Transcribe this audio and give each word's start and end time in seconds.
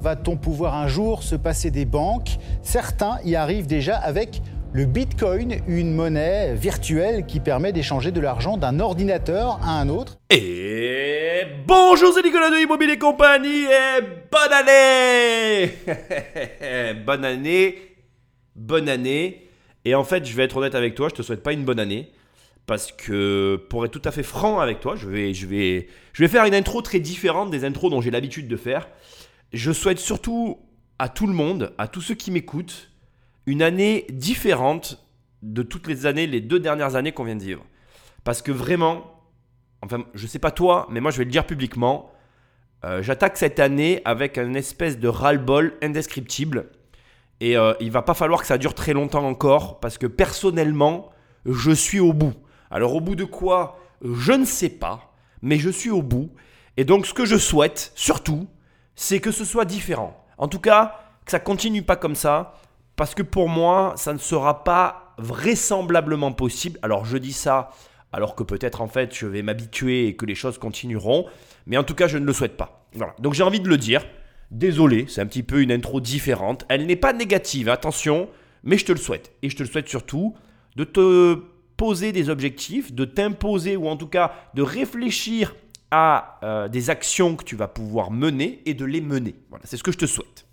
Va-t-on 0.00 0.38
pouvoir 0.38 0.76
un 0.76 0.88
jour 0.88 1.22
se 1.22 1.34
passer 1.34 1.70
des 1.70 1.84
banques? 1.84 2.38
Certains 2.62 3.18
y 3.22 3.34
arrivent 3.34 3.66
déjà 3.66 3.96
avec 3.98 4.40
le 4.72 4.86
Bitcoin, 4.86 5.56
une 5.68 5.92
monnaie 5.92 6.54
virtuelle 6.54 7.26
qui 7.26 7.38
permet 7.38 7.72
d'échanger 7.72 8.10
de 8.10 8.20
l'argent 8.20 8.56
d'un 8.56 8.80
ordinateur 8.80 9.58
à 9.62 9.78
un 9.78 9.90
autre. 9.90 10.16
Et 10.30 11.42
bonjour, 11.66 12.14
c'est 12.14 12.22
Nicolas 12.22 12.48
de 12.48 12.62
Immobilier 12.62 12.96
Compagnie 12.96 13.64
et 13.64 14.00
bonne 14.32 14.52
année 14.52 15.72
Bonne 17.04 17.24
année, 17.26 17.74
bonne 18.56 18.88
année. 18.88 19.48
Et 19.84 19.94
en 19.94 20.04
fait, 20.04 20.24
je 20.24 20.34
vais 20.34 20.44
être 20.44 20.56
honnête 20.56 20.74
avec 20.74 20.94
toi, 20.94 21.08
je 21.10 21.16
te 21.16 21.22
souhaite 21.22 21.42
pas 21.42 21.52
une 21.52 21.64
bonne 21.64 21.80
année. 21.80 22.10
Parce 22.64 22.90
que 22.90 23.56
pour 23.68 23.84
être 23.84 23.90
tout 23.90 24.02
à 24.08 24.12
fait 24.12 24.22
franc 24.22 24.60
avec 24.60 24.80
toi, 24.80 24.94
je 24.96 25.08
vais, 25.08 25.34
je 25.34 25.46
vais, 25.46 25.88
je 26.14 26.22
vais 26.22 26.28
faire 26.28 26.46
une 26.46 26.54
intro 26.54 26.80
très 26.80 27.00
différente 27.00 27.50
des 27.50 27.66
intros 27.66 27.90
dont 27.90 28.00
j'ai 28.00 28.10
l'habitude 28.10 28.48
de 28.48 28.56
faire. 28.56 28.88
Je 29.52 29.72
souhaite 29.72 29.98
surtout 29.98 30.58
à 30.98 31.08
tout 31.08 31.26
le 31.26 31.32
monde, 31.32 31.72
à 31.78 31.88
tous 31.88 32.00
ceux 32.00 32.14
qui 32.14 32.30
m'écoutent, 32.30 32.90
une 33.46 33.62
année 33.62 34.06
différente 34.10 35.04
de 35.42 35.62
toutes 35.62 35.86
les 35.86 36.06
années, 36.06 36.26
les 36.26 36.40
deux 36.40 36.60
dernières 36.60 36.94
années 36.94 37.12
qu'on 37.12 37.24
vient 37.24 37.36
de 37.36 37.42
vivre. 37.42 37.64
Parce 38.22 38.42
que 38.42 38.52
vraiment, 38.52 39.22
enfin, 39.82 40.04
je 40.14 40.26
sais 40.26 40.38
pas 40.38 40.50
toi, 40.50 40.86
mais 40.90 41.00
moi 41.00 41.10
je 41.10 41.18
vais 41.18 41.24
le 41.24 41.30
dire 41.30 41.46
publiquement, 41.46 42.12
euh, 42.84 43.02
j'attaque 43.02 43.36
cette 43.36 43.58
année 43.58 44.02
avec 44.04 44.38
un 44.38 44.54
espèce 44.54 44.98
de 44.98 45.08
ras-le-bol 45.08 45.76
indescriptible. 45.82 46.70
Et 47.40 47.56
euh, 47.56 47.72
il 47.80 47.90
va 47.90 48.02
pas 48.02 48.14
falloir 48.14 48.40
que 48.40 48.46
ça 48.46 48.58
dure 48.58 48.74
très 48.74 48.92
longtemps 48.92 49.26
encore, 49.26 49.80
parce 49.80 49.98
que 49.98 50.06
personnellement, 50.06 51.10
je 51.44 51.72
suis 51.72 52.00
au 52.00 52.12
bout. 52.12 52.34
Alors 52.70 52.94
au 52.94 53.00
bout 53.00 53.16
de 53.16 53.24
quoi? 53.24 53.80
Je 54.02 54.32
ne 54.32 54.44
sais 54.44 54.68
pas, 54.68 55.14
mais 55.42 55.58
je 55.58 55.70
suis 55.70 55.90
au 55.90 56.02
bout. 56.02 56.30
Et 56.76 56.84
donc 56.84 57.06
ce 57.06 57.14
que 57.14 57.24
je 57.24 57.36
souhaite, 57.36 57.92
surtout, 57.96 58.46
c'est 59.00 59.18
que 59.18 59.30
ce 59.30 59.46
soit 59.46 59.64
différent. 59.64 60.22
En 60.36 60.46
tout 60.46 60.58
cas, 60.58 61.00
que 61.24 61.30
ça 61.30 61.40
continue 61.40 61.82
pas 61.82 61.96
comme 61.96 62.14
ça, 62.14 62.52
parce 62.96 63.14
que 63.14 63.22
pour 63.22 63.48
moi, 63.48 63.94
ça 63.96 64.12
ne 64.12 64.18
sera 64.18 64.62
pas 64.62 65.14
vraisemblablement 65.16 66.32
possible. 66.32 66.78
Alors 66.82 67.06
je 67.06 67.16
dis 67.16 67.32
ça 67.32 67.70
alors 68.12 68.34
que 68.34 68.42
peut-être 68.42 68.82
en 68.82 68.88
fait 68.88 69.14
je 69.14 69.24
vais 69.24 69.40
m'habituer 69.40 70.08
et 70.08 70.16
que 70.16 70.26
les 70.26 70.34
choses 70.34 70.58
continueront, 70.58 71.24
mais 71.64 71.78
en 71.78 71.82
tout 71.82 71.94
cas 71.94 72.08
je 72.08 72.18
ne 72.18 72.26
le 72.26 72.34
souhaite 72.34 72.58
pas. 72.58 72.86
Donc 73.18 73.32
j'ai 73.32 73.42
envie 73.42 73.60
de 73.60 73.70
le 73.70 73.78
dire. 73.78 74.04
Désolé, 74.50 75.06
c'est 75.08 75.22
un 75.22 75.26
petit 75.26 75.44
peu 75.44 75.62
une 75.62 75.72
intro 75.72 76.02
différente. 76.02 76.66
Elle 76.68 76.84
n'est 76.84 76.94
pas 76.94 77.14
négative, 77.14 77.70
attention, 77.70 78.28
mais 78.64 78.76
je 78.76 78.84
te 78.84 78.92
le 78.92 78.98
souhaite. 78.98 79.32
Et 79.42 79.48
je 79.48 79.56
te 79.56 79.62
le 79.62 79.68
souhaite 79.70 79.88
surtout 79.88 80.34
de 80.76 80.84
te 80.84 81.42
poser 81.78 82.12
des 82.12 82.28
objectifs, 82.28 82.92
de 82.92 83.06
t'imposer 83.06 83.76
ou 83.76 83.88
en 83.88 83.96
tout 83.96 84.08
cas 84.08 84.34
de 84.52 84.60
réfléchir 84.60 85.54
à 85.90 86.38
euh, 86.42 86.68
des 86.68 86.90
actions 86.90 87.36
que 87.36 87.44
tu 87.44 87.56
vas 87.56 87.68
pouvoir 87.68 88.10
mener 88.10 88.62
et 88.66 88.74
de 88.74 88.84
les 88.84 89.00
mener. 89.00 89.34
Voilà, 89.50 89.64
c'est 89.66 89.76
ce 89.76 89.82
que 89.82 89.92
je 89.92 89.98
te 89.98 90.06
souhaite. 90.06 90.46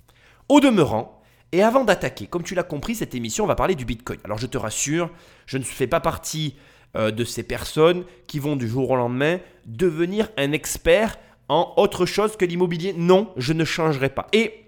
Au 0.50 0.60
demeurant, 0.60 1.22
et 1.52 1.64
avant 1.64 1.84
d'attaquer, 1.84 2.28
comme 2.28 2.44
tu 2.44 2.56
l'as 2.56 2.64
compris, 2.64 2.96
cette 2.96 3.16
émission, 3.16 3.46
on 3.46 3.48
va 3.48 3.56
parler 3.56 3.76
du 3.76 3.86
Bitcoin. 3.86 4.20
Alors 4.24 4.38
je 4.38 4.48
te 4.48 4.58
rassure, 4.58 5.10
je 5.46 5.58
ne 5.58 5.64
fais 5.64 5.88
pas 5.88 6.00
partie 6.00 6.56
euh, 6.96 7.12
de 7.12 7.24
ces 7.24 7.44
personnes 7.44 8.04
qui 8.28 8.40
vont 8.40 8.56
du 8.56 8.68
jour 8.68 8.90
au 8.90 8.96
lendemain 8.96 9.40
devenir 9.66 10.30
un 10.38 10.52
expert 10.52 11.18
en 11.50 11.74
autre 11.78 12.06
chose 12.06 12.36
que 12.36 12.46
l'immobilier. 12.46 12.94
Non, 12.94 13.32
je 13.38 13.54
ne 13.54 13.64
changerai 13.64 14.10
pas. 14.10 14.28
Et 14.34 14.66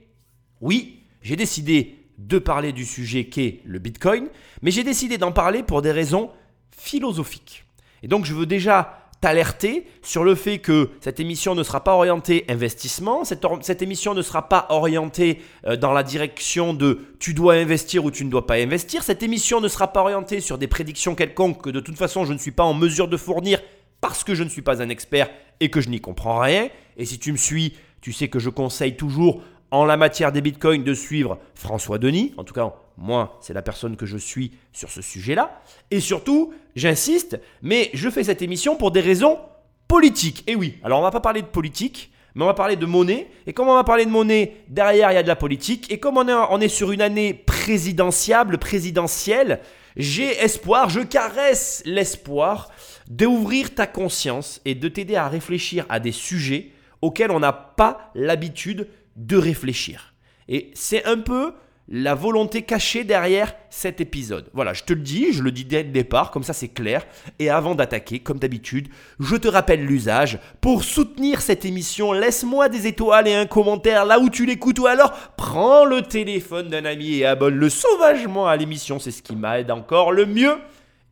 oui, 0.61 1.03
j'ai 1.21 1.35
décidé 1.35 1.97
de 2.17 2.39
parler 2.39 2.71
du 2.71 2.85
sujet 2.85 3.25
qu'est 3.25 3.61
le 3.65 3.79
Bitcoin, 3.79 4.27
mais 4.61 4.71
j'ai 4.71 4.83
décidé 4.83 5.17
d'en 5.17 5.31
parler 5.31 5.63
pour 5.63 5.81
des 5.81 5.91
raisons 5.91 6.31
philosophiques. 6.71 7.65
Et 8.03 8.07
donc 8.07 8.25
je 8.25 8.33
veux 8.33 8.45
déjà 8.45 8.98
t'alerter 9.21 9.85
sur 10.01 10.23
le 10.23 10.33
fait 10.35 10.59
que 10.59 10.89
cette 11.01 11.19
émission 11.19 11.53
ne 11.55 11.63
sera 11.63 11.83
pas 11.83 11.93
orientée 11.95 12.45
investissement, 12.47 13.23
cette, 13.25 13.81
émission 13.81 14.13
ne 14.13 14.21
sera 14.21 14.47
pas 14.47 14.67
orientée 14.69 15.41
euh, 15.65 15.75
dans 15.75 15.91
la 15.91 16.03
direction 16.03 16.73
de 16.73 16.99
tu 17.19 17.33
dois 17.33 17.55
investir 17.55 18.05
ou 18.05 18.11
tu 18.11 18.23
ne 18.23 18.29
dois 18.29 18.47
pas 18.47 18.55
investir, 18.55 19.03
cette 19.03 19.21
émission 19.21 19.59
ne 19.59 19.67
sera 19.67 19.91
pas 19.91 20.01
orientée 20.01 20.39
sur 20.39 20.57
des 20.57 20.67
prédictions 20.67 21.15
quelconques 21.15 21.63
que 21.63 21.69
de 21.69 21.81
toute 21.81 21.97
façon 21.97 22.23
je 22.25 22.33
ne 22.33 22.37
suis 22.37 22.51
pas 22.51 22.63
en 22.63 22.73
mesure 22.73 23.07
de 23.07 23.17
fournir 23.17 23.59
parce 24.01 24.23
que 24.23 24.35
je 24.35 24.43
ne 24.43 24.49
suis 24.49 24.61
pas 24.61 24.81
un 24.81 24.89
expert 24.89 25.29
et 25.59 25.69
que 25.69 25.81
je 25.81 25.89
n'y 25.89 25.99
comprends 25.99 26.39
rien. 26.39 26.69
Et 26.95 27.05
si 27.05 27.19
tu 27.19 27.31
me 27.33 27.37
suis, 27.37 27.73
tu 28.01 28.13
sais 28.13 28.29
que 28.29 28.39
je 28.39 28.49
conseille 28.49 28.95
toujours 28.95 29.41
en 29.71 29.85
la 29.85 29.97
matière 29.97 30.31
des 30.31 30.41
bitcoins 30.41 30.83
de 30.83 30.93
suivre 30.93 31.37
François 31.53 31.97
Denis, 31.97 32.33
en 32.37 32.43
tout 32.43 32.53
cas 32.53 32.73
moi, 32.99 33.37
c'est 33.39 33.53
la 33.53 33.61
personne 33.61 33.95
que 33.95 34.05
je 34.05 34.17
suis 34.17 34.51
sur 34.73 34.91
ce 34.91 35.01
sujet-là. 35.01 35.61
Et 35.89 36.01
surtout, 36.01 36.53
j'insiste, 36.75 37.39
mais 37.61 37.89
je 37.93 38.09
fais 38.09 38.25
cette 38.25 38.41
émission 38.41 38.75
pour 38.75 38.91
des 38.91 38.99
raisons 38.99 39.39
politiques. 39.87 40.43
Et 40.47 40.55
oui, 40.55 40.77
alors 40.83 40.99
on 40.99 41.03
va 41.03 41.09
pas 41.09 41.21
parler 41.21 41.41
de 41.41 41.47
politique, 41.47 42.11
mais 42.35 42.43
on 42.43 42.47
va 42.47 42.53
parler 42.53 42.75
de 42.75 42.85
monnaie. 42.85 43.31
Et 43.47 43.53
comme 43.53 43.69
on 43.69 43.73
va 43.73 43.85
parler 43.85 44.05
de 44.05 44.11
monnaie, 44.11 44.57
derrière, 44.67 45.11
il 45.11 45.15
y 45.15 45.17
a 45.17 45.23
de 45.23 45.29
la 45.29 45.37
politique. 45.37 45.89
Et 45.91 45.99
comme 45.99 46.17
on 46.17 46.59
est, 46.59 46.67
sur 46.67 46.91
une 46.91 47.01
année 47.01 47.33
présidentiable, 47.33 48.57
présidentielle, 48.57 49.61
j'ai 49.95 50.37
espoir, 50.37 50.89
je 50.89 50.99
caresse 50.99 51.81
l'espoir 51.85 52.69
d'ouvrir 53.07 53.73
ta 53.73 53.87
conscience 53.87 54.59
et 54.65 54.75
de 54.75 54.89
t'aider 54.89 55.15
à 55.15 55.29
réfléchir 55.29 55.85
à 55.87 56.01
des 56.01 56.11
sujets 56.11 56.71
auxquels 57.01 57.31
on 57.31 57.39
n'a 57.39 57.53
pas 57.53 58.11
l'habitude 58.13 58.89
de 59.15 59.37
réfléchir. 59.37 60.13
Et 60.49 60.69
c'est 60.73 61.05
un 61.05 61.17
peu 61.17 61.53
la 61.91 62.13
volonté 62.13 62.61
cachée 62.61 63.03
derrière 63.03 63.55
cet 63.71 63.99
épisode. 63.99 64.49
Voilà, 64.53 64.73
je 64.73 64.83
te 64.83 64.93
le 64.93 65.01
dis, 65.01 65.33
je 65.33 65.41
le 65.41 65.51
dis 65.51 65.65
dès 65.65 65.81
le 65.81 65.89
départ, 65.89 66.29
comme 66.29 66.43
ça 66.43 66.53
c'est 66.53 66.67
clair. 66.67 67.05
Et 67.39 67.49
avant 67.49 67.73
d'attaquer, 67.73 68.19
comme 68.19 68.37
d'habitude, 68.37 68.89
je 69.19 69.35
te 69.35 69.47
rappelle 69.47 69.83
l'usage. 69.83 70.39
Pour 70.61 70.83
soutenir 70.83 71.41
cette 71.41 71.65
émission, 71.65 72.13
laisse-moi 72.13 72.69
des 72.69 72.85
étoiles 72.85 73.27
et 73.27 73.33
un 73.33 73.47
commentaire 73.47 74.05
là 74.05 74.19
où 74.19 74.29
tu 74.29 74.45
l'écoutes 74.45 74.77
ou 74.77 74.85
alors 74.85 75.11
prends 75.35 75.83
le 75.83 76.03
téléphone 76.03 76.69
d'un 76.69 76.85
ami 76.85 77.17
et 77.17 77.25
abonne-le 77.25 77.69
sauvagement 77.69 78.47
à 78.47 78.55
l'émission, 78.55 78.99
c'est 78.99 79.11
ce 79.11 79.23
qui 79.23 79.35
m'aide 79.35 79.71
encore 79.71 80.11
le 80.11 80.27
mieux. 80.27 80.57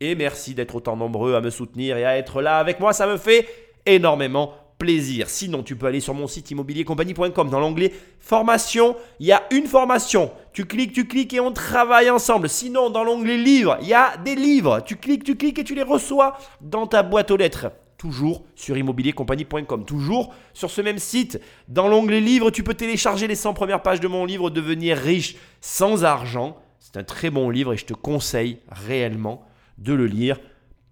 Et 0.00 0.14
merci 0.14 0.54
d'être 0.54 0.76
autant 0.76 0.96
nombreux 0.96 1.34
à 1.34 1.40
me 1.40 1.50
soutenir 1.50 1.96
et 1.96 2.04
à 2.04 2.16
être 2.16 2.40
là 2.40 2.58
avec 2.58 2.78
moi, 2.78 2.92
ça 2.92 3.08
me 3.08 3.16
fait 3.16 3.48
énormément 3.84 4.54
plaisir. 4.78 5.28
Sinon, 5.28 5.62
tu 5.62 5.76
peux 5.76 5.86
aller 5.86 6.00
sur 6.00 6.14
mon 6.14 6.26
site 6.26 6.50
immobiliercompagnie.com. 6.50 7.50
Dans 7.50 7.60
l'onglet 7.60 7.92
formation, 8.20 8.96
il 9.20 9.26
y 9.26 9.32
a 9.32 9.42
une 9.50 9.66
formation. 9.66 10.30
Tu 10.52 10.64
cliques, 10.64 10.92
tu 10.92 11.06
cliques 11.06 11.34
et 11.34 11.40
on 11.40 11.52
travaille 11.52 12.10
ensemble. 12.10 12.48
Sinon, 12.48 12.88
dans 12.90 13.04
l'onglet 13.04 13.36
livres, 13.36 13.76
il 13.82 13.88
y 13.88 13.94
a 13.94 14.16
des 14.16 14.36
livres. 14.36 14.80
Tu 14.86 14.96
cliques, 14.96 15.24
tu 15.24 15.36
cliques 15.36 15.58
et 15.58 15.64
tu 15.64 15.74
les 15.74 15.82
reçois 15.82 16.38
dans 16.60 16.86
ta 16.86 17.02
boîte 17.02 17.30
aux 17.30 17.36
lettres. 17.36 17.72
Toujours 17.96 18.44
sur 18.54 18.76
immobiliercompagnie.com. 18.76 19.84
Toujours 19.84 20.32
sur 20.54 20.70
ce 20.70 20.80
même 20.80 20.98
site. 20.98 21.40
Dans 21.66 21.88
l'onglet 21.88 22.20
livres, 22.20 22.50
tu 22.50 22.62
peux 22.62 22.74
télécharger 22.74 23.26
les 23.26 23.34
100 23.34 23.54
premières 23.54 23.82
pages 23.82 24.00
de 24.00 24.06
mon 24.06 24.24
livre 24.24 24.50
Devenir 24.50 24.96
riche 24.96 25.36
sans 25.60 26.04
argent. 26.04 26.56
C'est 26.78 26.96
un 26.96 27.02
très 27.02 27.30
bon 27.30 27.50
livre 27.50 27.72
et 27.72 27.76
je 27.76 27.84
te 27.84 27.94
conseille 27.94 28.60
réellement 28.70 29.44
de 29.78 29.92
le 29.92 30.06
lire. 30.06 30.38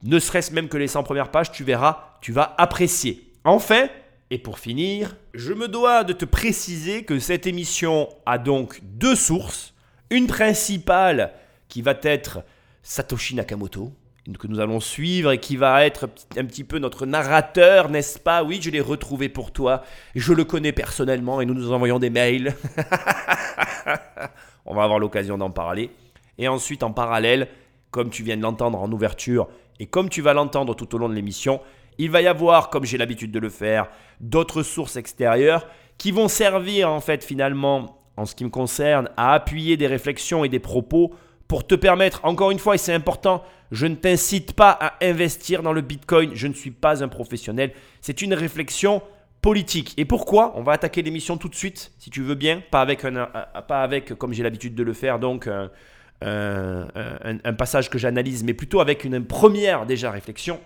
Ne 0.03 0.19
serait-ce 0.19 0.53
même 0.53 0.69
que 0.69 0.77
les 0.77 0.89
100 0.89 1.05
premières 1.05 1.31
pages, 1.31 1.53
tu 1.53 1.65
verras, 1.65 2.17
tu 2.21 2.33
vas 2.33 2.55
apprécier. 2.59 3.26
Enfin, 3.49 3.89
et 4.33 4.39
pour 4.39 4.59
finir, 4.59 5.15
je 5.33 5.53
me 5.53 5.69
dois 5.69 6.03
de 6.03 6.13
te 6.13 6.25
préciser 6.25 7.05
que 7.05 7.21
cette 7.21 7.47
émission 7.47 8.09
a 8.27 8.39
donc 8.39 8.81
deux 8.83 9.15
sources. 9.15 9.73
Une 10.11 10.27
principale 10.27 11.33
qui 11.69 11.81
va 11.81 11.95
être 12.03 12.43
Satoshi 12.83 13.37
Nakamoto, 13.37 13.93
que 14.37 14.49
nous 14.49 14.59
allons 14.59 14.81
suivre 14.81 15.31
et 15.31 15.39
qui 15.39 15.57
va 15.57 15.87
être 15.87 16.11
un 16.37 16.45
petit 16.45 16.65
peu 16.65 16.81
notre 16.81 17.07
narrateur, 17.07 17.89
n'est-ce 17.89 18.19
pas? 18.19 18.43
Oui, 18.43 18.59
je 18.61 18.69
l'ai 18.69 18.81
retrouvé 18.81 19.29
pour 19.29 19.53
toi. 19.53 19.85
Je 20.17 20.33
le 20.33 20.43
connais 20.45 20.73
personnellement 20.73 21.41
et 21.41 21.47
nous 21.47 21.55
nous 21.55 21.71
envoyons 21.71 22.01
des 22.01 22.11
mails. 22.11 22.53
On 24.67 24.75
va 24.75 24.83
avoir 24.83 24.99
l'occasion 24.99 25.39
d'en 25.39 25.53
parler. 25.53 25.93
Et 26.39 26.49
ensuite, 26.49 26.83
en 26.83 26.91
parallèle, 26.91 27.47
comme 27.93 28.11
tu 28.11 28.25
viens 28.25 28.37
de 28.37 28.43
l'entendre 28.43 28.81
en 28.81 28.91
ouverture 28.91 29.47
et 29.79 29.87
comme 29.87 30.09
tu 30.09 30.21
vas 30.21 30.35
l'entendre 30.35 30.75
tout 30.75 30.93
au 30.97 30.99
long 30.99 31.09
de 31.09 31.15
l'émission, 31.15 31.61
il 31.99 32.11
va 32.11 32.23
y 32.23 32.27
avoir, 32.27 32.71
comme 32.71 32.85
j'ai 32.85 32.99
l'habitude 32.99 33.33
de 33.33 33.39
le 33.39 33.49
faire, 33.49 33.89
d'autres 34.21 34.63
sources 34.63 34.97
extérieures 34.97 35.67
qui 35.99 36.11
vont 36.11 36.29
servir 36.29 36.91
en 36.91 37.01
fait 37.01 37.25
finalement, 37.25 38.03
en 38.17 38.27
ce 38.27 38.35
qui 38.35 38.45
me 38.45 38.51
concerne, 38.51 39.09
à 39.17 39.33
appuyer 39.33 39.77
des 39.77 39.87
réflexions 39.87 40.45
et 40.45 40.49
des 40.49 40.59
propos 40.59 41.15
pour 41.49 41.67
te 41.67 41.75
permettre, 41.75 42.21
encore 42.25 42.51
une 42.51 42.59
fois, 42.59 42.75
et 42.75 42.79
c'est 42.79 42.93
important, 42.93 43.45
je 43.71 43.87
ne 43.87 43.95
t'incite 43.95 44.53
pas 44.53 44.71
à 44.71 44.95
investir 45.05 45.63
dans 45.63 45.73
le 45.73 45.81
Bitcoin, 45.81 46.33
je 46.35 46.49
ne 46.49 46.53
suis 46.53 46.73
pas 46.73 47.05
un 47.05 47.09
professionnel, 47.09 47.73
c'est 48.01 48.21
une 48.21 48.35
réflexion 48.35 49.01
politique. 49.43 49.95
Et 49.97 50.05
pourquoi? 50.05 50.53
On 50.57 50.63
va 50.63 50.73
attaquer 50.73 51.03
l'émission 51.03 51.37
tout 51.37 51.49
de 51.49 51.55
suite, 51.55 51.93
si 51.99 52.11
tu 52.11 52.23
veux 52.23 52.35
bien, 52.35 52.63
pas 52.71 52.81
avec, 52.81 53.05
un, 53.05 53.29
pas 53.69 53.83
avec 53.83 54.15
comme 54.15 54.33
j'ai 54.33 54.43
l'habitude 54.43 54.75
de 54.75 54.83
le 54.83 54.93
faire, 54.93 55.21
donc 55.21 55.47
un, 55.47 55.71
un 56.23 57.53
passage 57.55 57.91
que 57.91 57.99
j'analyse, 57.99 58.43
mais 58.43 58.55
plutôt 58.55 58.81
avec 58.81 59.05
une 59.05 59.25
première 59.25 59.87
déjà 59.87 60.11
réflexion. 60.11 60.59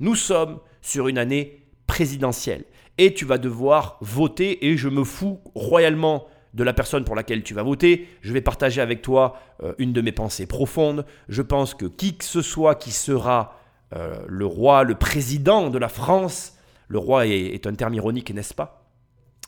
Nous 0.00 0.14
sommes 0.14 0.60
sur 0.80 1.08
une 1.08 1.18
année 1.18 1.66
présidentielle 1.86 2.64
et 2.96 3.12
tu 3.12 3.26
vas 3.26 3.36
devoir 3.36 3.98
voter 4.00 4.66
et 4.66 4.78
je 4.78 4.88
me 4.88 5.04
fous 5.04 5.40
royalement 5.54 6.26
de 6.54 6.64
la 6.64 6.72
personne 6.72 7.04
pour 7.04 7.14
laquelle 7.14 7.42
tu 7.42 7.52
vas 7.52 7.62
voter. 7.62 8.08
Je 8.22 8.32
vais 8.32 8.40
partager 8.40 8.80
avec 8.80 9.02
toi 9.02 9.38
euh, 9.62 9.74
une 9.76 9.92
de 9.92 10.00
mes 10.00 10.10
pensées 10.10 10.46
profondes. 10.46 11.04
Je 11.28 11.42
pense 11.42 11.74
que 11.74 11.84
qui 11.84 12.16
que 12.16 12.24
ce 12.24 12.40
soit 12.40 12.76
qui 12.76 12.92
sera 12.92 13.58
euh, 13.94 14.24
le 14.26 14.46
roi, 14.46 14.84
le 14.84 14.94
président 14.94 15.68
de 15.68 15.78
la 15.78 15.90
France, 15.90 16.56
le 16.88 16.98
roi 16.98 17.26
est, 17.26 17.66
un 17.66 17.74
terme 17.74 17.92
ironique, 17.92 18.32
n'est-ce 18.34 18.54
pas? 18.54 18.88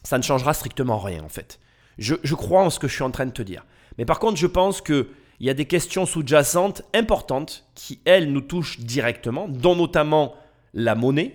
Ça 0.05 0.19
ne 0.19 0.23
changera 0.23 0.53
strictement 0.53 0.99
rien 0.99 1.23
en 1.25 1.29
fait. 1.31 1.61
Je, 1.97 2.15
je 2.23 2.35
crois 2.35 2.63
en 2.63 2.71
ce 2.71 2.79
que 2.79 2.89
je 2.89 2.95
suis 2.95 3.03
en 3.03 3.11
train 3.11 3.27
de 3.27 3.33
te 3.33 3.43
dire. 3.43 3.65
Mais 3.97 4.05
par 4.05 4.19
contre, 4.19 4.37
je 4.37 4.47
pense 4.47 4.83
qu'il 4.83 5.07
y 5.41 5.49
a 5.49 5.55
des 5.55 5.65
questions 5.65 6.05
sous-jacentes 6.05 6.83
importantes 6.95 7.67
qui, 7.75 8.01
elles, 8.05 8.31
nous 8.31 8.41
touchent 8.43 8.81
directement, 8.81 9.49
dont 9.49 9.77
notamment 9.77 10.35
la 10.75 10.95
monnaie, 10.95 11.35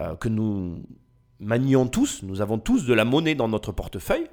euh, 0.00 0.14
que 0.16 0.28
nous 0.28 0.82
manions 1.40 1.86
tous. 1.86 2.22
Nous 2.22 2.40
avons 2.40 2.58
tous 2.58 2.86
de 2.86 2.94
la 2.94 3.04
monnaie 3.04 3.34
dans 3.34 3.48
notre 3.48 3.72
portefeuille. 3.72 4.26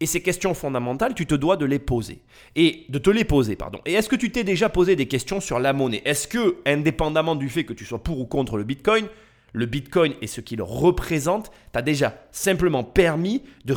Et 0.00 0.06
ces 0.06 0.22
questions 0.22 0.54
fondamentales, 0.54 1.14
tu 1.14 1.24
te 1.24 1.34
dois 1.34 1.56
de 1.56 1.64
les 1.64 1.78
poser. 1.78 2.22
Et 2.56 2.84
de 2.88 2.98
te 2.98 3.10
les 3.10 3.24
poser, 3.24 3.54
pardon. 3.54 3.78
Et 3.86 3.92
est-ce 3.92 4.08
que 4.08 4.16
tu 4.16 4.32
t'es 4.32 4.42
déjà 4.42 4.68
posé 4.68 4.96
des 4.96 5.06
questions 5.06 5.40
sur 5.40 5.60
la 5.60 5.72
monnaie? 5.72 6.02
Est-ce 6.04 6.26
que, 6.26 6.56
indépendamment 6.66 7.36
du 7.36 7.48
fait 7.48 7.64
que 7.64 7.72
tu 7.72 7.84
sois 7.84 8.02
pour 8.02 8.18
ou 8.18 8.26
contre 8.26 8.56
le 8.56 8.64
Bitcoin, 8.64 9.06
le 9.52 9.66
Bitcoin 9.66 10.14
et 10.20 10.26
ce 10.26 10.40
qu'il 10.40 10.60
représente 10.62 11.52
t'a 11.70 11.80
déjà 11.80 12.26
simplement 12.32 12.82
permis 12.82 13.42
de, 13.64 13.74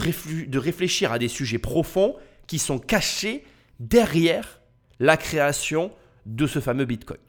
de 0.48 0.58
réfléchir 0.58 1.12
à 1.12 1.20
des 1.20 1.28
sujets 1.28 1.60
profonds 1.60 2.16
qui 2.48 2.58
sont 2.58 2.80
cachés 2.80 3.44
derrière 3.80 4.60
la 5.00 5.18
création 5.18 5.92
de 6.26 6.48
ce 6.48 6.60
fameux 6.60 6.86
Bitcoin? 6.86 7.20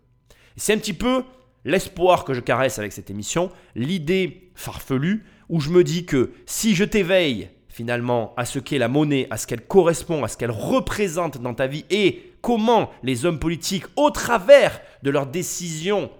C'est 0.57 0.73
un 0.73 0.79
petit 0.79 0.95
peu 0.95 1.25
l'espoir 1.65 2.25
que 2.25 2.35
je 2.35 2.41
caresse 2.41 2.79
avec 2.79 2.93
cette 2.93 3.11
émission, 3.11 3.51
l'idée 3.75 4.51
farfelue 4.55 5.25
où 5.49 5.61
je 5.61 5.71
me 5.71 5.85
dis 5.85 6.05
que 6.05 6.33
si 6.47 6.75
je 6.75 6.85
t'éveille 6.85 7.51
finalement 7.69 8.35
à 8.37 8.45
ce 8.45 8.59
qu'est 8.59 8.79
la 8.79 8.89
monnaie, 8.89 9.29
à 9.31 9.37
ce 9.37 9.47
qu'elle 9.47 9.67
correspond, 9.67 10.25
à 10.25 10.29
ce 10.29 10.37
qu'elle 10.37 10.51
représente 10.51 11.39
dans 11.39 11.55
ta 11.55 11.67
vie 11.67 11.85
et 11.91 12.33
comment 12.41 12.91
les 13.03 13.25
hommes 13.25 13.39
politiques, 13.39 13.85
au 13.97 14.11
travers 14.11 14.81
de 15.03 15.11
leurs 15.11 15.27
décisions, 15.27 16.11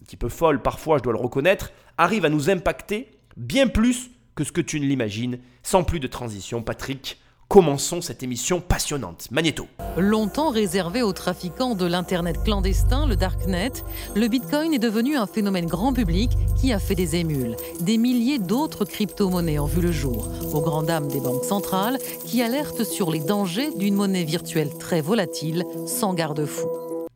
un 0.00 0.04
petit 0.04 0.16
peu 0.16 0.28
folles 0.28 0.62
parfois, 0.62 0.98
je 0.98 1.02
dois 1.02 1.12
le 1.12 1.18
reconnaître, 1.18 1.72
arrivent 1.96 2.24
à 2.24 2.30
nous 2.30 2.50
impacter 2.50 3.08
bien 3.36 3.68
plus 3.68 4.10
que 4.34 4.44
ce 4.44 4.52
que 4.52 4.60
tu 4.60 4.80
ne 4.80 4.86
l'imagines. 4.86 5.38
Sans 5.62 5.84
plus 5.84 6.00
de 6.00 6.06
transition, 6.06 6.62
Patrick, 6.62 7.20
Commençons 7.50 8.00
cette 8.00 8.22
émission 8.22 8.60
passionnante. 8.60 9.26
Magnéto. 9.32 9.66
Longtemps 9.96 10.50
réservé 10.50 11.02
aux 11.02 11.12
trafiquants 11.12 11.74
de 11.74 11.84
l'Internet 11.84 12.36
clandestin, 12.44 13.06
le 13.06 13.16
Darknet, 13.16 13.72
le 14.14 14.28
Bitcoin 14.28 14.72
est 14.72 14.78
devenu 14.78 15.16
un 15.16 15.26
phénomène 15.26 15.66
grand 15.66 15.92
public 15.92 16.30
qui 16.60 16.72
a 16.72 16.78
fait 16.78 16.94
des 16.94 17.16
émules. 17.16 17.56
Des 17.80 17.98
milliers 17.98 18.38
d'autres 18.38 18.84
crypto-monnaies 18.84 19.58
ont 19.58 19.66
vu 19.66 19.80
le 19.80 19.90
jour, 19.90 20.28
aux 20.54 20.60
grandes 20.60 20.86
dames 20.86 21.08
des 21.08 21.18
banques 21.18 21.44
centrales 21.44 21.98
qui 22.24 22.40
alertent 22.40 22.84
sur 22.84 23.10
les 23.10 23.18
dangers 23.18 23.70
d'une 23.76 23.96
monnaie 23.96 24.22
virtuelle 24.22 24.70
très 24.78 25.00
volatile, 25.00 25.64
sans 25.88 26.14
garde-fou. 26.14 26.68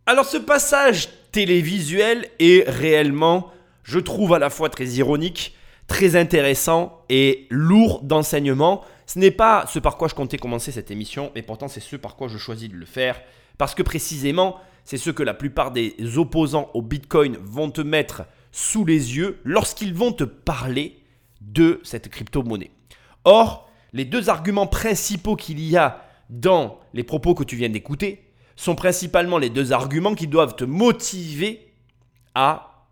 Alors 0.06 0.24
ce 0.24 0.38
passage 0.38 1.10
télévisuel 1.30 2.28
est 2.40 2.68
réellement, 2.68 3.52
je 3.84 4.00
trouve 4.00 4.34
à 4.34 4.40
la 4.40 4.50
fois 4.50 4.68
très 4.68 4.86
ironique, 4.86 5.54
très 5.86 6.16
intéressant 6.16 7.04
et 7.08 7.46
lourd 7.50 8.00
d'enseignements 8.02 8.82
ce 9.06 9.18
n'est 9.18 9.30
pas 9.30 9.66
ce 9.66 9.78
par 9.78 9.96
quoi 9.96 10.08
je 10.08 10.14
comptais 10.14 10.38
commencer 10.38 10.72
cette 10.72 10.90
émission, 10.90 11.30
mais 11.34 11.42
pourtant 11.42 11.68
c'est 11.68 11.80
ce 11.80 11.96
par 11.96 12.16
quoi 12.16 12.28
je 12.28 12.38
choisis 12.38 12.68
de 12.68 12.76
le 12.76 12.86
faire, 12.86 13.20
parce 13.58 13.74
que 13.74 13.82
précisément, 13.82 14.56
c'est 14.84 14.96
ce 14.96 15.10
que 15.10 15.22
la 15.22 15.34
plupart 15.34 15.70
des 15.70 15.94
opposants 16.16 16.70
au 16.74 16.82
Bitcoin 16.82 17.36
vont 17.40 17.70
te 17.70 17.80
mettre 17.80 18.24
sous 18.52 18.84
les 18.84 19.16
yeux 19.16 19.40
lorsqu'ils 19.44 19.94
vont 19.94 20.12
te 20.12 20.24
parler 20.24 21.02
de 21.40 21.80
cette 21.82 22.08
crypto-monnaie. 22.08 22.70
Or, 23.24 23.70
les 23.92 24.04
deux 24.04 24.28
arguments 24.28 24.66
principaux 24.66 25.36
qu'il 25.36 25.60
y 25.60 25.76
a 25.76 26.04
dans 26.30 26.80
les 26.92 27.04
propos 27.04 27.34
que 27.34 27.44
tu 27.44 27.56
viens 27.56 27.68
d'écouter 27.68 28.30
sont 28.56 28.74
principalement 28.74 29.38
les 29.38 29.50
deux 29.50 29.72
arguments 29.72 30.14
qui 30.14 30.26
doivent 30.26 30.56
te 30.56 30.64
motiver 30.64 31.72
à 32.34 32.86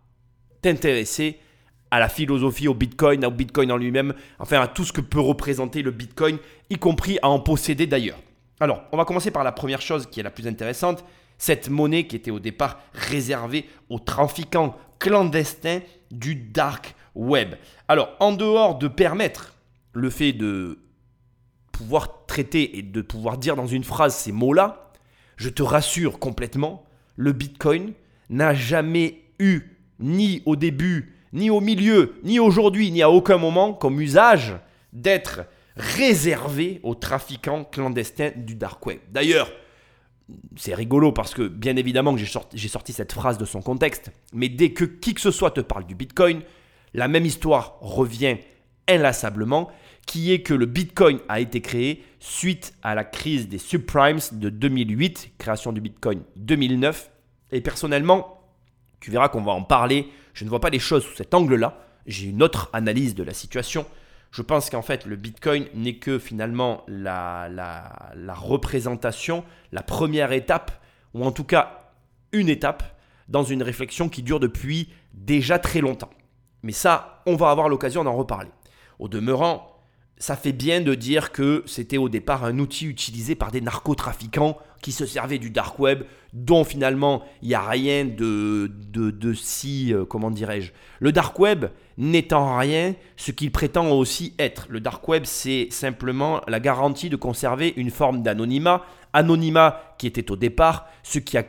t'intéresser 0.61 1.39
à 1.93 1.99
la 1.99 2.09
philosophie, 2.09 2.67
au 2.67 2.73
Bitcoin, 2.73 3.23
au 3.23 3.29
Bitcoin 3.29 3.71
en 3.71 3.77
lui-même, 3.77 4.15
enfin 4.39 4.59
à 4.59 4.67
tout 4.67 4.83
ce 4.83 4.91
que 4.91 4.99
peut 4.99 5.19
représenter 5.19 5.83
le 5.83 5.91
Bitcoin, 5.91 6.39
y 6.71 6.77
compris 6.77 7.19
à 7.21 7.29
en 7.29 7.39
posséder 7.39 7.85
d'ailleurs. 7.85 8.17
Alors, 8.59 8.81
on 8.91 8.97
va 8.97 9.05
commencer 9.05 9.29
par 9.29 9.43
la 9.43 9.51
première 9.51 9.79
chose 9.79 10.07
qui 10.07 10.19
est 10.19 10.23
la 10.23 10.31
plus 10.31 10.47
intéressante, 10.47 11.05
cette 11.37 11.69
monnaie 11.69 12.07
qui 12.07 12.15
était 12.15 12.31
au 12.31 12.39
départ 12.39 12.79
réservée 12.93 13.69
aux 13.91 13.99
trafiquants 13.99 14.75
clandestins 14.97 15.81
du 16.09 16.33
dark 16.33 16.95
web. 17.13 17.53
Alors, 17.87 18.09
en 18.19 18.31
dehors 18.31 18.79
de 18.79 18.87
permettre 18.87 19.53
le 19.91 20.09
fait 20.09 20.33
de 20.33 20.79
pouvoir 21.71 22.25
traiter 22.25 22.79
et 22.79 22.81
de 22.81 23.01
pouvoir 23.03 23.37
dire 23.37 23.55
dans 23.55 23.67
une 23.67 23.83
phrase 23.83 24.15
ces 24.15 24.31
mots-là, 24.31 24.91
je 25.37 25.49
te 25.49 25.61
rassure 25.61 26.17
complètement, 26.17 26.87
le 27.17 27.33
Bitcoin 27.33 27.93
n'a 28.31 28.55
jamais 28.55 29.21
eu, 29.37 29.77
ni 29.99 30.41
au 30.47 30.55
début, 30.55 31.13
ni 31.33 31.49
au 31.49 31.59
milieu, 31.59 32.15
ni 32.23 32.39
aujourd'hui, 32.39 32.91
ni 32.91 33.01
à 33.01 33.09
aucun 33.09 33.37
moment 33.37 33.73
comme 33.73 33.99
usage 33.99 34.55
d'être 34.93 35.41
réservé 35.75 36.79
aux 36.83 36.95
trafiquants 36.95 37.63
clandestins 37.63 38.31
du 38.35 38.55
dark 38.55 38.85
web. 38.85 38.99
D'ailleurs, 39.11 39.51
c'est 40.55 40.75
rigolo 40.75 41.11
parce 41.11 41.33
que 41.33 41.47
bien 41.47 41.75
évidemment 41.75 42.13
que 42.13 42.19
j'ai 42.19 42.25
sorti, 42.25 42.57
sorti, 42.69 42.93
cette 42.93 43.11
phrase 43.11 43.37
de 43.37 43.45
son 43.45 43.61
contexte, 43.61 44.11
mais 44.33 44.49
dès 44.49 44.71
que 44.71 44.85
qui 44.85 45.13
que 45.13 45.21
ce 45.21 45.31
soit 45.31 45.51
te 45.51 45.61
parle 45.61 45.85
du 45.85 45.95
Bitcoin, 45.95 46.41
la 46.93 47.07
même 47.07 47.25
histoire 47.25 47.77
revient 47.81 48.37
inlassablement, 48.87 49.69
qui 50.05 50.31
est 50.31 50.41
que 50.41 50.53
le 50.53 50.65
Bitcoin 50.65 51.19
a 51.29 51.39
été 51.39 51.61
créé 51.61 52.03
suite 52.19 52.73
à 52.83 52.93
la 52.93 53.03
crise 53.03 53.47
des 53.47 53.57
subprimes 53.57 54.19
de 54.33 54.49
2008, 54.49 55.33
création 55.37 55.71
du 55.71 55.81
Bitcoin 55.81 56.21
2009, 56.35 57.09
et 57.51 57.61
personnellement, 57.61 58.41
tu 58.99 59.11
verras 59.11 59.29
qu'on 59.29 59.43
va 59.43 59.51
en 59.51 59.63
parler. 59.63 60.07
Je 60.33 60.45
ne 60.45 60.49
vois 60.49 60.59
pas 60.59 60.69
les 60.69 60.79
choses 60.79 61.03
sous 61.03 61.15
cet 61.15 61.33
angle-là. 61.33 61.77
J'ai 62.05 62.27
une 62.27 62.43
autre 62.43 62.69
analyse 62.73 63.15
de 63.15 63.23
la 63.23 63.33
situation. 63.33 63.85
Je 64.31 64.41
pense 64.41 64.69
qu'en 64.69 64.81
fait, 64.81 65.05
le 65.05 65.15
Bitcoin 65.15 65.67
n'est 65.75 65.97
que 65.97 66.17
finalement 66.17 66.83
la, 66.87 67.47
la, 67.49 68.33
représentation, 68.33 69.43
la 69.71 69.83
première 69.83 70.31
étape, 70.31 70.71
ou 71.13 71.23
en 71.23 71.31
tout 71.31 71.43
cas 71.43 71.91
une 72.31 72.49
étape, 72.49 72.83
dans 73.29 73.43
une 73.43 73.63
réflexion 73.63 74.09
qui 74.09 74.23
dure 74.23 74.39
depuis 74.39 74.89
déjà 75.13 75.59
très 75.59 75.81
longtemps. 75.81 76.09
Mais 76.63 76.71
ça, 76.71 77.21
on 77.25 77.35
va 77.35 77.51
avoir 77.51 77.69
l'occasion 77.69 78.03
d'en 78.03 78.15
reparler. 78.15 78.49
Au 78.99 79.07
demeurant, 79.07 79.73
ça 80.17 80.35
fait 80.35 80.51
bien 80.51 80.81
de 80.81 80.95
dire 80.95 81.31
que 81.31 81.63
c'était 81.65 81.97
au 81.97 82.09
départ 82.09 82.43
un 82.43 82.57
outil 82.59 82.87
utilisé 82.87 83.35
par 83.35 83.51
des 83.51 83.61
narcotrafiquants 83.61 84.57
qui 84.81 84.91
se 84.91 85.05
servaient 85.05 85.37
du 85.37 85.51
dark 85.51 85.79
web, 85.79 86.03
dont 86.33 86.63
finalement 86.63 87.23
il 87.41 87.49
n'y 87.49 87.53
a 87.53 87.61
rien 87.61 88.05
de, 88.05 88.69
de, 88.69 89.33
si, 89.33 89.93
euh, 89.93 90.03
comment 90.03 90.31
dirais-je. 90.31 90.71
Le 90.99 91.11
dark 91.11 91.37
web 91.39 91.65
n'étant 91.97 92.57
rien 92.57 92.95
ce 93.15 93.31
qu'il 93.31 93.51
prétend 93.51 93.91
aussi 93.91 94.33
être. 94.39 94.65
Le 94.69 94.79
dark 94.79 95.07
web, 95.07 95.23
c'est 95.25 95.67
simplement 95.69 96.41
la 96.47 96.59
garantie 96.59 97.09
de 97.09 97.15
conserver 97.15 97.73
une 97.77 97.91
forme 97.91 98.23
d'anonymat, 98.23 98.83
anonymat 99.13 99.95
qui 99.97 100.07
était 100.07 100.31
au 100.31 100.35
départ 100.35 100.87
ce 101.03 101.19
qui 101.19 101.37
a 101.37 101.43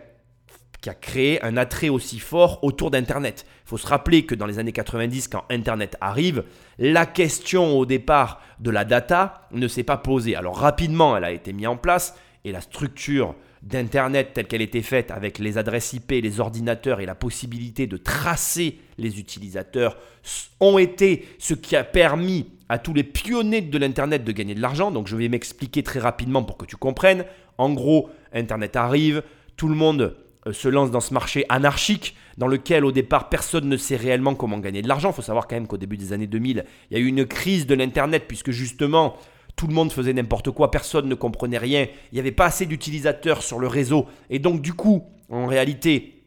qui 0.84 0.90
a 0.90 0.94
créé 0.94 1.42
un 1.42 1.56
attrait 1.56 1.88
aussi 1.88 2.18
fort 2.18 2.62
autour 2.62 2.90
d'Internet. 2.90 3.46
Il 3.64 3.68
faut 3.70 3.78
se 3.78 3.86
rappeler 3.86 4.26
que 4.26 4.34
dans 4.34 4.44
les 4.44 4.58
années 4.58 4.70
90, 4.70 5.28
quand 5.28 5.44
Internet 5.48 5.96
arrive, 6.02 6.44
la 6.78 7.06
question 7.06 7.78
au 7.78 7.86
départ 7.86 8.42
de 8.60 8.70
la 8.70 8.84
data 8.84 9.48
ne 9.50 9.66
s'est 9.66 9.82
pas 9.82 9.96
posée. 9.96 10.36
Alors 10.36 10.58
rapidement, 10.58 11.16
elle 11.16 11.24
a 11.24 11.32
été 11.32 11.54
mise 11.54 11.68
en 11.68 11.78
place 11.78 12.14
et 12.44 12.52
la 12.52 12.60
structure 12.60 13.34
d'Internet 13.64 14.32
telle 14.34 14.46
qu'elle 14.46 14.62
était 14.62 14.82
faite 14.82 15.10
avec 15.10 15.38
les 15.38 15.56
adresses 15.56 15.94
IP, 15.94 16.10
les 16.10 16.40
ordinateurs 16.40 17.00
et 17.00 17.06
la 17.06 17.14
possibilité 17.14 17.86
de 17.86 17.96
tracer 17.96 18.78
les 18.98 19.18
utilisateurs 19.18 19.96
ont 20.60 20.78
été 20.78 21.26
ce 21.38 21.54
qui 21.54 21.74
a 21.74 21.84
permis 21.84 22.46
à 22.68 22.78
tous 22.78 22.92
les 22.92 23.04
pionniers 23.04 23.62
de 23.62 23.78
l'Internet 23.78 24.24
de 24.24 24.32
gagner 24.32 24.54
de 24.54 24.60
l'argent. 24.60 24.90
Donc 24.90 25.08
je 25.08 25.16
vais 25.16 25.28
m'expliquer 25.28 25.82
très 25.82 26.00
rapidement 26.00 26.42
pour 26.42 26.56
que 26.56 26.66
tu 26.66 26.76
comprennes. 26.76 27.24
En 27.56 27.72
gros, 27.72 28.10
Internet 28.32 28.76
arrive, 28.76 29.22
tout 29.56 29.68
le 29.68 29.74
monde 29.74 30.16
euh, 30.46 30.52
se 30.52 30.68
lance 30.68 30.90
dans 30.90 31.00
ce 31.00 31.14
marché 31.14 31.46
anarchique 31.48 32.16
dans 32.36 32.48
lequel 32.48 32.84
au 32.84 32.92
départ 32.92 33.28
personne 33.28 33.68
ne 33.68 33.76
sait 33.76 33.96
réellement 33.96 34.34
comment 34.34 34.58
gagner 34.58 34.82
de 34.82 34.88
l'argent. 34.88 35.10
Il 35.10 35.14
faut 35.14 35.22
savoir 35.22 35.46
quand 35.48 35.56
même 35.56 35.66
qu'au 35.66 35.76
début 35.78 35.96
des 35.96 36.12
années 36.12 36.26
2000, 36.26 36.64
il 36.90 36.96
y 36.96 37.00
a 37.00 37.02
eu 37.02 37.06
une 37.06 37.24
crise 37.26 37.66
de 37.66 37.74
l'Internet 37.74 38.24
puisque 38.28 38.50
justement 38.50 39.16
tout 39.56 39.66
le 39.66 39.74
monde 39.74 39.92
faisait 39.92 40.12
n'importe 40.12 40.50
quoi, 40.50 40.70
personne 40.70 41.08
ne 41.08 41.14
comprenait 41.14 41.58
rien, 41.58 41.86
il 42.12 42.14
n'y 42.14 42.20
avait 42.20 42.32
pas 42.32 42.46
assez 42.46 42.66
d'utilisateurs 42.66 43.42
sur 43.42 43.58
le 43.58 43.68
réseau 43.68 44.06
et 44.30 44.38
donc 44.38 44.60
du 44.60 44.72
coup, 44.72 45.04
en 45.30 45.46
réalité, 45.46 46.22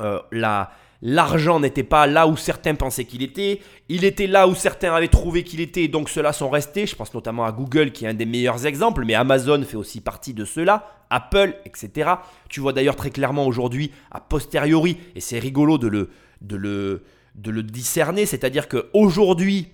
euh, 0.00 0.20
la, 0.32 0.70
L'argent 1.04 1.58
n'était 1.58 1.82
pas 1.82 2.06
là 2.06 2.28
où 2.28 2.36
certains 2.36 2.76
pensaient 2.76 3.04
qu'il 3.04 3.22
était, 3.22 3.60
il 3.88 4.04
était 4.04 4.28
là 4.28 4.46
où 4.46 4.54
certains 4.54 4.94
avaient 4.94 5.08
trouvé 5.08 5.42
qu'il 5.42 5.60
était, 5.60 5.88
donc 5.88 6.08
ceux-là 6.08 6.32
sont 6.32 6.48
restés. 6.48 6.86
Je 6.86 6.94
pense 6.94 7.12
notamment 7.12 7.44
à 7.44 7.50
Google 7.50 7.90
qui 7.90 8.04
est 8.04 8.08
un 8.08 8.14
des 8.14 8.24
meilleurs 8.24 8.66
exemples, 8.66 9.04
mais 9.04 9.14
Amazon 9.14 9.64
fait 9.64 9.76
aussi 9.76 10.00
partie 10.00 10.32
de 10.32 10.44
ceux-là, 10.44 10.86
Apple, 11.10 11.56
etc. 11.64 12.12
Tu 12.48 12.60
vois 12.60 12.72
d'ailleurs 12.72 12.94
très 12.94 13.10
clairement 13.10 13.48
aujourd'hui, 13.48 13.90
a 14.12 14.20
posteriori, 14.20 14.96
et 15.16 15.20
c'est 15.20 15.40
rigolo 15.40 15.76
de 15.76 15.88
le 15.88 17.62
discerner, 17.64 18.24
c'est-à-dire 18.24 18.68
qu'aujourd'hui, 18.68 19.72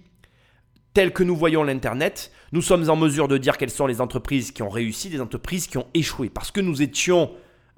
tel 0.98 1.12
que 1.12 1.22
nous 1.22 1.36
voyons 1.36 1.62
l'Internet, 1.62 2.32
nous 2.50 2.60
sommes 2.60 2.90
en 2.90 2.96
mesure 2.96 3.28
de 3.28 3.38
dire 3.38 3.56
quelles 3.56 3.70
sont 3.70 3.86
les 3.86 4.00
entreprises 4.00 4.50
qui 4.50 4.64
ont 4.64 4.68
réussi, 4.68 5.08
des 5.08 5.20
entreprises 5.20 5.68
qui 5.68 5.78
ont 5.78 5.86
échoué, 5.94 6.28
parce 6.28 6.50
que 6.50 6.60
nous 6.60 6.82
étions 6.82 7.30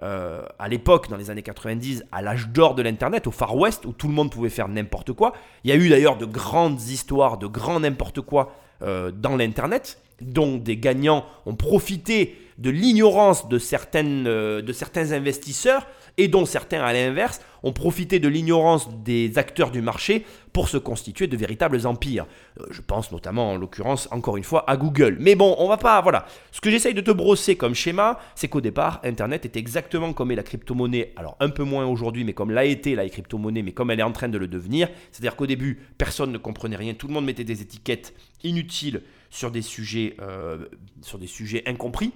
euh, 0.03 0.43
à 0.59 0.69
l'époque, 0.69 1.11
dans 1.11 1.19
les 1.19 1.29
années 1.29 1.43
90, 1.43 2.05
à 2.13 2.23
l'âge 2.23 2.49
d'or 2.49 2.75
de 2.75 2.81
l'Internet, 2.81 3.27
au 3.27 3.31
Far 3.31 3.55
West, 3.55 3.85
où 3.85 3.93
tout 3.93 4.09
le 4.09 4.15
monde 4.15 4.33
pouvait 4.33 4.49
faire 4.49 4.69
n'importe 4.69 5.13
quoi. 5.13 5.35
Il 5.65 5.69
y 5.69 5.73
a 5.75 5.77
eu 5.77 5.91
d'ailleurs 5.91 6.17
de 6.17 6.25
grandes 6.25 6.81
histoires, 6.81 7.37
de 7.37 7.47
grands 7.47 7.81
n'importe 7.81 8.23
quoi 8.23 8.55
euh, 8.81 9.11
dans 9.11 9.37
l'Internet. 9.37 10.01
dont 10.23 10.57
des 10.57 10.79
gagnants 10.79 11.27
ont 11.45 11.57
profité 11.57 12.39
de 12.57 12.71
l'ignorance 12.71 13.51
de, 13.51 13.59
euh, 13.97 14.63
de 14.63 14.73
certains 14.73 15.13
investisseurs 15.13 15.87
et 16.21 16.29
dont 16.29 16.45
certains, 16.45 16.83
à 16.83 16.93
l'inverse, 16.93 17.41
ont 17.63 17.73
profité 17.73 18.19
de 18.19 18.29
l'ignorance 18.29 18.91
des 19.03 19.39
acteurs 19.39 19.71
du 19.71 19.81
marché 19.81 20.27
pour 20.53 20.69
se 20.69 20.77
constituer 20.77 21.29
de 21.29 21.37
véritables 21.37 21.87
empires. 21.87 22.27
Euh, 22.61 22.67
je 22.71 22.83
pense 22.83 23.11
notamment, 23.11 23.53
en 23.53 23.57
l'occurrence, 23.57 24.07
encore 24.11 24.37
une 24.37 24.45
fois, 24.45 24.69
à 24.69 24.77
Google. 24.77 25.17
Mais 25.19 25.35
bon, 25.35 25.57
on 25.59 25.67
va 25.67 25.79
pas. 25.79 25.99
Voilà. 26.03 26.27
Ce 26.53 26.61
que 26.61 26.71
j'essaye 26.71 26.93
de 26.93 27.01
te 27.01 27.11
brosser 27.11 27.57
comme 27.57 27.75
schéma, 27.75 28.19
c'est 28.35 28.49
qu'au 28.49 28.61
départ, 28.61 29.01
Internet 29.03 29.47
était 29.47 29.59
exactement 29.59 30.13
comme 30.13 30.31
est 30.31 30.37
la 30.37 30.43
crypto-monnaie. 30.43 31.15
Alors, 31.17 31.39
un 31.41 31.49
peu 31.49 31.65
moins 31.65 31.87
aujourd'hui, 31.87 32.25
mais 32.25 32.35
comme 32.35 32.51
l'a 32.51 32.67
été 32.67 32.95
la 32.95 33.09
crypto-monnaie, 33.09 33.63
mais 33.63 33.73
comme 33.73 33.91
elle 33.91 34.01
est 34.01 34.05
en 34.05 34.13
train 34.13 34.29
de 34.29 34.37
le 34.37 34.47
devenir. 34.47 34.89
C'est-à-dire 35.11 35.37
qu'au 35.37 35.47
début, 35.47 35.81
personne 35.97 36.33
ne 36.33 36.39
comprenait 36.39 36.77
rien. 36.77 36.93
Tout 36.93 37.09
le 37.09 37.15
monde 37.15 37.25
mettait 37.25 37.45
des 37.45 37.63
étiquettes 37.63 38.13
inutiles 38.45 39.01
sur 39.31 39.51
des 39.51 39.63
sujets, 39.63 40.17
euh, 40.21 40.67
sur 41.01 41.19
des 41.19 41.27
sujets 41.27 41.63
incompris. 41.67 42.13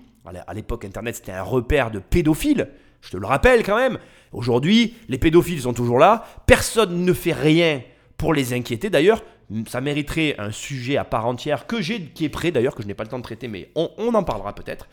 À 0.47 0.55
l'époque, 0.55 0.85
Internet, 0.85 1.17
c'était 1.17 1.33
un 1.33 1.43
repère 1.43 1.91
de 1.91 1.99
pédophiles. 1.99 2.69
Je 3.05 3.11
te 3.11 3.17
le 3.17 3.27
rappelle 3.27 3.63
quand 3.63 3.77
même. 3.77 3.99
Aujourd'hui, 4.33 4.95
les 5.09 5.19
pédophiles 5.19 5.61
sont 5.61 5.75
toujours 5.75 5.99
là. 5.99 6.25
Personne 6.47 7.05
ne 7.05 7.13
fait 7.13 7.33
rien 7.33 7.83
pour 8.17 8.33
les 8.33 8.55
inquiéter. 8.55 8.89
D'ailleurs, 8.89 9.23
ça 9.69 9.81
mériterait 9.81 10.35
un 10.39 10.51
sujet 10.51 10.97
à 10.97 11.05
part 11.05 11.27
entière 11.27 11.67
que 11.67 11.83
j'ai, 11.83 12.01
qui 12.07 12.25
est 12.25 12.31
prêt 12.31 12.51
d'ailleurs, 12.51 12.75
que 12.75 12.83
je 12.83 12.89
n'ai 12.89 12.95
pas 12.95 13.05
le 13.05 13.11
temps 13.11 13.19
de 13.19 13.25
traiter, 13.25 13.47
mais 13.47 13.71
on, 13.75 14.15
en 14.15 14.25
parlera 14.25 14.55
peut-être. 14.55 14.89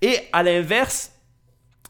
Et 0.00 0.16
à 0.32 0.44
l'inverse, 0.44 1.12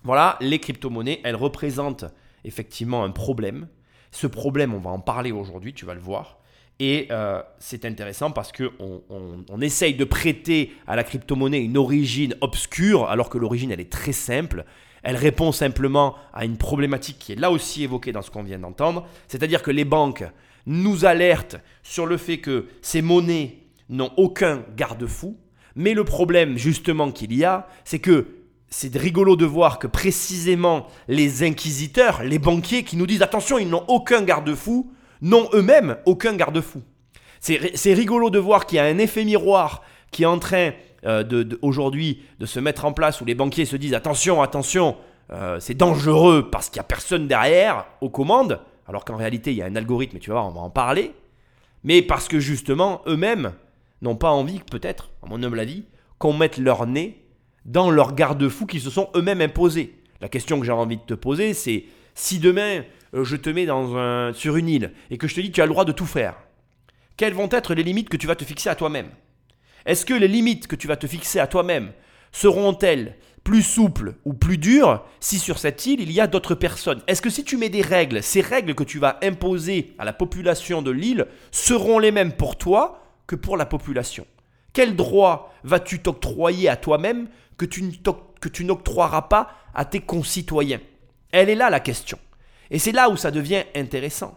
voilà, 0.03 0.39
les 0.41 0.59
crypto-monnaies, 0.59 1.21
elles 1.25 1.37
représentent 1.37 2.07
effectivement 2.45 3.05
un 3.05 3.11
problème. 3.11 3.69
Ce 4.11 4.27
problème, 4.27 4.73
on 4.73 4.79
va 4.79 4.91
en 4.91 5.01
parler 5.01 5.33
aujourd'hui, 5.33 5.75
tu 5.75 5.85
vas 5.85 5.95
le 5.95 6.01
voir. 6.01 6.39
Et 6.79 7.09
euh, 7.11 7.43
c'est 7.59 7.85
intéressant 7.85 8.31
parce 8.31 8.53
qu'on 8.53 9.03
on, 9.49 9.61
essaye 9.61 9.95
de 9.95 10.05
prêter 10.05 10.73
à 10.87 10.97
la 10.97 11.05
crypto-monnaie 11.05 11.63
une 11.63 11.77
origine 11.77 12.35
obscure, 12.41 13.09
alors 13.09 13.29
que 13.29 13.39
l'origine, 13.39 13.71
elle 13.73 13.81
est 13.81 13.93
très 13.93 14.13
simple. 14.13 14.65
Elle 15.07 15.15
répond 15.15 15.53
simplement 15.53 16.17
à 16.35 16.45
une 16.45 16.57
problématique 16.57 17.21
qui 17.21 17.31
est 17.31 17.37
là 17.37 17.53
aussi 17.53 17.85
évoquée 17.85 18.11
dans 18.11 18.23
ce 18.23 18.31
qu'on 18.33 18.43
vient 18.43 18.59
d'entendre. 18.59 19.07
C'est-à-dire 19.29 19.63
que 19.63 19.71
les 19.71 19.85
banques 19.85 20.25
nous 20.67 21.05
alertent 21.05 21.59
sur 21.85 22.07
le 22.07 22.17
fait 22.17 22.39
que 22.39 22.67
ces 22.83 23.03
monnaies 23.03 23.59
n'ont 23.89 24.11
aucun 24.17 24.65
garde-fou. 24.77 25.39
Mais 25.77 25.95
le 25.95 26.03
problème 26.03 26.59
justement 26.59 27.13
qu'il 27.13 27.33
y 27.33 27.45
a, 27.45 27.69
c'est 27.85 28.01
que 28.01 28.27
c'est 28.69 28.97
rigolo 28.97 29.37
de 29.37 29.45
voir 29.45 29.79
que 29.79 29.87
précisément 29.87 30.89
les 31.07 31.45
inquisiteurs, 31.45 32.25
les 32.25 32.41
banquiers 32.41 32.83
qui 32.83 32.97
nous 32.97 33.07
disent 33.07 33.23
attention, 33.23 33.59
ils 33.59 33.69
n'ont 33.69 33.85
aucun 33.87 34.23
garde-fou, 34.23 34.91
n'ont 35.23 35.49
eux-mêmes 35.55 35.99
aucun 36.05 36.35
garde-fou. 36.35 36.83
C'est 37.39 37.95
rigolo 37.95 38.29
de 38.29 38.41
voir 38.41 38.67
qu'il 38.67 38.79
y 38.79 38.81
a 38.81 38.85
un 38.87 38.99
effet 38.99 39.25
miroir 39.25 39.83
qui 40.11 40.25
est 40.25 40.27
en 40.27 40.41
train 40.41 40.73
euh, 41.05 41.23
de, 41.23 41.59
aujourd'hui 41.63 42.23
de 42.41 42.47
se 42.47 42.59
mettre 42.59 42.85
en 42.85 42.93
place 42.93 43.21
où 43.21 43.25
les 43.25 43.35
banquiers 43.35 43.65
se 43.65 43.77
disent 43.77 43.95
attention, 43.95 44.43
attention, 44.43 44.97
euh, 45.31 45.59
c'est 45.61 45.75
dangereux 45.75 46.49
parce 46.51 46.69
qu'il 46.69 46.79
n'y 46.81 46.85
a 46.85 46.89
personne 46.89 47.27
derrière 47.27 47.87
aux 48.01 48.11
commandes, 48.11 48.61
alors 48.89 49.05
qu'en 49.05 49.17
réalité 49.17 49.53
il 49.53 49.57
y 49.57 49.63
a 49.63 49.67
un 49.67 49.77
algorithme 49.77 50.17
et 50.17 50.21
tu 50.21 50.31
vas 50.31 50.37
voir, 50.37 50.49
on 50.49 50.53
va 50.53 50.61
en 50.61 50.71
parler, 50.71 51.13
mais 51.85 52.03
parce 52.03 52.29
que 52.29 52.41
justement 52.41 53.03
eux-mêmes 53.07 53.53
n'ont 54.03 54.17
pas 54.17 54.31
envie, 54.31 54.61
peut-être, 54.71 55.11
à 55.23 55.29
mon 55.29 55.43
humble 55.43 55.61
avis, 55.61 55.85
qu'on 56.19 56.33
mette 56.33 56.59
leur 56.59 56.87
nez 56.87 57.23
dans 57.65 57.91
leurs 57.91 58.15
garde-fous 58.15 58.67
qui 58.67 58.81
se 58.81 58.91
sont 58.91 59.11
eux-mêmes 59.15 59.41
imposés. 59.41 59.95
La 60.21 60.29
question 60.29 60.59
que 60.59 60.67
j'ai 60.67 60.73
envie 60.73 60.97
de 60.97 61.03
te 61.03 61.15
poser, 61.15 61.53
c'est 61.53 61.85
si 62.15 62.39
demain 62.39 62.85
euh, 63.15 63.25
je 63.25 63.37
te 63.37 63.51
mets 63.51 63.67
sur 64.35 64.57
une 64.57 64.69
île 64.69 64.93
et 65.11 65.19
que 65.19 65.29
je 65.29 65.35
te 65.35 65.41
dis 65.41 65.51
tu 65.51 65.61
as 65.61 65.67
le 65.67 65.73
droit 65.73 65.85
de 65.85 65.93
tout 65.93 66.07
faire, 66.07 66.37
quelles 67.17 67.35
vont 67.35 67.49
être 67.51 67.75
les 67.75 67.83
limites 67.83 68.09
que 68.09 68.17
tu 68.17 68.27
vas 68.27 68.37
te 68.37 68.45
fixer 68.45 68.69
à 68.69 68.75
toi-même? 68.75 69.09
Est-ce 69.87 70.05
que 70.05 70.15
les 70.15 70.29
limites 70.29 70.67
que 70.67 70.77
tu 70.77 70.89
vas 70.89 70.97
te 70.97 71.07
fixer 71.07 71.39
à 71.39 71.47
toi-même 71.47 71.93
seront-elles 72.33 73.17
plus 73.45 73.63
souples 73.63 74.17
ou 74.25 74.35
plus 74.35 74.59
dures 74.59 75.05
si 75.21 75.39
sur 75.39 75.61
cette 75.61 75.87
île 75.87 76.01
il 76.01 76.11
y 76.11 76.21
a 76.21 76.27
d'autres 76.27 76.57
personnes? 76.57 77.03
Est-ce 77.07 77.23
que 77.23 77.31
si 77.31 77.45
tu 77.45 77.57
mets 77.57 77.69
des 77.69 77.83
règles, 77.83 78.21
ces 78.23 78.41
règles 78.41 78.75
que 78.75 78.83
tu 78.83 78.99
vas 78.99 79.19
imposer 79.23 79.95
à 79.99 80.05
la 80.05 80.13
population 80.13 80.83
de 80.83 80.91
l'île 80.91 81.29
seront 81.53 82.01
les 82.01 82.11
mêmes 82.11 82.33
pour 82.33 82.59
toi 82.59 83.01
que 83.29 83.37
pour 83.37 83.57
la 83.57 83.65
population? 83.65 84.27
Quel 84.73 84.97
droit 84.97 85.55
vas-tu 85.63 86.01
t'octroyer 86.01 86.69
à 86.69 86.77
toi-même 86.77 87.29
que 87.57 87.65
tu 87.65 88.65
n'octroieras 88.65 89.23
pas 89.23 89.51
à 89.73 89.85
tes 89.85 90.01
concitoyens? 90.01 90.81
Elle 91.31 91.49
est 91.49 91.55
là 91.55 91.71
la 91.71 91.81
question. 91.81 92.19
Et 92.73 92.81
c'est 92.81 92.93
là 92.93 93.09
où 93.09 93.17
ça 93.17 93.31
devient 93.31 93.63
intéressant. 93.77 94.37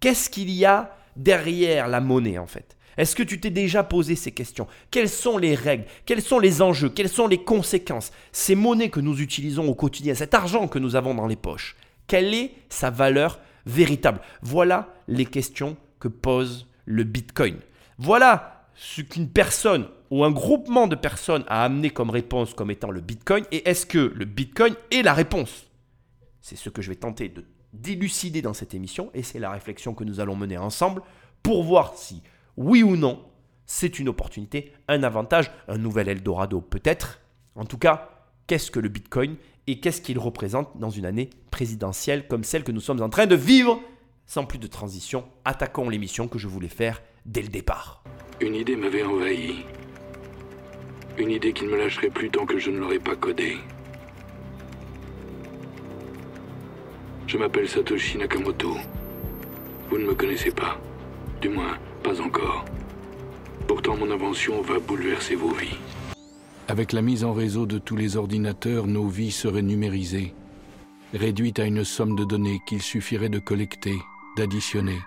Qu'est-ce 0.00 0.28
qu'il 0.28 0.50
y 0.50 0.64
a 0.64 0.96
derrière 1.14 1.86
la 1.86 2.00
monnaie 2.00 2.38
en 2.38 2.48
fait? 2.48 2.76
Est-ce 2.98 3.16
que 3.16 3.22
tu 3.22 3.40
t'es 3.40 3.50
déjà 3.50 3.82
posé 3.82 4.16
ces 4.16 4.32
questions? 4.32 4.66
Quelles 4.90 5.08
sont 5.08 5.38
les 5.38 5.54
règles? 5.54 5.86
Quels 6.04 6.20
sont 6.20 6.38
les 6.38 6.60
enjeux? 6.60 6.90
Quelles 6.90 7.08
sont 7.08 7.26
les 7.26 7.42
conséquences? 7.42 8.12
Ces 8.32 8.54
monnaies 8.54 8.90
que 8.90 9.00
nous 9.00 9.20
utilisons 9.20 9.66
au 9.68 9.74
quotidien, 9.74 10.14
cet 10.14 10.34
argent 10.34 10.68
que 10.68 10.78
nous 10.78 10.96
avons 10.96 11.14
dans 11.14 11.26
les 11.26 11.36
poches, 11.36 11.76
quelle 12.06 12.34
est 12.34 12.52
sa 12.68 12.90
valeur 12.90 13.40
véritable? 13.64 14.20
Voilà 14.42 14.92
les 15.06 15.26
questions 15.26 15.76
que 16.00 16.08
pose 16.08 16.66
le 16.84 17.04
Bitcoin. 17.04 17.56
Voilà 17.98 18.66
ce 18.74 19.00
qu'une 19.00 19.28
personne 19.28 19.88
ou 20.10 20.24
un 20.24 20.30
groupement 20.30 20.86
de 20.86 20.94
personnes 20.94 21.44
a 21.48 21.64
amené 21.64 21.90
comme 21.90 22.10
réponse 22.10 22.52
comme 22.52 22.70
étant 22.70 22.90
le 22.90 23.00
Bitcoin 23.00 23.44
et 23.50 23.68
est-ce 23.68 23.86
que 23.86 24.12
le 24.14 24.24
Bitcoin 24.24 24.74
est 24.90 25.02
la 25.02 25.14
réponse? 25.14 25.66
C'est 26.40 26.56
ce 26.56 26.68
que 26.68 26.82
je 26.82 26.88
vais 26.90 26.96
tenter 26.96 27.28
de 27.28 27.44
d'élucider 27.72 28.42
dans 28.42 28.54
cette 28.54 28.74
émission, 28.74 29.10
et 29.14 29.22
c'est 29.22 29.38
la 29.38 29.50
réflexion 29.50 29.94
que 29.94 30.04
nous 30.04 30.20
allons 30.20 30.36
mener 30.36 30.58
ensemble 30.58 31.02
pour 31.42 31.62
voir 31.62 31.94
si, 31.96 32.22
oui 32.58 32.82
ou 32.82 32.96
non, 32.96 33.24
c'est 33.66 34.00
une 34.00 34.08
opportunité, 34.08 34.72
un 34.88 35.04
avantage, 35.04 35.52
un 35.68 35.78
nouvel 35.78 36.08
Eldorado 36.08 36.60
peut-être. 36.60 37.20
En 37.54 37.64
tout 37.64 37.78
cas, 37.78 38.26
qu'est-ce 38.48 38.72
que 38.72 38.80
le 38.80 38.88
Bitcoin 38.88 39.36
et 39.68 39.78
qu'est-ce 39.78 40.02
qu'il 40.02 40.18
représente 40.18 40.76
dans 40.76 40.90
une 40.90 41.06
année 41.06 41.30
présidentielle 41.52 42.26
comme 42.26 42.42
celle 42.42 42.64
que 42.64 42.72
nous 42.72 42.80
sommes 42.80 43.00
en 43.00 43.10
train 43.10 43.26
de 43.26 43.36
vivre? 43.36 43.80
Sans 44.26 44.44
plus 44.44 44.58
de 44.58 44.66
transition, 44.66 45.24
attaquons 45.44 45.88
l'émission 45.88 46.26
que 46.26 46.38
je 46.38 46.48
voulais 46.48 46.68
faire 46.68 47.00
dès 47.24 47.42
le 47.42 47.48
départ. 47.48 48.02
Une 48.40 48.56
idée 48.56 48.74
m'avait 48.74 49.04
envahi. 49.04 49.64
Une 51.16 51.30
idée 51.30 51.52
qui 51.52 51.64
ne 51.64 51.70
me 51.70 51.76
lâcherait 51.76 52.10
plus 52.10 52.30
tant 52.30 52.44
que 52.44 52.58
je 52.58 52.70
ne 52.70 52.78
l'aurais 52.78 52.98
pas 52.98 53.14
codée. 53.14 53.56
Je 57.28 57.38
m'appelle 57.38 57.68
Satoshi 57.68 58.18
Nakamoto. 58.18 58.76
Vous 59.90 59.98
ne 59.98 60.06
me 60.06 60.14
connaissez 60.14 60.50
pas. 60.50 60.76
Du 61.40 61.50
moins, 61.50 61.78
encore. 62.20 62.64
Pourtant, 63.66 63.96
mon 63.96 64.10
invention 64.10 64.62
va 64.62 64.78
bouleverser 64.78 65.34
vos 65.34 65.50
vies. 65.50 65.78
Avec 66.68 66.92
la 66.92 67.02
mise 67.02 67.24
en 67.24 67.32
réseau 67.32 67.66
de 67.66 67.78
tous 67.78 67.96
les 67.96 68.16
ordinateurs, 68.16 68.86
nos 68.86 69.08
vies 69.08 69.30
seraient 69.30 69.62
numérisées, 69.62 70.34
réduites 71.14 71.58
à 71.58 71.64
une 71.64 71.84
somme 71.84 72.16
de 72.16 72.24
données 72.24 72.60
qu'il 72.66 72.82
suffirait 72.82 73.28
de 73.28 73.38
collecter, 73.38 73.96
d'additionner. 74.36 74.98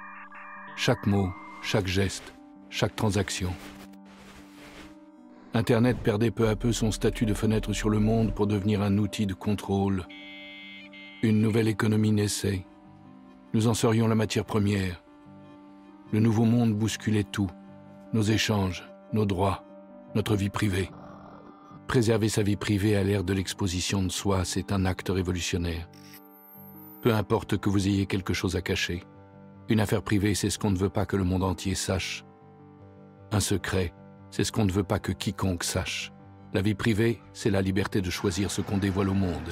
Chaque 0.76 1.06
mot, 1.06 1.30
chaque 1.62 1.88
geste, 1.88 2.34
chaque 2.70 2.96
transaction. 2.96 3.54
Internet 5.54 5.98
perdait 5.98 6.32
peu 6.32 6.48
à 6.48 6.56
peu 6.56 6.72
son 6.72 6.92
statut 6.92 7.26
de 7.26 7.34
fenêtre 7.34 7.74
sur 7.74 7.90
le 7.90 8.00
monde 8.00 8.34
pour 8.34 8.48
devenir 8.48 8.82
un 8.82 8.98
outil 8.98 9.26
de 9.26 9.34
contrôle, 9.34 10.08
une 11.24 11.42
nouvelle 11.42 11.68
économie 11.68 12.12
naissait. 12.12 12.66
Nous 13.54 13.68
en 13.68 13.74
serions 13.74 14.08
la 14.08 14.16
matière 14.16 14.46
première. 14.46 15.01
Le 16.12 16.20
nouveau 16.20 16.46
monde 16.46 16.74
bousculait 16.74 17.24
tout. 17.24 17.50
Nos 18.14 18.22
échanges, 18.22 18.84
nos 19.14 19.26
droits, 19.26 19.64
notre 20.14 20.36
vie 20.36 20.50
privée. 20.50 20.90
Préserver 21.88 22.30
sa 22.30 22.44
vie 22.44 22.58
privée 22.58 22.96
à 22.96 23.04
l'ère 23.04 23.24
de 23.24 23.34
l'exposition 23.34 24.04
de 24.04 24.10
soi, 24.10 24.44
c'est 24.44 24.72
un 24.72 24.86
acte 24.86 25.10
révolutionnaire. 25.10 25.90
Peu 27.02 27.14
importe 27.14 27.58
que 27.58 27.70
vous 27.70 27.88
ayez 27.88 28.06
quelque 28.06 28.34
chose 28.34 28.56
à 28.56 28.62
cacher. 28.62 29.04
Une 29.70 29.80
affaire 29.80 30.04
privée, 30.04 30.36
c'est 30.36 30.50
ce 30.50 30.60
qu'on 30.60 30.72
ne 30.72 30.78
veut 30.78 30.90
pas 30.90 31.06
que 31.06 31.16
le 31.16 31.24
monde 31.24 31.44
entier 31.44 31.76
sache. 31.76 32.26
Un 33.32 33.40
secret, 33.40 33.94
c'est 34.30 34.44
ce 34.44 34.52
qu'on 34.52 34.66
ne 34.66 34.72
veut 34.72 34.84
pas 34.84 35.00
que 35.00 35.14
quiconque 35.14 35.64
sache. 35.64 36.12
La 36.54 36.62
vie 36.62 36.76
privée, 36.76 37.22
c'est 37.32 37.50
la 37.50 37.62
liberté 37.62 38.02
de 38.02 38.10
choisir 38.10 38.52
ce 38.52 38.62
qu'on 38.62 38.78
dévoile 38.78 39.10
au 39.10 39.14
monde. 39.14 39.50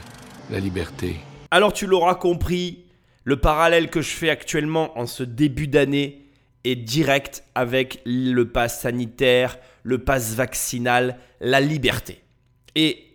La 0.51 0.59
liberté, 0.59 1.15
alors 1.51 1.73
tu 1.73 1.87
l'auras 1.87 2.15
compris, 2.15 2.85
le 3.23 3.37
parallèle 3.37 3.89
que 3.89 4.01
je 4.01 4.11
fais 4.11 4.29
actuellement 4.29 4.97
en 4.99 5.07
ce 5.07 5.23
début 5.23 5.67
d'année 5.67 6.28
direct 6.75 7.43
avec 7.55 8.01
le 8.05 8.43
pass 8.45 8.81
sanitaire, 8.81 9.57
le 9.83 9.99
pass 9.99 10.35
vaccinal, 10.35 11.17
la 11.39 11.59
liberté. 11.59 12.21
Et 12.75 13.05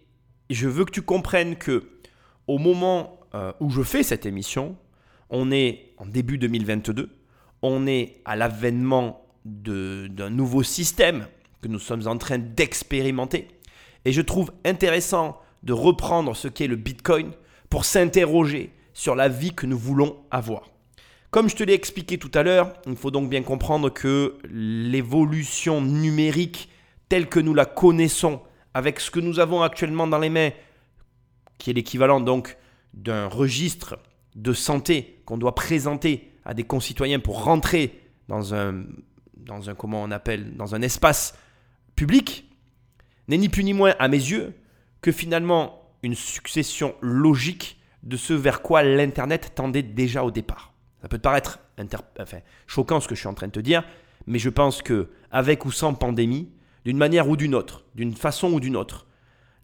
je 0.51 0.69
veux 0.69 0.85
que 0.85 0.91
tu 0.91 1.03
comprennes 1.03 1.57
que 1.57 1.85
au 2.47 2.59
moment 2.59 3.19
euh, 3.35 3.53
où 3.61 3.71
je 3.71 3.83
fais 3.83 4.03
cette 4.03 4.27
émission, 4.27 4.77
on 5.31 5.51
est 5.51 5.95
en 5.99 6.07
début 6.07 6.39
2022, 6.39 7.11
on 7.63 7.87
est 7.87 8.21
à 8.25 8.37
l'avènement 8.37 9.27
d'un 9.45 10.31
nouveau 10.31 10.63
système 10.63 11.27
que 11.61 11.69
nous 11.69 11.79
sommes 11.79 12.07
en 12.07 12.17
train 12.19 12.39
d'expérimenter. 12.39 13.49
Et 14.05 14.13
je 14.13 14.21
trouve 14.21 14.53
intéressant 14.65 15.41
de 15.63 15.73
reprendre 15.73 16.37
ce 16.37 16.49
qu'est 16.49 16.67
le 16.67 16.77
Bitcoin 16.77 17.33
pour 17.71 17.85
s'interroger 17.85 18.73
sur 18.93 19.15
la 19.15 19.29
vie 19.29 19.55
que 19.55 19.67
nous 19.67 19.79
voulons 19.79 20.17
avoir. 20.31 20.74
Comme 21.35 21.49
je 21.49 21.57
te 21.57 21.65
l'ai 21.65 21.73
expliqué 21.73 22.17
tout 22.17 22.31
à 22.33 22.45
l'heure, 22.45 22.73
il 22.87 22.95
faut 22.95 23.11
donc 23.11 23.29
bien 23.29 23.43
comprendre 23.43 23.91
que 23.91 24.39
l'évolution 24.49 25.81
numérique 25.81 26.69
telle 27.09 27.29
que 27.29 27.41
nous 27.41 27.55
la 27.55 27.65
connaissons, 27.67 28.41
avec 28.73 29.01
ce 29.01 29.11
que 29.11 29.19
nous 29.19 29.41
avons 29.41 29.61
actuellement 29.61 30.07
dans 30.07 30.21
les 30.21 30.29
mains, 30.29 30.51
qui 31.59 31.71
est 31.71 31.73
l'équivalent 31.73 32.21
donc 32.21 32.57
d'un 32.93 33.27
registre 33.27 33.99
de 34.37 34.53
santé 34.53 35.23
qu'on 35.25 35.37
doit 35.37 35.57
présenter 35.57 36.31
à 36.45 36.55
des 36.55 36.63
concitoyens 36.63 37.19
pour 37.19 37.43
rentrer 37.43 38.01
dans 38.29 38.55
un, 38.55 38.85
dans 39.37 39.61
comment 39.77 40.05
on 40.05 40.13
appelle, 40.13 40.55
dans 40.55 40.77
un 40.77 40.83
espace 40.83 41.37
public, 41.97 42.49
n'est 43.27 43.39
ni 43.39 43.49
plus 43.49 43.65
ni 43.65 43.73
moins 43.73 43.97
à 43.99 44.07
mes 44.07 44.19
yeux 44.19 44.55
que 45.01 45.11
finalement 45.11 45.83
une 46.05 46.15
succession 46.15 46.95
logique 47.01 47.81
de 48.05 48.17
ce 48.17 48.35
vers 48.35 48.63
quoi 48.63 48.85
l'Internet 48.85 49.51
tendait 49.57 49.83
déjà 49.83 50.23
au 50.23 50.31
départ. 50.31 50.74
Ça 51.05 51.09
peut 51.09 51.19
te 51.19 51.23
paraître 51.23 51.59
choquant 52.67 52.99
ce 52.99 53.09
que 53.09 53.15
je 53.15 53.21
suis 53.21 53.29
en 53.29 53.35
train 53.35 53.49
de 53.49 53.53
te 53.53 53.61
dire, 53.61 53.85
mais 54.27 54.39
je 54.39 54.49
pense 54.49 54.81
que 54.81 55.11
avec 55.31 55.67
ou 55.67 55.71
sans 55.71 55.93
pandémie, 55.93 56.49
d'une 56.87 56.97
manière 56.97 57.29
ou 57.29 57.37
d'une 57.37 57.55
autre, 57.55 57.85
d'une 57.95 58.15
façon 58.15 58.51
ou 58.51 58.59
d'une 58.59 58.75
autre, 58.75 59.07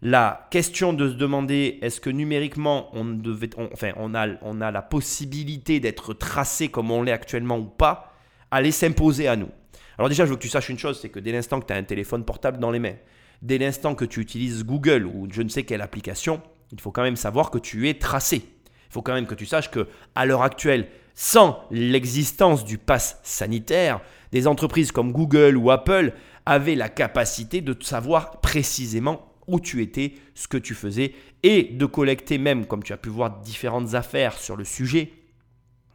la 0.03 0.47
question 0.51 0.93
de 0.93 1.09
se 1.09 1.15
demander 1.15 1.79
est-ce 1.81 1.99
que 1.99 2.11
numériquement 2.11 2.95
on, 2.95 3.05
devait, 3.05 3.49
enfin, 3.73 3.91
on, 3.95 4.13
a, 4.13 4.27
on 4.43 4.61
a 4.61 4.69
la 4.69 4.83
possibilité 4.83 5.79
d'être 5.79 6.13
tracé 6.13 6.67
comme 6.67 6.91
on 6.91 7.01
l'est 7.01 7.11
actuellement 7.11 7.57
ou 7.57 7.65
pas, 7.65 8.13
allait 8.51 8.69
s'imposer 8.69 9.27
à 9.27 9.35
nous. 9.35 9.49
Alors 9.97 10.09
déjà, 10.09 10.25
je 10.25 10.29
veux 10.29 10.35
que 10.35 10.43
tu 10.43 10.47
saches 10.47 10.69
une 10.69 10.77
chose, 10.77 10.99
c'est 11.01 11.09
que 11.09 11.19
dès 11.19 11.31
l'instant 11.31 11.59
que 11.59 11.65
tu 11.65 11.73
as 11.73 11.75
un 11.75 11.83
téléphone 11.83 12.23
portable 12.23 12.59
dans 12.59 12.69
les 12.69 12.77
mains, 12.77 12.97
dès 13.41 13.57
l'instant 13.57 13.95
que 13.95 14.05
tu 14.05 14.19
utilises 14.19 14.63
Google 14.63 15.07
ou 15.07 15.27
je 15.31 15.41
ne 15.41 15.49
sais 15.49 15.63
quelle 15.63 15.81
application, 15.81 16.39
il 16.71 16.79
faut 16.79 16.91
quand 16.91 17.01
même 17.01 17.15
savoir 17.15 17.49
que 17.49 17.57
tu 17.57 17.89
es 17.89 17.95
tracé. 17.95 18.43
Il 18.91 18.93
faut 18.93 19.01
quand 19.01 19.13
même 19.15 19.25
que 19.25 19.33
tu 19.33 19.47
saches 19.47 19.71
que 19.71 19.87
à 20.13 20.27
l'heure 20.27 20.43
actuelle, 20.43 20.87
sans 21.15 21.63
l'existence 21.71 22.65
du 22.65 22.77
pass 22.77 23.19
sanitaire, 23.23 24.01
des 24.31 24.47
entreprises 24.47 24.91
comme 24.91 25.11
Google 25.11 25.57
ou 25.57 25.71
Apple 25.71 26.13
avaient 26.45 26.75
la 26.75 26.89
capacité 26.89 27.61
de 27.61 27.75
savoir 27.81 28.41
précisément 28.41 29.31
où 29.47 29.59
tu 29.59 29.81
étais, 29.81 30.13
ce 30.33 30.47
que 30.47 30.57
tu 30.57 30.73
faisais, 30.73 31.13
et 31.43 31.63
de 31.63 31.85
collecter 31.85 32.37
même, 32.37 32.65
comme 32.65 32.83
tu 32.83 32.93
as 32.93 32.97
pu 32.97 33.09
voir 33.09 33.41
différentes 33.41 33.95
affaires 33.95 34.37
sur 34.37 34.55
le 34.55 34.63
sujet, 34.63 35.11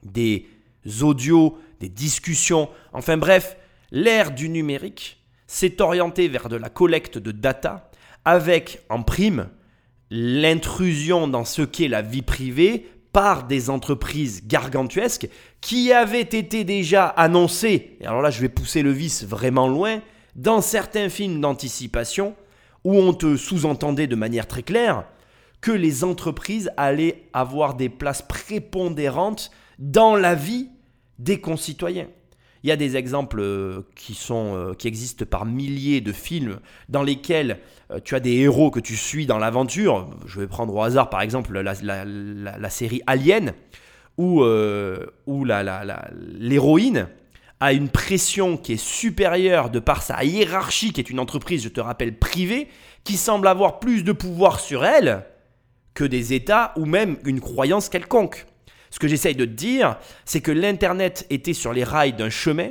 des 0.02 0.46
audios, 1.00 1.58
des 1.80 1.88
discussions, 1.88 2.68
enfin 2.92 3.16
bref, 3.16 3.56
l'ère 3.90 4.32
du 4.32 4.48
numérique 4.48 5.22
s'est 5.46 5.80
orientée 5.80 6.28
vers 6.28 6.48
de 6.48 6.56
la 6.56 6.68
collecte 6.68 7.18
de 7.18 7.32
data 7.32 7.90
avec 8.24 8.82
en 8.88 9.02
prime 9.02 9.48
l'intrusion 10.10 11.28
dans 11.28 11.44
ce 11.44 11.62
qu'est 11.62 11.88
la 11.88 12.02
vie 12.02 12.22
privée 12.22 12.88
par 13.16 13.44
des 13.44 13.70
entreprises 13.70 14.46
gargantuesques 14.46 15.30
qui 15.62 15.90
avaient 15.90 16.20
été 16.20 16.64
déjà 16.64 17.06
annoncées, 17.06 17.96
et 17.98 18.06
alors 18.06 18.20
là 18.20 18.28
je 18.28 18.42
vais 18.42 18.50
pousser 18.50 18.82
le 18.82 18.90
vice 18.90 19.24
vraiment 19.24 19.68
loin, 19.68 20.02
dans 20.34 20.60
certains 20.60 21.08
films 21.08 21.40
d'anticipation 21.40 22.36
où 22.84 22.94
on 22.94 23.14
te 23.14 23.38
sous-entendait 23.38 24.06
de 24.06 24.16
manière 24.16 24.46
très 24.46 24.62
claire 24.62 25.06
que 25.62 25.70
les 25.70 26.04
entreprises 26.04 26.70
allaient 26.76 27.22
avoir 27.32 27.72
des 27.72 27.88
places 27.88 28.20
prépondérantes 28.20 29.50
dans 29.78 30.14
la 30.14 30.34
vie 30.34 30.68
des 31.18 31.40
concitoyens. 31.40 32.08
Il 32.66 32.68
y 32.68 32.72
a 32.72 32.76
des 32.76 32.96
exemples 32.96 33.38
euh, 33.38 33.82
qui, 33.94 34.12
sont, 34.14 34.56
euh, 34.56 34.74
qui 34.74 34.88
existent 34.88 35.24
par 35.24 35.46
milliers 35.46 36.00
de 36.00 36.10
films 36.10 36.58
dans 36.88 37.04
lesquels 37.04 37.60
euh, 37.92 38.00
tu 38.04 38.16
as 38.16 38.20
des 38.20 38.32
héros 38.38 38.72
que 38.72 38.80
tu 38.80 38.96
suis 38.96 39.24
dans 39.24 39.38
l'aventure. 39.38 40.10
Je 40.26 40.40
vais 40.40 40.48
prendre 40.48 40.74
au 40.74 40.82
hasard 40.82 41.08
par 41.08 41.20
exemple 41.20 41.56
la, 41.60 42.70
série 42.70 43.02
Alien, 43.06 43.52
où, 44.18 44.42
où 44.42 45.44
l'héroïne 46.40 47.06
a 47.60 47.72
une 47.72 47.88
pression 47.88 48.56
qui 48.56 48.72
est 48.72 48.84
supérieure 48.84 49.70
de 49.70 49.78
par 49.78 50.02
sa 50.02 50.24
hiérarchie, 50.24 50.92
qui 50.92 51.00
est 51.00 51.08
une 51.08 51.20
entreprise, 51.20 51.62
je 51.62 51.68
te 51.68 51.80
rappelle, 51.80 52.18
privée, 52.18 52.66
qui 53.04 53.16
semble 53.16 53.46
avoir 53.46 53.78
plus 53.78 54.02
de 54.02 54.10
pouvoir 54.10 54.58
sur 54.58 54.84
elle 54.84 55.24
que 55.94 56.02
des 56.02 56.32
États 56.32 56.72
ou 56.74 56.84
même 56.84 57.16
une 57.24 57.40
croyance 57.40 57.88
quelconque. 57.88 58.44
Ce 58.90 58.98
que 58.98 59.08
j'essaye 59.08 59.34
de 59.34 59.44
te 59.44 59.50
dire, 59.50 59.98
c'est 60.24 60.40
que 60.40 60.52
l'Internet 60.52 61.26
était 61.30 61.52
sur 61.52 61.72
les 61.72 61.84
rails 61.84 62.12
d'un 62.12 62.30
chemin 62.30 62.70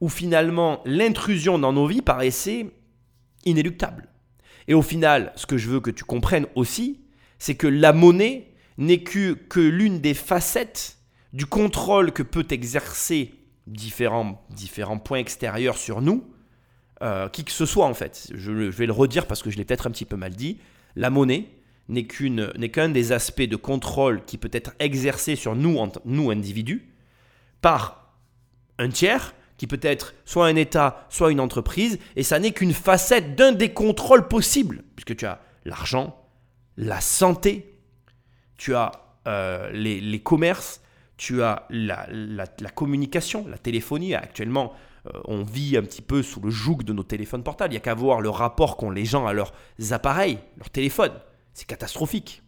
où 0.00 0.08
finalement 0.08 0.82
l'intrusion 0.84 1.58
dans 1.58 1.72
nos 1.72 1.86
vies 1.86 2.02
paraissait 2.02 2.66
inéluctable. 3.44 4.08
Et 4.68 4.74
au 4.74 4.82
final, 4.82 5.32
ce 5.36 5.46
que 5.46 5.56
je 5.56 5.68
veux 5.68 5.80
que 5.80 5.90
tu 5.90 6.04
comprennes 6.04 6.46
aussi, 6.54 7.00
c'est 7.38 7.54
que 7.54 7.66
la 7.66 7.92
monnaie 7.92 8.52
n'est 8.78 9.02
que, 9.02 9.36
l'une 9.58 10.00
des 10.00 10.14
facettes 10.14 10.98
du 11.32 11.46
contrôle 11.46 12.12
que 12.12 12.22
peut 12.22 12.46
exercer 12.50 13.34
différents, 13.66 14.42
points 15.04 15.18
extérieurs 15.18 15.78
sur 15.78 16.02
nous, 16.02 16.24
euh, 17.02 17.28
qui 17.28 17.44
que 17.44 17.52
ce 17.52 17.66
soit 17.66 17.86
en 17.86 17.94
fait. 17.94 18.30
Je, 18.34 18.52
vais 18.52 18.86
le 18.86 18.92
redire 18.92 19.26
parce 19.26 19.42
que 19.42 19.50
je 19.50 19.56
l'ai 19.56 19.64
peut-être 19.64 19.86
un 19.86 19.90
petit 19.90 20.04
peu 20.04 20.16
mal 20.16 20.34
dit. 20.34 20.58
La 20.94 21.10
monnaie 21.10 21.48
n'est 21.88 22.04
qu'un 22.04 22.88
des 22.88 23.12
aspects 23.12 23.42
de 23.42 23.56
contrôle 23.56 24.24
qui 24.24 24.38
peut 24.38 24.50
être 24.52 24.72
exercé 24.78 25.36
sur 25.36 25.54
nous, 25.54 25.78
nous 26.04 26.30
individus, 26.30 26.92
par 27.60 28.12
un 28.78 28.88
tiers 28.88 29.34
qui 29.56 29.66
peut 29.66 29.80
être 29.82 30.14
soit 30.24 30.46
un 30.46 30.56
État, 30.56 31.06
soit 31.08 31.32
une 31.32 31.40
entreprise, 31.40 31.98
et 32.14 32.22
ça 32.22 32.38
n'est 32.38 32.52
qu'une 32.52 32.74
facette 32.74 33.36
d'un 33.36 33.52
des 33.52 33.72
contrôles 33.72 34.28
possibles, 34.28 34.82
puisque 34.94 35.16
tu 35.16 35.24
as 35.24 35.40
l'argent, 35.64 36.22
la 36.76 37.00
santé, 37.00 37.78
tu 38.58 38.74
as 38.74 38.92
euh, 39.26 39.70
les, 39.72 40.00
les 40.00 40.20
commerces, 40.20 40.82
tu 41.16 41.42
as 41.42 41.66
la, 41.70 42.06
communication, 42.74 43.46
la 43.48 43.58
téléphonie. 43.58 44.14
Actuellement, 44.14 44.72
euh, 45.06 45.18
on 45.24 45.42
vit 45.42 45.76
un 45.76 45.82
petit 45.82 46.02
peu 46.02 46.22
sous 46.22 46.40
le 46.40 46.50
joug 46.50 46.82
de 46.82 46.92
nos 46.92 47.02
téléphones 47.02 47.42
portables. 47.42 47.72
Il 47.72 47.76
n'y 47.76 47.78
a 47.78 47.80
qu'à 47.80 47.94
voir 47.94 48.20
le 48.20 48.28
rapport 48.28 48.76
qu'ont 48.76 48.90
les 48.90 49.04
gens 49.04 49.26
à 49.26 49.32
leurs 49.32 49.52
appareils, 49.90 50.38
leurs 50.58 50.70
téléphones. 50.70 51.14
C'est 51.56 51.64
catastrophique. 51.64 52.42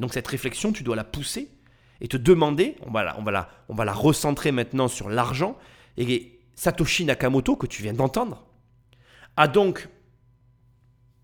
Donc 0.00 0.12
cette 0.12 0.26
réflexion, 0.26 0.72
tu 0.72 0.82
dois 0.82 0.96
la 0.96 1.04
pousser 1.04 1.52
et 2.00 2.08
te 2.08 2.16
demander, 2.16 2.74
on 2.84 2.90
va 2.90 3.04
la, 3.04 3.48
on 3.68 3.76
recentrer 3.92 4.50
maintenant 4.50 4.88
sur 4.88 5.08
l'argent. 5.08 5.56
Et 5.96 6.40
Satoshi 6.56 7.04
Nakamoto, 7.04 7.54
que 7.54 7.68
tu 7.68 7.84
viens 7.84 7.92
d'entendre, 7.92 8.44
a 9.36 9.46
donc 9.46 9.88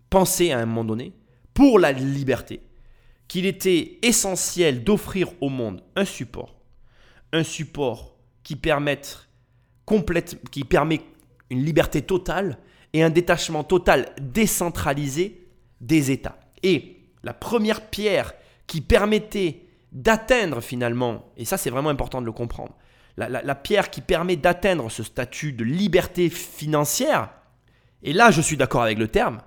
pensé 0.09 0.53
à 0.53 0.59
un 0.59 0.65
moment 0.65 0.85
donné, 0.85 1.11
pour 1.53 1.79
la 1.79 1.91
liberté, 1.91 2.61
qu'il 3.27 3.45
était 3.45 3.99
essentiel 4.03 4.85
d'offrir 4.85 5.27
au 5.41 5.49
monde 5.49 5.83
un 5.97 6.05
support 6.05 6.55
un 7.33 7.43
support 7.43 8.15
qui, 8.41 8.57
qui 10.49 10.63
permet 10.63 11.01
une 11.49 11.61
liberté 11.61 12.01
totale 12.03 12.57
et 12.93 13.03
un 13.03 13.09
détachement 13.09 13.65
total 13.65 14.15
décentralisé 14.21 15.45
des 15.81 16.09
États. 16.09 16.39
Et 16.63 16.96
la 17.23 17.33
première 17.33 17.81
pierre 17.81 18.33
qui 18.67 18.81
permettait 18.81 19.63
d'atteindre 19.91 20.61
finalement, 20.61 21.31
et 21.37 21.45
ça 21.45 21.57
c'est 21.57 21.69
vraiment 21.69 21.89
important 21.89 22.21
de 22.21 22.25
le 22.25 22.31
comprendre, 22.31 22.75
la, 23.17 23.55
pierre 23.55 23.89
qui 23.89 24.01
permet 24.01 24.35
d'atteindre 24.35 24.91
ce 24.91 25.01
statut 25.01 25.53
de 25.53 25.63
liberté 25.63 26.29
financière, 26.29 27.29
et 28.03 28.13
là 28.13 28.29
je 28.29 28.41
suis 28.41 28.57
d'accord 28.57 28.83
avec 28.83 28.99
le 28.99 29.07
terme, 29.07 29.39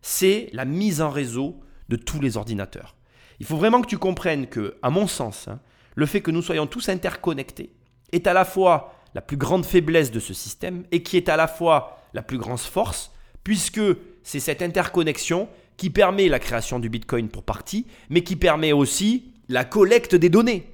c'est 0.00 0.48
la 0.52 0.64
mise 0.64 1.02
en 1.02 1.10
réseau 1.10 1.60
de 1.88 1.96
tous 1.96 2.20
les 2.20 2.36
ordinateurs. 2.36 2.96
Il 3.38 3.46
faut 3.46 3.56
vraiment 3.56 3.82
que 3.82 3.86
tu 3.86 3.98
comprennes 3.98 4.46
que, 4.46 4.76
à 4.82 4.90
mon 4.90 5.06
sens, 5.06 5.48
hein, 5.48 5.60
le 5.94 6.06
fait 6.06 6.20
que 6.20 6.30
nous 6.30 6.42
soyons 6.42 6.66
tous 6.66 6.88
interconnectés 6.88 7.74
est 8.12 8.26
à 8.26 8.32
la 8.32 8.44
fois 8.44 8.94
la 9.14 9.20
plus 9.20 9.36
grande 9.36 9.66
faiblesse 9.66 10.10
de 10.10 10.20
ce 10.20 10.32
système 10.32 10.84
et 10.90 11.02
qui 11.02 11.16
est 11.16 11.28
à 11.28 11.36
la 11.36 11.46
fois 11.46 11.98
la 12.14 12.22
plus 12.22 12.38
grande 12.38 12.58
force, 12.58 13.12
puisque 13.44 13.80
c'est 14.22 14.40
cette 14.40 14.62
interconnexion 14.62 15.48
qui 15.76 15.90
permet 15.90 16.28
la 16.28 16.38
création 16.38 16.78
du 16.78 16.88
Bitcoin 16.88 17.28
pour 17.28 17.42
partie, 17.42 17.86
mais 18.10 18.22
qui 18.22 18.36
permet 18.36 18.72
aussi 18.72 19.32
la 19.48 19.64
collecte 19.64 20.14
des 20.14 20.28
données. 20.28 20.68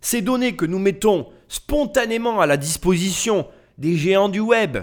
Ces 0.00 0.22
données 0.22 0.56
que 0.56 0.64
nous 0.64 0.78
mettons 0.78 1.28
spontanément 1.48 2.40
à 2.40 2.46
la 2.46 2.56
disposition 2.56 3.46
des 3.78 3.96
géants 3.96 4.28
du 4.28 4.40
web, 4.40 4.78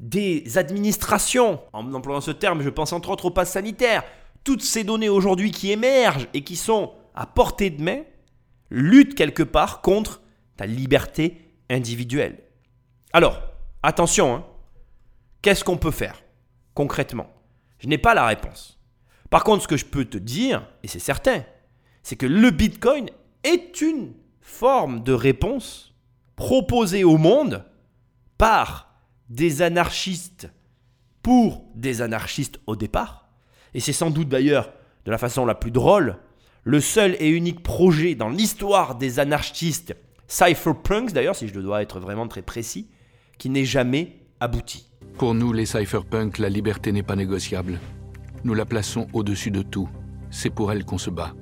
des 0.00 0.58
administrations, 0.58 1.60
en 1.72 1.92
employant 1.94 2.20
ce 2.20 2.30
terme, 2.30 2.62
je 2.62 2.68
pense 2.68 2.92
entre 2.92 3.10
autres 3.10 3.26
au 3.26 3.30
pass 3.30 3.52
sanitaire, 3.52 4.04
toutes 4.44 4.62
ces 4.62 4.84
données 4.84 5.08
aujourd'hui 5.08 5.50
qui 5.50 5.72
émergent 5.72 6.28
et 6.34 6.42
qui 6.42 6.56
sont 6.56 6.92
à 7.14 7.26
portée 7.26 7.70
de 7.70 7.82
main, 7.82 8.02
lutte 8.70 9.14
quelque 9.14 9.42
part 9.42 9.80
contre 9.80 10.22
ta 10.56 10.66
liberté 10.66 11.38
individuelle. 11.68 12.38
Alors, 13.12 13.40
attention, 13.82 14.36
hein. 14.36 14.44
qu'est-ce 15.42 15.64
qu'on 15.64 15.76
peut 15.76 15.90
faire 15.90 16.22
concrètement? 16.74 17.28
Je 17.78 17.88
n'ai 17.88 17.98
pas 17.98 18.14
la 18.14 18.26
réponse. 18.26 18.77
Par 19.30 19.44
contre, 19.44 19.62
ce 19.62 19.68
que 19.68 19.76
je 19.76 19.84
peux 19.84 20.04
te 20.04 20.18
dire, 20.18 20.66
et 20.82 20.88
c'est 20.88 20.98
certain, 20.98 21.44
c'est 22.02 22.16
que 22.16 22.26
le 22.26 22.50
Bitcoin 22.50 23.10
est 23.44 23.80
une 23.80 24.12
forme 24.40 25.02
de 25.02 25.12
réponse 25.12 25.94
proposée 26.36 27.04
au 27.04 27.18
monde 27.18 27.64
par 28.38 28.94
des 29.28 29.62
anarchistes 29.62 30.48
pour 31.22 31.64
des 31.74 32.00
anarchistes 32.00 32.58
au 32.66 32.76
départ. 32.76 33.28
Et 33.74 33.80
c'est 33.80 33.92
sans 33.92 34.10
doute 34.10 34.28
d'ailleurs 34.28 34.72
de 35.04 35.10
la 35.10 35.18
façon 35.18 35.44
la 35.44 35.54
plus 35.54 35.70
drôle 35.70 36.18
le 36.64 36.80
seul 36.80 37.16
et 37.18 37.28
unique 37.28 37.62
projet 37.62 38.14
dans 38.14 38.28
l'histoire 38.28 38.94
des 38.94 39.20
anarchistes, 39.20 39.96
cypherpunks 40.26 41.12
d'ailleurs, 41.12 41.36
si 41.36 41.48
je 41.48 41.58
dois 41.60 41.82
être 41.82 41.98
vraiment 41.98 42.28
très 42.28 42.42
précis, 42.42 42.88
qui 43.38 43.48
n'est 43.48 43.64
jamais 43.64 44.18
abouti. 44.40 44.86
Pour 45.16 45.34
nous, 45.34 45.52
les 45.52 45.64
cypherpunks, 45.64 46.38
la 46.38 46.50
liberté 46.50 46.92
n'est 46.92 47.02
pas 47.02 47.16
négociable. 47.16 47.78
Nous 48.44 48.54
la 48.54 48.64
plaçons 48.64 49.06
au-dessus 49.12 49.50
de 49.50 49.62
tout. 49.62 49.88
C'est 50.30 50.50
pour 50.50 50.70
elle 50.70 50.84
qu'on 50.84 50.98
se 50.98 51.10
bat. 51.10 51.34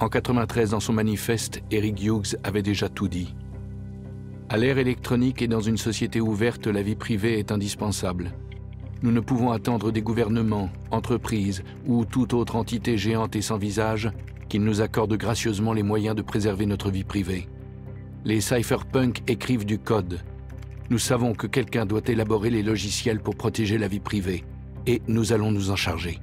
En 0.00 0.08
93, 0.08 0.70
dans 0.70 0.80
son 0.80 0.92
manifeste, 0.92 1.62
Eric 1.70 2.02
Hughes 2.04 2.36
avait 2.44 2.62
déjà 2.62 2.88
tout 2.88 3.08
dit. 3.08 3.34
À 4.48 4.58
l'ère 4.58 4.78
électronique 4.78 5.40
et 5.40 5.48
dans 5.48 5.60
une 5.60 5.78
société 5.78 6.20
ouverte, 6.20 6.66
la 6.66 6.82
vie 6.82 6.96
privée 6.96 7.38
est 7.38 7.52
indispensable. 7.52 8.32
Nous 9.02 9.10
ne 9.10 9.20
pouvons 9.20 9.50
attendre 9.50 9.90
des 9.90 10.02
gouvernements, 10.02 10.70
entreprises 10.90 11.62
ou 11.86 12.04
toute 12.04 12.34
autre 12.34 12.56
entité 12.56 12.98
géante 12.98 13.34
et 13.34 13.42
sans 13.42 13.56
visage 13.56 14.10
qu'ils 14.48 14.62
nous 14.62 14.82
accordent 14.82 15.16
gracieusement 15.16 15.72
les 15.72 15.82
moyens 15.82 16.14
de 16.14 16.22
préserver 16.22 16.66
notre 16.66 16.90
vie 16.90 17.04
privée. 17.04 17.48
Les 18.24 18.40
cypherpunks 18.40 19.22
écrivent 19.26 19.64
du 19.64 19.78
code. 19.78 20.20
Nous 20.90 20.98
savons 20.98 21.32
que 21.32 21.46
quelqu'un 21.46 21.86
doit 21.86 22.02
élaborer 22.06 22.50
les 22.50 22.62
logiciels 22.62 23.20
pour 23.20 23.34
protéger 23.34 23.78
la 23.78 23.88
vie 23.88 24.00
privée, 24.00 24.44
et 24.86 25.02
nous 25.08 25.32
allons 25.32 25.50
nous 25.50 25.70
en 25.70 25.76
charger. 25.76 26.18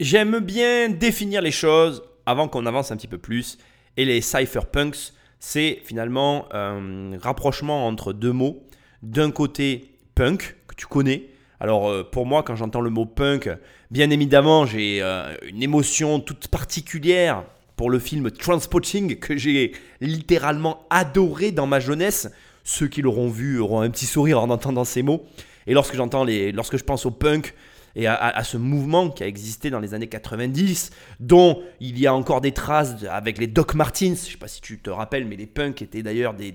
J'aime 0.00 0.40
bien 0.40 0.88
définir 0.88 1.42
les 1.42 1.50
choses 1.50 2.02
avant 2.26 2.48
qu'on 2.48 2.66
avance 2.66 2.90
un 2.90 2.96
petit 2.96 3.08
peu 3.08 3.18
plus. 3.18 3.58
Et 3.96 4.04
les 4.04 4.20
cypherpunks, 4.20 5.12
c'est 5.38 5.80
finalement 5.84 6.46
un 6.52 7.18
rapprochement 7.18 7.86
entre 7.86 8.12
deux 8.12 8.32
mots. 8.32 8.62
D'un 9.02 9.30
côté, 9.30 9.92
punk, 10.14 10.56
que 10.66 10.74
tu 10.74 10.86
connais. 10.86 11.26
Alors 11.60 11.88
euh, 11.88 12.02
pour 12.02 12.26
moi, 12.26 12.42
quand 12.42 12.56
j'entends 12.56 12.80
le 12.80 12.90
mot 12.90 13.06
punk, 13.06 13.48
bien 13.90 14.10
évidemment, 14.10 14.66
j'ai 14.66 15.02
euh, 15.02 15.34
une 15.46 15.62
émotion 15.62 16.20
toute 16.20 16.48
particulière 16.48 17.44
pour 17.76 17.90
le 17.90 17.98
film 17.98 18.30
Transpotting 18.30 19.18
que 19.18 19.36
j'ai 19.36 19.72
littéralement 20.00 20.86
adoré 20.90 21.52
dans 21.52 21.66
ma 21.66 21.80
jeunesse. 21.80 22.30
Ceux 22.64 22.88
qui 22.88 23.02
l'auront 23.02 23.28
vu 23.28 23.58
auront 23.58 23.80
un 23.80 23.90
petit 23.90 24.06
sourire 24.06 24.40
en 24.40 24.50
entendant 24.50 24.84
ces 24.84 25.02
mots. 25.02 25.24
Et 25.66 25.74
lorsque 25.74 25.94
j'entends 25.94 26.24
les, 26.24 26.52
lorsque 26.52 26.76
je 26.76 26.84
pense 26.84 27.06
au 27.06 27.10
punk, 27.10 27.54
et 27.96 28.08
à, 28.08 28.42
ce 28.42 28.56
mouvement 28.56 29.08
qui 29.08 29.22
a 29.22 29.26
existé 29.28 29.70
dans 29.70 29.78
les 29.78 29.94
années 29.94 30.08
90, 30.08 30.90
dont 31.20 31.62
il 31.78 31.98
y 31.98 32.08
a 32.08 32.14
encore 32.14 32.40
des 32.40 32.50
traces 32.50 32.96
avec 33.08 33.38
les 33.38 33.46
Doc 33.46 33.74
Martins. 33.74 34.06
Je 34.06 34.10
ne 34.10 34.14
sais 34.16 34.36
pas 34.36 34.48
si 34.48 34.60
tu 34.60 34.78
te 34.78 34.90
rappelles, 34.90 35.26
mais 35.26 35.36
les 35.36 35.46
punks 35.46 35.80
étaient 35.80 36.02
d'ailleurs 36.02 36.34
des, 36.34 36.52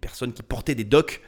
personnes 0.00 0.32
qui 0.32 0.42
portaient 0.42 0.76
des 0.76 0.84
Doc. 0.84 1.22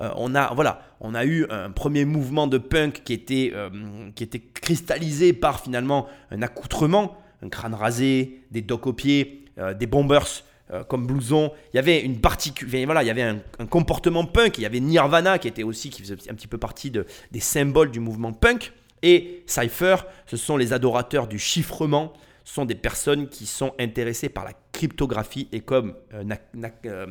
Euh, 0.00 0.10
on, 0.16 0.34
a, 0.34 0.54
voilà, 0.54 0.82
on 1.00 1.14
a 1.14 1.26
eu 1.26 1.46
un 1.50 1.70
premier 1.70 2.06
mouvement 2.06 2.46
de 2.46 2.56
punk 2.56 3.02
qui 3.04 3.12
était, 3.12 3.52
euh, 3.54 3.68
qui 4.14 4.24
était 4.24 4.40
cristallisé 4.40 5.34
par 5.34 5.60
finalement 5.60 6.08
un 6.30 6.40
accoutrement, 6.40 7.18
un 7.42 7.50
crâne 7.50 7.74
rasé, 7.74 8.40
des 8.50 8.62
Doc 8.62 8.86
aux 8.86 8.94
pieds, 8.94 9.44
euh, 9.58 9.74
des 9.74 9.86
bombers 9.86 10.44
comme 10.88 11.06
blouson. 11.06 11.52
Il 11.74 11.76
y 11.76 11.78
avait 11.78 12.00
une 12.00 12.18
particulière, 12.18 12.86
voilà, 12.86 13.02
il 13.02 13.06
y 13.06 13.10
avait 13.10 13.20
un, 13.20 13.66
comportement 13.68 14.24
punk. 14.24 14.56
Il 14.56 14.62
y 14.62 14.64
avait 14.64 14.80
Nirvana 14.80 15.38
qui 15.38 15.46
était 15.46 15.64
aussi 15.64 15.90
qui 15.90 16.00
faisait 16.00 16.16
un 16.30 16.34
petit 16.34 16.46
peu 16.46 16.56
partie 16.56 16.90
de, 16.90 17.04
des 17.30 17.40
symboles 17.40 17.90
du 17.90 18.00
mouvement 18.00 18.32
punk. 18.32 18.72
Et 19.02 19.42
Cypher, 19.46 19.96
ce 20.26 20.36
sont 20.36 20.56
les 20.56 20.72
adorateurs 20.72 21.26
du 21.26 21.38
chiffrement, 21.38 22.12
ce 22.44 22.54
sont 22.54 22.64
des 22.64 22.74
personnes 22.74 23.28
qui 23.28 23.46
sont 23.46 23.74
intéressées 23.78 24.28
par 24.28 24.44
la 24.44 24.52
cryptographie 24.72 25.48
et 25.52 25.60
comme, 25.60 25.94
euh, 26.14 26.24
euh, 26.86 27.06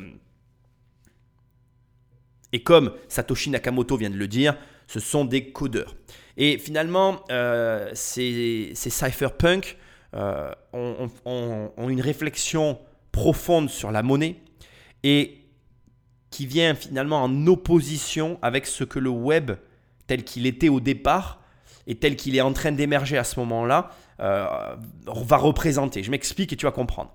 et 2.52 2.62
comme 2.62 2.92
Satoshi 3.08 3.50
Nakamoto 3.50 3.96
vient 3.96 4.10
de 4.10 4.16
le 4.16 4.28
dire, 4.28 4.56
ce 4.86 5.00
sont 5.00 5.24
des 5.24 5.52
codeurs. 5.52 5.94
Et 6.36 6.58
finalement, 6.58 7.24
euh, 7.30 7.90
ces, 7.94 8.72
cypherpunks 8.74 9.76
ont, 10.14 11.10
une 11.88 12.00
réflexion 12.00 12.78
profonde 13.10 13.70
sur 13.70 13.90
la 13.90 14.02
monnaie 14.02 14.36
et 15.02 15.38
qui 16.30 16.46
vient 16.46 16.74
finalement 16.74 17.22
en 17.22 17.46
opposition 17.46 18.38
avec 18.42 18.66
ce 18.66 18.84
que 18.84 18.98
le 18.98 19.10
web 19.10 19.52
tel 20.06 20.24
qu'il 20.24 20.46
était 20.46 20.70
au 20.70 20.80
départ 20.80 21.41
et 21.86 21.96
tel 21.96 22.16
qu'il 22.16 22.36
est 22.36 22.40
en 22.40 22.52
train 22.52 22.72
d'émerger 22.72 23.18
à 23.18 23.24
ce 23.24 23.38
moment-là, 23.40 23.90
euh, 24.20 24.46
va 25.06 25.36
représenter. 25.36 26.02
Je 26.02 26.10
m'explique 26.10 26.52
et 26.52 26.56
tu 26.56 26.66
vas 26.66 26.72
comprendre. 26.72 27.12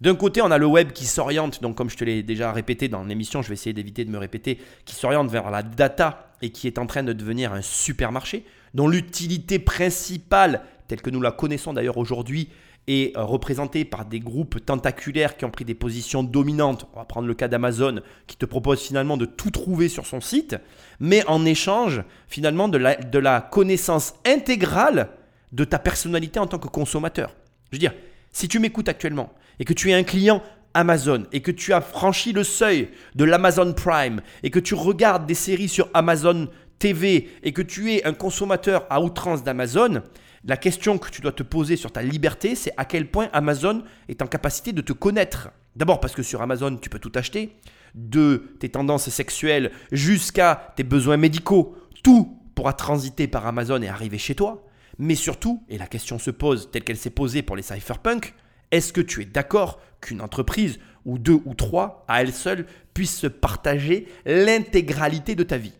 D'un 0.00 0.14
côté, 0.14 0.42
on 0.42 0.50
a 0.50 0.58
le 0.58 0.66
web 0.66 0.92
qui 0.92 1.06
s'oriente, 1.06 1.60
donc 1.60 1.76
comme 1.76 1.90
je 1.90 1.96
te 1.96 2.04
l'ai 2.04 2.22
déjà 2.22 2.52
répété 2.52 2.88
dans 2.88 3.02
l'émission, 3.02 3.42
je 3.42 3.48
vais 3.48 3.54
essayer 3.54 3.72
d'éviter 3.72 4.04
de 4.04 4.10
me 4.10 4.18
répéter, 4.18 4.58
qui 4.84 4.94
s'oriente 4.94 5.28
vers 5.28 5.50
la 5.50 5.62
data 5.64 6.30
et 6.40 6.50
qui 6.50 6.68
est 6.68 6.78
en 6.78 6.86
train 6.86 7.02
de 7.02 7.12
devenir 7.12 7.52
un 7.52 7.62
supermarché, 7.62 8.44
dont 8.74 8.86
l'utilité 8.86 9.58
principale, 9.58 10.62
telle 10.86 11.02
que 11.02 11.10
nous 11.10 11.20
la 11.20 11.32
connaissons 11.32 11.72
d'ailleurs 11.72 11.98
aujourd'hui, 11.98 12.48
est 12.88 13.16
euh, 13.16 13.22
représenté 13.22 13.84
par 13.84 14.04
des 14.04 14.18
groupes 14.18 14.64
tentaculaires 14.64 15.36
qui 15.36 15.44
ont 15.44 15.50
pris 15.50 15.64
des 15.64 15.74
positions 15.74 16.22
dominantes. 16.22 16.88
On 16.94 16.98
va 16.98 17.04
prendre 17.04 17.28
le 17.28 17.34
cas 17.34 17.46
d'Amazon 17.46 18.00
qui 18.26 18.36
te 18.36 18.46
propose 18.46 18.80
finalement 18.80 19.16
de 19.16 19.26
tout 19.26 19.50
trouver 19.50 19.88
sur 19.88 20.06
son 20.06 20.20
site, 20.20 20.56
mais 20.98 21.24
en 21.26 21.44
échange 21.44 22.02
finalement 22.26 22.68
de 22.68 22.78
la, 22.78 22.96
de 22.96 23.18
la 23.18 23.40
connaissance 23.40 24.14
intégrale 24.26 25.10
de 25.52 25.64
ta 25.64 25.78
personnalité 25.78 26.40
en 26.40 26.46
tant 26.46 26.58
que 26.58 26.68
consommateur. 26.68 27.34
Je 27.70 27.76
veux 27.76 27.80
dire, 27.80 27.94
si 28.32 28.48
tu 28.48 28.58
m'écoutes 28.58 28.88
actuellement 28.88 29.32
et 29.60 29.64
que 29.64 29.72
tu 29.72 29.90
es 29.90 29.94
un 29.94 30.02
client 30.02 30.42
Amazon 30.74 31.24
et 31.32 31.40
que 31.40 31.50
tu 31.50 31.72
as 31.72 31.80
franchi 31.80 32.32
le 32.32 32.44
seuil 32.44 32.88
de 33.14 33.24
l'Amazon 33.24 33.72
Prime 33.72 34.20
et 34.42 34.50
que 34.50 34.58
tu 34.58 34.74
regardes 34.74 35.26
des 35.26 35.34
séries 35.34 35.68
sur 35.68 35.88
Amazon 35.94 36.48
TV 36.78 37.28
et 37.42 37.52
que 37.52 37.62
tu 37.62 37.92
es 37.92 38.04
un 38.04 38.12
consommateur 38.12 38.86
à 38.90 39.00
outrance 39.00 39.42
d'Amazon, 39.42 40.02
la 40.48 40.56
question 40.56 40.96
que 40.96 41.10
tu 41.10 41.20
dois 41.20 41.32
te 41.32 41.42
poser 41.42 41.76
sur 41.76 41.92
ta 41.92 42.00
liberté, 42.00 42.54
c'est 42.54 42.72
à 42.78 42.86
quel 42.86 43.10
point 43.10 43.28
Amazon 43.34 43.84
est 44.08 44.22
en 44.22 44.26
capacité 44.26 44.72
de 44.72 44.80
te 44.80 44.94
connaître. 44.94 45.50
D'abord 45.76 46.00
parce 46.00 46.14
que 46.14 46.22
sur 46.22 46.40
Amazon, 46.40 46.74
tu 46.78 46.88
peux 46.88 46.98
tout 46.98 47.12
acheter, 47.14 47.54
de 47.94 48.56
tes 48.58 48.70
tendances 48.70 49.10
sexuelles 49.10 49.70
jusqu'à 49.92 50.72
tes 50.74 50.84
besoins 50.84 51.18
médicaux, 51.18 51.76
tout 52.02 52.40
pourra 52.54 52.72
transiter 52.72 53.28
par 53.28 53.46
Amazon 53.46 53.82
et 53.82 53.88
arriver 53.88 54.16
chez 54.16 54.34
toi. 54.34 54.66
Mais 54.98 55.16
surtout, 55.16 55.62
et 55.68 55.76
la 55.76 55.86
question 55.86 56.18
se 56.18 56.30
pose 56.30 56.70
telle 56.72 56.82
qu'elle 56.82 56.96
s'est 56.96 57.10
posée 57.10 57.42
pour 57.42 57.54
les 57.54 57.62
cypherpunks, 57.62 58.34
est-ce 58.70 58.94
que 58.94 59.02
tu 59.02 59.20
es 59.20 59.26
d'accord 59.26 59.82
qu'une 60.00 60.22
entreprise, 60.22 60.78
ou 61.04 61.18
deux 61.18 61.40
ou 61.44 61.54
trois, 61.54 62.06
à 62.08 62.22
elle 62.22 62.32
seule, 62.32 62.64
puisse 62.94 63.16
se 63.16 63.26
partager 63.26 64.08
l'intégralité 64.24 65.34
de 65.34 65.42
ta 65.42 65.58
vie? 65.58 65.74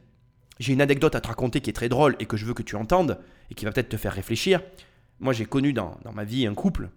J'ai 0.58 0.74
une 0.74 0.82
anecdote 0.82 1.14
à 1.14 1.22
te 1.22 1.28
raconter 1.28 1.62
qui 1.62 1.70
est 1.70 1.74
très 1.74 1.88
drôle 1.88 2.16
et 2.20 2.26
que 2.26 2.36
je 2.36 2.44
veux 2.44 2.54
que 2.54 2.62
tu 2.62 2.76
entendes 2.76 3.18
et 3.50 3.54
qui 3.54 3.64
va 3.64 3.72
peut-être 3.72 3.88
te 3.88 3.96
faire 3.96 4.12
réfléchir. 4.12 4.60
Moi, 5.20 5.32
j'ai 5.32 5.46
connu 5.46 5.72
dans, 5.72 5.98
ma 6.14 6.24
vie 6.24 6.46
un 6.46 6.54
couple 6.54 6.90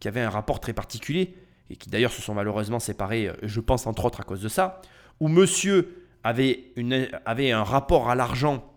qui 0.00 0.08
avait 0.08 0.20
un 0.20 0.30
rapport 0.30 0.60
très 0.60 0.72
particulier 0.72 1.34
et 1.70 1.76
qui 1.76 1.90
d'ailleurs 1.90 2.12
se 2.12 2.22
sont 2.22 2.34
malheureusement 2.34 2.78
séparés, 2.78 3.28
euh, 3.28 3.34
je 3.42 3.60
pense 3.60 3.86
entre 3.86 4.04
autres 4.04 4.20
à 4.20 4.24
cause 4.24 4.40
de 4.40 4.48
ça, 4.48 4.80
où 5.18 5.28
monsieur 5.28 6.06
avait, 6.22 6.70
une, 6.76 7.08
avait 7.24 7.50
un 7.50 7.64
rapport 7.64 8.08
à 8.08 8.14
l'argent 8.14 8.72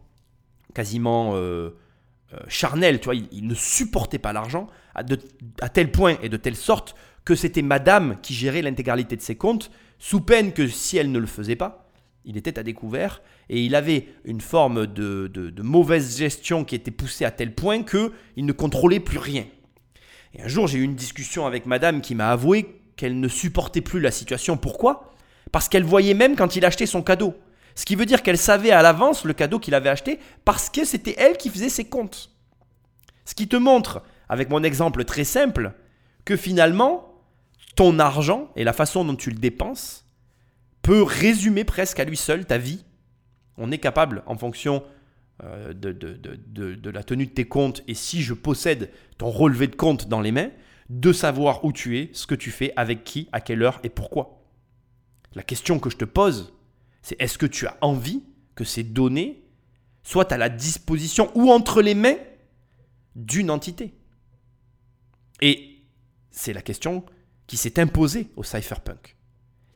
quasiment 0.73 1.35
euh, 1.35 1.77
euh, 2.33 2.39
charnel, 2.47 2.99
tu 2.99 3.05
vois, 3.05 3.15
il, 3.15 3.47
ne 3.47 3.53
supportait 3.53 4.19
pas 4.19 4.33
l'argent 4.33 4.67
à 4.95 5.69
tel 5.69 5.91
point 5.91 6.17
et 6.21 6.29
de 6.29 6.37
telle 6.37 6.55
sorte 6.55 6.95
que 7.25 7.35
c'était 7.35 7.61
madame 7.61 8.19
qui 8.21 8.33
gérait 8.33 8.61
l'intégralité 8.61 9.15
de 9.15 9.21
ses 9.21 9.35
comptes, 9.35 9.71
sous 9.99 10.21
peine 10.21 10.51
que 10.51 10.67
si 10.67 10.97
elle 10.97 11.11
ne 11.11 11.19
le 11.19 11.27
faisait 11.27 11.55
pas, 11.55 11.88
il 12.25 12.37
était 12.37 12.59
à 12.59 12.63
découvert 12.63 13.21
et 13.49 13.63
il 13.63 13.75
avait 13.75 14.07
une 14.25 14.41
forme 14.41 14.87
de, 14.87 15.53
mauvaise 15.61 16.17
gestion 16.17 16.63
qui 16.63 16.75
était 16.75 16.91
poussée 16.91 17.25
à 17.25 17.31
tel 17.31 17.53
point 17.53 17.83
qu'il 17.83 18.45
ne 18.45 18.51
contrôlait 18.51 18.99
plus 18.99 19.17
rien. 19.17 19.45
Et 20.33 20.41
un 20.41 20.47
jour, 20.47 20.67
j'ai 20.67 20.79
eu 20.79 20.83
une 20.83 20.95
discussion 20.95 21.45
avec 21.45 21.65
madame 21.65 22.01
qui 22.01 22.15
m'a 22.15 22.29
avoué 22.29 22.81
qu'elle 22.95 23.19
ne 23.19 23.27
supportait 23.27 23.81
plus 23.81 23.99
la 23.99 24.11
situation. 24.11 24.57
Pourquoi? 24.57 25.13
Parce 25.51 25.69
qu'elle 25.69 25.83
voyait 25.83 26.13
même 26.13 26.35
quand 26.35 26.55
il 26.55 26.65
achetait 26.65 26.85
son 26.85 27.01
cadeau. 27.01 27.33
Ce 27.73 27.85
qui 27.85 27.95
veut 27.95 28.05
dire 28.05 28.21
qu'elle 28.21 28.37
savait 28.37 28.71
à 28.71 28.81
l'avance 28.81 29.23
le 29.23 29.33
cadeau 29.33 29.57
qu'il 29.57 29.73
avait 29.73 29.89
acheté 29.89 30.19
parce 30.45 30.69
que 30.69 30.83
c'était 30.85 31.15
elle 31.17 31.37
qui 31.37 31.49
faisait 31.49 31.69
ses 31.69 31.85
comptes. 31.85 32.31
Ce 33.25 33.33
qui 33.33 33.47
te 33.47 33.55
montre, 33.55 34.03
avec 34.27 34.49
mon 34.49 34.63
exemple 34.63 35.05
très 35.05 35.23
simple, 35.23 35.73
que 36.25 36.35
finalement, 36.35 37.23
ton 37.75 37.97
argent 37.99 38.51
et 38.55 38.63
la 38.63 38.73
façon 38.73 39.05
dont 39.05 39.15
tu 39.15 39.29
le 39.29 39.37
dépenses 39.37 40.08
peut 40.81 41.03
résumer 41.03 41.63
presque 41.63 41.99
à 41.99 42.05
lui 42.05 42.17
seul 42.17 42.45
ta 42.45 42.57
vie. 42.57 42.85
On 43.57 43.71
est 43.71 43.77
capable, 43.77 44.23
en 44.25 44.37
fonction 44.37 44.83
euh, 45.43 45.73
de, 45.73 45.91
de, 45.91 46.89
la 46.89 47.03
tenue 47.03 47.25
de 47.25 47.31
tes 47.31 47.47
comptes, 47.47 47.83
et 47.87 47.93
si 47.93 48.21
je 48.21 48.33
possède 48.33 48.91
ton 49.17 49.29
relevé 49.29 49.67
de 49.67 49.75
compte 49.75 50.07
dans 50.07 50.21
les 50.21 50.31
mains, 50.31 50.51
de 50.89 51.13
savoir 51.13 51.63
où 51.63 51.71
tu 51.71 51.99
es, 51.99 52.09
ce 52.13 52.27
que 52.27 52.35
tu 52.35 52.51
fais, 52.51 52.73
avec 52.75 53.03
qui, 53.03 53.29
à 53.31 53.41
quelle 53.41 53.61
heure 53.61 53.79
et 53.83 53.89
pourquoi. 53.89 54.43
La 55.35 55.43
question 55.43 55.79
que 55.79 55.89
je 55.89 55.97
te 55.97 56.05
pose, 56.05 56.53
c'est 57.01 57.21
est-ce 57.21 57.37
que 57.37 57.45
tu 57.45 57.67
as 57.67 57.77
envie 57.81 58.23
que 58.55 58.63
ces 58.63 58.83
données 58.83 59.43
soient 60.03 60.33
à 60.33 60.37
la 60.37 60.49
disposition 60.49 61.31
ou 61.35 61.51
entre 61.51 61.81
les 61.81 61.95
mains 61.95 62.17
d'une 63.15 63.51
entité? 63.51 63.93
Et 65.41 65.83
c'est 66.31 66.53
la 66.53 66.61
question 66.61 67.05
qui 67.47 67.57
s'est 67.57 67.79
imposée 67.79 68.27
au 68.35 68.43
cypherpunk. 68.43 69.15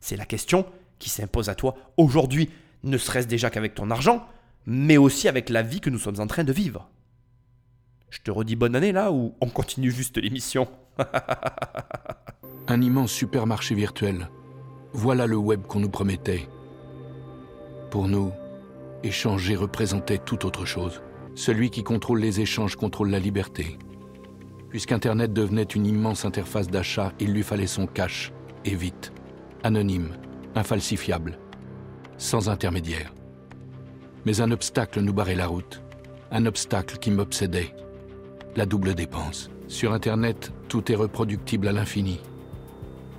C'est 0.00 0.16
la 0.16 0.26
question 0.26 0.66
qui 0.98 1.10
s'impose 1.10 1.48
à 1.48 1.54
toi 1.54 1.74
aujourd'hui, 1.96 2.50
ne 2.82 2.98
serait-ce 2.98 3.26
déjà 3.26 3.50
qu'avec 3.50 3.74
ton 3.74 3.90
argent, 3.90 4.26
mais 4.66 4.96
aussi 4.96 5.28
avec 5.28 5.50
la 5.50 5.62
vie 5.62 5.80
que 5.80 5.90
nous 5.90 5.98
sommes 5.98 6.20
en 6.20 6.26
train 6.26 6.44
de 6.44 6.52
vivre. 6.52 6.88
Je 8.10 8.20
te 8.20 8.30
redis 8.30 8.56
bonne 8.56 8.76
année 8.76 8.92
là 8.92 9.10
ou 9.10 9.34
on 9.40 9.48
continue 9.48 9.90
juste 9.90 10.18
l'émission 10.18 10.68
Un 12.68 12.80
immense 12.80 13.10
supermarché 13.10 13.74
virtuel. 13.74 14.28
Voilà 14.92 15.26
le 15.26 15.36
web 15.36 15.62
qu'on 15.62 15.80
nous 15.80 15.90
promettait. 15.90 16.48
Pour 17.90 18.08
nous, 18.08 18.32
échanger 19.02 19.56
représentait 19.56 20.18
tout 20.18 20.46
autre 20.46 20.64
chose. 20.64 21.02
Celui 21.34 21.70
qui 21.70 21.82
contrôle 21.82 22.20
les 22.20 22.40
échanges 22.40 22.76
contrôle 22.76 23.10
la 23.10 23.18
liberté. 23.18 23.78
Puisqu'Internet 24.70 25.32
devenait 25.32 25.62
une 25.62 25.86
immense 25.86 26.24
interface 26.24 26.68
d'achat, 26.68 27.12
il 27.20 27.32
lui 27.32 27.42
fallait 27.42 27.66
son 27.66 27.86
cash, 27.86 28.32
et 28.64 28.74
vite, 28.74 29.12
anonyme, 29.62 30.16
infalsifiable, 30.54 31.38
sans 32.18 32.48
intermédiaire. 32.48 33.12
Mais 34.24 34.40
un 34.40 34.50
obstacle 34.50 35.00
nous 35.00 35.12
barrait 35.12 35.34
la 35.34 35.46
route, 35.46 35.82
un 36.30 36.46
obstacle 36.46 36.98
qui 36.98 37.10
m'obsédait, 37.10 37.74
la 38.56 38.66
double 38.66 38.94
dépense. 38.94 39.50
Sur 39.68 39.92
Internet, 39.92 40.52
tout 40.68 40.90
est 40.90 40.96
reproductible 40.96 41.68
à 41.68 41.72
l'infini. 41.72 42.20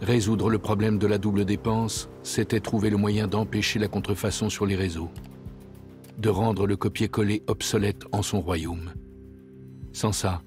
Résoudre 0.01 0.49
le 0.49 0.59
problème 0.59 0.97
de 0.97 1.07
la 1.07 1.17
double 1.17 1.45
dépense, 1.45 2.09
c'était 2.23 2.59
trouver 2.59 2.89
le 2.89 2.97
moyen 2.97 3.27
d'empêcher 3.27 3.79
la 3.79 3.87
contrefaçon 3.87 4.49
sur 4.49 4.65
les 4.65 4.75
réseaux, 4.75 5.09
de 6.17 6.29
rendre 6.29 6.67
le 6.67 6.75
copier-coller 6.75 7.43
obsolète 7.47 8.03
en 8.11 8.21
son 8.21 8.41
royaume. 8.41 8.93
Sans 9.93 10.11
ça, 10.11 10.41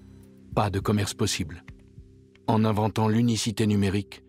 pas 0.55 0.71
de 0.71 0.81
commerce 0.81 1.15
possible. 1.15 1.65
En 2.47 2.65
inventant 2.65 3.09
l'unicité 3.09 3.67
numérique, 3.67 4.23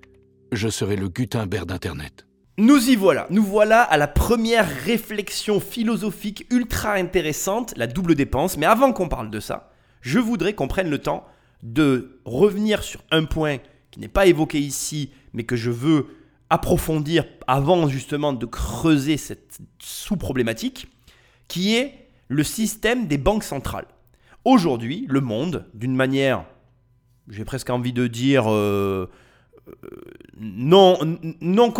je 0.52 0.70
serai 0.70 0.96
le 0.96 1.10
Gutenberg 1.10 1.68
d'Internet. 1.68 2.29
Nous 2.60 2.90
y 2.90 2.98
voilà, 2.98 3.26
nous 3.30 3.42
voilà 3.42 3.82
à 3.84 3.96
la 3.96 4.10
première 4.10 4.68
réflexion 4.84 5.62
philosophique 5.62 6.46
ultra 6.52 6.96
intéressante, 6.96 7.74
la 7.78 7.88
double 7.88 8.16
dépense. 8.16 8.58
Mais 8.58 8.66
avant 8.66 8.92
qu'on 8.92 9.08
parle 9.08 9.30
de 9.30 9.40
ça, 9.40 9.72
je 10.02 10.20
voudrais 10.20 10.54
qu'on 10.56 10.68
prenne 10.68 10.90
le 10.90 10.98
temps 10.98 11.26
de 11.64 12.20
revenir 12.26 12.84
sur 12.84 13.00
un 13.12 13.24
point 13.24 13.60
qui 13.92 14.02
n'est 14.02 14.10
pas 14.10 14.26
évoqué 14.26 14.60
ici, 14.60 15.12
mais 15.32 15.46
que 15.46 15.56
je 15.56 15.72
veux 15.72 16.08
approfondir 16.50 17.24
avant 17.48 17.88
justement 17.88 18.34
de 18.34 18.46
creuser 18.46 19.16
cette 19.16 19.60
sous-problématique, 19.80 20.90
qui 21.48 21.78
est 21.78 22.10
le 22.28 22.44
système 22.44 23.08
des 23.08 23.18
banques 23.18 23.46
centrales. 23.46 23.88
Aujourd'hui, 24.44 25.06
le 25.08 25.22
monde, 25.22 25.66
d'une 25.74 25.96
manière, 25.96 26.44
j'ai 27.30 27.46
presque 27.46 27.70
envie 27.70 27.94
de 27.94 28.08
dire, 28.08 28.52
euh, 28.52 29.10
non, 30.40 30.98
non 31.42 31.74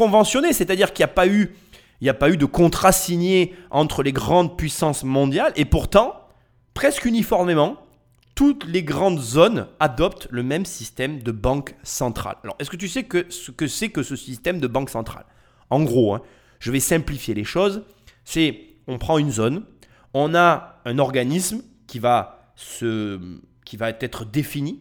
c'est-à-dire 0.52 0.94
qu'il 0.94 1.04
n'y 1.04 1.10
a 1.10 1.14
pas 1.14 1.28
eu... 1.28 1.56
De 2.02 2.46
contrat 2.46 2.94
signé 2.94 3.54
entre 3.72 4.04
les 4.04 4.14
grandes 4.14 4.58
puissances 4.58 5.04
mondiales 5.04 5.52
et 5.58 5.66
pourtant, 5.66 6.14
presque 6.74 7.04
uniformément, 7.04 7.76
toutes 8.36 8.64
les 8.64 8.84
grandes 8.84 9.20
zones 9.20 9.68
adoptent 9.82 10.30
le 10.32 10.42
même 10.42 10.64
système 10.64 11.22
de 11.22 11.34
banque 11.34 11.76
centrale. 11.84 12.38
Alors, 12.46 12.56
est-ce 12.58 12.70
que 12.70 12.78
tu 12.78 12.88
sais 12.88 13.04
que, 13.04 13.26
ce 13.28 13.52
que 13.52 13.68
c'est 13.68 13.90
que 13.90 14.02
ce 14.02 14.16
système 14.16 14.62
de 14.62 14.68
banque 14.68 14.90
centrale? 14.90 15.26
En 15.70 15.84
gros, 15.84 16.14
hein, 16.14 16.22
je 16.62 16.72
vais 16.72 16.80
simplifier 16.80 17.34
les 17.34 17.44
choses. 17.44 17.84
C'est, 18.24 18.62
on 18.88 18.98
prend 18.98 19.18
une 19.18 19.32
zone, 19.32 19.66
on 20.14 20.34
a 20.36 20.80
un 20.86 21.00
organisme 21.00 21.64
qui 21.86 22.00
va 22.00 22.40
être 24.00 24.24
défini 24.24 24.80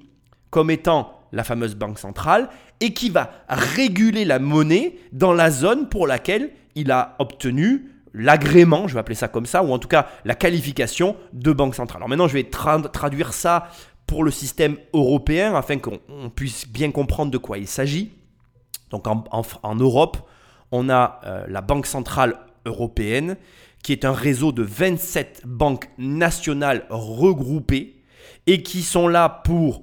comme 0.50 0.70
étant 0.70 1.17
la 1.32 1.44
fameuse 1.44 1.74
banque 1.74 1.98
centrale 1.98 2.48
et 2.80 2.94
qui 2.94 3.10
va 3.10 3.30
réguler 3.48 4.24
la 4.24 4.38
monnaie 4.38 4.96
dans 5.12 5.32
la 5.32 5.50
zone 5.50 5.88
pour 5.88 6.06
laquelle 6.06 6.50
il 6.74 6.90
a 6.90 7.16
obtenu 7.18 7.92
l'agrément, 8.14 8.88
je 8.88 8.94
vais 8.94 9.00
appeler 9.00 9.14
ça 9.14 9.28
comme 9.28 9.46
ça, 9.46 9.62
ou 9.62 9.72
en 9.72 9.78
tout 9.78 9.88
cas 9.88 10.08
la 10.24 10.34
qualification 10.34 11.16
de 11.32 11.52
banque 11.52 11.74
centrale. 11.74 11.98
Alors 11.98 12.08
maintenant, 12.08 12.28
je 12.28 12.34
vais 12.34 12.44
traduire 12.44 13.32
ça 13.32 13.68
pour 14.06 14.24
le 14.24 14.30
système 14.30 14.76
européen 14.94 15.54
afin 15.54 15.78
qu'on 15.78 16.00
puisse 16.34 16.66
bien 16.66 16.90
comprendre 16.90 17.30
de 17.30 17.38
quoi 17.38 17.58
il 17.58 17.68
s'agit. 17.68 18.12
Donc 18.90 19.06
en, 19.06 19.74
Europe, 19.74 20.16
on 20.72 20.88
a 20.88 21.20
euh, 21.24 21.44
la 21.48 21.60
Banque 21.60 21.86
centrale 21.86 22.36
européenne 22.64 23.36
qui 23.82 23.92
est 23.92 24.04
un 24.04 24.12
réseau 24.12 24.50
de 24.50 24.62
27 24.62 25.42
banques 25.44 25.88
nationales 25.98 26.86
regroupées 26.90 28.02
et 28.46 28.62
qui 28.62 28.82
sont 28.82 29.08
là 29.08 29.28
pour, 29.28 29.82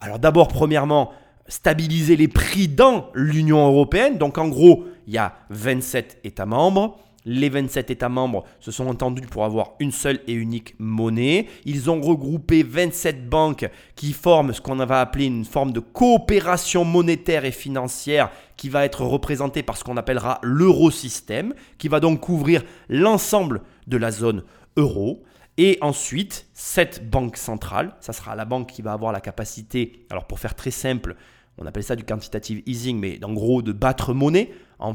alors 0.00 0.18
d'abord 0.18 0.48
premièrement, 0.48 1.12
stabiliser 1.48 2.16
les 2.16 2.28
prix 2.28 2.68
dans 2.68 3.10
l'Union 3.14 3.66
européenne. 3.66 4.18
Donc 4.18 4.38
en 4.38 4.48
gros, 4.48 4.84
il 5.06 5.14
y 5.14 5.18
a 5.18 5.34
27 5.50 6.20
États 6.24 6.46
membres. 6.46 6.98
Les 7.28 7.48
27 7.48 7.90
États 7.90 8.08
membres 8.08 8.44
se 8.60 8.70
sont 8.70 8.86
entendus 8.86 9.26
pour 9.26 9.44
avoir 9.44 9.72
une 9.80 9.90
seule 9.90 10.20
et 10.28 10.32
unique 10.32 10.76
monnaie. 10.78 11.48
Ils 11.64 11.90
ont 11.90 12.00
regroupé 12.00 12.62
27 12.62 13.28
banques 13.28 13.68
qui 13.96 14.12
forment 14.12 14.52
ce 14.52 14.60
qu'on 14.60 14.76
va 14.76 15.00
appeler 15.00 15.24
une 15.26 15.44
forme 15.44 15.72
de 15.72 15.80
coopération 15.80 16.84
monétaire 16.84 17.44
et 17.44 17.50
financière 17.50 18.30
qui 18.56 18.68
va 18.68 18.84
être 18.84 19.04
représentée 19.04 19.64
par 19.64 19.76
ce 19.76 19.82
qu'on 19.82 19.96
appellera 19.96 20.38
l'eurosystème, 20.44 21.52
qui 21.78 21.88
va 21.88 21.98
donc 21.98 22.20
couvrir 22.20 22.62
l'ensemble 22.88 23.62
de 23.88 23.96
la 23.96 24.12
zone 24.12 24.44
euro. 24.76 25.24
Et 25.58 25.78
ensuite, 25.80 26.46
cette 26.52 27.08
banque 27.08 27.36
centrale, 27.36 27.94
ça 28.00 28.12
sera 28.12 28.36
la 28.36 28.44
banque 28.44 28.68
qui 28.68 28.82
va 28.82 28.92
avoir 28.92 29.12
la 29.12 29.20
capacité, 29.20 30.06
alors 30.10 30.26
pour 30.26 30.38
faire 30.38 30.54
très 30.54 30.70
simple, 30.70 31.16
on 31.58 31.66
appelle 31.66 31.82
ça 31.82 31.96
du 31.96 32.04
quantitative 32.04 32.62
easing, 32.66 32.98
mais 32.98 33.18
en 33.24 33.32
gros 33.32 33.62
de 33.62 33.72
battre 33.72 34.12
monnaie, 34.12 34.52
en, 34.78 34.92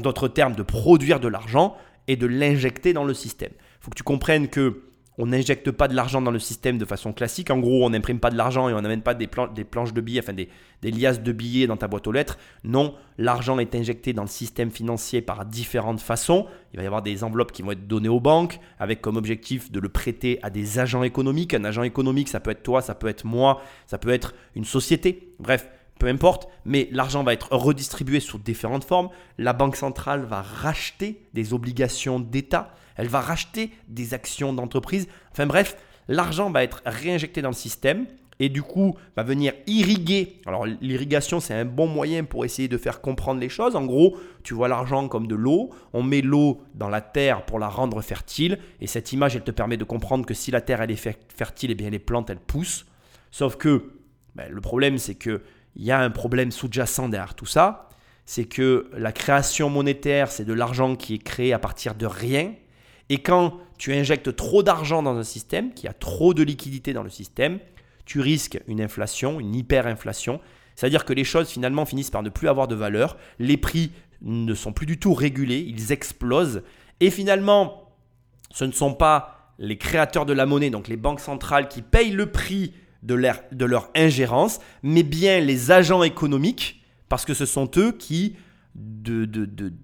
d'autres 0.00 0.26
termes 0.26 0.56
de 0.56 0.62
produire 0.62 1.20
de 1.20 1.28
l'argent 1.28 1.76
et 2.08 2.16
de 2.16 2.26
l'injecter 2.26 2.92
dans 2.92 3.04
le 3.04 3.14
système. 3.14 3.52
Il 3.52 3.84
faut 3.84 3.90
que 3.90 3.96
tu 3.96 4.02
comprennes 4.02 4.48
que 4.48 4.83
on 5.18 5.26
n'injecte 5.26 5.70
pas 5.70 5.88
de 5.88 5.94
l'argent 5.94 6.20
dans 6.20 6.30
le 6.30 6.38
système 6.38 6.78
de 6.78 6.84
façon 6.84 7.12
classique. 7.12 7.50
En 7.50 7.58
gros, 7.58 7.84
on 7.84 7.90
n'imprime 7.90 8.18
pas 8.18 8.30
de 8.30 8.36
l'argent 8.36 8.68
et 8.68 8.74
on 8.74 8.80
n'amène 8.80 9.02
pas 9.02 9.14
des, 9.14 9.26
planches 9.26 9.92
de 9.92 10.00
billets, 10.00 10.20
enfin 10.20 10.32
des, 10.32 10.48
des, 10.82 10.90
liasses 10.90 11.22
de 11.22 11.32
billets 11.32 11.66
dans 11.66 11.76
ta 11.76 11.86
boîte 11.86 12.06
aux 12.06 12.12
lettres. 12.12 12.36
Non, 12.64 12.94
l'argent 13.16 13.58
est 13.58 13.74
injecté 13.74 14.12
dans 14.12 14.22
le 14.22 14.28
système 14.28 14.70
financier 14.70 15.22
par 15.22 15.44
différentes 15.44 16.00
façons. 16.00 16.46
Il 16.72 16.78
va 16.78 16.82
y 16.82 16.86
avoir 16.86 17.02
des 17.02 17.22
enveloppes 17.22 17.52
qui 17.52 17.62
vont 17.62 17.70
être 17.70 17.86
données 17.86 18.08
aux 18.08 18.20
banques 18.20 18.58
avec 18.78 19.00
comme 19.00 19.16
objectif 19.16 19.70
de 19.70 19.78
le 19.78 19.88
prêter 19.88 20.40
à 20.42 20.50
des 20.50 20.78
agents 20.78 21.04
économiques. 21.04 21.54
Un 21.54 21.64
agent 21.64 21.84
économique, 21.84 22.28
ça 22.28 22.40
peut 22.40 22.50
être 22.50 22.62
toi, 22.62 22.82
ça 22.82 22.94
peut 22.94 23.08
être 23.08 23.24
moi, 23.24 23.62
ça 23.86 23.98
peut 23.98 24.10
être 24.10 24.34
une 24.56 24.64
société. 24.64 25.34
Bref, 25.38 25.68
peu 25.98 26.08
importe, 26.08 26.48
mais 26.64 26.88
l'argent 26.90 27.22
va 27.22 27.32
être 27.32 27.52
redistribué 27.52 28.20
sous 28.20 28.38
différentes 28.38 28.84
formes. 28.84 29.10
La 29.38 29.52
Banque 29.52 29.76
centrale 29.76 30.24
va 30.24 30.42
racheter 30.42 31.22
des 31.34 31.54
obligations 31.54 32.18
d'État, 32.18 32.74
elle 32.96 33.08
va 33.08 33.20
racheter 33.20 33.70
des 33.88 34.14
actions 34.14 34.52
d'entreprise. 34.52 35.08
Enfin 35.32 35.46
bref, 35.46 35.76
l'argent 36.08 36.50
va 36.50 36.62
être 36.62 36.82
réinjecté 36.86 37.42
dans 37.42 37.50
le 37.50 37.54
système 37.54 38.06
et 38.40 38.48
du 38.48 38.62
coup 38.62 38.96
va 39.16 39.22
venir 39.22 39.52
irriguer. 39.66 40.40
Alors 40.46 40.66
l'irrigation 40.66 41.40
c'est 41.40 41.54
un 41.54 41.64
bon 41.64 41.86
moyen 41.86 42.24
pour 42.24 42.44
essayer 42.44 42.68
de 42.68 42.78
faire 42.78 43.00
comprendre 43.00 43.40
les 43.40 43.48
choses. 43.48 43.76
En 43.76 43.84
gros, 43.84 44.16
tu 44.42 44.54
vois 44.54 44.68
l'argent 44.68 45.08
comme 45.08 45.26
de 45.26 45.34
l'eau, 45.34 45.70
on 45.92 46.02
met 46.02 46.20
l'eau 46.20 46.60
dans 46.74 46.88
la 46.88 47.00
terre 47.00 47.44
pour 47.44 47.58
la 47.58 47.68
rendre 47.68 48.00
fertile 48.02 48.58
et 48.80 48.86
cette 48.86 49.12
image 49.12 49.36
elle 49.36 49.44
te 49.44 49.50
permet 49.50 49.76
de 49.76 49.84
comprendre 49.84 50.26
que 50.26 50.34
si 50.34 50.50
la 50.50 50.60
terre 50.60 50.82
elle 50.82 50.90
est 50.90 51.16
fertile, 51.36 51.70
et 51.70 51.72
eh 51.72 51.76
bien 51.76 51.90
les 51.90 51.98
plantes 51.98 52.30
elles 52.30 52.38
poussent. 52.38 52.86
Sauf 53.30 53.56
que 53.56 53.92
ben, 54.34 54.50
le 54.50 54.60
problème 54.60 54.98
c'est 54.98 55.14
que 55.14 55.42
il 55.76 55.84
y 55.84 55.90
a 55.90 55.98
un 55.98 56.10
problème 56.10 56.52
sous-jacent 56.52 57.08
derrière 57.08 57.34
tout 57.34 57.46
ça, 57.46 57.88
c'est 58.26 58.44
que 58.44 58.90
la 58.96 59.12
création 59.12 59.68
monétaire, 59.68 60.30
c'est 60.30 60.44
de 60.44 60.52
l'argent 60.52 60.96
qui 60.96 61.14
est 61.14 61.22
créé 61.22 61.52
à 61.52 61.58
partir 61.58 61.94
de 61.94 62.06
rien. 62.06 62.54
Et 63.08 63.18
quand 63.18 63.58
tu 63.78 63.92
injectes 63.92 64.34
trop 64.34 64.62
d'argent 64.62 65.02
dans 65.02 65.16
un 65.16 65.24
système, 65.24 65.72
qu'il 65.74 65.86
y 65.86 65.88
a 65.88 65.94
trop 65.94 66.34
de 66.34 66.42
liquidité 66.42 66.92
dans 66.92 67.02
le 67.02 67.10
système, 67.10 67.58
tu 68.04 68.20
risques 68.20 68.60
une 68.66 68.80
inflation, 68.80 69.40
une 69.40 69.54
hyperinflation. 69.54 70.40
C'est-à-dire 70.76 71.04
que 71.04 71.12
les 71.12 71.24
choses 71.24 71.48
finalement 71.48 71.84
finissent 71.84 72.10
par 72.10 72.22
ne 72.22 72.30
plus 72.30 72.48
avoir 72.48 72.68
de 72.68 72.74
valeur, 72.74 73.16
les 73.38 73.56
prix 73.56 73.92
ne 74.22 74.54
sont 74.54 74.72
plus 74.72 74.86
du 74.86 74.98
tout 74.98 75.14
régulés, 75.14 75.64
ils 75.66 75.92
explosent. 75.92 76.62
Et 77.00 77.10
finalement, 77.10 77.92
ce 78.50 78.64
ne 78.64 78.72
sont 78.72 78.94
pas 78.94 79.52
les 79.58 79.78
créateurs 79.78 80.26
de 80.26 80.32
la 80.32 80.46
monnaie, 80.46 80.70
donc 80.70 80.88
les 80.88 80.96
banques 80.96 81.20
centrales, 81.20 81.68
qui 81.68 81.82
payent 81.82 82.10
le 82.10 82.30
prix 82.30 82.72
de 83.02 83.14
leur, 83.14 83.90
ingérence, 83.94 84.60
mais 84.82 85.02
bien 85.02 85.40
les 85.40 85.70
agents 85.70 86.02
économiques, 86.02 86.82
parce 87.08 87.24
que 87.24 87.34
ce 87.34 87.46
sont 87.46 87.70
eux 87.76 87.92
qui, 87.92 88.36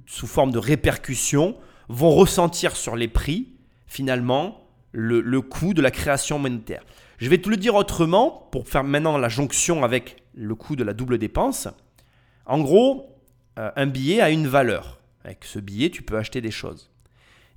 sous 0.06 0.26
forme 0.26 0.50
de 0.50 0.58
répercussion, 0.58 1.56
vont 1.90 2.10
ressentir 2.10 2.76
sur 2.76 2.94
les 2.94 3.08
prix, 3.08 3.48
finalement, 3.86 4.68
le, 4.92 5.20
le 5.20 5.40
coût 5.40 5.74
de 5.74 5.82
la 5.82 5.90
création 5.90 6.38
monétaire. 6.38 6.84
Je 7.18 7.28
vais 7.28 7.38
te 7.38 7.50
le 7.50 7.56
dire 7.56 7.74
autrement, 7.74 8.48
pour 8.52 8.68
faire 8.68 8.84
maintenant 8.84 9.18
la 9.18 9.28
jonction 9.28 9.82
avec 9.82 10.22
le 10.34 10.54
coût 10.54 10.76
de 10.76 10.84
la 10.84 10.94
double 10.94 11.18
dépense. 11.18 11.68
En 12.46 12.60
gros, 12.60 13.18
euh, 13.58 13.70
un 13.74 13.86
billet 13.86 14.20
a 14.20 14.30
une 14.30 14.46
valeur. 14.46 15.00
Avec 15.24 15.44
ce 15.44 15.58
billet, 15.58 15.90
tu 15.90 16.02
peux 16.02 16.16
acheter 16.16 16.40
des 16.40 16.52
choses. 16.52 16.90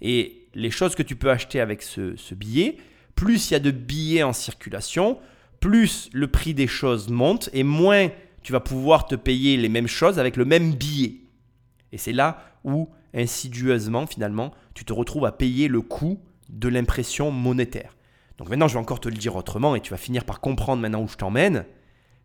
Et 0.01 0.47
les 0.53 0.71
choses 0.71 0.95
que 0.95 1.03
tu 1.03 1.15
peux 1.15 1.29
acheter 1.29 1.61
avec 1.61 1.81
ce, 1.81 2.15
ce 2.15 2.35
billet, 2.35 2.77
plus 3.15 3.49
il 3.49 3.53
y 3.53 3.55
a 3.55 3.59
de 3.59 3.71
billets 3.71 4.23
en 4.23 4.33
circulation, 4.33 5.19
plus 5.59 6.09
le 6.11 6.27
prix 6.27 6.53
des 6.53 6.67
choses 6.67 7.07
monte 7.07 7.49
et 7.53 7.63
moins 7.63 8.09
tu 8.41 8.51
vas 8.51 8.59
pouvoir 8.59 9.05
te 9.05 9.15
payer 9.15 9.55
les 9.55 9.69
mêmes 9.69 9.87
choses 9.87 10.19
avec 10.19 10.35
le 10.35 10.43
même 10.43 10.73
billet. 10.73 11.21
Et 11.93 11.97
c'est 11.97 12.11
là 12.11 12.43
où, 12.65 12.89
insidieusement, 13.13 14.07
finalement, 14.07 14.51
tu 14.73 14.85
te 14.85 14.93
retrouves 14.93 15.25
à 15.25 15.31
payer 15.31 15.67
le 15.67 15.81
coût 15.81 16.19
de 16.49 16.67
l'impression 16.67 17.31
monétaire. 17.31 17.95
Donc 18.37 18.49
maintenant, 18.49 18.67
je 18.67 18.73
vais 18.73 18.79
encore 18.79 18.99
te 18.99 19.09
le 19.09 19.15
dire 19.15 19.35
autrement 19.35 19.75
et 19.75 19.81
tu 19.81 19.91
vas 19.91 19.97
finir 19.97 20.25
par 20.25 20.39
comprendre 20.39 20.81
maintenant 20.81 21.01
où 21.01 21.07
je 21.07 21.15
t'emmène. 21.15 21.65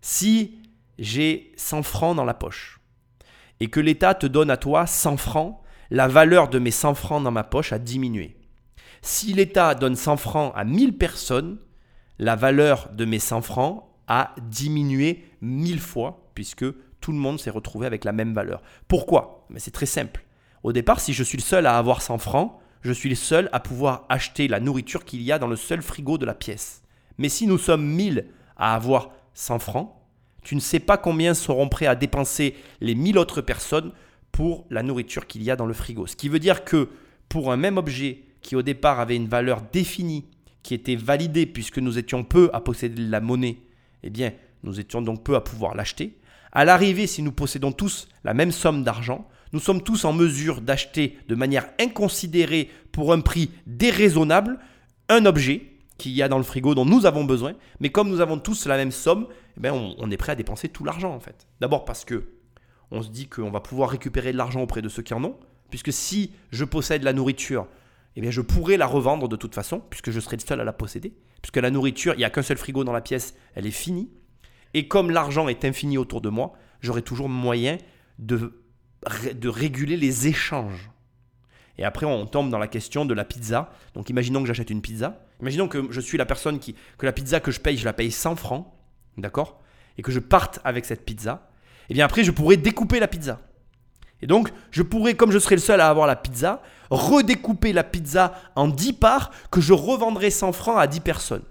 Si 0.01 0.59
j'ai 0.98 1.53
100 1.57 1.83
francs 1.83 2.16
dans 2.16 2.24
la 2.24 2.35
poche 2.35 2.81
et 3.61 3.68
que 3.68 3.81
l'État 3.81 4.14
te 4.14 4.27
donne 4.27 4.51
à 4.51 4.57
toi 4.57 4.87
100 4.87 5.16
francs, 5.16 5.61
la 5.90 6.09
valeur 6.09 6.48
de 6.48 6.59
mes 6.59 6.70
100 6.70 6.94
francs 6.94 7.22
dans 7.22 7.31
ma 7.31 7.44
poche 7.44 7.72
a 7.72 7.79
diminué. 7.79 8.37
Si 9.03 9.33
l'État 9.33 9.74
donne 9.74 9.96
100 9.96 10.16
francs 10.16 10.53
à 10.57 10.64
1000 10.64 10.96
personnes, 10.96 11.59
la 12.18 12.37
valeur 12.37 12.90
de 12.92 13.05
mes 13.05 13.18
100 13.18 13.42
francs 13.42 13.85
a 14.07 14.35
diminué 14.42 15.24
1000 15.40 15.81
fois 15.81 16.31
puisque 16.35 16.64
tout 17.01 17.12
le 17.12 17.18
monde 17.18 17.38
s'est 17.38 17.51
retrouvé 17.51 17.87
avec 17.87 18.05
la 18.05 18.12
même 18.12 18.35
valeur. 18.35 18.62
Pourquoi? 18.88 19.46
Mais 19.51 19.61
c'est 19.61 19.70
très 19.70 19.87
simple. 19.87 20.24
Au 20.62 20.73
départ, 20.73 21.01
si 21.01 21.12
je 21.12 21.23
suis 21.23 21.38
le 21.38 21.42
seul 21.42 21.66
à 21.66 21.79
avoir 21.79 22.03
100 22.03 22.18
francs, 22.18 22.59
je 22.83 22.92
suis 22.92 23.09
le 23.09 23.14
seul 23.14 23.49
à 23.53 23.61
pouvoir 23.61 24.05
acheter 24.09 24.49
la 24.49 24.61
nourriture 24.61 25.05
qu'il 25.05 25.23
y 25.23 25.33
a 25.33 25.38
dans 25.38 25.47
le 25.47 25.57
seul 25.57 25.83
frigo 25.83 26.18
de 26.18 26.27
la 26.27 26.35
pièce. 26.35 26.83
Mais 27.18 27.29
si 27.29 27.47
nous 27.47 27.59
sommes 27.59 27.85
1000 27.85 28.27
à 28.57 28.75
avoir 28.75 29.11
100 29.35 29.59
francs, 29.59 29.94
tu 30.42 30.55
ne 30.55 30.61
sais 30.61 30.81
pas 30.81 30.97
combien 30.97 31.35
seront 31.35 31.68
prêts 31.68 31.87
à 31.87 31.94
dépenser 31.94 32.55
les 32.81 32.94
1000 32.94 33.18
autres 33.18 33.40
personnes 33.40 33.92
pour 34.33 34.66
la 34.71 34.83
nourriture 34.83 35.27
qu'il 35.27 35.42
y 35.42 35.51
a 35.51 35.57
dans 35.57 35.66
le 35.66 35.75
frigo. 35.75 36.07
Ce 36.07 36.16
qui 36.16 36.29
veut 36.29 36.38
dire 36.38 36.64
que 36.64 36.88
pour 37.29 37.53
un 37.53 37.57
même 37.57 37.77
objet 37.77 38.23
qui 38.40 38.57
au 38.57 38.62
départ 38.62 39.01
avait 39.01 39.16
une 39.16 39.29
valeur 39.29 39.62
définie, 39.73 40.25
qui 40.62 40.75
était 40.75 40.97
validée 40.97 41.47
puisque 41.47 41.79
nous 41.79 41.99
étions 41.99 42.25
peu 42.25 42.51
à 42.53 42.61
posséder 42.61 43.05
de 43.05 43.11
la 43.11 43.21
monnaie, 43.21 43.59
eh 44.03 44.11
bien, 44.11 44.33
nous 44.62 44.81
étions 44.81 45.03
donc 45.03 45.25
peu 45.25 45.35
à 45.35 45.40
pouvoir 45.40 45.75
l'acheter. 45.75 46.18
À 46.53 46.64
l'arrivée, 46.64 47.07
si 47.07 47.23
nous 47.23 47.33
possédons 47.33 47.73
tous 47.73 48.09
la 48.25 48.35
même 48.35 48.53
somme 48.53 48.85
d'argent, 48.85 49.29
nous 49.52 49.61
sommes 49.61 49.82
tous 49.82 50.04
en 50.04 50.12
mesure 50.12 50.61
d'acheter 50.61 51.18
de 51.28 51.34
manière 51.34 51.68
inconsidérée 51.80 52.70
pour 52.92 53.12
un 53.12 53.20
prix 53.20 53.50
déraisonnable 53.66 54.58
un 55.08 55.24
objet 55.26 55.78
qu'il 55.96 56.12
y 56.12 56.22
a 56.22 56.28
dans 56.28 56.38
le 56.38 56.44
frigo 56.44 56.74
dont 56.74 56.84
nous 56.84 57.06
avons 57.06 57.24
besoin, 57.24 57.54
mais 57.80 57.90
comme 57.90 58.08
nous 58.08 58.20
avons 58.20 58.38
tous 58.38 58.66
la 58.66 58.76
même 58.76 58.92
somme, 58.92 59.26
eh 59.56 59.61
bien 59.61 59.72
on, 59.74 60.11
est 60.11 60.16
prêt 60.16 60.32
à 60.32 60.37
dépenser 60.37 60.68
tout 60.68 60.84
l'argent 60.84 61.12
en 61.12 61.20
fait. 61.20 61.46
D'abord 61.61 61.84
parce 61.84 62.04
que 62.04 62.28
on 62.90 63.02
se 63.02 63.08
dit 63.08 63.28
qu'on 63.28 63.50
va 63.50 63.61
pouvoir 63.61 63.90
récupérer 63.90 64.32
de 64.32 64.38
l'argent 64.38 64.62
auprès 64.62 64.80
de 64.80 64.88
ceux 64.88 65.02
qui 65.02 65.12
en 65.12 65.24
ont, 65.24 65.37
puisque 65.70 65.92
si 65.92 66.32
je 66.52 66.64
possède 66.64 67.02
la 67.02 67.12
nourriture, 67.12 67.66
eh 68.16 68.20
bien 68.20 68.30
je 68.30 68.40
pourrais 68.40 68.76
la 68.76 68.87
revendre 68.87 69.28
de 69.28 69.37
toute 69.37 69.54
façon, 69.54 69.82
puisque 69.90 70.11
je 70.11 70.20
serai 70.20 70.37
le 70.37 70.42
seul 70.42 70.61
à 70.61 70.64
la 70.64 70.72
posséder, 70.72 71.14
puisque 71.42 71.56
la 71.56 71.70
nourriture, 71.70 72.14
il 72.14 72.18
n'y 72.18 72.24
a 72.24 72.30
qu'un 72.30 72.42
seul 72.42 72.56
frigo 72.56 72.84
dans 72.84 72.92
la 72.92 73.00
pièce, 73.00 73.34
elle 73.54 73.66
est 73.66 73.72
finie, 73.72 74.11
et 74.74 74.88
comme 74.88 75.11
l'argent 75.11 75.48
est 75.48 75.64
infini 75.64 75.98
autour 75.98 76.20
de 76.20 76.28
moi, 76.28 76.52
j'aurai 76.80 77.02
toujours 77.02 77.28
moyen 77.28 77.78
de, 78.18 78.58
de 79.34 79.48
réguler 79.48 79.96
les 79.96 80.28
échanges. 80.28 80.90
Et 81.78 81.84
après, 81.84 82.06
on 82.06 82.26
tombe 82.26 82.50
dans 82.50 82.58
la 82.58 82.66
question 82.66 83.04
de 83.04 83.14
la 83.14 83.24
pizza. 83.24 83.70
Donc, 83.94 84.11
imaginons 84.11 84.40
que 84.40 84.46
j'achète 84.46 84.70
une 84.70 84.82
pizza. 84.82 85.20
Imaginons 85.40 85.68
que 85.68 85.87
je 85.90 86.00
suis 86.00 86.18
la 86.18 86.26
personne 86.26 86.58
qui, 86.58 86.74
que 86.98 87.06
la 87.06 87.12
pizza 87.12 87.38
que 87.38 87.52
je 87.52 87.61
paye, 87.61 87.76
je 87.76 87.84
la 87.84 87.92
paye 87.92 88.11
100 88.11 88.37
francs, 88.37 88.66
d'accord? 89.16 89.61
Et 89.96 90.02
que 90.02 90.11
je 90.11 90.18
parte 90.18 90.58
avec 90.64 90.84
cette 90.84 91.04
pizza. 91.04 91.48
Et 91.88 91.94
bien 91.94 92.04
après, 92.04 92.24
je 92.24 92.32
pourrais 92.32 92.56
découper 92.56 92.98
la 92.98 93.06
pizza. 93.06 93.40
Et 94.20 94.26
donc, 94.26 94.50
je 94.72 94.82
pourrais, 94.82 95.14
comme 95.14 95.30
je 95.30 95.38
serai 95.38 95.54
le 95.54 95.61
seul 95.61 95.80
à 95.80 95.88
avoir 95.88 96.08
la 96.08 96.16
pizza, 96.16 96.61
redécouper 96.90 97.72
la 97.72 97.84
pizza 97.84 98.34
en 98.56 98.66
10 98.66 98.94
parts 98.94 99.30
que 99.52 99.61
je 99.61 99.72
revendrai 99.72 100.30
100 100.30 100.52
francs 100.52 100.80
à 100.80 100.88
10 100.88 101.00
personnes. 101.00 101.44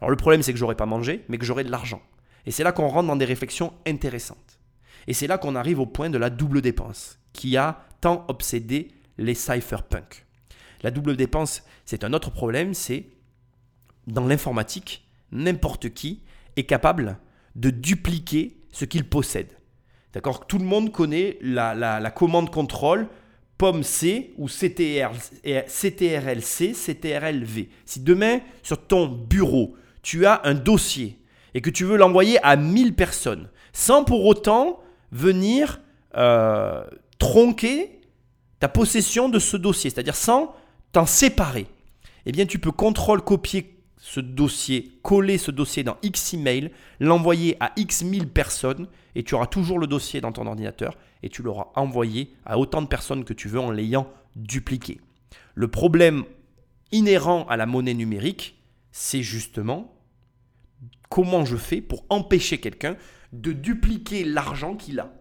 Alors, 0.00 0.10
le 0.10 0.16
problème, 0.16 0.42
c'est 0.42 0.52
que 0.52 0.58
j'aurai 0.58 0.74
pas 0.74 0.84
mangé, 0.84 1.24
mais 1.30 1.38
que 1.38 1.46
j'aurai 1.46 1.64
de 1.64 1.70
l'argent. 1.70 2.02
Et 2.44 2.50
c'est 2.50 2.64
là 2.64 2.72
qu'on 2.72 2.88
rentre 2.88 3.08
dans 3.08 3.16
des 3.16 3.24
réflexions 3.24 3.72
intéressantes. 3.86 4.36
Et 5.06 5.12
c'est 5.12 5.26
là 5.26 5.38
qu'on 5.38 5.54
arrive 5.54 5.80
au 5.80 5.86
point 5.86 6.10
de 6.10 6.18
la 6.18 6.30
double 6.30 6.60
dépense, 6.60 7.18
qui 7.32 7.56
a 7.56 7.84
tant 8.00 8.24
obsédé 8.28 8.88
les 9.18 9.34
cypherpunks. 9.34 10.24
La 10.82 10.90
double 10.90 11.16
dépense, 11.16 11.62
c'est 11.84 12.04
un 12.04 12.12
autre 12.12 12.30
problème, 12.30 12.74
c'est 12.74 13.06
dans 14.06 14.26
l'informatique, 14.26 15.08
n'importe 15.32 15.90
qui 15.90 16.22
est 16.56 16.64
capable 16.64 17.18
de 17.56 17.70
dupliquer 17.70 18.56
ce 18.70 18.84
qu'il 18.84 19.08
possède. 19.08 19.52
D'accord? 20.12 20.46
Tout 20.46 20.58
le 20.58 20.64
monde 20.64 20.92
connaît 20.92 21.38
la, 21.40 22.10
commande 22.14 22.50
contrôle 22.50 23.08
POM-C 23.58 24.34
ou 24.36 24.48
CTRL-C, 24.48 25.12
CTRL-V. 26.74 27.68
Si 27.84 28.00
demain, 28.00 28.40
sur 28.62 28.86
ton 28.86 29.06
bureau, 29.08 29.76
tu 30.02 30.26
as 30.26 30.42
un 30.44 30.54
dossier 30.54 31.18
et 31.54 31.60
que 31.60 31.70
tu 31.70 31.84
veux 31.84 31.96
l'envoyer 31.96 32.38
à 32.44 32.56
1000 32.56 32.94
personnes, 32.94 33.48
sans 33.72 34.04
pour 34.04 34.26
autant 34.26 34.80
venir 35.14 35.80
euh, 36.16 36.84
tronquer 37.18 38.00
ta 38.58 38.68
possession 38.68 39.28
de 39.28 39.38
ce 39.38 39.56
dossier, 39.56 39.88
c'est-à-dire 39.88 40.16
sans 40.16 40.54
t'en 40.92 41.06
séparer, 41.06 41.66
eh 42.26 42.32
bien 42.32 42.46
tu 42.46 42.58
peux 42.58 42.72
contrôle-copier 42.72 43.78
ce 43.96 44.20
dossier, 44.20 44.98
coller 45.02 45.38
ce 45.38 45.50
dossier 45.50 45.84
dans 45.84 45.96
X 46.02 46.34
email, 46.34 46.70
l'envoyer 47.00 47.56
à 47.60 47.72
X 47.76 48.02
mille 48.02 48.28
personnes 48.28 48.88
et 49.14 49.22
tu 49.22 49.34
auras 49.34 49.46
toujours 49.46 49.78
le 49.78 49.86
dossier 49.86 50.20
dans 50.20 50.32
ton 50.32 50.46
ordinateur 50.46 50.98
et 51.22 51.30
tu 51.30 51.42
l'auras 51.42 51.68
envoyé 51.76 52.34
à 52.44 52.58
autant 52.58 52.82
de 52.82 52.86
personnes 52.86 53.24
que 53.24 53.32
tu 53.32 53.48
veux 53.48 53.60
en 53.60 53.70
l'ayant 53.70 54.10
dupliqué. 54.36 55.00
Le 55.54 55.68
problème 55.68 56.24
inhérent 56.92 57.46
à 57.48 57.56
la 57.56 57.66
monnaie 57.66 57.94
numérique, 57.94 58.60
c'est 58.90 59.22
justement 59.22 59.94
comment 61.08 61.44
je 61.44 61.56
fais 61.56 61.80
pour 61.80 62.04
empêcher 62.10 62.58
quelqu'un 62.58 62.96
de 63.40 63.52
dupliquer 63.52 64.24
l'argent 64.24 64.76
qu'il 64.76 65.00
a, 65.00 65.12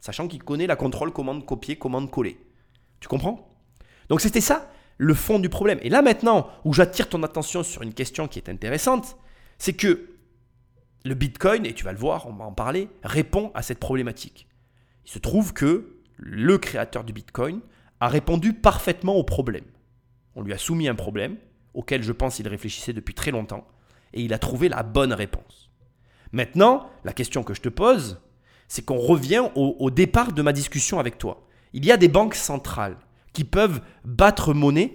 sachant 0.00 0.28
qu'il 0.28 0.42
connaît 0.42 0.66
la 0.66 0.76
contrôle 0.76 1.12
commande 1.12 1.46
copier, 1.46 1.76
commande 1.76 2.10
coller. 2.10 2.38
Tu 3.00 3.08
comprends? 3.08 3.56
Donc 4.08 4.20
c'était 4.20 4.40
ça 4.40 4.70
le 4.98 5.14
fond 5.14 5.38
du 5.38 5.48
problème. 5.48 5.78
Et 5.82 5.88
là 5.88 6.02
maintenant, 6.02 6.48
où 6.64 6.72
j'attire 6.72 7.08
ton 7.08 7.22
attention 7.22 7.62
sur 7.62 7.82
une 7.82 7.94
question 7.94 8.28
qui 8.28 8.38
est 8.38 8.50
intéressante, 8.50 9.16
c'est 9.58 9.72
que 9.72 10.10
le 11.04 11.14
Bitcoin, 11.14 11.64
et 11.64 11.72
tu 11.72 11.84
vas 11.84 11.92
le 11.92 11.98
voir, 11.98 12.26
on 12.26 12.34
va 12.34 12.44
en 12.44 12.52
parler, 12.52 12.88
répond 13.02 13.50
à 13.54 13.62
cette 13.62 13.78
problématique. 13.78 14.48
Il 15.06 15.10
se 15.10 15.18
trouve 15.18 15.52
que 15.52 16.00
le 16.16 16.58
créateur 16.58 17.04
du 17.04 17.12
Bitcoin 17.12 17.60
a 18.00 18.08
répondu 18.08 18.52
parfaitement 18.52 19.14
au 19.14 19.24
problème. 19.24 19.64
On 20.34 20.42
lui 20.42 20.52
a 20.52 20.58
soumis 20.58 20.88
un 20.88 20.94
problème 20.94 21.36
auquel 21.72 22.02
je 22.02 22.12
pense 22.12 22.40
il 22.40 22.48
réfléchissait 22.48 22.92
depuis 22.92 23.14
très 23.14 23.30
longtemps 23.30 23.66
et 24.12 24.22
il 24.22 24.32
a 24.34 24.38
trouvé 24.38 24.68
la 24.68 24.82
bonne 24.82 25.12
réponse. 25.12 25.67
Maintenant, 26.32 26.90
la 27.04 27.12
question 27.12 27.42
que 27.42 27.54
je 27.54 27.60
te 27.60 27.68
pose, 27.68 28.20
c'est 28.68 28.84
qu'on 28.84 28.98
revient 28.98 29.44
au, 29.54 29.90
départ 29.90 30.32
de 30.32 30.42
ma 30.42 30.52
discussion 30.52 30.98
avec 30.98 31.18
toi. 31.18 31.46
Il 31.72 31.84
y 31.86 31.92
a 31.92 31.96
des 31.96 32.08
banques 32.08 32.34
centrales 32.34 32.96
qui 33.32 33.44
peuvent 33.44 33.80
battre 34.04 34.52
monnaie 34.52 34.92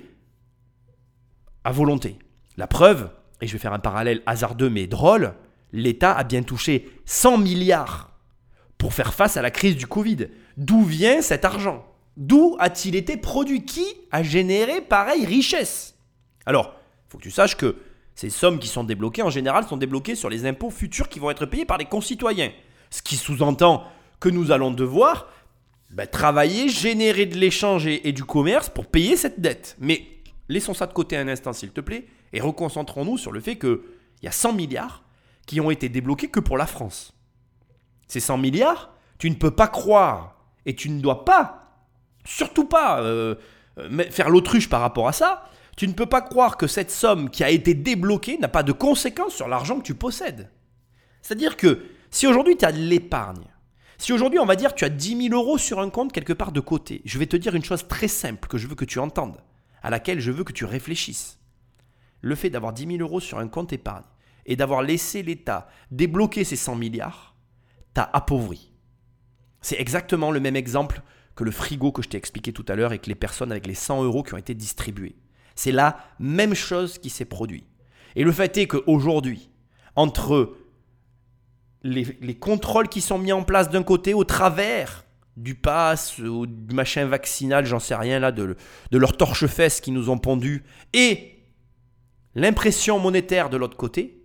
à 1.63 1.71
volonté. 1.71 2.17
La 2.57 2.67
preuve, 2.67 3.09
et 3.41 3.47
je 3.47 3.53
vais 3.53 3.59
faire 3.59 3.73
un 3.73 3.79
parallèle 3.79 4.21
hasardeux 4.25 4.69
mais 4.69 4.85
drôle, 4.85 5.33
l'État 5.71 6.13
a 6.13 6.23
bien 6.23 6.43
touché 6.43 6.87
100 7.05 7.39
milliards 7.39 8.11
pour 8.77 8.93
faire 8.93 9.13
face 9.13 9.37
à 9.37 9.41
la 9.41 9.49
crise 9.49 9.75
du 9.75 9.87
Covid. 9.87 10.27
D'où 10.57 10.83
vient 10.83 11.21
cet 11.21 11.45
argent? 11.45 11.85
D'où 12.15 12.55
a-t-il 12.59 12.95
été 12.95 13.17
produit? 13.17 13.65
Qui 13.65 13.85
a 14.11 14.21
généré 14.21 14.81
pareille 14.81 15.25
richesse? 15.25 15.95
Alors, 16.45 16.75
il 17.07 17.11
faut 17.11 17.17
que 17.17 17.23
tu 17.23 17.31
saches 17.31 17.57
que 17.57 17.77
ces 18.15 18.29
sommes 18.29 18.59
qui 18.59 18.67
sont 18.67 18.83
débloquées, 18.83 19.23
en 19.23 19.29
général, 19.29 19.65
sont 19.65 19.77
débloquées 19.77 20.15
sur 20.15 20.29
les 20.29 20.45
impôts 20.45 20.69
futurs 20.69 21.09
qui 21.09 21.19
vont 21.19 21.31
être 21.31 21.45
payés 21.45 21.65
par 21.65 21.77
les 21.77 21.85
concitoyens. 21.85 22.51
Ce 22.89 23.01
qui 23.01 23.15
sous-entend 23.15 23.85
que 24.19 24.29
nous 24.29 24.51
allons 24.51 24.71
devoir 24.71 25.27
ben, 25.89 26.07
travailler, 26.07 26.69
générer 26.69 27.25
de 27.25 27.37
l'échange 27.37 27.87
et, 27.87 28.11
du 28.11 28.23
commerce 28.23 28.69
pour 28.69 28.87
payer 28.87 29.17
cette 29.17 29.39
dette. 29.41 29.75
Mais 29.79 30.07
laissons 30.47 30.73
ça 30.73 30.87
de 30.87 30.93
côté 30.93 31.17
un 31.17 31.27
instant, 31.27 31.53
s'il 31.53 31.71
te 31.71 31.81
plaît, 31.81 32.05
et 32.33 32.41
reconcentrons-nous 32.41 33.17
sur 33.17 33.31
le 33.31 33.39
fait 33.39 33.57
qu'il 33.57 33.79
y 34.21 34.27
a 34.27 34.31
100 34.31 34.53
milliards 34.53 35.03
qui 35.45 35.59
ont 35.59 35.71
été 35.71 35.89
débloqués 35.89 36.29
que 36.29 36.39
pour 36.39 36.57
la 36.57 36.67
France. 36.67 37.13
Ces 38.07 38.19
100 38.19 38.37
milliards, 38.37 38.91
tu 39.17 39.29
ne 39.29 39.35
peux 39.35 39.51
pas 39.51 39.67
croire, 39.67 40.35
et 40.65 40.75
tu 40.75 40.89
ne 40.89 41.01
dois 41.01 41.25
pas, 41.25 41.85
surtout 42.25 42.65
pas, 42.65 43.01
euh, 43.01 43.35
euh, 43.77 44.03
faire 44.09 44.29
l'autruche 44.29 44.69
par 44.69 44.81
rapport 44.81 45.07
à 45.07 45.13
ça, 45.13 45.49
tu 45.75 45.87
ne 45.87 45.93
peux 45.93 46.05
pas 46.05 46.21
croire 46.21 46.57
que 46.57 46.67
cette 46.67 46.91
somme 46.91 47.29
qui 47.29 47.43
a 47.43 47.49
été 47.49 47.73
débloquée 47.73 48.37
n'a 48.37 48.47
pas 48.47 48.63
de 48.63 48.71
conséquences 48.71 49.35
sur 49.35 49.47
l'argent 49.47 49.77
que 49.79 49.83
tu 49.83 49.95
possèdes. 49.95 50.51
C'est-à-dire 51.21 51.57
que 51.57 51.83
si 52.11 52.27
aujourd'hui 52.27 52.57
tu 52.57 52.65
as 52.65 52.71
de 52.71 52.77
l'épargne, 52.77 53.47
si 53.97 54.13
aujourd'hui 54.13 54.39
on 54.39 54.45
va 54.45 54.55
dire 54.55 54.75
tu 54.75 54.85
as 54.85 54.89
10 54.89 55.29
000 55.29 55.33
euros 55.33 55.57
sur 55.57 55.79
un 55.79 55.89
compte 55.89 56.11
quelque 56.11 56.33
part 56.33 56.51
de 56.51 56.59
côté, 56.59 57.01
je 57.05 57.17
vais 57.17 57.25
te 57.25 57.37
dire 57.37 57.55
une 57.55 57.63
chose 57.63 57.87
très 57.87 58.07
simple 58.07 58.47
que 58.47 58.57
je 58.57 58.67
veux 58.67 58.75
que 58.75 58.85
tu 58.85 58.99
entendes, 58.99 59.41
à 59.81 59.89
laquelle 59.89 60.19
je 60.19 60.31
veux 60.31 60.43
que 60.43 60.53
tu 60.53 60.65
réfléchisses. 60.65 61.39
Le 62.21 62.35
fait 62.35 62.49
d'avoir 62.49 62.73
10 62.73 62.97
000 62.97 62.97
euros 62.99 63.19
sur 63.19 63.39
un 63.39 63.47
compte 63.47 63.73
épargne 63.73 64.05
et 64.45 64.55
d'avoir 64.55 64.81
laissé 64.81 65.23
l'État 65.23 65.67
débloquer 65.91 66.43
ces 66.43 66.55
100 66.55 66.75
milliards, 66.75 67.35
t'as 67.93 68.09
appauvri. 68.13 68.73
C'est 69.61 69.79
exactement 69.79 70.31
le 70.31 70.39
même 70.39 70.55
exemple 70.55 71.01
que 71.35 71.43
le 71.43 71.51
frigo 71.51 71.91
que 71.91 72.01
je 72.01 72.09
t'ai 72.09 72.17
expliqué 72.17 72.53
tout 72.53 72.65
à 72.67 72.75
l'heure 72.75 72.93
et 72.93 72.99
que 72.99 73.09
les 73.09 73.15
personnes 73.15 73.51
avec 73.51 73.65
les 73.65 73.73
100 73.73 74.03
euros 74.03 74.23
qui 74.23 74.33
ont 74.33 74.37
été 74.37 74.53
distribués. 74.53 75.15
C'est 75.55 75.71
la 75.71 75.97
même 76.19 76.53
chose 76.53 76.97
qui 76.97 77.09
s'est 77.09 77.25
produit. 77.25 77.65
Et 78.15 78.23
le 78.23 78.31
fait 78.31 78.57
est 78.57 78.67
qu'aujourd'hui, 78.67 79.49
entre 79.95 80.55
les, 81.83 82.35
contrôles 82.35 82.87
qui 82.87 83.01
sont 83.01 83.17
mis 83.17 83.31
en 83.31 83.43
place 83.43 83.69
d'un 83.69 83.83
côté 83.83 84.13
au 84.13 84.23
travers 84.23 85.05
du 85.35 85.55
pass 85.55 86.19
ou 86.19 86.45
du 86.45 86.75
machin 86.75 87.05
vaccinal, 87.05 87.65
j'en 87.65 87.79
sais 87.79 87.95
rien 87.95 88.19
là, 88.19 88.31
de, 88.31 88.55
de 88.91 88.97
leur 88.97 89.17
torche-fesse 89.17 89.81
qui 89.81 89.91
nous 89.91 90.09
ont 90.09 90.17
pondu, 90.17 90.63
et 90.93 91.39
l'impression 92.35 92.99
monétaire 92.99 93.49
de 93.49 93.57
l'autre 93.57 93.77
côté, 93.77 94.23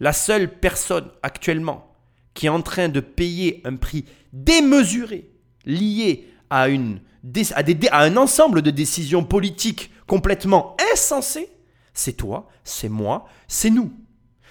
la 0.00 0.12
seule 0.12 0.58
personne 0.58 1.10
actuellement 1.22 1.88
qui 2.34 2.46
est 2.46 2.50
en 2.50 2.62
train 2.62 2.88
de 2.88 3.00
payer 3.00 3.60
un 3.64 3.76
prix 3.76 4.04
démesuré 4.32 5.28
lié 5.64 6.28
à 6.50 6.66
un 6.66 8.16
ensemble 8.16 8.62
de 8.62 8.70
décisions 8.70 9.24
politiques 9.24 9.90
complètement 10.08 10.76
insensé, 10.92 11.48
c'est 11.94 12.14
toi, 12.14 12.48
c'est 12.64 12.88
moi, 12.88 13.26
c'est 13.46 13.70
nous. 13.70 13.92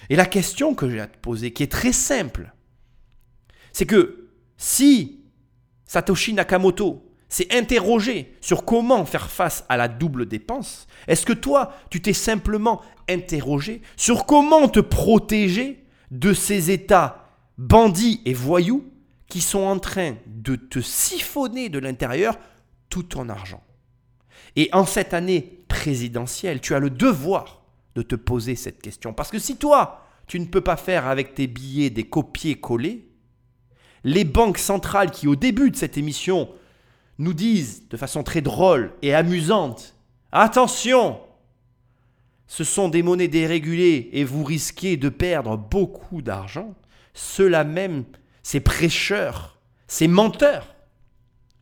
Et 0.08 0.16
la 0.16 0.24
question 0.24 0.74
que 0.74 0.88
j'ai 0.88 1.00
à 1.00 1.06
te 1.06 1.18
poser, 1.18 1.52
qui 1.52 1.62
est 1.62 1.72
très 1.72 1.92
simple, 1.92 2.54
c'est 3.72 3.84
que 3.84 4.30
si 4.56 5.20
Satoshi 5.84 6.32
Nakamoto 6.32 7.04
s'est 7.28 7.52
interrogé 7.54 8.34
sur 8.40 8.64
comment 8.64 9.04
faire 9.04 9.30
face 9.30 9.64
à 9.68 9.76
la 9.76 9.88
double 9.88 10.26
dépense, 10.26 10.86
est-ce 11.06 11.26
que 11.26 11.34
toi, 11.34 11.74
tu 11.90 12.00
t'es 12.00 12.14
simplement 12.14 12.80
interrogé 13.08 13.82
sur 13.96 14.24
comment 14.24 14.68
te 14.68 14.80
protéger 14.80 15.84
de 16.10 16.32
ces 16.32 16.70
États 16.70 17.34
bandits 17.58 18.22
et 18.24 18.32
voyous 18.32 18.90
qui 19.28 19.40
sont 19.40 19.64
en 19.64 19.78
train 19.78 20.16
de 20.26 20.56
te 20.56 20.80
siphonner 20.80 21.68
de 21.68 21.78
l'intérieur 21.78 22.38
tout 22.88 23.02
ton 23.02 23.28
argent? 23.28 23.62
Et 24.58 24.68
en 24.72 24.84
cette 24.84 25.14
année 25.14 25.62
présidentielle, 25.68 26.60
tu 26.60 26.74
as 26.74 26.80
le 26.80 26.90
devoir 26.90 27.62
de 27.94 28.02
te 28.02 28.16
poser 28.16 28.56
cette 28.56 28.82
question. 28.82 29.12
Parce 29.12 29.30
que 29.30 29.38
si 29.38 29.56
toi, 29.56 30.04
tu 30.26 30.40
ne 30.40 30.46
peux 30.46 30.60
pas 30.60 30.76
faire 30.76 31.06
avec 31.06 31.36
tes 31.36 31.46
billets 31.46 31.90
des 31.90 32.02
copier-coller, 32.02 33.08
les 34.02 34.24
banques 34.24 34.58
centrales 34.58 35.12
qui, 35.12 35.28
au 35.28 35.36
début 35.36 35.70
de 35.70 35.76
cette 35.76 35.96
émission, 35.96 36.48
nous 37.18 37.34
disent 37.34 37.88
de 37.88 37.96
façon 37.96 38.24
très 38.24 38.40
drôle 38.40 38.92
et 39.00 39.14
amusante, 39.14 39.94
attention, 40.32 41.20
ce 42.48 42.64
sont 42.64 42.88
des 42.88 43.04
monnaies 43.04 43.28
dérégulées 43.28 44.10
et 44.12 44.24
vous 44.24 44.42
risquez 44.42 44.96
de 44.96 45.08
perdre 45.08 45.56
beaucoup 45.56 46.20
d'argent, 46.20 46.74
ceux-là 47.14 47.62
même, 47.62 48.06
ces 48.42 48.58
prêcheurs, 48.58 49.60
ces 49.86 50.08
menteurs, 50.08 50.74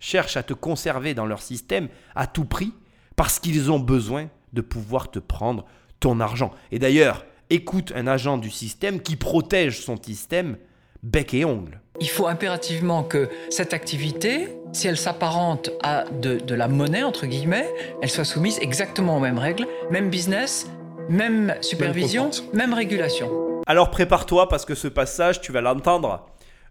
cherchent 0.00 0.38
à 0.38 0.42
te 0.42 0.54
conserver 0.54 1.12
dans 1.12 1.26
leur 1.26 1.42
système 1.42 1.90
à 2.14 2.26
tout 2.26 2.46
prix 2.46 2.72
parce 3.16 3.38
qu'ils 3.38 3.70
ont 3.70 3.78
besoin 3.78 4.28
de 4.52 4.60
pouvoir 4.60 5.10
te 5.10 5.18
prendre 5.18 5.64
ton 6.00 6.20
argent. 6.20 6.52
Et 6.70 6.78
d'ailleurs, 6.78 7.24
écoute 7.50 7.92
un 7.96 8.06
agent 8.06 8.38
du 8.38 8.50
système 8.50 9.00
qui 9.00 9.16
protège 9.16 9.82
son 9.82 10.00
système 10.00 10.56
bec 11.02 11.34
et 11.34 11.44
ongle. 11.44 11.80
Il 12.00 12.08
faut 12.08 12.26
impérativement 12.26 13.02
que 13.02 13.28
cette 13.48 13.72
activité, 13.72 14.48
si 14.72 14.86
elle 14.86 14.98
s'apparente 14.98 15.70
à 15.82 16.04
de, 16.04 16.54
la 16.54 16.68
monnaie, 16.68 17.02
entre 17.02 17.26
guillemets, 17.26 17.68
elle 18.02 18.10
soit 18.10 18.24
soumise 18.24 18.58
exactement 18.60 19.16
aux 19.16 19.20
mêmes 19.20 19.38
règles, 19.38 19.66
même 19.90 20.10
business, 20.10 20.70
même 21.08 21.54
supervision, 21.62 22.30
même, 22.52 22.74
régulation. 22.74 23.30
Alors 23.66 23.90
prépare-toi 23.90 24.48
parce 24.48 24.64
que 24.64 24.74
ce 24.74 24.88
passage, 24.88 25.40
tu 25.40 25.52
vas 25.52 25.60
l'entendre 25.60 26.26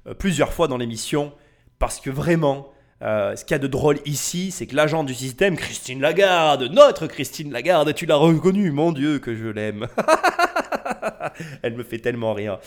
euh, 0.07 0.13
plusieurs 0.13 0.53
fois 0.53 0.67
dans 0.67 0.77
l'émission, 0.77 1.31
parce 1.79 1.99
que 1.99 2.09
vraiment, 2.09 2.69
euh, 3.01 3.35
ce 3.35 3.43
qu'il 3.43 3.53
y 3.53 3.55
a 3.55 3.59
de 3.59 3.67
drôle 3.67 3.99
ici, 4.05 4.51
c'est 4.51 4.67
que 4.67 4.75
l'agent 4.75 5.03
du 5.03 5.13
système, 5.13 5.57
Christine 5.57 5.99
Lagarde, 5.99 6.63
notre 6.71 7.07
Christine 7.07 7.51
Lagarde, 7.51 7.93
tu 7.93 8.05
l'as 8.05 8.15
reconnue, 8.15 8.71
mon 8.71 8.91
Dieu 8.93 9.19
que 9.19 9.35
je 9.35 9.47
l'aime. 9.47 9.87
Elle 11.61 11.75
me 11.75 11.83
fait 11.83 11.99
tellement 11.99 12.33
rire. 12.33 12.59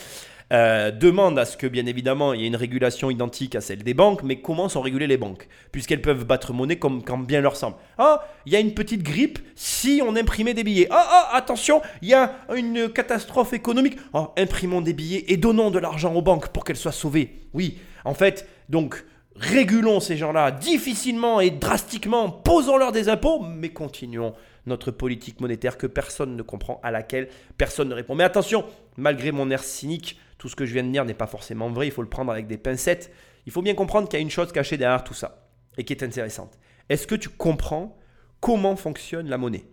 Euh, 0.51 0.89
demande 0.89 1.37
à 1.37 1.45
ce 1.45 1.57
que, 1.57 1.67
bien 1.67 1.85
évidemment, 1.85 2.33
il 2.33 2.41
y 2.41 2.43
ait 2.43 2.47
une 2.47 2.55
régulation 2.55 3.11
identique 3.11 3.55
à 3.55 3.61
celle 3.61 3.83
des 3.83 3.93
banques, 3.93 4.23
mais 4.23 4.41
comment 4.41 4.67
sont 4.67 4.81
régulées 4.81 5.05
les 5.05 5.17
banques? 5.17 5.47
Puisqu'elles 5.71 6.01
peuvent 6.01 6.25
battre 6.25 6.53
monnaie 6.53 6.77
comme 6.77 7.03
quand 7.03 7.19
bien 7.19 7.41
leur 7.41 7.55
semble. 7.55 7.75
Ah, 7.97 8.23
il 8.45 8.53
y 8.53 8.55
a 8.55 8.59
une 8.59 8.73
petite 8.73 9.03
grippe 9.03 9.39
si 9.55 10.01
on 10.03 10.15
imprimait 10.15 10.55
des 10.55 10.63
billets. 10.63 10.87
Ah, 10.89 11.07
ah, 11.09 11.37
attention, 11.37 11.81
il 12.01 12.09
y 12.09 12.13
a 12.15 12.33
une 12.55 12.89
catastrophe 12.89 13.53
économique. 13.53 13.97
Ah, 14.13 14.31
imprimons 14.37 14.81
des 14.81 14.93
billets 14.93 15.25
et 15.27 15.37
donnons 15.37 15.69
de 15.69 15.79
l'argent 15.79 16.13
aux 16.15 16.21
banques 16.21 16.49
pour 16.49 16.63
qu'elles 16.63 16.77
soient 16.77 16.91
sauvées. 16.91 17.41
Oui, 17.53 17.77
en 18.03 18.15
fait, 18.15 18.47
donc, 18.69 19.03
régulons 19.39 19.99
ces 19.99 20.17
gens-là 20.17 20.51
difficilement 20.51 21.39
et 21.39 21.49
drastiquement, 21.49 22.29
posons-leur 22.29 22.91
des 22.91 23.09
impôts, 23.09 23.39
mais 23.39 23.69
continuons 23.69 24.33
notre 24.65 24.91
politique 24.91 25.41
monétaire 25.41 25.77
que 25.77 25.87
personne 25.87 26.35
ne 26.35 26.43
comprend, 26.43 26.79
à 26.83 26.91
laquelle 26.91 27.29
personne 27.57 27.89
ne 27.89 27.95
répond. 27.95 28.13
Mais 28.13 28.23
attention, 28.23 28.65
malgré 28.97 29.31
mon 29.31 29.49
air 29.49 29.63
cynique, 29.63 30.19
tout 30.37 30.47
ce 30.47 30.55
que 30.55 30.65
je 30.65 30.73
viens 30.73 30.83
de 30.83 30.91
dire 30.91 31.05
n'est 31.05 31.13
pas 31.13 31.27
forcément 31.27 31.69
vrai, 31.69 31.87
il 31.87 31.91
faut 31.91 32.03
le 32.03 32.09
prendre 32.09 32.31
avec 32.31 32.45
des 32.45 32.57
pincettes. 32.57 33.11
Il 33.45 33.51
faut 33.51 33.61
bien 33.61 33.73
comprendre 33.73 34.07
qu'il 34.07 34.19
y 34.19 34.21
a 34.21 34.23
une 34.23 34.29
chose 34.29 34.51
cachée 34.51 34.77
derrière 34.77 35.03
tout 35.03 35.13
ça, 35.13 35.47
et 35.77 35.83
qui 35.83 35.93
est 35.93 36.03
intéressante. 36.03 36.59
Est-ce 36.89 37.07
que 37.07 37.15
tu 37.15 37.29
comprends 37.29 37.97
comment 38.39 38.75
fonctionne 38.75 39.27
la 39.27 39.37
monnaie? 39.37 39.65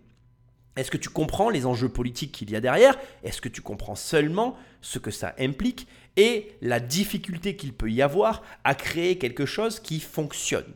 Est-ce 0.75 0.91
que 0.91 0.97
tu 0.97 1.09
comprends 1.09 1.49
les 1.49 1.65
enjeux 1.65 1.89
politiques 1.89 2.31
qu'il 2.31 2.51
y 2.51 2.55
a 2.55 2.61
derrière? 2.61 2.97
Est-ce 3.23 3.41
que 3.41 3.49
tu 3.49 3.61
comprends 3.61 3.95
seulement 3.95 4.55
ce 4.81 4.99
que 4.99 5.09
ça 5.09 5.33
implique? 5.39 5.87
Et 6.17 6.51
la 6.61 6.79
difficulté 6.79 7.55
qu'il 7.55 7.73
peut 7.73 7.91
y 7.91 8.01
avoir 8.01 8.41
à 8.63 8.75
créer 8.75 9.17
quelque 9.17 9.45
chose 9.45 9.79
qui 9.79 9.99
fonctionne. 9.99 10.73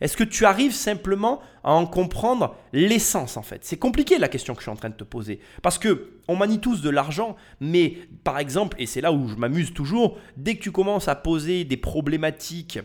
Est-ce 0.00 0.16
que 0.16 0.24
tu 0.24 0.44
arrives 0.44 0.74
simplement 0.74 1.40
à 1.64 1.72
en 1.72 1.86
comprendre 1.86 2.56
l'essence 2.72 3.36
en 3.36 3.42
fait? 3.42 3.64
C'est 3.64 3.78
compliqué 3.78 4.18
la 4.18 4.28
question 4.28 4.54
que 4.54 4.60
je 4.60 4.64
suis 4.64 4.70
en 4.70 4.76
train 4.76 4.90
de 4.90 4.94
te 4.94 5.04
poser. 5.04 5.40
Parce 5.62 5.78
que 5.78 6.12
on 6.28 6.36
manie 6.36 6.60
tous 6.60 6.82
de 6.82 6.90
l'argent, 6.90 7.36
mais 7.60 7.96
par 8.22 8.38
exemple, 8.38 8.76
et 8.80 8.86
c'est 8.86 9.00
là 9.00 9.12
où 9.12 9.28
je 9.28 9.34
m'amuse 9.34 9.74
toujours, 9.74 10.18
dès 10.36 10.54
que 10.54 10.62
tu 10.62 10.70
commences 10.70 11.08
à 11.08 11.16
poser 11.16 11.64
des 11.64 11.76
problématiques 11.76 12.78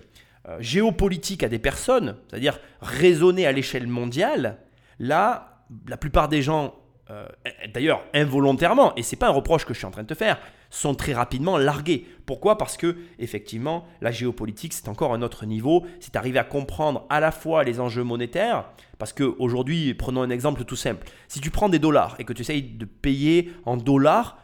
euh, 0.47 0.57
géopolitiques 0.59 1.43
à 1.43 1.49
des 1.49 1.59
personnes, 1.59 2.17
c'est-à-dire 2.27 2.59
raisonner 2.81 3.45
à 3.45 3.51
l'échelle 3.51 3.87
mondiale, 3.87 4.57
là, 4.99 5.63
la 5.87 5.97
plupart 5.97 6.29
des 6.29 6.41
gens, 6.41 6.75
euh, 7.11 7.27
d'ailleurs 7.73 8.03
involontairement, 8.13 8.95
et 8.95 9.03
c'est 9.03 9.15
pas 9.15 9.27
un 9.27 9.31
reproche 9.31 9.65
que 9.65 9.73
je 9.73 9.77
suis 9.77 9.87
en 9.87 9.91
train 9.91 10.03
de 10.03 10.07
te 10.07 10.15
faire, 10.15 10.39
sont 10.73 10.95
très 10.95 11.13
rapidement 11.13 11.57
largués. 11.57 12.07
Pourquoi? 12.25 12.57
Parce 12.57 12.77
que 12.77 12.97
effectivement, 13.19 13.85
la 14.01 14.11
géopolitique, 14.11 14.73
c'est 14.73 14.89
encore 14.89 15.13
un 15.13 15.21
autre 15.21 15.45
niveau. 15.45 15.85
C'est 15.99 16.15
arriver 16.15 16.39
à 16.39 16.43
comprendre 16.43 17.05
à 17.09 17.19
la 17.19 17.31
fois 17.31 17.63
les 17.63 17.79
enjeux 17.79 18.03
monétaires, 18.03 18.65
parce 18.97 19.13
qu'aujourd'hui, 19.13 19.93
prenons 19.93 20.23
un 20.23 20.31
exemple 20.31 20.63
tout 20.63 20.75
simple. 20.75 21.07
Si 21.27 21.39
tu 21.41 21.51
prends 21.51 21.69
des 21.69 21.77
dollars 21.77 22.15
et 22.17 22.23
que 22.23 22.33
tu 22.33 22.41
essayes 22.41 22.63
de 22.63 22.85
payer 22.85 23.51
en 23.65 23.77
dollars 23.77 24.39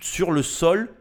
sur 0.00 0.32
le 0.32 0.42
sol 0.42 0.94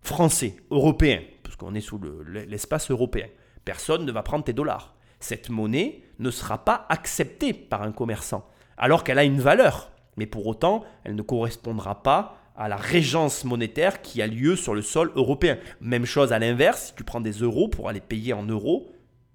français, 0.00 0.56
européen, 0.70 1.20
parce 1.42 1.56
qu'on 1.56 1.74
est 1.74 1.82
sous 1.82 2.00
l'espace 2.26 2.90
européen, 2.90 3.26
personne 3.64 4.06
ne 4.06 4.12
va 4.12 4.22
prendre 4.22 4.44
tes 4.44 4.54
dollars. 4.54 4.94
Cette 5.20 5.50
monnaie 5.50 6.02
ne 6.18 6.30
sera 6.30 6.64
pas 6.64 6.86
acceptée 6.88 7.52
par 7.52 7.82
un 7.82 7.92
commerçant, 7.92 8.48
alors 8.78 9.04
qu'elle 9.04 9.18
a 9.18 9.24
une 9.24 9.40
valeur. 9.40 9.92
Mais 10.16 10.26
pour 10.26 10.46
autant, 10.46 10.84
elle 11.04 11.14
ne 11.14 11.22
correspondra 11.22 12.02
pas 12.02 12.38
à 12.62 12.68
la 12.68 12.76
régence 12.76 13.44
monétaire 13.44 14.02
qui 14.02 14.22
a 14.22 14.26
lieu 14.28 14.54
sur 14.54 14.72
le 14.72 14.82
sol 14.82 15.10
européen. 15.16 15.58
Même 15.80 16.04
chose 16.04 16.32
à 16.32 16.38
l'inverse, 16.38 16.86
si 16.86 16.94
tu 16.94 17.02
prends 17.02 17.20
des 17.20 17.32
euros 17.32 17.66
pour 17.66 17.88
aller 17.88 18.00
payer 18.00 18.32
en 18.32 18.44
euros 18.44 18.92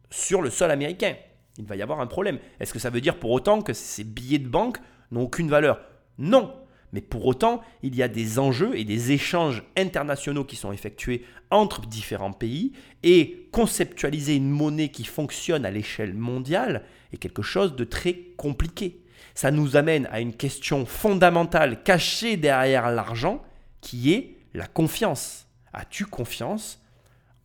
sur 0.09 0.41
le 0.41 0.49
sol 0.49 0.71
américain. 0.71 1.15
Il 1.57 1.65
va 1.65 1.75
y 1.75 1.82
avoir 1.82 1.99
un 1.99 2.07
problème. 2.07 2.39
Est-ce 2.61 2.71
que 2.71 2.80
ça 2.80 2.89
veut 2.89 3.01
dire 3.01 3.19
pour 3.19 3.32
autant 3.32 3.61
que 3.61 3.73
ces 3.73 4.05
billets 4.05 4.39
de 4.39 4.47
banque 4.47 4.78
n'ont 5.11 5.23
aucune 5.23 5.49
valeur? 5.49 5.82
Non. 6.17 6.53
Mais 6.93 7.01
pour 7.01 7.25
autant, 7.25 7.61
il 7.84 7.95
y 7.95 8.01
a 8.01 8.07
des 8.07 8.39
enjeux 8.39 8.78
et 8.78 8.86
des 8.86 9.11
échanges 9.11 9.63
internationaux 9.75 10.45
qui 10.45 10.55
sont 10.55 10.71
effectués 10.71 11.25
entre 11.51 11.82
différents 11.82 12.32
pays 12.32 12.71
et 13.03 13.49
conceptualiser 13.51 14.38
une 14.38 14.49
monnaie 14.49 14.88
qui 14.88 15.03
fonctionne 15.03 15.65
à 15.65 15.71
l'échelle 15.71 16.13
mondiale 16.13 16.84
est 17.11 17.17
quelque 17.17 17.41
chose 17.41 17.75
de 17.75 17.84
très 17.84 18.13
compliqué 18.38 19.01
ça 19.38 19.51
nous 19.51 19.77
amène 19.77 20.07
à 20.11 20.19
une 20.19 20.33
question 20.33 20.88
fondamentale 20.88 21.83
cachée 21.83 22.38
derrière 22.38 22.89
l'argent, 22.89 23.43
qui 23.81 24.11
est 24.11 24.35
la 24.55 24.65
confiance. 24.65 25.45
As-tu 25.73 26.07
confiance 26.07 26.81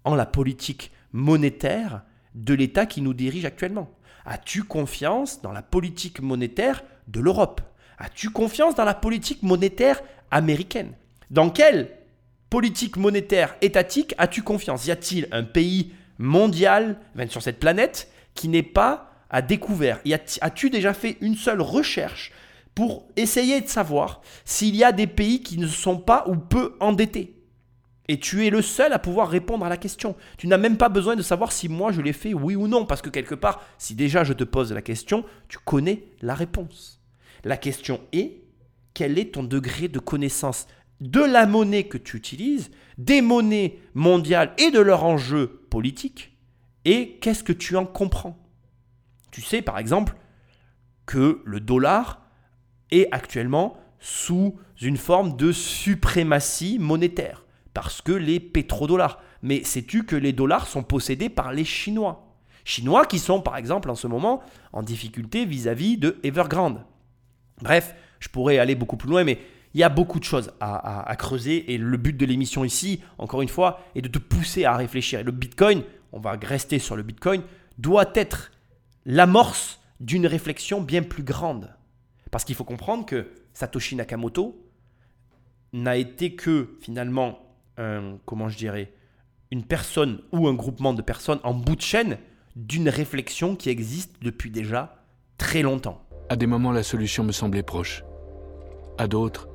en 0.05 0.14
la 0.14 0.24
politique 0.24 0.90
monétaire 1.12 2.01
de 2.34 2.55
l'État 2.55 2.86
qui 2.86 3.03
nous 3.03 3.12
dirige 3.12 3.45
actuellement? 3.45 3.90
As-tu 4.24 4.62
confiance 4.64 5.43
dans 5.43 5.53
la 5.53 5.61
politique 5.61 6.22
monétaire 6.22 6.82
de 7.09 7.20
l'Europe? 7.20 7.61
As-tu 7.99 8.30
confiance 8.30 8.74
dans 8.74 8.86
la 8.86 8.95
politique 8.95 9.43
monétaire 9.43 10.01
américaine? 10.30 10.95
Dans 11.28 11.51
quelle 11.51 11.90
politique 12.49 12.97
monétaire 12.97 13.55
étatique 13.61 14.14
as-tu 14.16 14.43
confiance? 14.43 14.86
Y 14.86 14.93
a-t-il 14.93 15.28
un 15.30 15.43
pays 15.43 15.93
mondial, 16.16 16.97
sur 17.28 17.43
cette 17.43 17.61
planète, 17.61 18.11
qui 18.32 18.49
n'est 18.49 18.62
pas 18.62 19.12
a 19.33 19.43
découvert 19.43 20.01
As-tu 20.41 20.70
déjà 20.70 20.95
fait 20.95 21.16
une 21.20 21.35
seule 21.35 21.61
recherche 21.61 22.33
pour 22.74 23.09
essayer 23.16 23.61
de 23.61 23.68
savoir 23.68 24.22
s'il 24.45 24.76
y 24.76 24.85
a 24.85 24.93
des 24.93 25.07
pays 25.07 25.43
qui 25.43 25.59
ne 25.59 25.66
sont 25.66 25.99
pas 25.99 26.24
ou 26.28 26.37
peu 26.37 26.76
endettés? 26.80 27.39
Et 28.09 28.18
tu 28.18 28.47
es 28.47 28.51
le 28.51 28.62
seul 28.62 28.93
à 28.93 28.99
pouvoir 28.99 29.28
répondre 29.28 29.64
à 29.64 29.68
la 29.68 29.76
question. 29.76 30.16
Tu 30.37 30.47
n'as 30.47 30.59
même 30.59 30.76
pas 30.76 30.89
besoin 30.89 31.16
de 31.16 31.22
savoir 31.22 31.53
si 31.53 31.68
moi 31.68 31.93
je 31.93 32.01
l'ai 32.01 32.12
fait 32.12 32.35
oui 32.35 32.57
ou 32.57 32.68
non, 32.68 32.85
parce 32.85 33.01
que 33.01 33.11
quelque 33.11 33.35
part, 33.35 33.62
si 33.78 33.95
déjà 33.95 34.24
je 34.24 34.33
te 34.33 34.45
pose 34.45 34.72
la 34.72 34.83
question, 34.83 35.24
tu 35.49 35.59
connais 35.64 36.05
la 36.20 36.35
réponse. 36.35 37.01
La 37.45 37.57
question 37.57 38.01
est, 38.12 38.43
quel 38.93 39.18
est 39.18 39.35
ton 39.35 39.43
degré 39.43 39.89
de 39.89 39.99
connaissance 39.99 40.66
de 41.01 41.20
la 41.20 41.47
monnaie 41.47 41.85
que 41.85 41.99
tu 41.99 42.16
utilises, 42.16 42.70
des 42.99 43.22
monnaies 43.22 43.78
mondiales 43.95 44.53
et 44.59 44.70
de 44.70 44.80
leur 44.80 45.05
enjeu 45.05 45.64
politique, 45.70 46.37
et 46.85 47.18
qu'est-ce 47.20 47.43
que 47.43 47.53
tu 47.53 47.76
en 47.76 47.87
comprends? 47.87 48.39
Tu 49.33 49.43
sais 49.43 49.62
par 49.62 49.78
exemple 49.78 50.14
que 51.05 51.43
le 51.45 51.59
dollar 51.59 52.22
est 52.93 53.09
actuellement 53.11 53.76
sous 53.99 54.57
une 54.80 54.97
forme 54.97 55.37
de 55.37 55.51
suprématie 55.51 56.78
monétaire 56.78 57.45
parce 57.74 58.03
que 58.03 58.12
les 58.12 58.39
pétrodollars. 58.39 59.20
Mais 59.43 59.64
sais-tu 59.64 60.05
que 60.05 60.14
les 60.14 60.33
dollars 60.33 60.68
sont 60.68 60.83
possédés 60.83 61.28
par 61.28 61.53
les 61.53 61.64
Chinois? 61.64 62.28
Chinois 62.64 63.07
qui 63.07 63.18
sont 63.18 63.41
par 63.41 63.57
exemple 63.57 63.91
en 63.91 63.97
ce 63.97 64.07
moment 64.07 64.43
en 64.72 64.83
difficulté 64.83 65.45
vis-à-vis 65.45 65.97
de 65.97 66.18
Evergrande. 66.22 66.85
Bref, 67.61 67.95
je 68.20 68.28
pourrais 68.28 68.59
aller 68.59 68.76
beaucoup 68.76 68.97
plus 68.97 69.09
loin, 69.09 69.24
mais 69.24 69.41
il 69.74 69.80
y 69.80 69.85
a 69.85 69.89
beaucoup 69.89 70.20
de 70.20 70.24
choses 70.24 70.53
à, 70.61 71.14
creuser 71.18 71.72
et 71.72 71.78
le 71.78 71.97
but 71.97 72.16
de 72.16 72.26
l'émission 72.26 72.62
ici, 72.62 73.01
encore 73.18 73.43
une 73.43 73.49
fois, 73.49 73.80
est 73.95 74.03
de 74.03 74.09
te 74.09 74.18
pousser 74.18 74.64
à 74.64 74.76
réfléchir. 74.76 75.24
Le 75.24 75.33
Bitcoin, 75.33 75.83
on 76.12 76.20
va 76.20 76.33
rester 76.33 76.78
sur 76.78 76.95
le 76.95 77.03
Bitcoin, 77.03 77.43
doit 77.78 78.11
être 78.14 78.52
l'amorce 79.05 79.81
d'une 80.01 80.27
réflexion 80.27 80.81
bien 80.81 81.03
plus 81.03 81.23
grande. 81.23 81.75
Parce 82.31 82.45
qu'il 82.45 82.55
faut 82.55 82.65
comprendre 82.65 83.07
que 83.07 83.29
Satoshi 83.53 83.97
Nakamoto 83.97 84.67
n'a 85.73 85.97
été 85.97 86.35
que 86.35 86.77
finalement 86.81 87.39
un, 87.77 88.19
comment 88.25 88.49
je 88.49 88.57
dirais, 88.57 88.93
une 89.51 89.65
personne 89.65 90.21
ou 90.33 90.49
un 90.49 90.55
groupement 90.55 90.95
de 90.95 91.03
personnes 91.03 91.41
en 91.45 91.55
bout 91.55 91.77
de 91.77 91.83
chaîne 91.83 92.19
d'une 92.57 92.89
réflexion 92.89 93.57
qui 93.57 93.71
existe 93.71 94.17
depuis 94.23 94.51
déjà 94.51 94.97
très 95.39 95.63
longtemps. 95.63 96.03
À 96.29 96.37
des 96.37 96.47
moments, 96.47 96.73
la 96.73 96.83
solution 96.83 97.25
me 97.25 97.33
semblait 97.33 97.63
proche. 97.63 98.05
À 98.99 99.07
d'autres, 99.07 99.49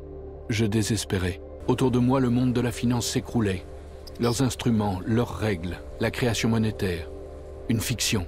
je 0.49 0.65
désespérais. 0.65 1.41
Autour 1.67 1.91
de 1.91 1.99
moi, 1.99 2.19
le 2.19 2.29
monde 2.29 2.53
de 2.53 2.61
la 2.61 2.71
finance 2.71 3.07
s'écroulait. 3.07 3.65
Leurs 4.19 4.41
instruments, 4.41 4.99
leurs 5.05 5.35
règles, 5.35 5.77
la 5.99 6.11
création 6.11 6.49
monétaire. 6.49 7.09
Une 7.69 7.81
fiction. 7.81 8.25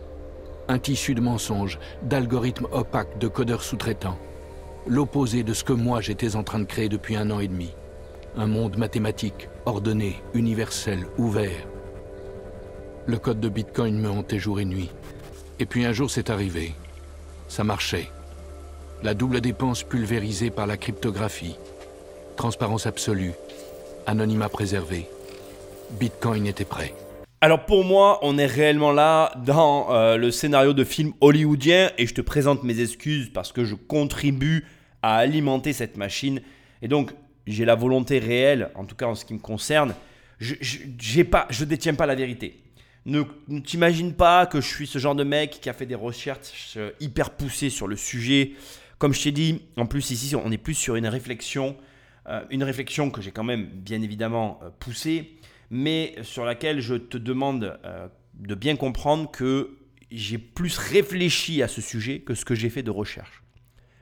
Un 0.70 0.78
tissu 0.78 1.16
de 1.16 1.20
mensonges, 1.20 1.80
d'algorithmes 2.04 2.68
opaques, 2.72 3.18
de 3.18 3.28
codeurs 3.28 3.64
sous-traitants. 3.64 4.20
L'opposé 4.86 5.42
de 5.42 5.54
ce 5.54 5.64
que 5.64 5.74
moi 5.74 6.00
j'étais 6.00 6.36
en 6.36 6.44
train 6.44 6.60
de 6.60 6.66
créer 6.66 6.90
depuis 6.90 7.16
un 7.16 7.32
an 7.32 7.40
et 7.40 7.48
demi. 7.48 7.74
Un 8.38 8.46
monde 8.46 8.78
mathématique, 8.78 9.50
ordonné, 9.66 10.22
universel, 10.36 11.08
ouvert. 11.18 11.68
Le 13.08 13.18
code 13.18 13.40
de 13.40 13.50
Bitcoin 13.50 14.00
me 14.00 14.12
hantait 14.12 14.38
jour 14.38 14.60
et 14.60 14.66
nuit. 14.66 14.92
Et 15.58 15.66
puis 15.66 15.86
un 15.86 15.92
jour 15.92 16.12
c'est 16.12 16.30
arrivé. 16.30 16.76
Ça 17.48 17.64
marchait. 17.64 18.12
La 19.02 19.16
double 19.16 19.42
dépense 19.42 19.82
pulvérisée 19.82 20.52
par 20.52 20.68
la 20.68 20.78
cryptographie, 20.78 21.58
transparence 22.36 22.86
absolue, 22.86 23.34
anonymat 24.06 24.50
préservé. 24.50 25.10
Bitcoin 26.00 26.46
était 26.46 26.64
prêt. 26.64 26.94
Alors 27.42 27.66
pour 27.66 27.86
moi, 27.86 28.20
on 28.22 28.38
est 28.38 28.46
réellement 28.46 28.92
là 28.92 29.32
dans 29.46 29.94
euh, 29.94 30.18
le 30.18 30.30
scénario 30.30 30.74
de 30.74 30.84
film 30.84 31.14
hollywoodien 31.22 31.90
et 31.98 32.06
je 32.06 32.14
te 32.14 32.20
présente 32.20 32.64
mes 32.66 32.82
excuses 32.82 33.30
parce 33.34 33.54
que 33.54 33.64
je 33.64 33.76
contribue 33.76 34.66
à 35.02 35.16
alimenter 35.16 35.72
cette 35.72 35.96
machine. 35.96 36.42
Et 36.82 36.90
donc, 36.90 37.14
j'ai 37.48 37.64
la 37.64 37.76
volonté 37.76 38.20
réelle, 38.20 38.72
en 38.76 38.84
tout 38.84 38.98
cas 38.98 39.06
en 39.06 39.16
ce 39.16 39.24
qui 39.24 39.34
me 39.34 39.40
concerne, 39.40 39.96
je 40.40 40.56
ne 40.84 41.64
détiens 41.64 41.94
pas 41.94 42.06
la 42.06 42.16
vérité. 42.16 42.62
Ne, 43.06 43.24
ne 43.48 43.62
t'imagine 43.62 44.14
pas 44.14 44.46
que 44.46 44.60
je 44.60 44.68
suis 44.68 44.86
ce 44.86 45.00
genre 45.00 45.16
de 45.16 45.24
mec 45.24 45.60
qui 45.62 45.70
a 45.70 45.74
fait 45.74 45.86
des 45.86 45.96
recherches 45.96 46.74
euh, 46.76 46.92
hyper 47.00 47.30
poussées 47.30 47.70
sur 47.70 47.88
le 47.88 47.96
sujet. 47.96 48.52
Comme 48.98 49.14
je 49.14 49.24
t'ai 49.24 49.32
dit, 49.32 49.62
en 49.78 49.86
plus 49.86 50.12
ici, 50.12 50.36
on 50.36 50.52
est 50.52 50.58
plus 50.58 50.74
sur 50.74 50.98
une 50.98 51.08
réflexion 51.08 51.78
euh, 52.28 52.44
une 52.50 52.64
réflexion 52.64 53.10
que 53.10 53.22
j'ai 53.22 53.32
quand 53.32 53.46
même 53.46 53.66
bien 53.66 54.02
évidemment 54.02 54.60
poussée, 54.80 55.39
mais 55.70 56.16
sur 56.22 56.46
laquelle 56.46 56.80
je 56.80 56.96
te 56.96 57.18
demande 57.18 57.80
euh, 57.86 58.08
de 58.34 58.56
bien 58.56 58.76
comprendre 58.76 59.30
que 59.30 59.78
j'ai 60.12 60.38
plus 60.38 60.78
réfléchi 60.78 61.62
à 61.62 61.68
ce 61.68 61.82
sujet 61.82 62.20
que 62.20 62.34
ce 62.34 62.46
que 62.46 62.56
j'ai 62.56 62.70
fait 62.70 62.84
de 62.84 62.92
recherche. 62.92 63.44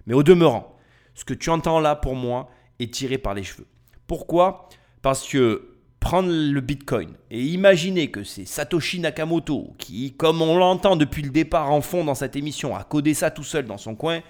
Mais 0.05 0.13
au 0.13 0.23
demeurant, 0.23 0.77
ce 1.13 1.25
que 1.25 1.33
tu 1.33 1.49
entends 1.49 1.79
là 1.79 1.95
pour 1.95 2.15
moi 2.15 2.49
est 2.79 2.93
tiré 2.93 3.17
par 3.17 3.33
les 3.33 3.43
cheveux. 3.43 3.67
Pourquoi? 4.05 4.69
Parce 5.01 5.27
que 5.27 5.77
prendre 5.99 6.29
le 6.29 6.61
Bitcoin 6.61 7.09
et 7.31 7.43
imaginer 7.43 8.11
que 8.11 8.23
c'est 8.23 8.45
Satoshi 8.45 8.99
Nakamoto 8.99 9.73
qui, 9.77 10.13
comme 10.13 10.41
on 10.41 10.57
l'entend 10.57 10.95
depuis 10.95 11.23
le 11.23 11.31
départ 11.31 11.71
en 11.71 11.81
fond 11.81 12.05
dans 12.05 12.15
cette 12.15 12.35
émission, 12.35 12.75
a 12.75 12.83
codé 12.83 13.13
ça 13.13 13.31
tout 13.31 13.43
seul 13.43 13.65
dans 13.65 13.77
son 13.77 13.95
coin, 13.95 14.21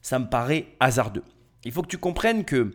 ça 0.00 0.18
me 0.18 0.26
paraît 0.26 0.66
hasardeux. 0.80 1.24
Il 1.64 1.72
faut 1.72 1.82
que 1.82 1.88
tu 1.88 1.98
comprennes 1.98 2.44
que 2.44 2.72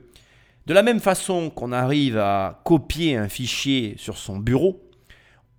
de 0.66 0.74
la 0.74 0.84
même 0.84 1.00
façon 1.00 1.50
qu'on 1.50 1.72
arrive 1.72 2.18
à 2.18 2.62
copier 2.64 3.18
un 3.18 3.28
fichier 3.28 3.96
sur 3.98 4.18
son 4.18 4.38
bureau, 4.38 4.82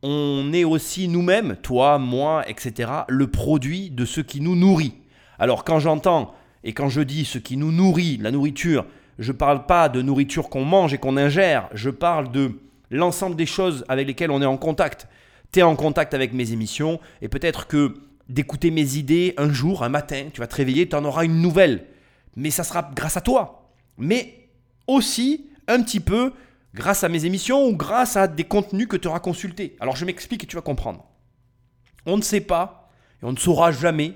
on 0.03 0.53
est 0.53 0.65
aussi 0.65 1.09
nous-mêmes, 1.09 1.57
toi, 1.63 1.99
moi, 1.99 2.49
etc., 2.49 2.91
le 3.09 3.27
produit 3.27 3.91
de 3.91 4.05
ce 4.05 4.21
qui 4.21 4.41
nous 4.41 4.57
nourrit. 4.57 4.95
Alors 5.39 5.65
quand 5.65 5.79
j'entends 5.79 6.35
et 6.63 6.73
quand 6.73 6.89
je 6.89 7.01
dis 7.01 7.25
ce 7.25 7.39
qui 7.39 7.57
nous 7.57 7.73
nourrit, 7.73 8.19
la 8.19 8.31
nourriture, 8.31 8.87
je 9.19 9.33
ne 9.33 9.37
parle 9.37 9.67
pas 9.67 9.89
de 9.89 10.03
nourriture 10.03 10.49
qu'on 10.49 10.65
mange 10.65 10.95
et 10.95 10.99
qu'on 10.99 11.17
ingère, 11.17 11.69
je 11.75 11.91
parle 11.91 12.31
de 12.33 12.53
l'ensemble 12.91 13.37
des 13.37 13.47
choses 13.47 13.85
avec 13.89 14.07
lesquelles 14.07 14.31
on 14.31 14.43
est 14.43 14.47
en 14.47 14.57
contact. 14.57 15.09
Tu 15.53 15.61
es 15.61 15.63
en 15.63 15.77
contact 15.77 16.15
avec 16.15 16.33
mes 16.33 16.53
émissions 16.53 17.01
et 17.23 17.29
peut-être 17.29 17.67
que 17.67 17.95
d'écouter 18.29 18.71
mes 18.71 18.97
idées 18.97 19.35
un 19.37 19.53
jour, 19.53 19.85
un 19.85 19.89
matin, 19.91 20.29
tu 20.33 20.41
vas 20.41 20.47
te 20.47 20.57
réveiller, 20.57 20.89
tu 20.89 20.97
en 20.97 21.05
auras 21.05 21.25
une 21.25 21.41
nouvelle. 21.41 21.87
Mais 22.37 22.51
ça 22.51 22.65
sera 22.65 22.91
grâce 22.95 23.17
à 23.17 23.21
toi. 23.21 23.71
Mais 23.99 24.44
aussi 24.87 25.47
un 25.67 25.83
petit 25.83 26.01
peu 26.01 26.33
grâce 26.75 27.05
à 27.05 27.09
mes 27.09 27.25
émissions 27.25 27.67
ou 27.67 27.77
grâce 27.77 28.17
à 28.17 28.27
des 28.27 28.45
contenus 28.45 28.89
que 28.89 28.97
tu 28.97 29.09
auras 29.09 29.21
consultés. 29.21 29.77
Alors 29.81 29.97
je 29.97 30.05
m'explique 30.05 30.45
et 30.45 30.47
tu 30.47 30.57
vas 30.57 30.63
comprendre. 30.63 31.05
On 32.07 32.17
ne 32.17 32.23
sait 32.23 32.41
pas 32.41 32.91
et 33.23 33.25
on 33.25 33.33
ne 33.33 33.39
saura 33.39 33.73
jamais 33.73 34.15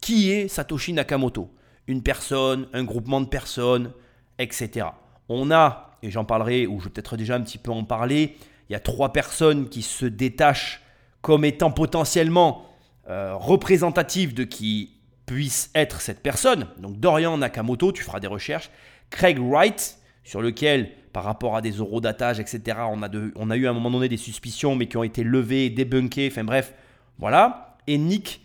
qui 0.00 0.30
est 0.30 0.48
Satoshi 0.48 0.92
Nakamoto. 0.92 1.50
Une 1.86 2.02
personne, 2.02 2.68
un 2.72 2.84
groupement 2.84 3.20
de 3.20 3.26
personnes, 3.26 3.92
etc. 4.38 4.88
On 5.28 5.50
a, 5.50 5.98
et 6.02 6.10
j'en 6.10 6.24
parlerai, 6.24 6.66
ou 6.66 6.80
je 6.80 6.84
vais 6.86 6.90
peut-être 6.90 7.16
déjà 7.16 7.36
un 7.36 7.40
petit 7.40 7.58
peu 7.58 7.70
en 7.70 7.84
parler, 7.84 8.36
il 8.68 8.72
y 8.72 8.76
a 8.76 8.80
trois 8.80 9.12
personnes 9.12 9.68
qui 9.68 9.82
se 9.82 10.04
détachent 10.04 10.82
comme 11.22 11.44
étant 11.44 11.70
potentiellement 11.70 12.66
euh, 13.08 13.34
représentatives 13.36 14.34
de 14.34 14.44
qui 14.44 14.96
puisse 15.26 15.70
être 15.74 16.00
cette 16.00 16.22
personne. 16.22 16.68
Donc 16.78 16.98
Dorian 16.98 17.38
Nakamoto, 17.38 17.92
tu 17.92 18.02
feras 18.02 18.20
des 18.20 18.26
recherches. 18.26 18.70
Craig 19.10 19.38
Wright, 19.38 19.98
sur 20.24 20.42
lequel, 20.42 20.90
par 21.12 21.24
rapport 21.24 21.56
à 21.56 21.62
des 21.62 21.72
eurodatages, 21.72 22.40
etc., 22.40 22.78
on 22.90 23.02
a, 23.02 23.08
a 23.08 23.56
eu 23.56 23.66
à 23.66 23.70
un 23.70 23.72
moment 23.72 23.90
donné 23.90 24.08
des 24.08 24.16
suspicions, 24.16 24.74
mais 24.76 24.86
qui 24.86 24.96
ont 24.96 25.04
été 25.04 25.22
levées, 25.22 25.70
débunkées, 25.70 26.28
enfin 26.30 26.44
bref, 26.44 26.74
voilà. 27.18 27.76
Et 27.86 27.98
Nick 27.98 28.42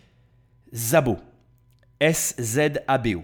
Zabo, 0.74 1.18
S-Z-A-B-O. 2.00 3.24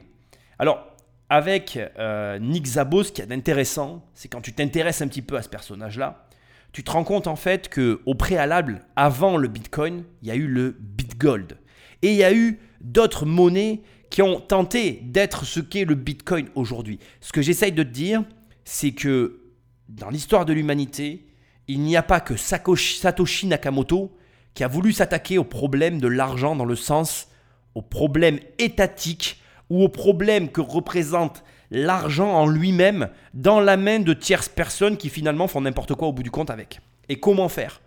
Alors, 0.60 0.86
avec 1.30 1.80
euh, 2.00 2.40
Nick 2.40 2.66
Zabo, 2.66 3.04
ce 3.04 3.12
qui 3.12 3.22
est 3.22 3.32
intéressant, 3.32 4.06
c'est 4.14 4.28
quand 4.28 4.42
tu 4.42 4.54
t'intéresses 4.54 5.02
un 5.02 5.08
petit 5.08 5.22
peu 5.22 5.36
à 5.38 5.42
ce 5.42 5.50
personnage-là, 5.50 6.28
tu 6.72 6.84
te 6.84 6.92
rends 6.92 7.04
compte 7.04 7.28
en 7.28 7.36
fait 7.36 7.70
que 7.70 8.02
au 8.06 8.16
préalable, 8.16 8.86
avant 8.96 9.38
le 9.38 9.48
Bitcoin, 9.48 10.04
il 10.22 10.28
y 10.28 10.32
a 10.32 10.36
eu 10.36 10.48
le 10.48 10.76
BitGold. 10.80 11.58
Et 12.02 12.12
il 12.12 12.16
y 12.16 12.24
a 12.24 12.34
eu 12.34 12.60
d'autres 12.82 13.26
monnaies 13.26 13.82
qui 14.18 14.24
ont 14.24 14.40
tenté 14.40 15.00
d'être 15.04 15.46
ce 15.46 15.60
qu'est 15.60 15.86
le 15.86 15.94
Bitcoin 15.94 16.48
aujourd'hui. 16.56 16.98
Ce 17.22 17.32
que 17.32 17.44
j'essaye 17.44 17.72
de 17.72 17.84
te 17.84 17.88
dire, 17.88 18.24
c'est 18.66 18.94
que 18.94 19.42
dans 19.90 20.10
l'histoire 20.10 20.44
de 20.44 20.54
l'humanité, 20.54 21.28
il 21.68 21.82
n'y 21.82 21.96
a 21.96 22.02
pas 22.02 22.20
que 22.20 22.36
Satoshi 22.36 23.46
Nakamoto 23.46 24.18
qui 24.56 24.64
a 24.64 24.68
voulu 24.68 24.92
s'attaquer 24.92 25.38
au 25.38 25.44
problème 25.44 26.02
de 26.02 26.08
l'argent 26.08 26.56
dans 26.56 26.66
le 26.66 26.76
sens 26.76 27.28
au 27.76 27.84
problème 27.84 28.40
étatique 28.58 29.40
ou 29.70 29.84
au 29.84 29.88
problème 29.88 30.50
que 30.50 30.62
représente 30.62 31.44
l'argent 31.70 32.32
en 32.32 32.48
lui-même 32.48 33.10
dans 33.36 33.60
la 33.60 33.78
main 33.78 34.00
de 34.00 34.14
tierces 34.14 34.50
personnes 34.50 34.98
qui 34.98 35.10
finalement 35.10 35.48
font 35.48 35.62
n'importe 35.62 35.94
quoi 35.94 36.08
au 36.08 36.14
bout 36.14 36.24
du 36.24 36.32
compte 36.32 36.50
avec. 36.50 36.80
Et 37.08 37.20
comment 37.20 37.50
faire 37.50 37.82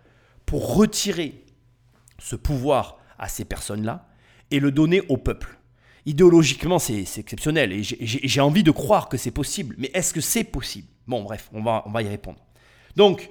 pour 0.45 0.77
retirer 0.77 1.43
ce 2.19 2.37
pouvoir 2.37 2.99
à 3.19 3.27
ces 3.27 3.43
personnes-là 3.43 4.07
et 4.49 4.61
le 4.61 4.71
donner 4.71 5.01
au 5.09 5.17
peuple? 5.17 5.57
Idéologiquement, 6.05 6.79
c'est 6.79 7.05
exceptionnel 7.17 7.71
et 7.71 7.81
j'ai 7.83 8.41
envie 8.41 8.63
de 8.63 8.71
croire 8.71 9.09
que 9.09 9.17
c'est 9.17 9.31
possible. 9.31 9.75
Mais 9.77 9.91
est-ce 9.93 10.13
que 10.13 10.21
c'est 10.21 10.43
possible? 10.43 10.87
Bon, 11.07 11.23
bref, 11.23 11.49
on 11.53 11.61
va, 11.61 12.01
y 12.01 12.07
répondre. 12.07 12.39
Donc, 12.95 13.29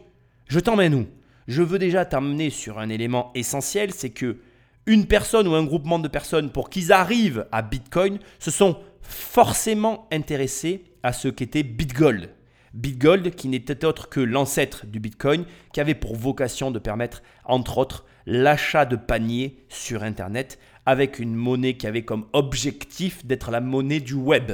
je 0.48 0.60
t'emmène 0.60 0.94
où? 0.94 1.06
Je 1.48 1.62
veux 1.62 1.78
déjà 1.78 2.04
t'amener 2.04 2.50
sur 2.50 2.78
un 2.78 2.88
élément 2.88 3.32
essentiel, 3.34 3.92
c'est 3.92 4.10
que 4.10 4.38
une 4.86 5.06
personne 5.06 5.46
ou 5.46 5.54
un 5.54 5.64
groupement 5.64 5.98
de 5.98 6.08
personnes, 6.08 6.50
pour 6.50 6.70
qu'ils 6.70 6.92
arrivent 6.92 7.46
à 7.52 7.62
Bitcoin, 7.62 8.18
se 8.38 8.50
sont 8.50 8.78
forcément 9.02 10.08
intéressés 10.10 10.84
à 11.02 11.12
ce 11.12 11.28
qu'était 11.28 11.62
BitGold. 11.62 12.30
BitGold, 12.74 13.34
qui 13.34 13.48
n'était 13.48 13.84
autre 13.84 14.08
que 14.08 14.20
l'ancêtre 14.20 14.86
du 14.86 15.00
Bitcoin, 15.00 15.44
qui 15.72 15.80
avait 15.80 15.94
pour 15.94 16.16
vocation 16.16 16.70
de 16.70 16.78
permettre, 16.78 17.22
entre 17.44 17.78
autres, 17.78 18.04
l'achat 18.26 18.84
de 18.84 18.96
paniers 18.96 19.56
sur 19.68 20.02
Internet 20.02 20.58
avec 20.90 21.20
une 21.20 21.36
monnaie 21.36 21.76
qui 21.76 21.86
avait 21.86 22.04
comme 22.04 22.26
objectif 22.32 23.24
d'être 23.24 23.52
la 23.52 23.60
monnaie 23.60 24.00
du 24.00 24.14
web. 24.14 24.50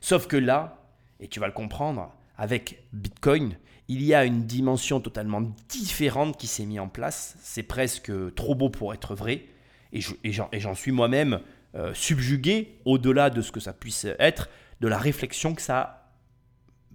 Sauf 0.00 0.26
que 0.26 0.36
là, 0.36 0.84
et 1.20 1.28
tu 1.28 1.38
vas 1.38 1.46
le 1.46 1.52
comprendre, 1.52 2.12
avec 2.36 2.82
Bitcoin, 2.92 3.56
il 3.86 4.02
y 4.02 4.14
a 4.14 4.24
une 4.24 4.46
dimension 4.46 5.00
totalement 5.00 5.42
différente 5.68 6.36
qui 6.36 6.48
s'est 6.48 6.66
mise 6.66 6.80
en 6.80 6.88
place. 6.88 7.36
C'est 7.40 7.62
presque 7.62 8.10
trop 8.34 8.56
beau 8.56 8.68
pour 8.68 8.92
être 8.92 9.14
vrai. 9.14 9.46
Et 9.92 10.00
j'en 10.32 10.74
suis 10.74 10.90
moi-même 10.90 11.40
euh, 11.76 11.94
subjugué, 11.94 12.80
au-delà 12.84 13.30
de 13.30 13.40
ce 13.40 13.52
que 13.52 13.60
ça 13.60 13.72
puisse 13.72 14.06
être, 14.18 14.48
de 14.80 14.88
la 14.88 14.98
réflexion 14.98 15.54
que 15.54 15.62
ça 15.62 16.10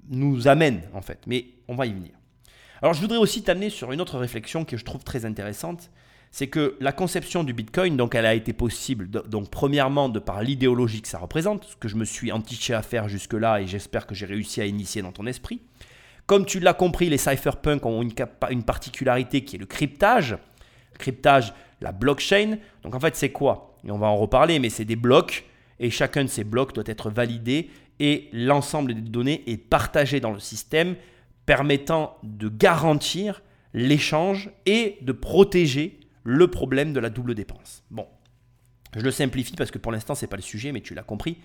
nous 0.10 0.50
amène, 0.50 0.82
en 0.94 1.02
fait. 1.02 1.20
Mais 1.28 1.46
on 1.70 1.76
va 1.76 1.86
y 1.86 1.94
venir. 1.94 2.12
Alors 2.82 2.94
je 2.94 3.00
voudrais 3.00 3.18
aussi 3.18 3.42
t'amener 3.42 3.70
sur 3.70 3.94
une 3.94 4.02
autre 4.02 4.20
réflexion 4.20 4.66
que 4.66 4.76
je 4.76 4.84
trouve 4.84 5.06
très 5.06 5.24
intéressante, 5.24 5.90
c'est 6.34 6.48
que 6.48 6.76
la 6.80 6.92
conception 6.92 7.44
du 7.44 7.54
Bitcoin, 7.54 7.96
donc 7.96 8.16
elle 8.16 8.26
a 8.26 8.34
été 8.34 8.54
possible, 8.54 9.08
donc 9.08 9.52
premièrement 9.52 10.10
de 10.10 10.18
par 10.18 10.42
l'idéologie 10.42 11.04
que 11.04 11.08
ça 11.08 11.20
représente, 11.20 11.64
ce 11.66 11.76
que 11.76 11.88
je 11.88 11.96
me 11.96 12.06
suis 12.06 12.32
entiché 12.32 12.74
à 12.74 12.82
faire 12.82 13.08
jusque-là 13.08 13.62
et 13.62 13.68
j'espère 13.68 14.08
que 14.08 14.16
j'ai 14.16 14.26
réussi 14.26 14.60
à 14.60 14.66
initier 14.66 15.04
dans 15.04 15.12
ton 15.12 15.28
esprit. 15.28 15.62
Comme 16.26 16.48
tu 16.48 16.60
l'as 16.60 16.74
compris, 16.74 17.08
les 17.08 17.20
cypherpunks 17.20 17.86
ont 17.86 18.02
une, 18.02 18.64
particularité 18.64 19.44
qui 19.44 19.58
est 19.58 19.60
le 19.60 19.68
cryptage. 19.68 20.36
Cryptage, 20.98 21.54
la 21.82 21.92
blockchain. 21.92 22.58
Donc 22.82 22.96
en 22.96 23.00
fait, 23.00 23.16
c'est 23.16 23.32
quoi? 23.32 23.76
Et 23.86 23.92
on 23.92 24.00
va 24.00 24.08
en 24.08 24.18
reparler, 24.18 24.58
mais 24.58 24.72
c'est 24.72 24.86
des 24.86 24.96
blocs 24.96 25.46
et 25.80 25.92
chacun 25.92 26.24
de 26.24 26.30
ces 26.30 26.44
blocs 26.44 26.74
doit 26.74 26.84
être 26.88 27.12
validé 27.12 27.70
et 28.00 28.30
l'ensemble 28.34 28.96
des 28.96 29.02
données 29.02 29.44
est 29.46 29.58
partagé 29.58 30.20
dans 30.20 30.32
le 30.32 30.40
système 30.40 30.96
permettant 31.46 32.18
de 32.24 32.50
garantir 32.50 33.44
l'échange 33.76 34.50
et 34.66 34.98
de 35.02 35.12
protéger 35.12 36.00
le 36.24 36.48
problème 36.48 36.94
de 36.94 37.00
la 37.00 37.10
double 37.10 37.36
dépense. 37.36 37.84
Bon, 37.92 38.08
je 38.96 39.02
le 39.02 39.12
simplifie 39.12 39.56
parce 39.56 39.72
que 39.72 39.78
pour 39.78 39.92
l'instant, 39.92 40.16
ce 40.16 40.26
n'est 40.26 40.30
pas 40.30 40.38
le 40.38 40.42
sujet, 40.42 40.72
mais 40.72 40.82
tu 40.82 40.94
l'as 40.94 41.04
compris. 41.04 41.38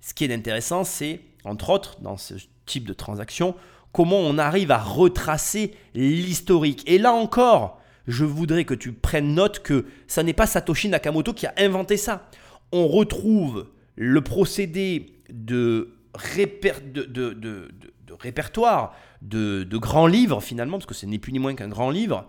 Ce 0.00 0.14
qui 0.14 0.24
est 0.24 0.34
intéressant, 0.34 0.84
c'est, 0.84 1.20
entre 1.44 1.70
autres, 1.70 2.00
dans 2.00 2.16
ce 2.16 2.34
type 2.66 2.86
de 2.86 2.92
transaction, 2.92 3.54
comment 3.92 4.18
on 4.18 4.38
arrive 4.38 4.70
à 4.70 4.78
retracer 4.78 5.74
l'historique. 5.94 6.82
Et 6.86 6.98
là 6.98 7.12
encore, 7.12 7.80
je 8.06 8.24
voudrais 8.24 8.64
que 8.64 8.74
tu 8.74 8.92
prennes 8.92 9.34
note 9.34 9.60
que 9.60 9.86
ça 10.06 10.22
n'est 10.22 10.32
pas 10.32 10.46
Satoshi 10.46 10.88
Nakamoto 10.88 11.32
qui 11.32 11.46
a 11.46 11.54
inventé 11.56 11.96
ça. 11.96 12.28
On 12.72 12.86
retrouve 12.88 13.68
le 13.94 14.20
procédé 14.20 15.14
de, 15.30 15.94
de, 16.34 18.14
répertoire, 18.20 18.94
de, 19.22 19.64
de 19.64 19.78
grands 19.78 20.06
livres 20.06 20.42
finalement, 20.42 20.78
parce 20.78 20.86
que 20.86 20.94
ce 20.94 21.06
n'est 21.06 21.18
plus 21.18 21.32
ni 21.32 21.38
moins 21.38 21.54
qu'un 21.54 21.68
grand 21.68 21.90
livre, 21.90 22.26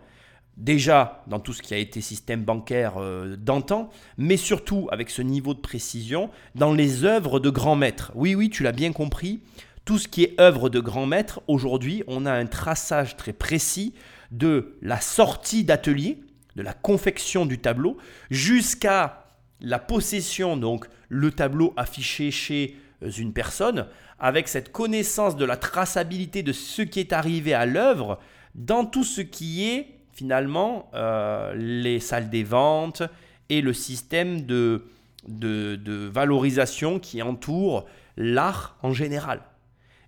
déjà 0.58 1.24
dans 1.28 1.40
tout 1.40 1.54
ce 1.54 1.62
qui 1.62 1.74
a 1.74 1.78
été 1.78 2.02
système 2.02 2.44
bancaire 2.44 2.96
euh, 2.98 3.36
d'antan, 3.38 3.90
mais 4.18 4.38
surtout 4.38 4.88
avec 4.92 5.10
ce 5.10 5.22
niveau 5.22 5.54
de 5.54 5.60
précision 5.60 6.30
dans 6.56 6.74
les 6.74 7.06
œuvres 7.06 7.40
de 7.40 7.50
grands 7.50 7.76
maîtres. 7.76 8.12
Oui, 8.16 8.36
oui, 8.36 8.50
tu 8.50 8.64
l'as 8.64 8.72
bien 8.72 8.92
compris, 8.92 9.42
tout 9.86 10.00
ce 10.00 10.08
qui 10.08 10.24
est 10.24 10.40
œuvre 10.42 10.70
de 10.70 10.80
grands 10.80 11.06
maîtres, 11.06 11.42
aujourd'hui, 11.48 12.04
on 12.08 12.26
a 12.26 12.34
un 12.34 12.48
traçage 12.48 13.16
très 13.16 13.34
précis 13.34 13.94
de 14.32 14.78
la 14.82 15.00
sortie 15.00 15.64
d'atelier, 15.64 16.20
de 16.56 16.64
la 16.64 16.74
confection 16.74 17.46
du 17.46 17.60
tableau, 17.60 17.98
jusqu'à 18.30 19.28
la 19.62 19.80
possession, 19.80 20.58
donc 20.58 20.88
le 21.08 21.32
tableau 21.32 21.74
affiché 21.78 22.32
chez 22.32 22.76
euh, 23.04 23.12
une 23.12 23.32
personne, 23.32 23.88
avec 24.20 24.48
cette 24.48 24.72
connaissance 24.72 25.36
de 25.36 25.46
la 25.46 25.56
traçabilité 25.56 26.42
de 26.42 26.52
ce 26.52 26.82
qui 26.82 27.00
est 27.00 27.14
arrivé 27.14 27.54
à 27.54 27.68
l'œuvre 27.68 28.20
dans 28.56 28.86
tout 28.86 29.04
ce 29.04 29.22
qui 29.22 29.68
est 29.70 29.97
finalement 30.18 30.90
euh, 30.96 31.54
les 31.56 32.00
salles 32.00 32.32
des 32.32 32.44
ventes 32.44 33.04
et 33.50 33.62
le 33.62 33.72
système 33.72 34.48
de, 34.48 34.84
de, 35.28 36.10
valorisation 36.12 36.98
qui 36.98 37.22
entoure 37.22 37.86
l'art 38.18 38.78
en 38.82 38.94
général. 38.94 39.42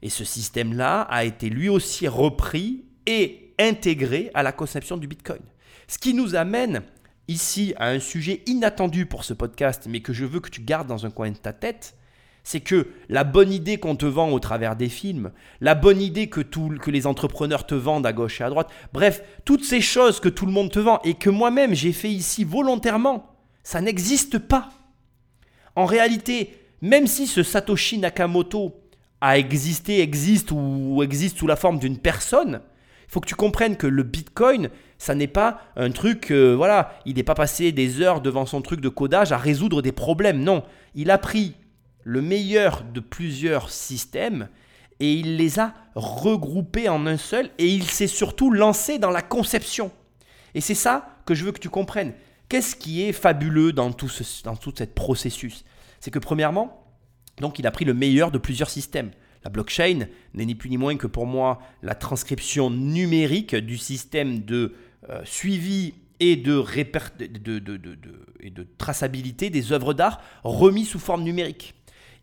Et 0.02 0.10
ce 0.10 0.24
système-là 0.24 1.02
a 1.02 1.26
été 1.26 1.50
lui 1.50 1.70
aussi 1.70 2.08
repris 2.08 2.86
et 3.06 3.54
intégré 3.60 4.32
à 4.34 4.42
la 4.42 4.52
conception 4.52 4.98
du 4.98 5.08
Bitcoin. 5.08 5.42
Ce 5.88 6.00
qui 6.00 6.16
nous 6.16 6.36
amène 6.36 6.82
ici 7.28 7.76
à 7.78 7.90
un 7.90 8.00
sujet 8.00 8.42
inattendu 8.48 9.06
pour 9.06 9.24
ce 9.24 9.36
podcast, 9.36 9.86
mais 9.88 10.00
que 10.00 10.14
je 10.14 10.26
veux 10.26 10.40
que 10.40 10.50
tu 10.50 10.62
gardes 10.62 10.88
dans 10.88 11.06
un 11.06 11.12
coin 11.12 11.30
de 11.30 11.38
ta 11.38 11.54
tête, 11.54 11.96
c'est 12.50 12.62
que 12.62 12.88
la 13.10 13.24
bonne 13.24 13.52
idée 13.52 13.78
qu'on 13.78 13.96
te 13.96 14.08
vend 14.08 14.32
au 14.32 14.40
travers 14.40 14.76
des 14.76 14.90
films, 14.90 15.30
la 15.62 15.76
bonne 15.76 16.02
idée 16.02 16.30
que, 16.30 16.42
les 16.90 17.06
entrepreneurs 17.06 17.68
te 17.68 17.76
vendent 17.76 18.08
à 18.08 18.12
gauche 18.12 18.42
et 18.42 18.44
à 18.44 18.50
droite, 18.50 18.72
bref, 18.92 19.22
toutes 19.46 19.64
ces 19.64 19.82
choses 19.82 20.20
que 20.20 20.30
tout 20.30 20.48
le 20.48 20.52
monde 20.52 20.72
te 20.72 20.80
vend 20.80 21.00
et 21.04 21.14
que 21.14 21.30
moi-même 21.30 21.76
j'ai 21.76 21.94
fait 21.94 22.10
ici 22.10 22.44
volontairement, 22.44 23.36
ça 23.62 23.82
n'existe 23.82 24.40
pas. 24.40 24.70
En 25.76 25.86
réalité, 25.86 26.58
même 26.82 27.06
si 27.06 27.28
ce 27.28 27.44
Satoshi 27.44 28.00
Nakamoto 28.00 28.82
a 29.22 29.38
existé, 29.38 30.02
existe 30.02 30.50
ou 30.52 31.04
existe 31.04 31.38
sous 31.38 31.46
la 31.46 31.56
forme 31.56 31.78
d'une 31.78 32.00
personne, 32.00 32.62
il 33.08 33.12
faut 33.12 33.20
que 33.20 33.28
tu 33.28 33.36
comprennes 33.36 33.78
que 33.78 33.86
le 33.86 34.02
Bitcoin, 34.02 34.72
ça 34.98 35.14
n'est 35.14 35.28
pas 35.28 35.62
un 35.76 35.92
truc, 35.92 36.32
euh, 36.32 36.56
voilà, 36.56 36.96
il 37.06 37.18
n'est 37.18 37.24
pas 37.24 37.36
passé 37.36 37.72
des 37.72 38.02
heures 38.02 38.22
devant 38.22 38.48
son 38.48 38.64
truc 38.64 38.82
de 38.82 38.90
codage 38.90 39.32
à 39.32 39.38
résoudre 39.38 39.84
des 39.84 39.92
problèmes. 39.92 40.44
Non, 40.44 40.64
il 40.96 41.12
a 41.12 41.20
pris 41.20 41.54
le 42.04 42.22
meilleur 42.22 42.84
de 42.84 43.00
plusieurs 43.00 43.70
systèmes 43.70 44.50
et 45.00 45.14
il 45.14 45.38
les 45.38 45.60
a 45.60 45.74
regroupés 45.96 46.90
en 46.90 47.06
un 47.08 47.18
seul 47.18 47.50
et 47.58 47.68
il 47.68 47.86
s'est 47.86 48.08
surtout 48.08 48.52
lancé 48.52 49.00
dans 49.00 49.12
la 49.12 49.22
conception. 49.22 49.92
Et 50.54 50.62
c'est 50.62 50.76
ça 50.76 51.22
que 51.26 51.36
je 51.36 51.46
veux 51.46 51.52
que 51.52 51.60
tu 51.60 51.70
comprennes. 51.70 52.14
Qu'est-ce 52.50 52.76
qui 52.76 53.04
est 53.04 53.14
fabuleux 53.14 53.72
dans 53.74 53.92
tout, 53.92 54.10
ce, 54.10 54.44
dans 54.44 54.56
processus? 54.96 55.64
C'est 56.00 56.12
que 56.12 56.20
premièrement, 56.20 56.86
donc 57.40 57.60
il 57.60 57.68
a 57.68 57.72
pris 57.72 57.86
le 57.86 57.94
meilleur 57.94 58.32
de 58.32 58.38
plusieurs 58.38 58.70
systèmes. 58.70 59.12
La 59.44 59.50
blockchain 59.50 60.08
n'est 60.34 60.46
ni 60.46 60.56
plus 60.56 60.70
ni 60.70 60.78
moins 60.78 60.98
que 60.98 61.08
pour 61.08 61.26
moi 61.26 61.60
la 61.82 61.96
transcription 61.96 62.70
numérique 62.70 63.56
du 63.56 63.78
système 63.78 64.40
de 64.40 64.76
euh, 65.10 65.22
suivi 65.24 65.94
et 66.20 66.36
de, 66.36 66.62
et 68.42 68.50
de 68.50 68.68
traçabilité 68.78 69.50
des 69.50 69.72
œuvres 69.72 69.94
d'art 69.94 70.22
remis 70.44 70.84
sous 70.84 71.00
forme 71.00 71.24
numérique 71.24 71.76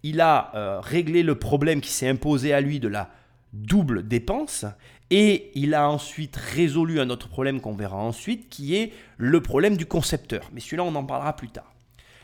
il 0.02 0.20
a 0.20 0.50
euh, 0.54 0.80
réglé 0.80 1.22
le 1.22 1.34
problème 1.36 1.80
qui 1.80 1.90
s'est 1.90 2.08
imposé 2.08 2.52
à 2.52 2.60
lui 2.60 2.80
de 2.80 2.88
la 2.88 3.10
double 3.52 4.06
dépense 4.06 4.64
et 5.10 5.50
il 5.54 5.74
a 5.74 5.88
ensuite 5.88 6.36
résolu 6.36 7.00
un 7.00 7.10
autre 7.10 7.28
problème 7.28 7.60
qu'on 7.60 7.74
verra 7.74 7.96
ensuite 7.96 8.48
qui 8.48 8.76
est 8.76 8.92
le 9.16 9.40
problème 9.40 9.76
du 9.76 9.86
concepteur. 9.86 10.50
Mais 10.52 10.60
celui-là, 10.60 10.84
on 10.84 10.94
en 10.94 11.04
parlera 11.04 11.34
plus 11.34 11.48
tard. 11.48 11.72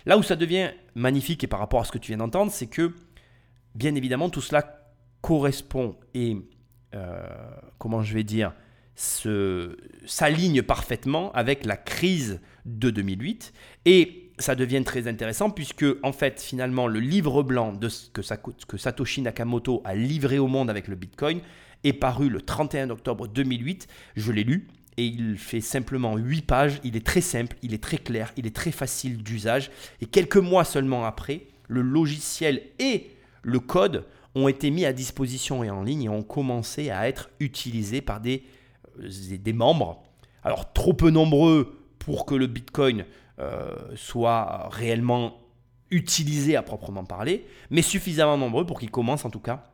Là 0.05 0.19
où 0.19 0.23
ça 0.23 0.37
devient 0.37 0.71
magnifique 0.95 1.45
et 1.45 1.47
par 1.47 1.61
rapport 1.61 1.81
à 1.81 1.85
ce 1.85 1.93
que 1.93 1.99
tu 1.99 2.09
viens 2.09 2.19
d'entendre, 2.19 2.51
c'est 2.51 2.67
que 2.67 2.93
bien 3.75 3.95
évidemment 3.95 4.31
tout 4.31 4.41
cela 4.41 4.81
correspond 5.21 5.97
et 6.15 6.37
euh, 6.95 7.23
comment 7.79 8.03
je 8.03 8.15
vais 8.15 8.25
dire 8.25 8.53
s'aligne 8.95 10.63
parfaitement 10.63 11.33
avec 11.33 11.65
la 11.65 11.77
crise 11.77 12.41
de 12.67 12.91
2008 12.91 13.53
et 13.87 14.22
ça 14.43 14.55
devient 14.55 14.83
très 14.85 15.09
intéressant 15.09 15.51
puisque, 15.51 15.87
en 16.03 16.13
fait, 16.13 16.41
finalement, 16.41 16.87
le 16.87 17.01
livre 17.01 17.43
blanc 17.43 17.73
que 18.13 18.77
Satoshi 18.77 19.23
Nakamoto 19.23 19.81
a 19.85 19.95
livré 19.95 20.39
au 20.39 20.49
monde 20.49 20.69
avec 20.69 20.89
le 20.89 20.97
Bitcoin 20.97 21.41
est 21.85 21.93
paru 21.93 22.29
le 22.29 22.41
31 22.41 22.91
octobre 22.91 23.27
2008. 23.29 23.89
Je 24.17 24.33
l'ai 24.33 24.45
lu 24.45 24.69
et 24.97 25.07
il 25.07 25.39
fait 25.39 25.61
simplement 25.61 26.17
8 26.17 26.43
pages. 26.43 26.81
Il 26.85 26.97
est 26.97 27.07
très 27.07 27.21
simple, 27.21 27.57
il 27.63 27.75
est 27.75 27.83
très 27.83 27.99
clair, 27.99 28.33
il 28.37 28.47
est 28.47 28.55
très 28.55 28.73
facile 28.73 29.23
d'usage. 29.23 29.71
Et 30.01 30.07
quelques 30.07 30.37
mois 30.37 30.65
seulement 30.65 31.05
après, 31.05 31.47
le 31.69 31.81
logiciel 31.81 32.63
et 32.79 33.11
le 33.43 33.59
code 33.59 34.05
ont 34.35 34.49
été 34.49 34.71
mis 34.71 34.85
à 34.85 34.93
disposition 34.93 35.63
et 35.65 35.71
en 35.71 35.83
ligne 35.83 36.05
et 36.05 36.09
ont 36.09 36.23
commencé 36.23 36.91
à 36.91 37.09
être 37.09 37.31
utilisés 37.41 38.01
par 38.01 38.21
des, 38.21 38.45
euh, 39.01 39.09
des 39.39 39.53
membres. 39.53 40.03
Alors 40.43 40.73
trop 40.73 40.95
peu 40.95 41.11
nombreux 41.11 41.79
pour 41.99 42.27
que 42.27 42.35
le 42.35 42.47
Bitcoin 42.47 43.05
euh, 43.43 43.97
soit 43.97 44.69
réellement 44.71 45.39
utilisé 45.91 46.57
à 46.57 46.63
proprement 46.63 47.05
parler, 47.05 47.45
mais 47.71 47.83
suffisamment 47.83 48.39
nombreux 48.39 48.65
pour 48.65 48.79
qu'ils 48.79 48.91
commencent 48.91 49.25
en 49.25 49.31
tout 49.31 49.41
cas 49.41 49.67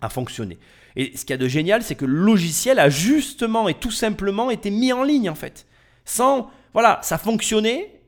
à 0.00 0.08
fonctionner. 0.08 0.58
Et 0.96 1.16
ce 1.16 1.24
qu'il 1.24 1.30
y 1.30 1.34
a 1.34 1.36
de 1.38 1.48
génial, 1.48 1.82
c'est 1.82 1.94
que 1.94 2.06
le 2.06 2.14
logiciel 2.14 2.78
a 2.78 2.88
justement 2.88 3.68
et 3.68 3.74
tout 3.74 3.90
simplement 3.90 4.50
été 4.50 4.70
mis 4.70 4.92
en 4.92 5.02
ligne 5.02 5.28
en 5.28 5.34
fait. 5.34 5.66
Sans, 6.04 6.50
voilà, 6.72 6.98
ça 7.02 7.18
fonctionnait, 7.18 8.00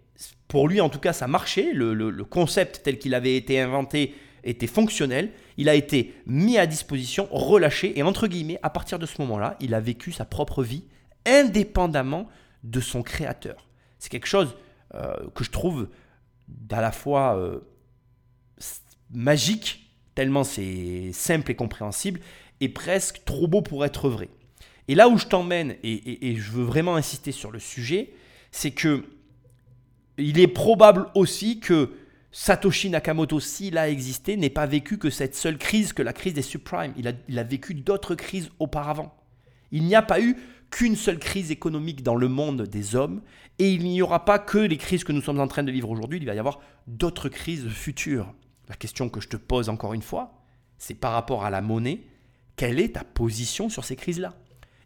pour 0.48 0.68
lui 0.68 0.80
en 0.80 0.88
tout 0.88 0.98
cas 0.98 1.12
ça 1.12 1.26
marchait, 1.26 1.72
le, 1.74 1.92
le 1.92 2.24
concept 2.24 2.80
tel 2.84 2.98
qu'il 2.98 3.14
avait 3.14 3.36
été 3.36 3.60
inventé 3.60 4.14
était 4.44 4.66
fonctionnel, 4.66 5.30
il 5.56 5.68
a 5.68 5.74
été 5.74 6.14
mis 6.26 6.58
à 6.58 6.66
disposition, 6.66 7.28
relâché, 7.30 7.98
et 7.98 8.02
entre 8.02 8.26
guillemets, 8.26 8.58
à 8.62 8.70
partir 8.70 8.98
de 8.98 9.06
ce 9.06 9.20
moment-là, 9.22 9.56
il 9.60 9.74
a 9.74 9.80
vécu 9.80 10.12
sa 10.12 10.24
propre 10.24 10.62
vie 10.62 10.84
indépendamment 11.26 12.28
de 12.64 12.80
son 12.80 13.02
créateur. 13.02 13.68
C'est 13.98 14.10
quelque 14.10 14.26
chose 14.26 14.56
euh, 14.94 15.14
que 15.34 15.44
je 15.44 15.50
trouve 15.50 15.88
à 16.70 16.80
la 16.80 16.92
fois 16.92 17.36
euh, 17.36 17.60
magique, 19.12 19.90
tellement 20.14 20.44
c'est 20.44 21.10
simple 21.12 21.50
et 21.50 21.54
compréhensible, 21.54 22.20
et 22.60 22.68
presque 22.68 23.22
trop 23.24 23.48
beau 23.48 23.62
pour 23.62 23.84
être 23.84 24.08
vrai. 24.08 24.28
Et 24.88 24.94
là 24.94 25.08
où 25.08 25.16
je 25.16 25.26
t'emmène, 25.26 25.76
et, 25.82 26.36
je 26.36 26.50
veux 26.50 26.64
vraiment 26.64 26.96
insister 26.96 27.32
sur 27.32 27.50
le 27.50 27.58
sujet, 27.58 28.12
c'est 28.50 28.72
que 28.72 29.04
il 30.18 30.38
est 30.38 30.48
probable 30.48 31.06
aussi 31.14 31.60
que 31.60 31.92
Satoshi 32.32 32.90
Nakamoto, 32.90 33.40
s'il 33.40 33.78
a 33.78 33.88
existé, 33.88 34.36
n'ait 34.36 34.50
pas 34.50 34.66
vécu 34.66 34.98
que 34.98 35.08
cette 35.08 35.34
seule 35.34 35.56
crise, 35.56 35.92
que 35.92 36.02
la 36.02 36.12
crise 36.12 36.34
des 36.34 36.42
subprimes. 36.42 36.92
Il 36.96 37.38
a 37.38 37.42
vécu 37.42 37.74
d'autres 37.74 38.14
crises 38.14 38.50
auparavant. 38.58 39.14
Il 39.70 39.84
n'y 39.84 39.94
a 39.94 40.02
pas 40.02 40.20
eu 40.20 40.36
qu'une 40.70 40.96
seule 40.96 41.18
crise 41.18 41.50
économique 41.50 42.02
dans 42.02 42.16
le 42.16 42.28
monde 42.28 42.62
des 42.62 42.96
hommes, 42.96 43.22
et 43.62 43.74
il 43.74 43.84
n'y 43.84 44.02
aura 44.02 44.24
pas 44.24 44.40
que 44.40 44.58
les 44.58 44.76
crises 44.76 45.04
que 45.04 45.12
nous 45.12 45.20
sommes 45.20 45.38
en 45.38 45.46
train 45.46 45.62
de 45.62 45.70
vivre 45.70 45.88
aujourd'hui, 45.88 46.18
il 46.18 46.26
va 46.26 46.34
y 46.34 46.38
avoir 46.40 46.58
d'autres 46.88 47.28
crises 47.28 47.68
futures. 47.68 48.34
La 48.68 48.74
question 48.74 49.08
que 49.08 49.20
je 49.20 49.28
te 49.28 49.36
pose 49.36 49.68
encore 49.68 49.94
une 49.94 50.02
fois, 50.02 50.42
c'est 50.78 50.96
par 50.96 51.12
rapport 51.12 51.44
à 51.44 51.50
la 51.50 51.60
monnaie, 51.60 52.00
quelle 52.56 52.80
est 52.80 52.94
ta 52.94 53.04
position 53.04 53.68
sur 53.68 53.84
ces 53.84 53.94
crises-là? 53.94 54.34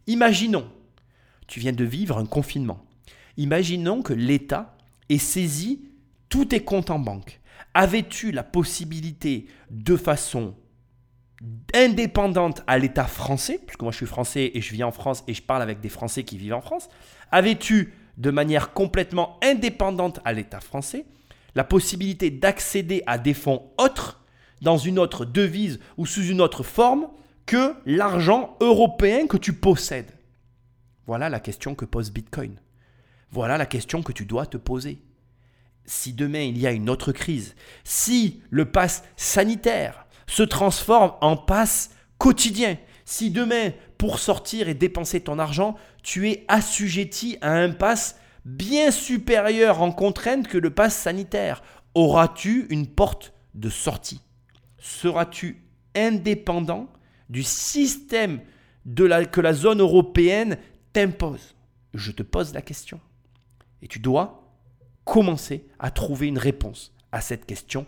Imaginons, 0.05 0.69
tu 1.47 1.59
viens 1.59 1.73
de 1.73 1.83
vivre 1.83 2.19
un 2.19 2.27
confinement. 2.27 2.85
Imaginons 3.37 4.03
que 4.03 4.13
l'État 4.13 4.77
ait 5.09 5.17
saisi 5.17 5.89
tous 6.29 6.45
tes 6.45 6.63
comptes 6.63 6.91
en 6.91 6.99
banque. 6.99 7.41
Avais-tu 7.73 8.31
la 8.31 8.43
possibilité 8.43 9.47
de 9.71 9.97
façon 9.97 10.53
indépendante 11.73 12.61
à 12.67 12.77
l'État 12.77 13.05
français, 13.05 13.59
puisque 13.65 13.81
moi 13.81 13.91
je 13.91 13.97
suis 13.97 14.05
français 14.05 14.51
et 14.53 14.61
je 14.61 14.71
vis 14.71 14.83
en 14.83 14.91
France 14.91 15.23
et 15.27 15.33
je 15.33 15.41
parle 15.41 15.63
avec 15.63 15.79
des 15.79 15.89
Français 15.89 16.23
qui 16.23 16.37
vivent 16.37 16.53
en 16.53 16.61
France, 16.61 16.89
avais-tu 17.31 17.91
de 18.17 18.31
manière 18.31 18.73
complètement 18.73 19.39
indépendante 19.43 20.19
à 20.25 20.33
l'État 20.33 20.59
français 20.59 21.05
la 21.55 21.63
possibilité 21.63 22.29
d'accéder 22.29 23.01
à 23.07 23.17
des 23.17 23.33
fonds 23.33 23.71
autres, 23.79 24.23
dans 24.61 24.77
une 24.77 24.99
autre 24.99 25.25
devise 25.25 25.79
ou 25.97 26.05
sous 26.05 26.23
une 26.23 26.39
autre 26.39 26.61
forme, 26.61 27.07
que 27.47 27.73
l'argent 27.85 28.55
européen 28.59 29.25
que 29.25 29.37
tu 29.37 29.53
possèdes 29.53 30.11
Voilà 31.07 31.29
la 31.29 31.39
question 31.39 31.73
que 31.73 31.85
pose 31.85 32.11
Bitcoin. 32.11 32.59
Voilà 33.31 33.57
la 33.57 33.65
question 33.65 34.03
que 34.03 34.11
tu 34.11 34.25
dois 34.25 34.45
te 34.45 34.57
poser. 34.57 35.01
Si 35.85 36.13
demain 36.13 36.41
il 36.41 36.59
y 36.59 36.67
a 36.67 36.71
une 36.71 36.89
autre 36.91 37.11
crise, 37.11 37.55
si 37.83 38.43
le 38.51 38.69
pass 38.69 39.03
sanitaire 39.15 40.05
se 40.27 40.43
transforme 40.43 41.13
en 41.21 41.37
passe 41.37 41.91
quotidien, 42.19 42.77
si 43.09 43.31
demain, 43.31 43.71
pour 43.97 44.19
sortir 44.19 44.67
et 44.67 44.73
dépenser 44.73 45.21
ton 45.21 45.39
argent, 45.39 45.77
tu 46.03 46.29
es 46.29 46.43
assujetti 46.49 47.37
à 47.39 47.53
un 47.53 47.71
pass 47.71 48.19
bien 48.43 48.91
supérieur 48.91 49.81
en 49.81 49.93
contrainte 49.93 50.49
que 50.49 50.57
le 50.57 50.71
pass 50.71 50.93
sanitaire, 50.93 51.63
auras-tu 51.95 52.67
une 52.69 52.85
porte 52.85 53.31
de 53.53 53.69
sortie? 53.69 54.19
Seras-tu 54.77 55.63
indépendant 55.95 56.89
du 57.29 57.43
système 57.43 58.41
que 58.93 59.39
la 59.39 59.53
zone 59.53 59.79
européenne 59.79 60.57
t'impose? 60.91 61.55
Je 61.93 62.11
te 62.11 62.23
pose 62.23 62.53
la 62.53 62.61
question. 62.61 62.99
Et 63.81 63.87
tu 63.87 63.99
dois 63.99 64.53
commencer 65.05 65.65
à 65.79 65.91
trouver 65.91 66.27
une 66.27 66.37
réponse 66.37 66.93
à 67.13 67.21
cette 67.21 67.45
question. 67.45 67.85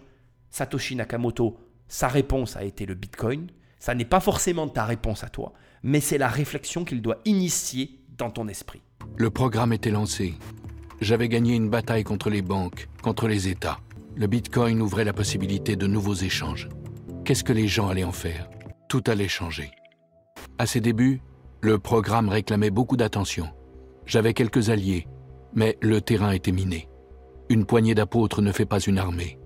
Satoshi 0.49 0.95
Nakamoto, 0.95 1.59
sa 1.89 2.07
réponse 2.07 2.55
a 2.55 2.63
été 2.63 2.85
le 2.85 2.93
Bitcoin. 2.93 3.49
Ça 3.79 3.95
n'est 3.95 4.05
pas 4.05 4.19
forcément 4.19 4.67
ta 4.67 4.85
réponse 4.85 5.23
à 5.23 5.29
toi, 5.29 5.53
mais 5.83 6.01
c'est 6.01 6.17
la 6.17 6.27
réflexion 6.27 6.83
qu'il 6.83 7.01
doit 7.01 7.19
initier 7.25 7.99
dans 8.17 8.29
ton 8.29 8.47
esprit. 8.47 8.81
Le 9.15 9.29
programme 9.29 9.73
était 9.73 9.91
lancé. 9.91 10.35
J'avais 10.99 11.29
gagné 11.29 11.55
une 11.55 11.69
bataille 11.69 12.03
contre 12.03 12.29
les 12.29 12.41
banques, 12.41 12.89
contre 13.01 13.27
les 13.27 13.47
États. 13.47 13.79
Le 14.15 14.27
Bitcoin 14.27 14.81
ouvrait 14.81 15.05
la 15.05 15.13
possibilité 15.13 15.77
de 15.77 15.87
nouveaux 15.87 16.13
échanges. 16.13 16.67
Qu'est-ce 17.23 17.43
que 17.43 17.53
les 17.53 17.67
gens 17.67 17.87
allaient 17.87 18.03
en 18.03 18.11
faire? 18.11 18.49
Tout 18.89 19.03
allait 19.07 19.29
changer. 19.29 19.71
À 20.57 20.65
ses 20.65 20.81
débuts, 20.81 21.21
le 21.61 21.79
programme 21.79 22.27
réclamait 22.27 22.71
beaucoup 22.71 22.97
d'attention. 22.97 23.49
J'avais 24.05 24.33
quelques 24.33 24.69
alliés, 24.69 25.07
mais 25.53 25.77
le 25.81 26.01
terrain 26.01 26.31
était 26.31 26.51
miné. 26.51 26.89
Une 27.49 27.65
poignée 27.65 27.95
d'apôtres 27.95 28.41
ne 28.41 28.51
fait 28.51 28.65
pas 28.65 28.79
une 28.79 28.97
armée. 28.97 29.39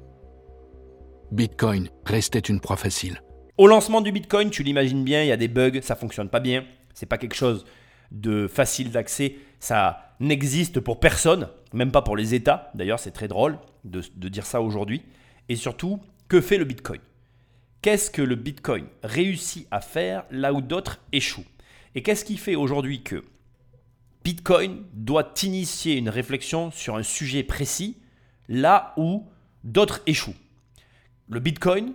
Bitcoin 1.32 1.90
restait 2.06 2.40
une 2.40 2.60
proie 2.60 2.78
facile. 2.78 3.22
Au 3.56 3.68
lancement 3.68 4.02
du 4.02 4.12
Bitcoin, 4.12 4.50
tu 4.50 4.64
l'imagines 4.64 5.04
bien, 5.04 5.22
il 5.22 5.28
y 5.28 5.32
a 5.32 5.38
des 5.38 5.48
bugs, 5.48 5.80
ça 5.84 5.96
fonctionne 5.96 6.28
pas 6.28 6.40
bien. 6.40 6.66
C'est 6.96 7.06
pas 7.06 7.20
quelque 7.20 7.36
chose 7.36 7.66
de 8.10 8.48
facile 8.48 8.90
d'accès. 8.90 9.36
Ça 9.60 10.16
n'existe 10.20 10.80
pour 10.80 11.00
personne, 11.00 11.50
même 11.72 11.92
pas 11.92 12.02
pour 12.02 12.18
les 12.18 12.34
États. 12.34 12.72
D'ailleurs, 12.74 13.00
c'est 13.00 13.12
très 13.12 13.28
drôle 13.28 13.60
de, 13.84 14.02
de 14.16 14.28
dire 14.28 14.48
ça 14.48 14.60
aujourd'hui. 14.60 15.04
Et 15.50 15.56
surtout, 15.56 16.00
que 16.28 16.42
fait 16.42 16.58
le 16.58 16.66
Bitcoin? 16.66 17.00
Qu'est-ce 17.84 18.10
que 18.10 18.24
le 18.24 18.36
Bitcoin 18.36 18.88
réussit 19.04 19.68
à 19.70 19.82
faire 19.82 20.24
là 20.32 20.52
où 20.52 20.62
d'autres 20.62 21.00
échouent? 21.12 21.46
Et 21.94 22.02
qu'est-ce 22.02 22.26
qui 22.26 22.38
fait 22.38 22.56
aujourd'hui 22.56 23.04
que 23.04 23.24
Bitcoin 24.24 24.84
doit 24.94 25.32
initier 25.44 25.96
une 25.96 26.10
réflexion 26.10 26.72
sur 26.72 26.96
un 26.96 27.04
sujet 27.04 27.44
précis 27.44 27.98
là 28.48 28.94
où 28.98 29.28
d'autres 29.64 30.02
échouent? 30.08 30.34
Le 31.30 31.40
Bitcoin 31.40 31.94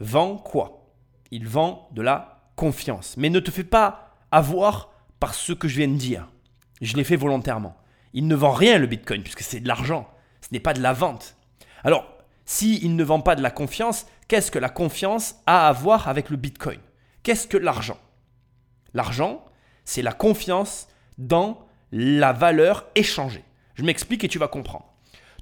vend 0.00 0.36
quoi? 0.36 0.81
Il 1.32 1.48
vend 1.48 1.88
de 1.92 2.02
la 2.02 2.42
confiance. 2.54 3.16
Mais 3.16 3.30
ne 3.30 3.40
te 3.40 3.50
fais 3.50 3.64
pas 3.64 4.14
avoir 4.30 4.92
par 5.18 5.34
ce 5.34 5.52
que 5.52 5.66
je 5.66 5.78
viens 5.78 5.88
de 5.88 5.96
dire. 5.96 6.28
Je 6.80 6.96
l'ai 6.96 7.04
fait 7.04 7.16
volontairement. 7.16 7.76
Il 8.12 8.28
ne 8.28 8.36
vend 8.36 8.52
rien 8.52 8.78
le 8.78 8.86
Bitcoin 8.86 9.22
puisque 9.22 9.40
c'est 9.40 9.60
de 9.60 9.66
l'argent. 9.66 10.08
Ce 10.42 10.48
n'est 10.52 10.60
pas 10.60 10.74
de 10.74 10.82
la 10.82 10.92
vente. 10.92 11.36
Alors, 11.82 12.06
s'il 12.44 12.94
ne 12.94 13.04
vend 13.04 13.20
pas 13.20 13.34
de 13.34 13.42
la 13.42 13.50
confiance, 13.50 14.06
qu'est-ce 14.28 14.50
que 14.50 14.58
la 14.58 14.68
confiance 14.68 15.36
a 15.46 15.68
à 15.68 15.72
voir 15.72 16.06
avec 16.08 16.28
le 16.28 16.36
Bitcoin? 16.36 16.80
Qu'est-ce 17.22 17.46
que 17.46 17.56
l'argent? 17.56 17.98
L'argent, 18.94 19.44
c'est 19.84 20.02
la 20.02 20.12
confiance 20.12 20.88
dans 21.18 21.66
la 21.92 22.32
valeur 22.32 22.86
échangée. 22.94 23.44
Je 23.74 23.84
m'explique 23.84 24.24
et 24.24 24.28
tu 24.28 24.38
vas 24.38 24.48
comprendre. 24.48 24.92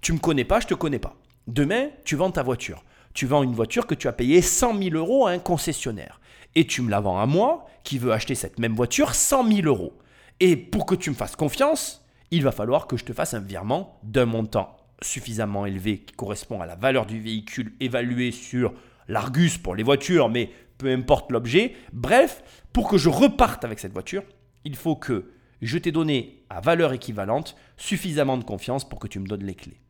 Tu 0.03 0.13
ne 0.13 0.19
me 0.19 0.23
connais 0.23 0.45
pas, 0.45 0.61
je 0.61 0.67
ne 0.67 0.71
te 0.71 0.75
connais 0.75 0.99
pas. 0.99 1.17
Demain, 1.47 1.89
tu 2.05 2.17
vends 2.17 2.31
ta 2.31 2.43
voiture. 2.43 2.85
Tu 3.15 3.27
vends 3.27 3.43
une 3.43 3.55
voiture 3.55 3.87
que 3.87 3.95
tu 3.95 4.09
as 4.09 4.13
payée 4.13 4.43
100 4.43 4.83
000 4.83 4.97
euros 4.97 5.27
à 5.27 5.31
un 5.31 5.39
concessionnaire. 5.39 6.21
Et 6.55 6.67
tu 6.67 6.83
me 6.83 6.91
la 6.91 7.01
vends 7.01 7.19
à 7.19 7.27
moi, 7.27 7.67
qui 7.85 7.99
veux 7.99 8.13
acheter 8.13 8.35
cette 8.35 8.59
même 8.59 8.75
voiture, 8.75 9.15
100 9.15 9.49
000 9.49 9.67
euros. 9.67 9.99
Et 10.41 10.57
pour 10.57 10.87
que 10.87 10.95
tu 10.95 11.11
me 11.11 11.15
fasses 11.15 11.37
confiance, 11.37 12.05
il 12.31 12.43
va 12.43 12.53
falloir 12.53 12.87
que 12.87 12.97
je 12.97 13.05
te 13.05 13.13
fasse 13.13 13.35
un 13.35 13.41
virement 13.41 13.99
d'un 14.03 14.27
montant 14.27 14.77
suffisamment 15.03 15.67
élevé 15.67 15.99
qui 15.99 16.15
correspond 16.15 16.61
à 16.61 16.67
la 16.67 16.77
valeur 16.77 17.07
du 17.07 17.21
véhicule 17.21 17.73
évalué 17.81 18.33
sur 18.33 18.73
l'Argus 19.09 19.59
pour 19.59 19.75
les 19.75 19.83
voitures, 19.83 20.29
mais 20.29 20.51
peu 20.79 20.93
importe 20.93 21.33
l'objet. 21.33 21.75
Bref, 21.93 22.43
pour 22.73 22.89
que 22.89 22.99
je 22.99 23.09
reparte 23.09 23.65
avec 23.65 23.79
cette 23.79 23.93
voiture, 23.93 24.23
il 24.65 24.77
faut 24.77 24.97
que 24.97 25.33
je 25.63 25.79
t'ai 25.79 25.93
donné 25.93 26.45
à 26.49 26.61
valeur 26.61 26.93
équivalente 26.93 27.57
suffisamment 27.77 28.39
de 28.39 28.45
confiance 28.45 28.89
pour 28.89 28.99
que 28.99 29.09
tu 29.09 29.19
me 29.19 29.27
donnes 29.27 29.45
les 29.45 29.55
clés. 29.55 29.81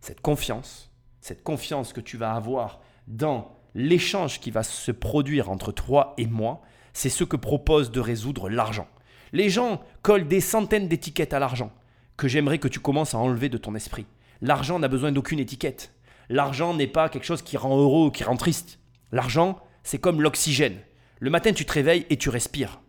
Cette 0.00 0.20
confiance, 0.20 0.90
cette 1.26 1.42
confiance 1.42 1.92
que 1.92 2.00
tu 2.00 2.16
vas 2.16 2.34
avoir 2.34 2.80
dans 3.08 3.50
l'échange 3.74 4.38
qui 4.38 4.52
va 4.52 4.62
se 4.62 4.92
produire 4.92 5.50
entre 5.50 5.72
toi 5.72 6.14
et 6.18 6.26
moi, 6.26 6.62
c'est 6.92 7.08
ce 7.08 7.24
que 7.24 7.36
propose 7.36 7.90
de 7.90 7.98
résoudre 7.98 8.48
l'argent. 8.48 8.86
Les 9.32 9.50
gens 9.50 9.82
collent 10.02 10.28
des 10.28 10.40
centaines 10.40 10.86
d'étiquettes 10.86 11.34
à 11.34 11.40
l'argent 11.40 11.72
que 12.16 12.28
j'aimerais 12.28 12.58
que 12.58 12.68
tu 12.68 12.78
commences 12.78 13.12
à 13.12 13.18
enlever 13.18 13.48
de 13.48 13.58
ton 13.58 13.74
esprit. 13.74 14.06
L'argent 14.40 14.78
n'a 14.78 14.86
besoin 14.86 15.10
d'aucune 15.10 15.40
étiquette. 15.40 15.92
L'argent 16.28 16.74
n'est 16.74 16.86
pas 16.86 17.08
quelque 17.08 17.26
chose 17.26 17.42
qui 17.42 17.56
rend 17.56 17.76
heureux 17.76 18.06
ou 18.06 18.10
qui 18.12 18.22
rend 18.22 18.36
triste. 18.36 18.78
L'argent, 19.10 19.58
c'est 19.82 19.98
comme 19.98 20.22
l'oxygène. 20.22 20.78
Le 21.18 21.30
matin, 21.30 21.52
tu 21.52 21.66
te 21.66 21.72
réveilles 21.72 22.06
et 22.08 22.16
tu 22.16 22.28
respires. 22.28 22.80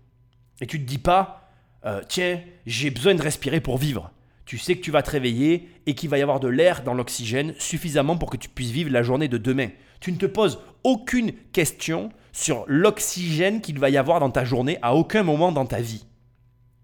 Et 0.62 0.68
tu 0.68 0.78
ne 0.78 0.84
te 0.84 0.88
dis 0.88 1.00
pas, 1.00 1.50
euh, 1.86 2.02
tiens, 2.08 2.40
j'ai 2.68 2.92
besoin 2.92 3.16
de 3.16 3.22
respirer 3.24 3.62
pour 3.62 3.80
vivre. 3.80 4.12
Tu 4.48 4.58
sais 4.58 4.78
que 4.78 4.82
tu 4.82 4.92
vas 4.92 5.04
te 5.04 5.12
réveiller 5.12 5.70
et 5.86 5.94
qu'il 5.94 6.10
va 6.10 6.18
y 6.18 6.22
avoir 6.22 6.40
de 6.40 6.48
l'air 6.48 6.82
dans 6.82 6.94
l'oxygène 6.94 7.54
suffisamment 7.60 8.18
pour 8.18 8.30
que 8.30 8.38
tu 8.38 8.48
puisses 8.48 8.72
vivre 8.72 8.90
la 8.90 9.04
journée 9.04 9.28
de 9.28 9.38
demain. 9.38 9.68
Tu 10.00 10.10
ne 10.10 10.18
te 10.18 10.26
poses 10.26 10.62
aucune 10.86 11.34
question 11.52 12.10
sur 12.32 12.64
l'oxygène 12.66 13.60
qu'il 13.60 13.78
va 13.78 13.90
y 13.90 13.98
avoir 13.98 14.22
dans 14.22 14.32
ta 14.32 14.46
journée 14.46 14.80
à 14.82 14.96
aucun 14.96 15.24
moment 15.24 15.52
dans 15.52 15.66
ta 15.66 15.82
vie. 15.82 16.06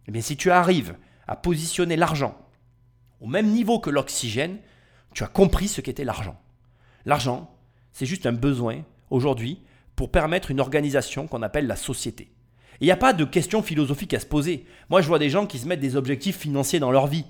Eh 0.10 0.12
bien, 0.12 0.22
si 0.22 0.36
tu 0.36 0.52
arrives 0.52 0.98
à 1.26 1.38
positionner 1.38 1.96
l'argent 1.96 2.38
au 3.22 3.28
même 3.28 3.48
niveau 3.48 3.80
que 3.80 3.90
l'oxygène, 3.90 4.58
tu 5.14 5.24
as 5.24 5.28
compris 5.28 5.70
ce 5.70 5.80
qu'était 5.80 6.04
l'argent. 6.04 6.38
L'argent, 7.06 7.56
c'est 7.94 8.06
juste 8.06 8.26
un 8.26 8.34
besoin 8.34 8.84
aujourd'hui 9.10 9.62
pour 9.96 10.12
permettre 10.12 10.52
une 10.52 10.60
organisation 10.60 11.28
qu'on 11.28 11.42
appelle 11.42 11.68
la 11.68 11.78
société. 11.78 12.30
Il 12.82 12.86
n'y 12.86 12.92
a 12.92 12.98
pas 12.98 13.14
de 13.14 13.24
question 13.24 13.64
philosophique 13.64 14.14
à 14.14 14.20
se 14.20 14.26
poser. 14.26 14.66
Moi, 14.90 15.02
je 15.02 15.08
vois 15.08 15.20
des 15.20 15.30
gens 15.30 15.46
qui 15.46 15.60
se 15.60 15.68
mettent 15.68 15.80
des 15.80 15.96
objectifs 15.96 16.40
financiers 16.40 16.82
dans 16.82 16.92
leur 16.92 17.08
vie. 17.08 17.24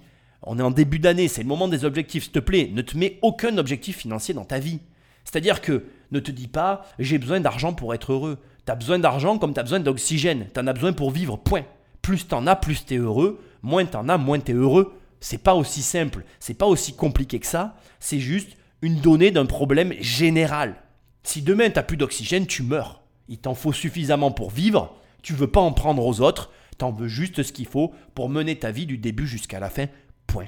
On 0.44 0.60
est 0.60 0.64
en 0.64 0.72
début 0.72 1.00
d'année, 1.00 1.28
c'est 1.28 1.42
le 1.42 1.48
moment 1.48 1.68
des 1.68 1.86
objectifs. 1.86 2.24
S'il 2.24 2.32
te 2.34 2.40
plaît, 2.40 2.70
ne 2.74 2.82
te 2.82 2.98
mets 2.98 3.20
aucun 3.22 3.58
objectif 3.58 3.98
financier 3.98 4.34
dans 4.34 4.46
ta 4.46 4.60
vie. 4.60 4.80
C'est-à-dire 5.24 5.62
que 5.62 5.86
ne 6.12 6.20
te 6.20 6.32
dis 6.32 6.48
pas 6.48 6.86
j'ai 7.00 7.18
besoin 7.18 7.40
d'argent 7.40 7.74
pour 7.74 7.94
être 7.94 8.12
heureux. 8.14 8.38
Tu 8.66 8.72
as 8.72 8.76
besoin 8.76 9.00
d'argent 9.00 9.38
comme 9.38 9.54
tu 9.54 9.60
as 9.60 9.64
besoin 9.64 9.80
d'oxygène. 9.80 10.48
Tu 10.54 10.60
en 10.60 10.68
as 10.68 10.74
besoin 10.74 10.94
pour 10.94 11.12
vivre, 11.12 11.38
point. 11.38 11.64
Plus 12.02 12.28
tu 12.28 12.36
en 12.36 12.46
as, 12.48 12.56
plus 12.56 12.86
tu 12.86 12.96
es 12.96 12.98
heureux. 12.98 13.42
Moins 13.62 13.86
tu 13.86 13.96
en 13.96 14.10
as, 14.10 14.18
moins 14.18 14.40
tu 14.40 14.52
es 14.52 14.56
heureux. 14.56 14.94
C'est 15.22 15.42
pas 15.42 15.56
aussi 15.56 15.82
simple, 15.82 16.26
c'est 16.42 16.54
pas 16.54 16.66
aussi 16.66 16.94
compliqué 16.94 17.40
que 17.40 17.48
ça. 17.48 17.78
C'est 18.02 18.20
juste 18.20 18.58
une 18.82 19.00
donnée 19.00 19.32
d'un 19.32 19.46
problème 19.46 19.94
général. 20.02 20.76
Si 21.24 21.42
demain 21.42 21.70
tu 21.70 21.82
plus 21.82 21.96
d'oxygène, 21.96 22.46
tu 22.46 22.62
meurs. 22.64 23.02
Il 23.30 23.38
t'en 23.38 23.56
faut 23.56 23.72
suffisamment 23.72 24.32
pour 24.32 24.52
vivre. 24.52 24.98
Tu 25.22 25.32
veux 25.32 25.48
pas 25.48 25.62
en 25.62 25.72
prendre 25.72 26.06
aux 26.06 26.20
autres. 26.20 26.52
Tu 26.78 26.84
en 26.84 26.92
veux 26.92 27.08
juste 27.08 27.44
ce 27.44 27.54
qu'il 27.54 27.68
faut 27.68 27.94
pour 28.14 28.28
mener 28.28 28.60
ta 28.60 28.72
vie 28.72 28.86
du 28.86 28.98
début 28.98 29.26
jusqu'à 29.26 29.62
la 29.62 29.70
fin. 29.70 29.86
Point. 30.28 30.48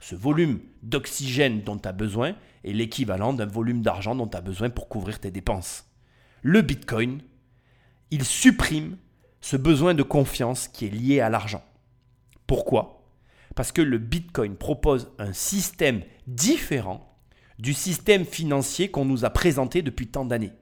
Ce 0.00 0.14
volume 0.14 0.60
d'oxygène 0.82 1.62
dont 1.62 1.78
tu 1.78 1.88
as 1.88 1.92
besoin 1.92 2.36
est 2.64 2.72
l'équivalent 2.72 3.32
d'un 3.32 3.46
volume 3.46 3.82
d'argent 3.82 4.14
dont 4.14 4.28
tu 4.28 4.36
as 4.36 4.42
besoin 4.42 4.70
pour 4.70 4.88
couvrir 4.88 5.18
tes 5.18 5.30
dépenses. 5.30 5.86
Le 6.42 6.60
Bitcoin, 6.60 7.22
il 8.10 8.24
supprime 8.24 8.98
ce 9.40 9.56
besoin 9.56 9.94
de 9.94 10.02
confiance 10.02 10.68
qui 10.68 10.86
est 10.86 10.90
lié 10.90 11.20
à 11.20 11.30
l'argent. 11.30 11.64
Pourquoi? 12.46 13.02
Parce 13.54 13.72
que 13.72 13.82
le 13.82 13.98
Bitcoin 13.98 14.56
propose 14.56 15.10
un 15.18 15.32
système 15.32 16.02
différent 16.26 17.18
du 17.58 17.72
système 17.72 18.24
financier 18.24 18.90
qu'on 18.90 19.04
nous 19.04 19.24
a 19.24 19.30
présenté 19.30 19.82
depuis 19.82 20.08
tant 20.08 20.24
d'années. 20.24 20.52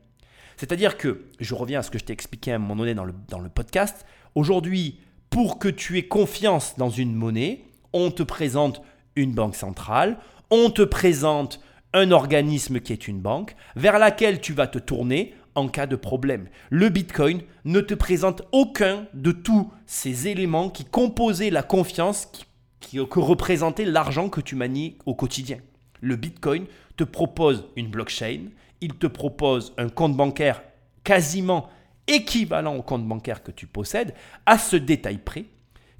C'est-à-dire 0.56 0.96
que, 0.96 1.26
je 1.40 1.54
reviens 1.54 1.80
à 1.80 1.82
ce 1.82 1.90
que 1.90 1.98
je 1.98 2.04
t'ai 2.04 2.12
expliqué 2.12 2.52
à 2.52 2.56
un 2.56 2.58
moment 2.58 2.76
donné 2.76 2.94
dans 2.94 3.04
le, 3.04 3.14
dans 3.28 3.40
le 3.40 3.48
podcast, 3.48 4.04
aujourd'hui, 4.34 5.00
pour 5.30 5.58
que 5.58 5.68
tu 5.68 5.98
aies 5.98 6.06
confiance 6.06 6.76
dans 6.76 6.90
une 6.90 7.14
monnaie, 7.14 7.64
On 7.92 8.10
te 8.10 8.22
présente 8.22 8.82
une 9.16 9.32
banque 9.32 9.56
centrale, 9.56 10.18
on 10.50 10.70
te 10.70 10.82
présente 10.82 11.60
un 11.92 12.10
organisme 12.10 12.80
qui 12.80 12.92
est 12.92 13.08
une 13.08 13.20
banque 13.20 13.54
vers 13.76 13.98
laquelle 13.98 14.40
tu 14.40 14.52
vas 14.52 14.66
te 14.66 14.78
tourner 14.78 15.34
en 15.54 15.68
cas 15.68 15.86
de 15.86 15.96
problème. 15.96 16.48
Le 16.70 16.88
Bitcoin 16.88 17.42
ne 17.64 17.80
te 17.80 17.94
présente 17.94 18.42
aucun 18.52 19.06
de 19.14 19.32
tous 19.32 19.70
ces 19.86 20.28
éléments 20.28 20.70
qui 20.70 20.84
composaient 20.84 21.50
la 21.50 21.62
confiance 21.62 22.28
qui, 22.80 22.96
que 22.96 23.20
représentait 23.20 23.84
l'argent 23.84 24.28
que 24.28 24.40
tu 24.40 24.56
manies 24.56 24.96
au 25.06 25.14
quotidien. 25.14 25.58
Le 26.00 26.16
Bitcoin 26.16 26.66
te 26.96 27.04
propose 27.04 27.66
une 27.76 27.88
blockchain, 27.88 28.46
il 28.80 28.94
te 28.94 29.06
propose 29.06 29.72
un 29.78 29.88
compte 29.88 30.16
bancaire 30.16 30.62
quasiment 31.04 31.68
équivalent 32.06 32.76
au 32.76 32.82
compte 32.82 33.06
bancaire 33.06 33.42
que 33.42 33.52
tu 33.52 33.66
possèdes, 33.66 34.14
à 34.46 34.58
ce 34.58 34.76
détail 34.76 35.18
près, 35.18 35.44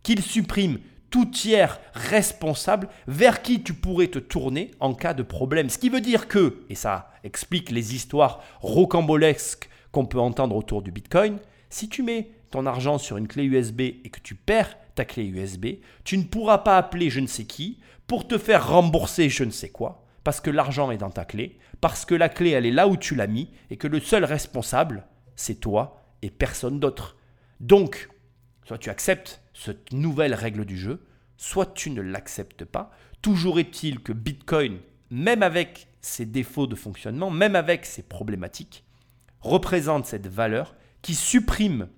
qu'il 0.03 0.23
supprime 0.23 0.79
tout 1.13 1.27
tiers 1.27 1.79
responsable 1.93 2.89
vers 3.07 3.43
qui 3.43 3.63
tu 3.63 3.75
pourrais 3.75 4.09
te 4.09 4.19
tourner 4.19 4.73
en 4.81 4.95
cas 4.95 5.13
de 5.13 5.23
problème. 5.23 5.69
Ce 5.69 5.79
qui 5.79 5.91
veut 5.91 6.01
dire 6.01 6.27
que, 6.27 6.65
et 6.71 6.75
ça 6.75 7.13
explique 7.23 7.71
les 7.71 7.95
histoires 7.95 8.43
rocambolesques 8.61 9.69
qu'on 9.93 10.07
peut 10.07 10.19
entendre 10.19 10.57
autour 10.57 10.81
du 10.81 10.91
Bitcoin, 10.91 11.39
si 11.69 11.91
tu 11.91 12.03
mets 12.03 12.31
ton 12.51 12.65
argent 12.65 12.97
sur 12.97 13.19
une 13.19 13.29
clé 13.29 13.45
USB 13.45 13.81
et 13.81 14.11
que 14.11 14.21
tu 14.21 14.35
perds 14.35 14.77
ta 14.95 15.05
clé 15.05 15.25
USB, 15.25 15.67
tu 16.03 16.17
ne 16.17 16.25
pourras 16.25 16.59
pas 16.59 16.79
appeler 16.79 17.11
je 17.11 17.21
ne 17.21 17.27
sais 17.27 17.45
qui 17.45 17.79
pour 18.07 18.27
te 18.27 18.39
faire 18.39 18.71
rembourser 18.71 19.29
je 19.29 19.45
ne 19.45 19.51
sais 19.51 19.69
quoi, 19.69 20.07
parce 20.25 20.41
que 20.41 20.51
l'argent 20.51 20.91
est 20.91 20.99
dans 20.99 21.11
ta 21.11 21.27
clé, 21.27 21.59
parce 21.83 22.07
que 22.07 22.15
la 22.15 22.31
clé 22.31 22.51
elle 22.51 22.67
est 22.67 22.71
là 22.71 22.89
où 22.89 22.97
tu 22.97 23.15
l'as 23.15 23.27
mis 23.27 23.51
et 23.71 23.77
que 23.77 23.87
le 23.87 24.01
seul 24.01 24.25
responsable, 24.25 25.07
c'est 25.37 25.61
toi 25.61 26.03
et 26.23 26.31
personne 26.31 26.81
d'autre. 26.81 27.17
Donc, 27.61 28.09
soit 28.65 28.79
tu 28.79 28.91
acceptes 28.91 29.43
cette 29.55 29.93
nouvelle 29.93 30.35
règle 30.35 30.65
du 30.65 30.79
jeu, 30.79 31.05
soit 31.37 31.75
tu 31.75 31.91
ne 31.91 32.03
l'acceptes 32.03 32.65
pas. 32.65 32.91
Toujours 33.21 33.59
est-il 33.59 34.01
que 34.01 34.13
Bitcoin, 34.13 34.79
même 35.11 35.43
avec 35.43 35.89
ses 36.01 36.27
défauts 36.27 36.67
de 36.67 36.75
fonctionnement, 36.75 37.31
même 37.31 37.57
avec 37.57 37.85
ses 37.85 38.03
problématiques, 38.03 38.85
représente 39.41 40.07
cette 40.07 40.27
valeur 40.27 40.75
qui 41.03 41.15
supprime 41.15 41.89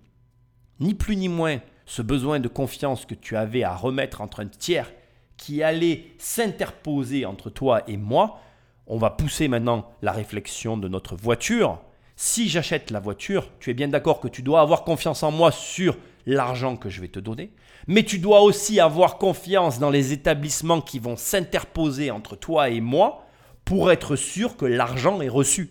ni 0.80 0.94
plus 0.94 1.16
ni 1.16 1.28
moins 1.28 1.60
ce 1.86 2.02
besoin 2.02 2.40
de 2.40 2.48
confiance 2.48 3.04
que 3.06 3.14
tu 3.14 3.36
avais 3.36 3.62
à 3.62 3.74
remettre 3.74 4.20
entre 4.20 4.40
un 4.40 4.46
tiers 4.46 4.90
qui 5.36 5.62
allait 5.62 6.06
s'interposer 6.18 7.26
entre 7.26 7.50
toi 7.50 7.82
et 7.88 7.96
moi. 7.96 8.40
On 8.86 8.98
va 8.98 9.10
pousser 9.10 9.48
maintenant 9.48 9.90
la 10.02 10.12
réflexion 10.12 10.76
de 10.76 10.88
notre 10.88 11.16
voiture. 11.16 11.80
Si 12.16 12.48
j'achète 12.48 12.90
la 12.90 13.00
voiture, 13.00 13.50
tu 13.60 13.70
es 13.70 13.74
bien 13.74 13.88
d'accord 13.88 14.20
que 14.20 14.28
tu 14.28 14.42
dois 14.42 14.60
avoir 14.60 14.84
confiance 14.84 15.22
en 15.22 15.30
moi 15.30 15.50
sur 15.50 15.96
l'argent 16.26 16.76
que 16.76 16.88
je 16.88 17.00
vais 17.00 17.08
te 17.08 17.18
donner, 17.18 17.52
mais 17.86 18.02
tu 18.02 18.18
dois 18.18 18.40
aussi 18.40 18.80
avoir 18.80 19.18
confiance 19.18 19.78
dans 19.78 19.90
les 19.90 20.12
établissements 20.12 20.80
qui 20.80 20.98
vont 20.98 21.16
s'interposer 21.16 22.10
entre 22.10 22.36
toi 22.36 22.70
et 22.70 22.80
moi 22.80 23.26
pour 23.64 23.90
être 23.90 24.16
sûr 24.16 24.56
que 24.56 24.66
l'argent 24.66 25.20
est 25.20 25.28
reçu. 25.28 25.70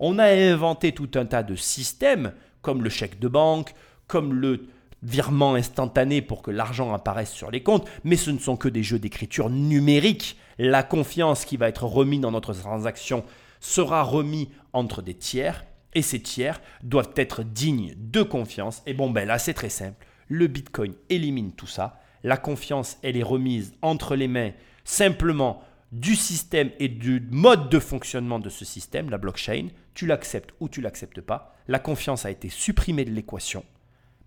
On 0.00 0.18
a 0.18 0.26
inventé 0.26 0.92
tout 0.92 1.10
un 1.14 1.26
tas 1.26 1.42
de 1.42 1.56
systèmes, 1.56 2.32
comme 2.62 2.82
le 2.82 2.90
chèque 2.90 3.18
de 3.18 3.28
banque, 3.28 3.74
comme 4.06 4.34
le 4.34 4.68
virement 5.02 5.54
instantané 5.54 6.22
pour 6.22 6.42
que 6.42 6.50
l'argent 6.50 6.92
apparaisse 6.92 7.30
sur 7.30 7.50
les 7.50 7.62
comptes, 7.62 7.88
mais 8.04 8.16
ce 8.16 8.30
ne 8.30 8.38
sont 8.38 8.56
que 8.56 8.68
des 8.68 8.82
jeux 8.82 8.98
d'écriture 8.98 9.50
numérique. 9.50 10.36
La 10.58 10.82
confiance 10.82 11.44
qui 11.44 11.56
va 11.56 11.68
être 11.68 11.84
remise 11.84 12.20
dans 12.20 12.32
notre 12.32 12.52
transaction 12.52 13.24
sera 13.60 14.02
remise 14.02 14.48
entre 14.72 15.02
des 15.02 15.14
tiers 15.14 15.64
et 15.94 16.02
ces 16.02 16.20
tiers 16.20 16.60
doivent 16.82 17.12
être 17.16 17.42
dignes 17.42 17.94
de 17.96 18.22
confiance. 18.22 18.82
Et 18.86 18.94
bon, 18.94 19.10
ben 19.10 19.26
là, 19.26 19.38
c'est 19.38 19.54
très 19.54 19.70
simple. 19.70 20.06
Le 20.28 20.46
Bitcoin 20.46 20.94
élimine 21.08 21.52
tout 21.52 21.66
ça. 21.66 22.00
La 22.22 22.36
confiance, 22.36 22.98
elle 23.02 23.16
est 23.16 23.22
remise 23.22 23.74
entre 23.82 24.16
les 24.16 24.28
mains 24.28 24.52
simplement 24.84 25.62
du 25.92 26.16
système 26.16 26.70
et 26.78 26.88
du 26.88 27.26
mode 27.30 27.70
de 27.70 27.78
fonctionnement 27.78 28.38
de 28.38 28.48
ce 28.48 28.64
système, 28.64 29.10
la 29.10 29.18
blockchain. 29.18 29.68
Tu 29.94 30.06
l'acceptes 30.06 30.54
ou 30.60 30.68
tu 30.68 30.80
l'acceptes 30.80 31.20
pas. 31.20 31.54
La 31.66 31.78
confiance 31.78 32.26
a 32.26 32.30
été 32.30 32.48
supprimée 32.48 33.04
de 33.04 33.10
l'équation. 33.10 33.64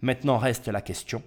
Maintenant 0.02 0.38
reste 0.38 0.68
la 0.68 0.82
question, 0.82 1.22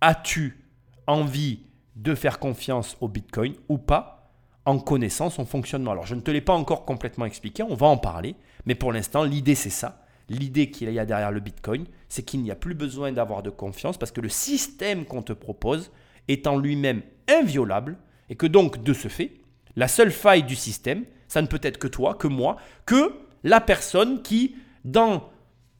as-tu 0.00 0.58
envie 1.06 1.60
de 1.96 2.14
faire 2.14 2.38
confiance 2.38 2.96
au 3.00 3.08
Bitcoin 3.08 3.54
ou 3.68 3.76
pas 3.76 4.32
en 4.64 4.78
connaissant 4.78 5.28
son 5.28 5.44
fonctionnement? 5.44 5.90
Alors 5.90 6.06
je 6.06 6.14
ne 6.14 6.20
te 6.20 6.30
l'ai 6.30 6.40
pas 6.40 6.54
encore 6.54 6.86
complètement 6.86 7.26
expliqué, 7.26 7.62
on 7.62 7.74
va 7.74 7.86
en 7.86 7.98
parler. 7.98 8.34
Mais 8.66 8.74
pour 8.74 8.92
l'instant, 8.92 9.24
l'idée, 9.24 9.54
c'est 9.54 9.70
ça. 9.70 10.04
L'idée 10.28 10.70
qu'il 10.70 10.90
y 10.92 10.98
a 10.98 11.04
derrière 11.04 11.32
le 11.32 11.40
Bitcoin, 11.40 11.84
c'est 12.08 12.22
qu'il 12.22 12.42
n'y 12.42 12.50
a 12.50 12.56
plus 12.56 12.74
besoin 12.74 13.12
d'avoir 13.12 13.42
de 13.42 13.50
confiance 13.50 13.98
parce 13.98 14.12
que 14.12 14.20
le 14.20 14.28
système 14.28 15.04
qu'on 15.04 15.22
te 15.22 15.32
propose 15.32 15.90
est 16.28 16.46
en 16.46 16.56
lui-même 16.56 17.02
inviolable 17.28 17.98
et 18.28 18.36
que 18.36 18.46
donc, 18.46 18.82
de 18.82 18.92
ce 18.92 19.08
fait, 19.08 19.32
la 19.76 19.88
seule 19.88 20.12
faille 20.12 20.44
du 20.44 20.56
système, 20.56 21.04
ça 21.28 21.42
ne 21.42 21.46
peut 21.46 21.60
être 21.62 21.78
que 21.78 21.88
toi, 21.88 22.14
que 22.14 22.28
moi, 22.28 22.56
que 22.86 23.12
la 23.42 23.60
personne 23.60 24.22
qui, 24.22 24.56
dans 24.84 25.30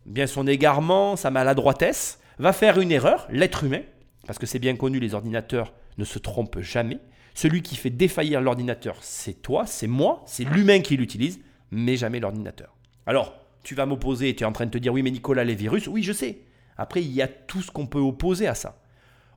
bien 0.07 0.26
son 0.26 0.47
égarement, 0.47 1.16
sa 1.16 1.30
maladroitesse, 1.30 2.18
va 2.39 2.53
faire 2.53 2.80
une 2.80 2.91
erreur, 2.91 3.26
l'être 3.30 3.64
humain, 3.64 3.83
parce 4.26 4.39
que 4.39 4.47
c'est 4.47 4.59
bien 4.59 4.76
connu, 4.76 4.99
les 4.99 5.14
ordinateurs 5.14 5.72
ne 5.99 6.05
se 6.05 6.18
trompent 6.18 6.61
jamais. 6.61 6.99
Celui 7.35 7.62
qui 7.62 7.76
fait 7.76 7.91
défaillir 7.91 8.41
l'ordinateur, 8.41 8.97
c'est 9.01 9.41
toi, 9.41 9.64
c'est 9.66 9.87
moi, 9.87 10.22
c'est 10.26 10.45
l'humain 10.45 10.80
qui 10.80 10.97
l'utilise 10.97 11.41
mais 11.73 11.97
jamais 11.97 12.20
l'ordinateur. 12.20 12.77
Alors, 13.07 13.35
tu 13.64 13.75
vas 13.75 13.87
m'opposer 13.87 14.37
tu 14.37 14.45
es 14.45 14.47
en 14.47 14.53
train 14.53 14.66
de 14.66 14.70
te 14.70 14.79
dire 14.79 14.93
oui, 14.93 15.03
mais 15.03 15.11
Nicolas, 15.11 15.43
les 15.43 15.57
virus, 15.57 15.89
oui, 15.89 16.03
je 16.05 16.12
sais. 16.12 16.43
Après, 16.77 17.03
il 17.03 17.11
y 17.11 17.23
a 17.23 17.29
tout 17.29 17.62
ce 17.62 17.70
qu'on 17.70 17.87
peut 17.87 17.99
opposer 17.99 18.47
à 18.47 18.55
ça. 18.55 18.81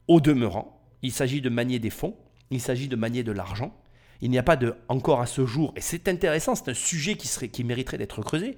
Au 0.08 0.22
demeurant, 0.22 0.82
il 1.02 1.12
s'agit 1.12 1.42
de 1.42 1.50
manier 1.50 1.80
des 1.80 1.90
fonds, 1.90 2.16
il 2.52 2.62
s'agit 2.62 2.88
de 2.88 2.96
manier 2.96 3.24
de 3.24 3.32
l'argent. 3.32 3.76
Il 4.22 4.30
n'y 4.30 4.38
a 4.38 4.44
pas 4.44 4.56
de, 4.56 4.76
encore 4.88 5.22
à 5.22 5.26
ce 5.26 5.46
jour, 5.46 5.74
et 5.76 5.82
c'est 5.82 6.08
intéressant, 6.08 6.56
c'est 6.56 6.70
un 6.70 6.76
sujet 6.76 7.16
qui, 7.16 7.28
serait, 7.28 7.50
qui 7.50 7.64
mériterait 7.64 7.98
d'être 7.98 8.22
creusé, 8.22 8.58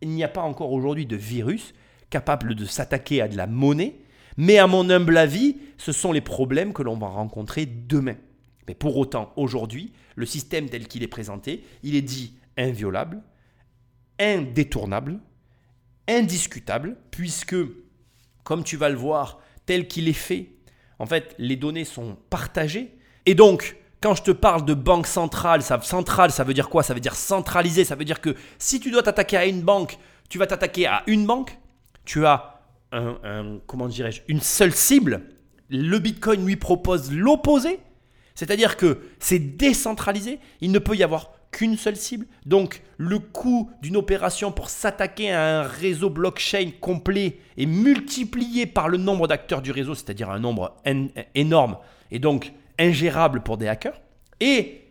il 0.00 0.08
n'y 0.08 0.24
a 0.24 0.28
pas 0.28 0.40
encore 0.40 0.72
aujourd'hui 0.72 1.06
de 1.06 1.16
virus 1.16 1.74
capable 2.08 2.54
de 2.54 2.64
s'attaquer 2.64 3.20
à 3.20 3.28
de 3.28 3.36
la 3.36 3.46
monnaie, 3.46 3.96
mais 4.36 4.58
à 4.58 4.66
mon 4.66 4.88
humble 4.90 5.16
avis, 5.16 5.58
ce 5.78 5.92
sont 5.92 6.12
les 6.12 6.20
problèmes 6.20 6.72
que 6.72 6.82
l'on 6.82 6.96
va 6.96 7.06
rencontrer 7.06 7.66
demain. 7.66 8.16
Mais 8.66 8.74
pour 8.74 8.96
autant, 8.96 9.32
aujourd'hui, 9.36 9.92
le 10.16 10.26
système 10.26 10.68
tel 10.68 10.88
qu'il 10.88 11.02
est 11.02 11.08
présenté, 11.08 11.64
il 11.82 11.94
est 11.94 12.02
dit 12.02 12.34
inviolable, 12.60 13.22
indétournable, 14.18 15.20
indiscutable, 16.08 16.96
puisque, 17.10 17.56
comme 18.44 18.62
tu 18.62 18.76
vas 18.76 18.88
le 18.88 18.96
voir, 18.96 19.40
tel 19.66 19.88
qu'il 19.88 20.08
est 20.08 20.12
fait, 20.12 20.50
en 20.98 21.06
fait, 21.06 21.34
les 21.38 21.56
données 21.56 21.84
sont 21.84 22.16
partagées. 22.28 22.94
Et 23.26 23.34
donc, 23.34 23.76
quand 24.02 24.14
je 24.14 24.22
te 24.22 24.30
parle 24.30 24.64
de 24.64 24.74
banque 24.74 25.06
centrale, 25.06 25.62
ça, 25.62 25.80
centrale, 25.80 26.30
ça 26.30 26.44
veut 26.44 26.54
dire 26.54 26.68
quoi? 26.68 26.82
Ça 26.82 26.94
veut 26.94 27.00
dire 27.00 27.14
centralisé. 27.14 27.84
Ça 27.84 27.94
veut 27.94 28.04
dire 28.04 28.20
que 28.20 28.34
si 28.58 28.80
tu 28.80 28.90
dois 28.90 29.02
t'attaquer 29.02 29.36
à 29.36 29.46
une 29.46 29.62
banque, 29.62 29.98
tu 30.28 30.38
vas 30.38 30.46
t'attaquer 30.46 30.86
à 30.86 31.02
une 31.06 31.26
banque. 31.26 31.58
Tu 32.04 32.26
as 32.26 32.60
comment 33.66 33.88
dirais-je, 33.88 34.22
une 34.28 34.40
seule 34.40 34.72
cible. 34.72 35.22
Le 35.68 35.98
Bitcoin 35.98 36.44
lui 36.44 36.56
propose 36.56 37.12
l'opposé. 37.12 37.78
C'est-à-dire 38.40 38.78
que 38.78 39.00
c'est 39.18 39.38
décentralisé. 39.38 40.38
Il 40.62 40.72
ne 40.72 40.78
peut 40.78 40.96
y 40.96 41.02
avoir 41.02 41.32
qu'une 41.50 41.76
seule 41.76 41.96
cible. 41.96 42.24
Donc 42.46 42.80
le 42.96 43.18
coût 43.18 43.70
d'une 43.82 43.98
opération 43.98 44.50
pour 44.50 44.70
s'attaquer 44.70 45.30
à 45.30 45.60
un 45.60 45.62
réseau 45.64 46.08
blockchain 46.08 46.70
complet 46.80 47.36
est 47.58 47.66
multiplié 47.66 48.64
par 48.64 48.88
le 48.88 48.96
nombre 48.96 49.28
d'acteurs 49.28 49.60
du 49.60 49.72
réseau, 49.72 49.94
c'est-à-dire 49.94 50.30
un 50.30 50.38
nombre 50.38 50.74
énorme 51.34 51.76
et 52.10 52.18
donc 52.18 52.54
ingérable 52.78 53.42
pour 53.42 53.58
des 53.58 53.68
hackers. 53.68 54.00
Et 54.40 54.86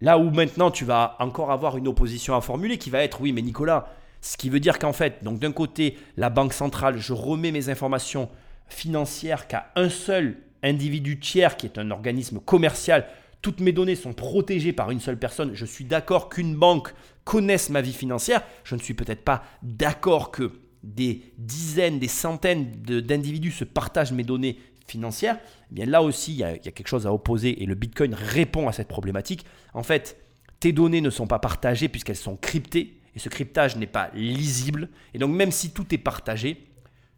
là 0.00 0.18
où 0.18 0.28
maintenant 0.32 0.72
tu 0.72 0.84
vas 0.84 1.14
encore 1.20 1.52
avoir 1.52 1.76
une 1.76 1.86
opposition 1.86 2.34
à 2.34 2.40
formuler 2.40 2.76
qui 2.76 2.90
va 2.90 3.04
être 3.04 3.20
oui 3.20 3.32
mais 3.32 3.42
Nicolas, 3.42 3.86
ce 4.20 4.36
qui 4.36 4.50
veut 4.50 4.58
dire 4.58 4.80
qu'en 4.80 4.92
fait, 4.92 5.22
donc 5.22 5.38
d'un 5.38 5.52
côté, 5.52 5.96
la 6.16 6.28
banque 6.28 6.54
centrale, 6.54 6.98
je 6.98 7.12
remets 7.12 7.52
mes 7.52 7.68
informations 7.68 8.28
financières 8.66 9.46
qu'à 9.46 9.70
un 9.76 9.88
seul 9.88 10.38
individu 10.62 11.18
tiers 11.18 11.56
qui 11.56 11.66
est 11.66 11.78
un 11.78 11.90
organisme 11.90 12.40
commercial 12.40 13.06
toutes 13.46 13.60
mes 13.60 13.70
données 13.70 13.94
sont 13.94 14.12
protégées 14.12 14.72
par 14.72 14.90
une 14.90 14.98
seule 14.98 15.20
personne. 15.20 15.54
Je 15.54 15.64
suis 15.64 15.84
d'accord 15.84 16.28
qu'une 16.30 16.56
banque 16.56 16.92
connaisse 17.22 17.70
ma 17.70 17.80
vie 17.80 17.92
financière. 17.92 18.42
Je 18.64 18.74
ne 18.74 18.80
suis 18.80 18.94
peut-être 18.94 19.22
pas 19.22 19.44
d'accord 19.62 20.32
que 20.32 20.50
des 20.82 21.32
dizaines, 21.38 22.00
des 22.00 22.08
centaines 22.08 22.72
d'individus 22.82 23.52
se 23.52 23.62
partagent 23.62 24.10
mes 24.10 24.24
données 24.24 24.58
financières. 24.88 25.38
Eh 25.70 25.74
bien 25.74 25.86
là 25.86 26.02
aussi, 26.02 26.32
il 26.32 26.38
y, 26.38 26.42
a, 26.42 26.56
il 26.56 26.64
y, 26.64 26.68
a, 26.68 26.72
quelque 26.72 26.88
chose 26.88 27.06
à 27.06 27.12
opposer 27.12 27.62
et 27.62 27.66
le 27.66 27.76
Bitcoin 27.76 28.14
répond 28.14 28.66
à 28.66 28.72
cette 28.72 28.88
problématique. 28.88 29.44
En 29.74 29.84
fait, 29.84 30.20
tes 30.58 30.72
données 30.72 31.00
ne 31.00 31.10
sont 31.10 31.28
pas 31.28 31.38
partagées 31.38 31.88
puisqu'elles 31.88 32.16
sont 32.16 32.36
cryptées 32.36 33.00
et 33.14 33.20
ce 33.20 33.28
cryptage 33.28 33.76
n'est 33.76 33.86
pas 33.86 34.10
lisible. 34.14 34.88
Et 35.14 35.18
donc 35.18 35.30
même 35.30 35.52
si 35.52 35.70
tout 35.70 35.94
est 35.94 35.98
partagé, 35.98 36.66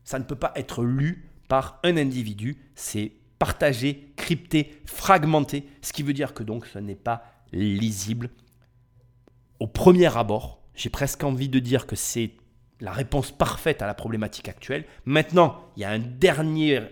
ça 0.04 0.18
ne 0.18 0.24
peut 0.24 0.36
pas 0.36 0.52
être 0.56 0.84
lu 0.84 1.30
par 1.48 1.80
un 1.84 1.96
individu. 1.96 2.58
C'est 2.74 3.12
partagé, 3.38 4.12
crypté, 4.16 4.80
fragmenté, 4.84 5.64
ce 5.82 5.92
qui 5.92 6.02
veut 6.02 6.12
dire 6.12 6.34
que 6.34 6.42
donc 6.42 6.66
ce 6.66 6.78
n'est 6.78 6.94
pas 6.94 7.24
lisible. 7.52 8.30
Au 9.60 9.66
premier 9.66 10.16
abord, 10.16 10.60
j'ai 10.74 10.90
presque 10.90 11.24
envie 11.24 11.48
de 11.48 11.58
dire 11.58 11.86
que 11.86 11.96
c'est 11.96 12.32
la 12.80 12.92
réponse 12.92 13.32
parfaite 13.32 13.82
à 13.82 13.86
la 13.86 13.94
problématique 13.94 14.48
actuelle. 14.48 14.84
Maintenant, 15.04 15.64
il 15.76 15.82
y 15.82 15.84
a 15.84 15.90
un 15.90 15.98
dernier 15.98 16.82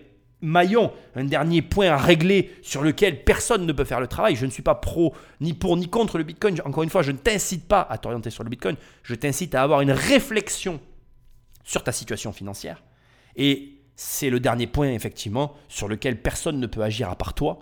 maillon, 0.41 0.91
un 1.15 1.23
dernier 1.23 1.61
point 1.61 1.87
à 1.87 1.97
régler 1.97 2.53
sur 2.61 2.83
lequel 2.83 3.23
personne 3.23 3.65
ne 3.65 3.73
peut 3.73 3.85
faire 3.85 3.99
le 3.99 4.07
travail. 4.07 4.35
Je 4.35 4.45
ne 4.45 4.51
suis 4.51 4.63
pas 4.63 4.75
pro 4.75 5.15
ni 5.41 5.53
pour 5.53 5.77
ni 5.77 5.89
contre 5.89 6.17
le 6.17 6.23
Bitcoin. 6.23 6.59
Encore 6.65 6.83
une 6.83 6.89
fois, 6.89 7.01
je 7.01 7.11
ne 7.11 7.17
t'incite 7.17 7.67
pas 7.67 7.81
à 7.81 7.97
t'orienter 7.97 8.29
sur 8.29 8.43
le 8.43 8.49
Bitcoin. 8.49 8.75
Je 9.03 9.15
t'incite 9.15 9.55
à 9.55 9.63
avoir 9.63 9.81
une 9.81 9.91
réflexion 9.91 10.79
sur 11.63 11.83
ta 11.83 11.91
situation 11.91 12.31
financière. 12.33 12.83
Et 13.35 13.76
c'est 13.97 14.29
le 14.29 14.39
dernier 14.39 14.67
point, 14.67 14.91
effectivement, 14.91 15.55
sur 15.67 15.87
lequel 15.87 16.21
personne 16.21 16.59
ne 16.59 16.67
peut 16.67 16.83
agir 16.83 17.09
à 17.09 17.15
part 17.15 17.33
toi. 17.33 17.59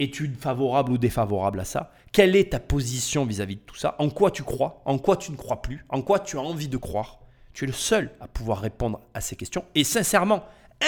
Es-tu 0.00 0.28
favorable 0.34 0.92
ou 0.92 0.98
défavorable 0.98 1.60
à 1.60 1.64
ça? 1.64 1.92
Quelle 2.12 2.34
est 2.34 2.50
ta 2.50 2.58
position 2.58 3.24
vis-à-vis 3.24 3.56
de 3.56 3.60
tout 3.60 3.76
ça? 3.76 3.94
En 4.00 4.10
quoi 4.10 4.32
tu 4.32 4.42
crois? 4.42 4.82
En 4.84 4.98
quoi 4.98 5.16
tu 5.16 5.30
ne 5.30 5.36
crois 5.36 5.62
plus? 5.62 5.84
En 5.88 6.02
quoi 6.02 6.18
tu 6.18 6.36
as 6.36 6.40
envie 6.40 6.68
de 6.68 6.76
croire? 6.76 7.20
Tu 7.52 7.64
es 7.64 7.66
le 7.68 7.72
seul 7.72 8.10
à 8.20 8.26
pouvoir 8.26 8.58
répondre 8.58 9.00
à 9.14 9.20
ces 9.20 9.36
questions. 9.36 9.64
Et 9.76 9.84
sincèrement, 9.84 10.44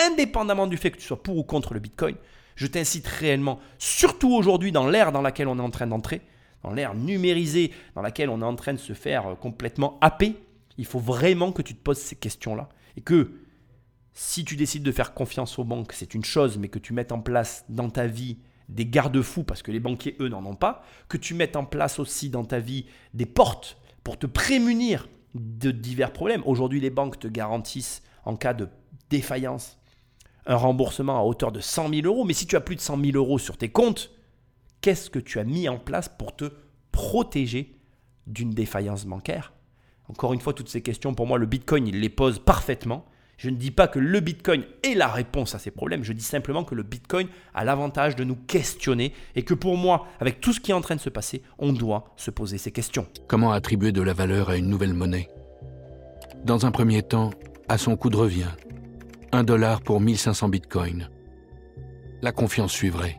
indépendamment 0.09 0.67
du 0.67 0.77
fait 0.77 0.91
que 0.91 0.99
tu 0.99 1.07
sois 1.07 1.23
pour 1.23 1.37
ou 1.37 1.45
contre 1.45 1.73
le 1.73 1.81
Bitcoin, 1.81 2.17
je 2.57 2.67
t'incite 2.67 3.07
réellement, 3.07 3.61
surtout 3.79 4.35
aujourd'hui 4.35 4.73
dans 4.73 4.89
l'ère 4.89 5.13
dans 5.13 5.23
laquelle 5.23 5.47
on 5.47 5.59
est 5.59 5.63
en 5.63 5.71
train 5.71 5.87
d'entrer, 5.87 6.21
dans 6.65 6.73
l'ère 6.73 6.95
numérisée 6.95 7.73
dans 7.95 8.03
laquelle 8.03 8.29
on 8.29 8.43
est 8.43 8.45
en 8.45 8.57
train 8.57 8.75
de 8.75 8.79
se 8.79 8.93
faire 8.93 9.29
euh, 9.29 9.35
complètement 9.35 9.99
happer, 10.01 10.35
il 10.79 10.85
faut 10.85 10.99
vraiment 10.99 11.53
que 11.53 11.63
tu 11.63 11.75
te 11.75 11.83
poses 11.83 11.99
ces 11.99 12.17
questions-là. 12.17 12.69
Et 12.97 13.01
que 13.01 13.40
si 14.23 14.45
tu 14.45 14.55
décides 14.55 14.83
de 14.83 14.93
faire 14.93 15.15
confiance 15.15 15.59
aux 15.59 15.65
banques, 15.65 15.95
c'est 15.95 16.13
une 16.13 16.27
chose, 16.27 16.59
mais 16.59 16.69
que 16.69 16.79
tu 16.79 16.93
mettes 16.93 17.11
en 17.11 17.21
place 17.23 17.65
dans 17.71 17.89
ta 17.89 18.07
vie 18.07 18.37
des 18.69 18.85
garde-fous, 18.85 19.45
parce 19.45 19.63
que 19.63 19.73
les 19.73 19.81
banquiers, 19.81 20.15
eux, 20.21 20.29
n'en 20.29 20.45
ont 20.45 20.55
pas, 20.55 20.85
que 21.09 21.17
tu 21.17 21.33
mettes 21.33 21.57
en 21.57 21.65
place 21.65 21.99
aussi 21.99 22.29
dans 22.29 22.45
ta 22.45 22.59
vie 22.59 22.85
des 23.15 23.25
portes 23.25 23.79
pour 24.05 24.19
te 24.19 24.27
prémunir 24.27 25.09
de 25.35 25.71
divers 25.71 26.13
problèmes. 26.13 26.43
Aujourd'hui, 26.45 26.81
les 26.81 26.91
banques 26.91 27.19
te 27.19 27.29
garantissent, 27.29 28.03
en 28.27 28.37
cas 28.37 28.53
de 28.53 28.69
défaillance, 29.09 29.79
un 30.45 30.57
remboursement 30.57 31.19
à 31.19 31.23
hauteur 31.23 31.51
de 31.51 31.61
100 31.61 31.89
000 31.89 32.07
euros. 32.07 32.27
Mais 32.27 32.35
si 32.35 32.47
tu 32.47 32.57
as 32.57 32.61
plus 32.61 32.77
de 32.77 32.83
100 32.83 33.03
000 33.03 33.17
euros 33.17 33.39
sur 33.39 33.57
tes 33.57 33.71
comptes, 33.71 34.11
qu'est-ce 34.83 35.09
que 35.09 35.19
tu 35.19 35.39
as 35.39 35.45
mis 35.45 35.67
en 35.67 35.79
place 35.79 36.11
pour 36.11 36.37
te 36.37 36.53
protéger 36.93 37.75
d'une 38.27 38.51
défaillance 38.51 39.07
bancaire? 39.07 39.55
Encore 40.09 40.35
une 40.35 40.41
fois, 40.41 40.53
toutes 40.53 40.69
ces 40.69 40.83
questions, 40.83 41.15
pour 41.15 41.27
moi, 41.27 41.39
le 41.39 41.47
Bitcoin, 41.47 41.89
il 41.89 42.01
les 42.01 42.11
pose 42.11 42.39
parfaitement. 42.39 43.07
Je 43.41 43.49
ne 43.49 43.57
dis 43.57 43.71
pas 43.71 43.89
que 43.89 43.99
le 43.99 44.21
Bitcoin 44.21 44.65
est 44.83 44.93
la 44.93 45.09
réponse 45.09 45.55
à 45.55 45.59
ces 45.59 45.71
problèmes, 45.71 46.05
je 46.05 46.13
dis 46.13 46.23
simplement 46.23 46.63
que 46.63 46.75
le 46.75 46.83
Bitcoin 46.83 47.27
a 47.55 47.65
l'avantage 47.65 48.15
de 48.15 48.23
nous 48.23 48.37
questionner 48.37 49.15
et 49.35 49.45
que 49.45 49.55
pour 49.55 49.79
moi, 49.79 50.07
avec 50.21 50.43
tout 50.43 50.53
ce 50.53 50.61
qui 50.61 50.73
est 50.73 50.75
en 50.75 50.83
train 50.83 50.95
de 50.95 51.01
se 51.01 51.09
passer, 51.09 51.41
on 51.59 51.73
doit 51.73 52.13
se 52.19 52.31
poser 52.31 52.59
ces 52.59 52.71
questions. 52.71 53.07
Comment 53.29 53.53
attribuer 53.53 53.93
de 53.93 54.03
la 54.03 54.13
valeur 54.13 54.51
à 54.51 54.59
une 54.59 54.69
nouvelle 54.69 54.93
monnaie? 54.93 55.31
Dans 56.45 56.67
un 56.67 56.71
premier 56.71 57.03
temps, 57.03 57.31
à 57.67 57.79
son 57.79 57.97
coût 57.97 58.11
de 58.11 58.17
revient, 58.19 58.51
un 59.33 59.43
dollar 59.43 59.81
pour 59.81 60.03
1500 60.03 60.51
bitcoins. 60.51 61.09
La 62.21 62.33
confiance 62.33 62.73
suivrait. 62.73 63.17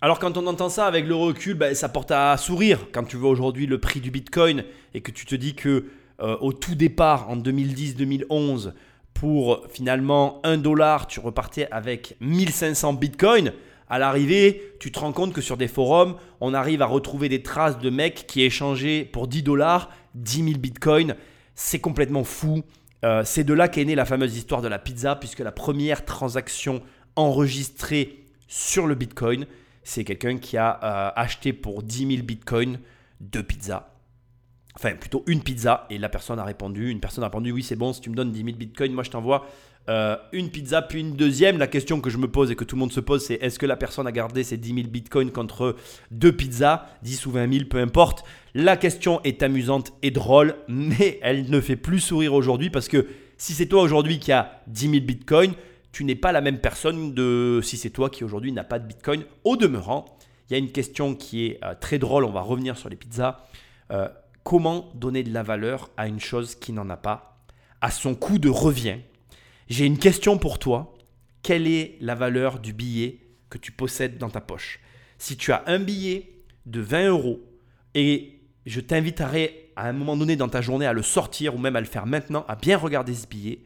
Alors 0.00 0.18
quand 0.18 0.36
on 0.36 0.48
entend 0.48 0.68
ça 0.68 0.86
avec 0.86 1.06
le 1.06 1.14
recul, 1.14 1.54
ben, 1.54 1.76
ça 1.76 1.88
porte 1.88 2.10
à 2.10 2.36
sourire 2.38 2.88
quand 2.90 3.04
tu 3.04 3.16
vois 3.16 3.30
aujourd'hui 3.30 3.66
le 3.66 3.78
prix 3.78 4.00
du 4.00 4.10
bitcoin 4.10 4.64
et 4.94 5.00
que 5.00 5.12
tu 5.12 5.26
te 5.26 5.36
dis 5.36 5.54
que 5.54 5.84
euh, 6.22 6.36
au 6.40 6.52
tout 6.52 6.74
départ 6.74 7.28
en 7.30 7.36
2010-2011 7.36 8.72
pour 9.14 9.66
finalement 9.70 10.40
1 10.44 10.58
dollar, 10.58 11.06
tu 11.06 11.20
repartais 11.20 11.68
avec 11.70 12.16
1500 12.20 12.94
bitcoins. 12.94 13.52
À 13.88 13.98
l'arrivée, 13.98 14.74
tu 14.78 14.92
te 14.92 15.00
rends 15.00 15.12
compte 15.12 15.32
que 15.32 15.40
sur 15.40 15.56
des 15.56 15.68
forums, 15.68 16.16
on 16.40 16.54
arrive 16.54 16.80
à 16.80 16.86
retrouver 16.86 17.28
des 17.28 17.42
traces 17.42 17.78
de 17.78 17.90
mecs 17.90 18.26
qui 18.26 18.42
échangeaient 18.42 19.04
pour 19.04 19.26
10 19.26 19.42
dollars 19.42 19.90
10 20.14 20.44
000 20.44 20.58
bitcoins. 20.58 21.16
C'est 21.54 21.80
complètement 21.80 22.24
fou. 22.24 22.62
Euh, 23.04 23.22
c'est 23.24 23.44
de 23.44 23.54
là 23.54 23.68
qu'est 23.68 23.84
née 23.84 23.94
la 23.94 24.04
fameuse 24.04 24.36
histoire 24.36 24.62
de 24.62 24.68
la 24.68 24.78
pizza, 24.78 25.16
puisque 25.16 25.40
la 25.40 25.52
première 25.52 26.04
transaction 26.04 26.82
enregistrée 27.16 28.24
sur 28.46 28.86
le 28.86 28.94
Bitcoin, 28.94 29.46
c'est 29.84 30.04
quelqu'un 30.04 30.38
qui 30.38 30.56
a 30.56 30.80
euh, 30.82 31.10
acheté 31.16 31.52
pour 31.52 31.82
10 31.82 32.14
000 32.16 32.22
Bitcoins 32.22 32.78
deux 33.20 33.42
pizzas. 33.42 33.89
Enfin, 34.76 34.94
plutôt 34.94 35.24
une 35.26 35.42
pizza. 35.42 35.86
Et 35.90 35.98
la 35.98 36.08
personne 36.08 36.38
a 36.38 36.44
répondu, 36.44 36.90
une 36.90 37.00
personne 37.00 37.24
a 37.24 37.26
répondu, 37.26 37.52
oui, 37.52 37.62
c'est 37.62 37.76
bon, 37.76 37.92
si 37.92 38.00
tu 38.00 38.10
me 38.10 38.14
donnes 38.14 38.32
10 38.32 38.44
000 38.44 38.56
Bitcoins, 38.56 38.92
moi 38.92 39.02
je 39.02 39.10
t'envoie 39.10 39.46
euh, 39.88 40.16
une 40.32 40.50
pizza, 40.50 40.82
puis 40.82 41.00
une 41.00 41.16
deuxième. 41.16 41.58
La 41.58 41.66
question 41.66 42.00
que 42.00 42.10
je 42.10 42.18
me 42.18 42.28
pose 42.28 42.50
et 42.50 42.56
que 42.56 42.64
tout 42.64 42.76
le 42.76 42.80
monde 42.80 42.92
se 42.92 43.00
pose, 43.00 43.24
c'est 43.24 43.34
est-ce 43.34 43.58
que 43.58 43.66
la 43.66 43.76
personne 43.76 44.06
a 44.06 44.12
gardé 44.12 44.44
ses 44.44 44.56
10 44.56 44.74
000 44.74 44.88
bitcoins 44.88 45.32
contre 45.32 45.76
deux 46.10 46.32
pizzas, 46.32 46.86
10 47.02 47.26
ou 47.26 47.32
20 47.32 47.52
000, 47.52 47.64
peu 47.68 47.78
importe. 47.78 48.24
La 48.54 48.76
question 48.76 49.20
est 49.24 49.42
amusante 49.42 49.92
et 50.02 50.10
drôle, 50.10 50.54
mais 50.68 51.18
elle 51.22 51.50
ne 51.50 51.60
fait 51.60 51.76
plus 51.76 52.00
sourire 52.00 52.34
aujourd'hui 52.34 52.70
parce 52.70 52.88
que 52.88 53.06
si 53.36 53.54
c'est 53.54 53.66
toi 53.66 53.82
aujourd'hui 53.82 54.18
qui 54.18 54.32
a 54.32 54.62
10 54.68 54.90
000 54.90 55.04
bitcoins, 55.04 55.54
tu 55.92 56.04
n'es 56.04 56.14
pas 56.14 56.30
la 56.30 56.40
même 56.40 56.60
personne 56.60 57.14
de 57.14 57.60
si 57.62 57.76
c'est 57.76 57.90
toi 57.90 58.10
qui 58.10 58.22
aujourd'hui 58.22 58.52
n'a 58.52 58.64
pas 58.64 58.78
de 58.78 58.86
bitcoin. 58.86 59.24
Au 59.42 59.56
demeurant, 59.56 60.04
il 60.48 60.52
y 60.52 60.56
a 60.56 60.58
une 60.58 60.70
question 60.70 61.14
qui 61.14 61.46
est 61.46 61.58
euh, 61.64 61.74
très 61.80 61.98
drôle, 61.98 62.24
on 62.24 62.30
va 62.30 62.42
revenir 62.42 62.76
sur 62.76 62.88
les 62.88 62.96
pizzas. 62.96 63.38
Euh, 63.90 64.08
comment 64.44 64.90
donner 64.94 65.22
de 65.22 65.32
la 65.32 65.42
valeur 65.42 65.90
à 65.96 66.06
une 66.06 66.20
chose 66.20 66.54
qui 66.54 66.72
n'en 66.72 66.90
a 66.90 66.96
pas, 66.96 67.38
à 67.80 67.90
son 67.90 68.14
coût 68.14 68.38
de 68.38 68.48
revient 68.48 68.98
j'ai 69.70 69.86
une 69.86 69.98
question 69.98 70.36
pour 70.36 70.58
toi. 70.58 70.98
Quelle 71.44 71.68
est 71.68 71.96
la 72.00 72.16
valeur 72.16 72.58
du 72.58 72.72
billet 72.72 73.20
que 73.50 73.56
tu 73.56 73.70
possèdes 73.70 74.18
dans 74.18 74.28
ta 74.28 74.40
poche? 74.40 74.80
Si 75.16 75.36
tu 75.36 75.52
as 75.52 75.62
un 75.68 75.78
billet 75.78 76.32
de 76.66 76.80
20 76.80 77.06
euros 77.06 77.40
et 77.94 78.40
je 78.66 78.80
t'inviterai 78.80 79.70
à 79.76 79.88
un 79.88 79.92
moment 79.92 80.16
donné 80.16 80.34
dans 80.34 80.48
ta 80.48 80.60
journée 80.60 80.86
à 80.86 80.92
le 80.92 81.02
sortir 81.02 81.54
ou 81.54 81.58
même 81.58 81.76
à 81.76 81.80
le 81.80 81.86
faire 81.86 82.04
maintenant, 82.04 82.44
à 82.48 82.56
bien 82.56 82.76
regarder 82.76 83.14
ce 83.14 83.28
billet 83.28 83.60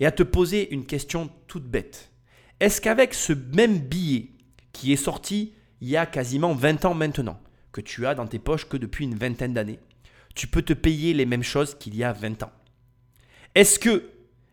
et 0.00 0.06
à 0.06 0.10
te 0.10 0.22
poser 0.22 0.72
une 0.72 0.86
question 0.86 1.28
toute 1.46 1.66
bête. 1.66 2.10
Est-ce 2.58 2.80
qu'avec 2.80 3.12
ce 3.12 3.34
même 3.34 3.80
billet 3.80 4.30
qui 4.72 4.94
est 4.94 4.96
sorti 4.96 5.52
il 5.82 5.88
y 5.90 5.96
a 5.98 6.06
quasiment 6.06 6.54
20 6.54 6.86
ans 6.86 6.94
maintenant, 6.94 7.38
que 7.72 7.82
tu 7.82 8.06
as 8.06 8.14
dans 8.14 8.26
tes 8.26 8.38
poches 8.38 8.66
que 8.66 8.78
depuis 8.78 9.04
une 9.04 9.14
vingtaine 9.14 9.52
d'années, 9.52 9.78
tu 10.34 10.46
peux 10.46 10.62
te 10.62 10.72
payer 10.72 11.12
les 11.12 11.26
mêmes 11.26 11.42
choses 11.42 11.74
qu'il 11.74 11.96
y 11.96 12.04
a 12.04 12.12
20 12.12 12.42
ans 12.42 12.52
Est-ce 13.54 13.78
que 13.78 14.10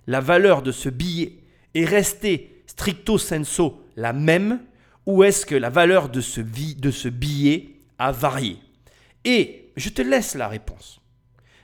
la 0.08 0.22
valeur 0.22 0.62
de 0.62 0.72
ce 0.72 0.90
billet 0.90 1.44
est 1.74 1.86
restée 1.86 2.64
stricto 2.66 3.18
sensu 3.18 3.72
la 3.96 4.14
même 4.14 4.62
ou 5.06 5.24
est-ce 5.24 5.46
que 5.46 5.56
la 5.56 5.70
valeur 5.70 6.10
de 6.10 6.22
ce, 6.22 6.42
de 6.42 6.92
ce 6.92 7.08
billet 7.08 7.70
a 7.98 8.12
varié? 8.12 8.60
Et 9.24 9.72
je 9.76 9.90
te 9.90 10.02
laisse 10.02 10.36
la 10.36 10.48
réponse. 10.48 11.00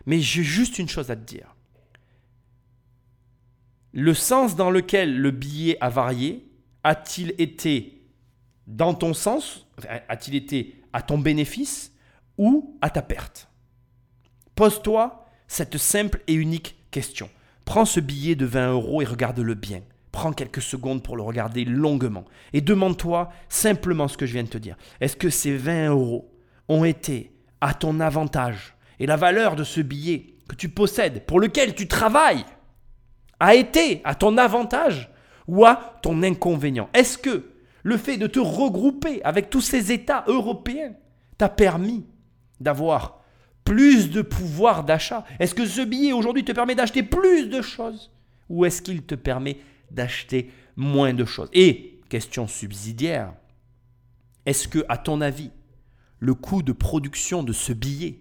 Mais 0.06 0.20
j'ai 0.20 0.44
juste 0.44 0.80
une 0.80 0.90
chose 0.90 1.12
à 1.12 1.16
te 1.16 1.22
dire. 1.22 1.56
Le 3.92 4.14
sens 4.14 4.56
dans 4.56 4.72
lequel 4.72 5.20
le 5.20 5.32
billet 5.32 5.78
a 5.82 5.90
varié 5.90 6.46
a-t-il 6.84 7.34
été 7.38 8.02
dans 8.66 8.94
ton 8.94 9.14
sens 9.14 9.68
A-t-il 10.08 10.36
été 10.36 10.82
à 10.92 11.02
ton 11.02 11.18
bénéfice 11.18 11.92
ou 12.38 12.78
à 12.82 12.90
ta 12.90 13.02
perte? 13.02 13.48
Pose-toi 14.56 15.26
cette 15.48 15.78
simple 15.78 16.22
et 16.28 16.34
unique 16.34 16.76
question. 16.92 17.30
Prends 17.66 17.86
ce 17.86 18.00
billet 18.00 18.36
de 18.36 18.46
20 18.46 18.72
euros 18.72 19.02
et 19.02 19.06
regarde-le 19.06 19.54
bien. 19.54 19.82
Prends 20.12 20.34
quelques 20.34 20.62
secondes 20.62 21.02
pour 21.02 21.18
le 21.18 21.24
regarder 21.24 21.66
longuement. 21.66 22.26
Et 22.54 22.62
demande-toi 22.62 23.32
simplement 23.50 24.08
ce 24.08 24.18
que 24.18 24.26
je 24.26 24.34
viens 24.34 24.44
de 24.44 24.50
te 24.50 24.58
dire. 24.58 24.78
Est-ce 25.02 25.16
que 25.16 25.30
ces 25.30 25.58
20 25.58 25.90
euros 25.90 26.32
ont 26.70 26.84
été 26.84 27.34
à 27.62 27.74
ton 27.74 28.00
avantage? 28.00 28.76
Et 29.00 29.08
la 29.08 29.16
valeur 29.16 29.56
de 29.56 29.64
ce 29.64 29.82
billet 29.82 30.36
que 30.48 30.56
tu 30.56 30.70
possèdes, 30.70 31.26
pour 31.26 31.40
lequel 31.40 31.74
tu 31.74 31.88
travailles, 31.88 32.46
a 33.40 33.56
été 33.56 34.02
à 34.04 34.14
ton 34.14 34.38
avantage 34.38 35.10
ou 35.48 35.66
à 35.66 35.98
ton 36.04 36.22
inconvénient? 36.22 36.90
Est-ce 36.94 37.18
que 37.18 37.50
le 37.82 37.98
fait 37.98 38.18
de 38.18 38.28
te 38.28 38.40
regrouper 38.40 39.22
avec 39.24 39.50
tous 39.50 39.62
ces 39.62 39.92
États 39.92 40.24
européens 40.28 40.94
t'a 41.38 41.50
permis 41.50 42.06
d'avoir 42.60 43.23
plus 43.64 44.10
de 44.10 44.22
pouvoir 44.22 44.84
d'achat. 44.84 45.26
Est-ce 45.40 45.56
que 45.56 45.66
ce 45.66 45.82
billet 45.82 46.14
aujourd'hui 46.14 46.44
te 46.44 46.52
permet 46.52 46.76
d'acheter 46.76 47.04
plus 47.04 47.48
de 47.48 47.62
choses 47.62 48.12
Ou 48.50 48.66
est-ce 48.66 48.82
qu'il 48.82 49.04
te 49.04 49.16
permet 49.16 49.58
d'acheter 49.92 50.52
moins 50.76 51.14
de 51.14 51.26
choses? 51.26 51.50
Et, 51.54 52.02
question 52.10 52.48
subsidiaire, 52.48 53.34
est-ce 54.46 54.68
que, 54.68 54.86
à 54.90 54.98
ton 54.98 55.22
avis, 55.22 55.52
le 56.20 56.34
coût 56.34 56.62
de 56.62 56.74
production 56.74 57.44
de 57.44 57.54
ce 57.54 57.74
billet 57.74 58.20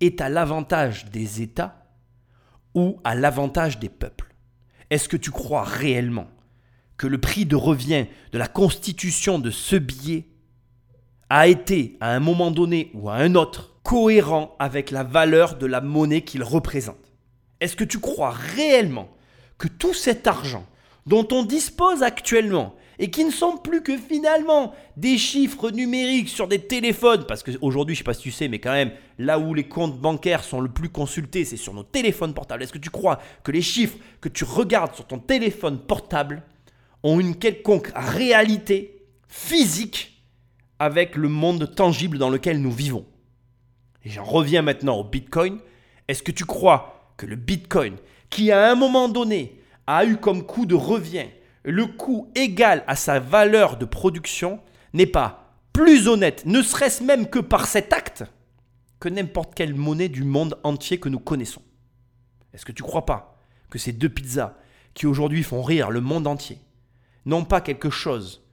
est 0.00 0.20
à 0.20 0.28
l'avantage 0.28 1.06
des 1.06 1.42
États 1.42 1.86
ou 2.74 3.00
à 3.04 3.14
l'avantage 3.14 3.78
des 3.78 3.88
peuples? 3.88 4.34
Est-ce 4.90 5.08
que 5.08 5.16
tu 5.16 5.30
crois 5.30 5.64
réellement 5.64 6.28
que 6.96 7.06
le 7.06 7.18
prix 7.18 7.46
de 7.46 7.56
revient 7.56 8.06
de 8.32 8.38
la 8.38 8.46
constitution 8.46 9.38
de 9.38 9.50
ce 9.50 9.76
billet 9.76 10.28
a 11.28 11.48
été, 11.48 11.96
à 12.00 12.14
un 12.14 12.20
moment 12.20 12.50
donné 12.50 12.90
ou 12.94 13.08
à 13.08 13.14
un 13.14 13.34
autre, 13.34 13.73
cohérent 13.84 14.56
avec 14.58 14.90
la 14.90 15.04
valeur 15.04 15.56
de 15.56 15.66
la 15.66 15.80
monnaie 15.80 16.22
qu'il 16.22 16.42
représente 16.42 17.12
Est-ce 17.60 17.76
que 17.76 17.84
tu 17.84 18.00
crois 18.00 18.30
réellement 18.30 19.08
que 19.58 19.68
tout 19.68 19.94
cet 19.94 20.26
argent 20.26 20.66
dont 21.06 21.28
on 21.30 21.44
dispose 21.44 22.02
actuellement 22.02 22.74
et 22.98 23.10
qui 23.10 23.24
ne 23.24 23.30
sont 23.30 23.56
plus 23.56 23.82
que 23.82 23.96
finalement 23.98 24.72
des 24.96 25.18
chiffres 25.18 25.70
numériques 25.70 26.28
sur 26.28 26.48
des 26.48 26.60
téléphones, 26.60 27.24
parce 27.26 27.42
qu'aujourd'hui, 27.42 27.94
je 27.94 28.00
ne 28.00 28.04
sais 28.04 28.04
pas 28.04 28.14
si 28.14 28.22
tu 28.22 28.30
sais, 28.30 28.48
mais 28.48 28.60
quand 28.60 28.72
même, 28.72 28.92
là 29.18 29.38
où 29.38 29.52
les 29.52 29.68
comptes 29.68 29.98
bancaires 29.98 30.44
sont 30.44 30.60
le 30.60 30.70
plus 30.70 30.88
consultés, 30.88 31.44
c'est 31.44 31.56
sur 31.56 31.74
nos 31.74 31.82
téléphones 31.82 32.34
portables. 32.34 32.62
Est-ce 32.62 32.72
que 32.72 32.78
tu 32.78 32.90
crois 32.90 33.18
que 33.42 33.52
les 33.52 33.62
chiffres 33.62 33.98
que 34.20 34.28
tu 34.28 34.44
regardes 34.44 34.94
sur 34.94 35.06
ton 35.06 35.18
téléphone 35.18 35.78
portable 35.78 36.42
ont 37.02 37.20
une 37.20 37.36
quelconque 37.36 37.90
réalité 37.94 39.02
physique 39.28 40.22
avec 40.78 41.16
le 41.16 41.28
monde 41.28 41.74
tangible 41.74 42.18
dans 42.18 42.30
lequel 42.30 42.62
nous 42.62 42.72
vivons? 42.72 43.04
Et 44.04 44.10
j'en 44.10 44.24
reviens 44.24 44.62
maintenant 44.62 44.96
au 44.96 45.04
Bitcoin. 45.04 45.58
Est-ce 46.08 46.22
que 46.22 46.32
tu 46.32 46.44
crois 46.44 47.12
que 47.16 47.26
le 47.26 47.36
Bitcoin, 47.36 47.96
qui 48.30 48.50
à 48.50 48.70
un 48.70 48.74
moment 48.74 49.08
donné 49.08 49.60
a 49.86 50.04
eu 50.04 50.16
comme 50.16 50.44
coût 50.44 50.66
de 50.66 50.74
revient 50.74 51.26
le 51.64 51.86
coût 51.86 52.30
égal 52.34 52.84
à 52.86 52.94
sa 52.94 53.18
valeur 53.18 53.78
de 53.78 53.86
production, 53.86 54.60
n'est 54.92 55.06
pas 55.06 55.56
plus 55.72 56.08
honnête, 56.08 56.44
ne 56.46 56.62
serait-ce 56.62 57.02
même 57.02 57.26
que 57.26 57.38
par 57.38 57.66
cet 57.66 57.92
acte, 57.92 58.24
que 59.00 59.08
n'importe 59.08 59.54
quelle 59.54 59.74
monnaie 59.74 60.08
du 60.08 60.24
monde 60.24 60.58
entier 60.62 61.00
que 61.00 61.08
nous 61.08 61.18
connaissons? 61.18 61.62
Est-ce 62.52 62.64
que 62.64 62.72
tu 62.72 62.82
crois 62.82 63.06
pas 63.06 63.38
que 63.70 63.78
ces 63.78 63.92
deux 63.92 64.08
pizzas 64.08 64.54
qui 64.92 65.06
aujourd'hui 65.06 65.42
font 65.42 65.62
rire 65.62 65.90
le 65.90 66.00
monde 66.00 66.26
entier 66.26 66.58
n'ont 67.26 67.44
pas 67.44 67.60
quelque 67.60 67.90
chose 67.90 68.43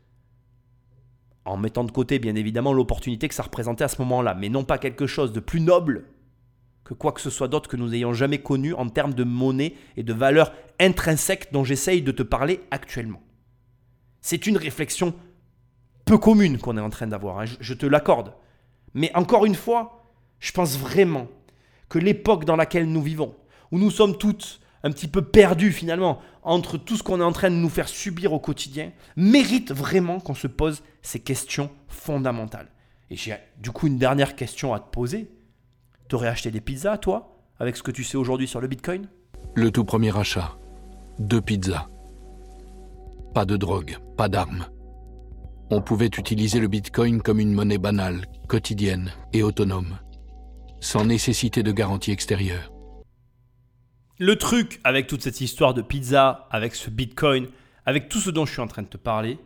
en 1.46 1.58
mettant 1.58 1.84
de 1.84 1.92
côté 1.92 2.20
bien 2.20 2.36
évidemment 2.36 2.74
l'opportunité 2.74 3.28
que 3.28 3.36
ça 3.36 3.44
représentait 3.44 3.84
à 3.84 3.88
ce 3.88 4.02
moment-là, 4.02 4.36
mais 4.36 4.50
non 4.50 4.64
pas 4.64 4.78
quelque 4.78 5.08
chose 5.08 5.32
de 5.34 5.40
plus 5.40 5.62
noble 5.62 6.06
que 6.84 6.94
quoi 6.94 7.12
que 7.12 7.22
ce 7.22 7.30
soit 7.30 7.48
d'autre 7.48 7.70
que 7.70 7.78
nous 7.78 7.94
ayons 7.94 8.14
jamais 8.14 8.40
connu 8.40 8.74
en 8.74 8.90
termes 8.90 9.14
de 9.14 9.24
monnaie 9.24 9.76
et 9.98 10.04
de 10.04 10.14
valeur 10.14 10.54
intrinsèque 10.80 11.52
dont 11.52 11.64
j'essaye 11.64 12.02
de 12.02 12.12
te 12.12 12.24
parler 12.24 12.62
actuellement. 12.72 13.22
C'est 14.20 14.46
une 14.46 14.58
réflexion 14.58 15.14
peu 16.06 16.18
commune 16.18 16.58
qu'on 16.58 16.78
est 16.78 16.82
en 16.82 16.90
train 16.90 17.08
d'avoir, 17.08 17.40
hein, 17.40 17.46
je 17.60 17.74
te 17.74 17.86
l'accorde. 17.86 18.34
Mais 18.94 19.12
encore 19.16 19.46
une 19.46 19.56
fois, 19.56 20.04
je 20.40 20.52
pense 20.52 20.78
vraiment 20.78 21.28
que 21.90 22.00
l'époque 22.00 22.46
dans 22.46 22.56
laquelle 22.56 22.92
nous 22.92 23.02
vivons, 23.02 23.36
où 23.72 23.80
nous 23.80 23.92
sommes 23.92 24.18
toutes 24.18 24.60
un 24.84 24.92
petit 24.92 25.08
peu 25.08 25.22
perdus 25.22 25.72
finalement 25.72 26.20
entre 26.44 26.78
tout 26.78 26.98
ce 26.98 27.04
qu'on 27.04 27.20
est 27.20 27.24
en 27.24 27.32
train 27.32 27.50
de 27.50 27.56
nous 27.56 27.70
faire 27.70 27.88
subir 27.88 28.34
au 28.34 28.40
quotidien, 28.40 28.92
mérite 29.16 29.72
vraiment 29.72 30.20
qu'on 30.20 30.34
se 30.34 30.48
pose 30.48 30.82
ces 31.02 31.20
questions 31.20 31.70
fondamentales. 31.88 32.70
Et 33.10 33.16
j'ai 33.16 33.36
du 33.60 33.72
coup 33.72 33.88
une 33.88 33.98
dernière 33.98 34.36
question 34.36 34.74
à 34.74 34.80
te 34.80 34.90
poser. 34.90 35.30
T'aurais 36.08 36.30
acheté 36.30 36.50
des 36.50 36.62
pizzas, 36.62 36.98
toi, 36.98 37.38
avec 37.60 37.78
ce 37.78 37.84
que 37.84 37.92
tu 37.92 38.04
sais 38.04 38.18
aujourd'hui 38.18 38.48
sur 38.48 38.62
le 38.62 38.68
Bitcoin? 38.68 39.08
Le 39.56 39.70
tout 39.72 39.86
premier 39.86 40.18
achat. 40.18 40.58
Deux 41.20 41.42
pizzas. 41.42 41.88
Pas 43.34 43.46
de 43.46 43.58
drogue, 43.58 43.98
pas 44.18 44.30
d'armes. 44.30 44.66
On 45.70 45.82
pouvait 45.82 46.08
utiliser 46.08 46.60
le 46.60 46.68
Bitcoin 46.68 47.22
comme 47.22 47.40
une 47.40 47.54
monnaie 47.54 47.78
banale, 47.78 48.26
quotidienne 48.48 49.12
et 49.32 49.44
autonome, 49.44 50.00
sans 50.82 51.06
nécessité 51.06 51.64
de 51.64 51.72
garantie 51.72 52.12
extérieure. 52.12 52.72
Le 54.22 54.36
truc 54.36 54.80
avec 54.84 55.08
toute 55.08 55.24
cette 55.24 55.42
histoire 55.42 55.74
de 55.74 55.82
pizza, 55.82 56.48
avec 56.52 56.76
ce 56.76 56.92
Bitcoin, 56.92 57.48
avec 57.88 58.08
tout 58.08 58.20
ce 58.20 58.30
dont 58.30 58.46
je 58.46 58.52
suis 58.52 58.62
en 58.62 58.68
train 58.68 58.84
de 58.84 58.88
te 58.88 58.98
parler, 58.98 59.40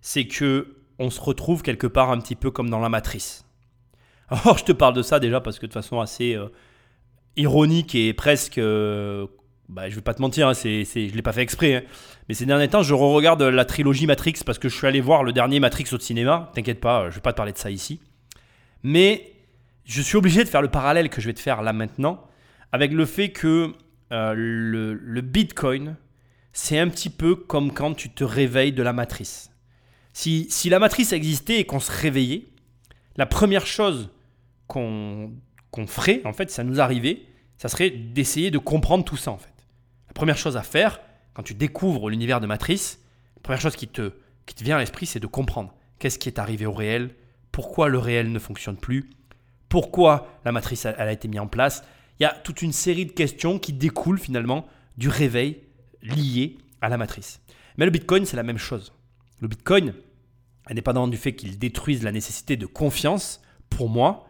c'est 0.00 0.26
que 0.26 0.78
on 0.98 1.10
se 1.10 1.20
retrouve 1.20 1.60
quelque 1.60 1.86
part 1.86 2.10
un 2.10 2.18
petit 2.18 2.34
peu 2.34 2.50
comme 2.50 2.70
dans 2.70 2.80
la 2.80 2.88
matrice. 2.88 3.44
Alors 4.30 4.56
je 4.56 4.64
te 4.64 4.72
parle 4.72 4.94
de 4.94 5.02
ça 5.02 5.20
déjà 5.20 5.42
parce 5.42 5.58
que 5.58 5.66
de 5.66 5.72
façon 5.74 6.00
assez 6.00 6.34
euh, 6.34 6.48
ironique 7.36 7.94
et 7.94 8.14
presque, 8.14 8.56
euh, 8.56 9.26
bah, 9.68 9.90
je 9.90 9.96
vais 9.96 10.00
pas 10.00 10.14
te 10.14 10.22
mentir, 10.22 10.48
hein, 10.48 10.54
c'est, 10.54 10.86
c'est, 10.86 11.10
je 11.10 11.14
l'ai 11.14 11.20
pas 11.20 11.34
fait 11.34 11.42
exprès, 11.42 11.74
hein. 11.74 11.82
mais 12.26 12.34
ces 12.34 12.46
derniers 12.46 12.68
temps 12.68 12.82
je 12.82 12.94
re-regarde 12.94 13.42
la 13.42 13.66
trilogie 13.66 14.06
Matrix 14.06 14.36
parce 14.46 14.58
que 14.58 14.70
je 14.70 14.74
suis 14.74 14.86
allé 14.86 15.02
voir 15.02 15.24
le 15.24 15.34
dernier 15.34 15.60
Matrix 15.60 15.90
au 15.92 15.98
cinéma. 15.98 16.50
T'inquiète 16.54 16.80
pas, 16.80 17.10
je 17.10 17.16
vais 17.16 17.20
pas 17.20 17.32
te 17.32 17.36
parler 17.36 17.52
de 17.52 17.58
ça 17.58 17.70
ici, 17.70 18.00
mais 18.82 19.34
je 19.84 20.00
suis 20.00 20.16
obligé 20.16 20.42
de 20.42 20.48
faire 20.48 20.62
le 20.62 20.68
parallèle 20.68 21.10
que 21.10 21.20
je 21.20 21.26
vais 21.26 21.34
te 21.34 21.40
faire 21.40 21.60
là 21.60 21.74
maintenant 21.74 22.26
avec 22.72 22.92
le 22.92 23.04
fait 23.04 23.28
que 23.28 23.74
euh, 24.12 24.34
le, 24.36 25.20
Bitcoin, 25.22 25.96
c'est 26.52 26.78
un 26.78 26.88
petit 26.88 27.10
peu 27.10 27.34
comme 27.34 27.72
quand 27.72 27.94
tu 27.94 28.10
te 28.10 28.24
réveilles 28.24 28.72
de 28.72 28.82
la 28.82 28.92
matrice. 28.92 29.50
Si, 30.12 30.48
la 30.66 30.78
matrice 30.78 31.12
existait 31.12 31.58
et 31.58 31.64
qu'on 31.64 31.80
se 31.80 31.90
réveillait, 31.90 32.46
la 33.16 33.26
première 33.26 33.66
chose 33.66 34.10
qu'on 34.66 35.32
ferait, 35.86 36.20
en 36.24 36.32
fait, 36.32 36.50
ça 36.50 36.64
nous 36.64 36.80
arrivait, 36.80 37.22
ça 37.56 37.68
serait 37.68 37.90
d'essayer 37.90 38.50
de 38.50 38.58
comprendre 38.58 39.04
tout 39.04 39.16
ça, 39.16 39.30
en 39.30 39.38
fait. 39.38 39.48
La 40.08 40.12
première 40.12 40.36
chose 40.36 40.56
à 40.56 40.62
faire, 40.62 41.00
quand 41.32 41.42
tu 41.42 41.54
découvres 41.54 42.10
l'univers 42.10 42.40
de 42.40 42.46
matrice, 42.46 43.00
la 43.36 43.42
première 43.42 43.60
chose 43.60 43.76
qui 43.76 43.88
te, 43.88 44.12
qui 44.44 44.54
te 44.54 44.62
vient 44.62 44.76
à 44.76 44.80
l'esprit, 44.80 45.06
c'est 45.06 45.20
de 45.20 45.26
comprendre 45.26 45.74
qu'est-ce 45.98 46.18
qui 46.18 46.28
est 46.28 46.38
arrivé 46.38 46.66
au 46.66 46.72
réel, 46.72 47.14
pourquoi 47.50 47.88
le 47.88 47.98
réel 47.98 48.30
ne 48.30 48.38
fonctionne 48.38 48.76
plus, 48.76 49.08
pourquoi 49.68 50.28
la 50.44 50.52
matrice 50.52 50.84
elle 50.84 50.96
a 50.98 51.12
été 51.12 51.28
mise 51.28 51.40
en 51.40 51.46
place, 51.46 51.82
il 52.18 52.24
y 52.24 52.26
a 52.26 52.32
toute 52.32 52.62
une 52.62 52.72
série 52.72 53.06
de 53.06 53.12
questions 53.12 53.58
qui 53.58 53.72
découlent 53.72 54.18
finalement 54.18 54.66
du 54.96 55.08
réveil 55.08 55.62
lié 56.02 56.58
à 56.80 56.88
la 56.88 56.98
matrice. 56.98 57.40
Mais 57.76 57.84
le 57.84 57.90
Bitcoin, 57.90 58.26
c'est 58.26 58.36
la 58.36 58.42
même 58.42 58.58
chose. 58.58 58.92
Le 59.40 59.48
Bitcoin, 59.48 59.94
indépendamment 60.66 61.08
du 61.08 61.16
fait 61.16 61.34
qu'il 61.34 61.58
détruise 61.58 62.02
la 62.02 62.12
nécessité 62.12 62.56
de 62.56 62.66
confiance, 62.66 63.40
pour 63.70 63.88
moi, 63.88 64.28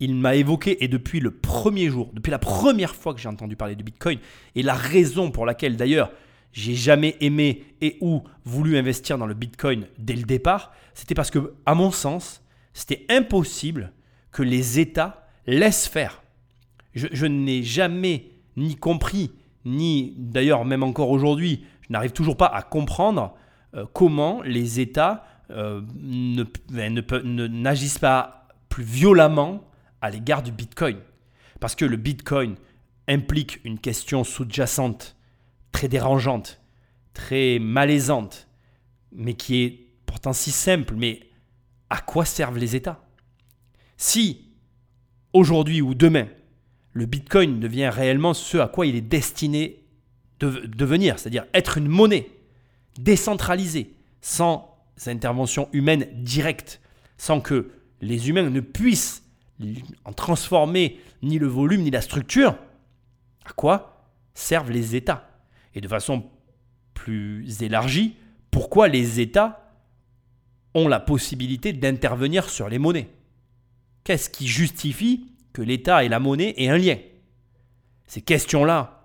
il 0.00 0.14
m'a 0.14 0.34
évoqué, 0.34 0.82
et 0.82 0.88
depuis 0.88 1.20
le 1.20 1.30
premier 1.30 1.88
jour, 1.88 2.10
depuis 2.14 2.30
la 2.30 2.38
première 2.38 2.94
fois 2.94 3.12
que 3.12 3.20
j'ai 3.20 3.28
entendu 3.28 3.54
parler 3.54 3.76
du 3.76 3.84
Bitcoin, 3.84 4.18
et 4.54 4.62
la 4.62 4.74
raison 4.74 5.30
pour 5.30 5.44
laquelle 5.44 5.76
d'ailleurs 5.76 6.10
j'ai 6.52 6.74
jamais 6.74 7.16
aimé 7.20 7.64
et 7.80 7.98
ou 8.00 8.24
voulu 8.44 8.76
investir 8.76 9.18
dans 9.18 9.26
le 9.26 9.34
Bitcoin 9.34 9.86
dès 9.98 10.16
le 10.16 10.24
départ, 10.24 10.72
c'était 10.94 11.14
parce 11.14 11.30
que, 11.30 11.54
à 11.66 11.74
mon 11.74 11.90
sens, 11.90 12.42
c'était 12.72 13.06
impossible 13.08 13.92
que 14.32 14.42
les 14.42 14.80
États 14.80 15.28
laissent 15.46 15.86
faire 15.86 16.19
je, 16.94 17.26
n'ai 17.26 17.62
jamais 17.62 18.30
ni 18.56 18.76
compris, 18.76 19.32
ni 19.64 20.14
d'ailleurs 20.16 20.64
même 20.64 20.82
encore 20.82 21.10
aujourd'hui, 21.10 21.64
je 21.82 21.92
n'arrive 21.92 22.12
toujours 22.12 22.36
pas 22.36 22.46
à 22.46 22.62
comprendre 22.62 23.34
euh, 23.74 23.86
comment 23.92 24.42
les 24.42 24.80
États 24.80 25.24
euh, 25.50 25.80
ben, 26.70 26.94
ne, 26.94 27.46
n'agissent 27.46 27.98
pas 27.98 28.48
plus 28.68 28.84
violemment 28.84 29.64
à 30.00 30.10
l'égard 30.10 30.42
du 30.42 30.52
Bitcoin. 30.52 30.96
Parce 31.60 31.74
que 31.74 31.84
le 31.84 31.96
Bitcoin 31.96 32.56
implique 33.08 33.60
une 33.64 33.78
question 33.78 34.24
sous-jacente, 34.24 35.16
très 35.72 35.88
dérangeante, 35.88 36.60
très 37.12 37.58
malaisante, 37.58 38.48
mais 39.12 39.34
qui 39.34 39.62
est 39.62 39.86
pourtant 40.06 40.32
si 40.32 40.52
simple. 40.52 40.94
Mais 40.96 41.20
à 41.90 42.00
quoi 42.00 42.24
servent 42.24 42.58
les 42.58 42.76
États? 42.76 43.04
Si, 43.96 44.52
aujourd'hui 45.32 45.82
ou 45.82 45.94
demain, 45.94 46.28
le 46.92 47.06
Bitcoin 47.06 47.60
devient 47.60 47.88
réellement 47.88 48.34
ce 48.34 48.58
à 48.58 48.68
quoi 48.68 48.86
il 48.86 48.96
est 48.96 49.00
destiné 49.00 49.84
de 50.40 50.66
devenir, 50.66 51.18
c'est-à-dire 51.18 51.46
être 51.54 51.78
une 51.78 51.88
monnaie 51.88 52.30
décentralisée, 52.98 53.94
sans 54.20 54.76
intervention 55.06 55.68
humaine 55.72 56.06
directe, 56.14 56.80
sans 57.16 57.40
que 57.40 57.70
les 58.00 58.28
humains 58.28 58.48
ne 58.48 58.60
puissent 58.60 59.22
en 60.04 60.12
transformer 60.12 60.98
ni 61.22 61.38
le 61.38 61.46
volume 61.46 61.82
ni 61.82 61.90
la 61.90 62.00
structure, 62.00 62.56
à 63.44 63.52
quoi 63.52 64.10
servent 64.34 64.70
les 64.70 64.96
États? 64.96 65.30
Et 65.74 65.80
de 65.80 65.88
façon 65.88 66.24
plus 66.94 67.62
élargie, 67.62 68.16
pourquoi 68.50 68.88
les 68.88 69.20
États 69.20 69.72
ont 70.74 70.88
la 70.88 71.00
possibilité 71.00 71.72
d'intervenir 71.72 72.48
sur 72.48 72.68
les 72.68 72.78
monnaies? 72.78 73.10
Qu'est-ce 74.04 74.30
qui 74.30 74.46
justifie 74.48 75.29
que 75.52 75.62
l'État 75.62 76.04
et 76.04 76.08
la 76.08 76.20
monnaie 76.20 76.54
aient 76.56 76.68
un 76.68 76.78
lien. 76.78 76.96
Ces 78.06 78.22
questions-là, 78.22 79.00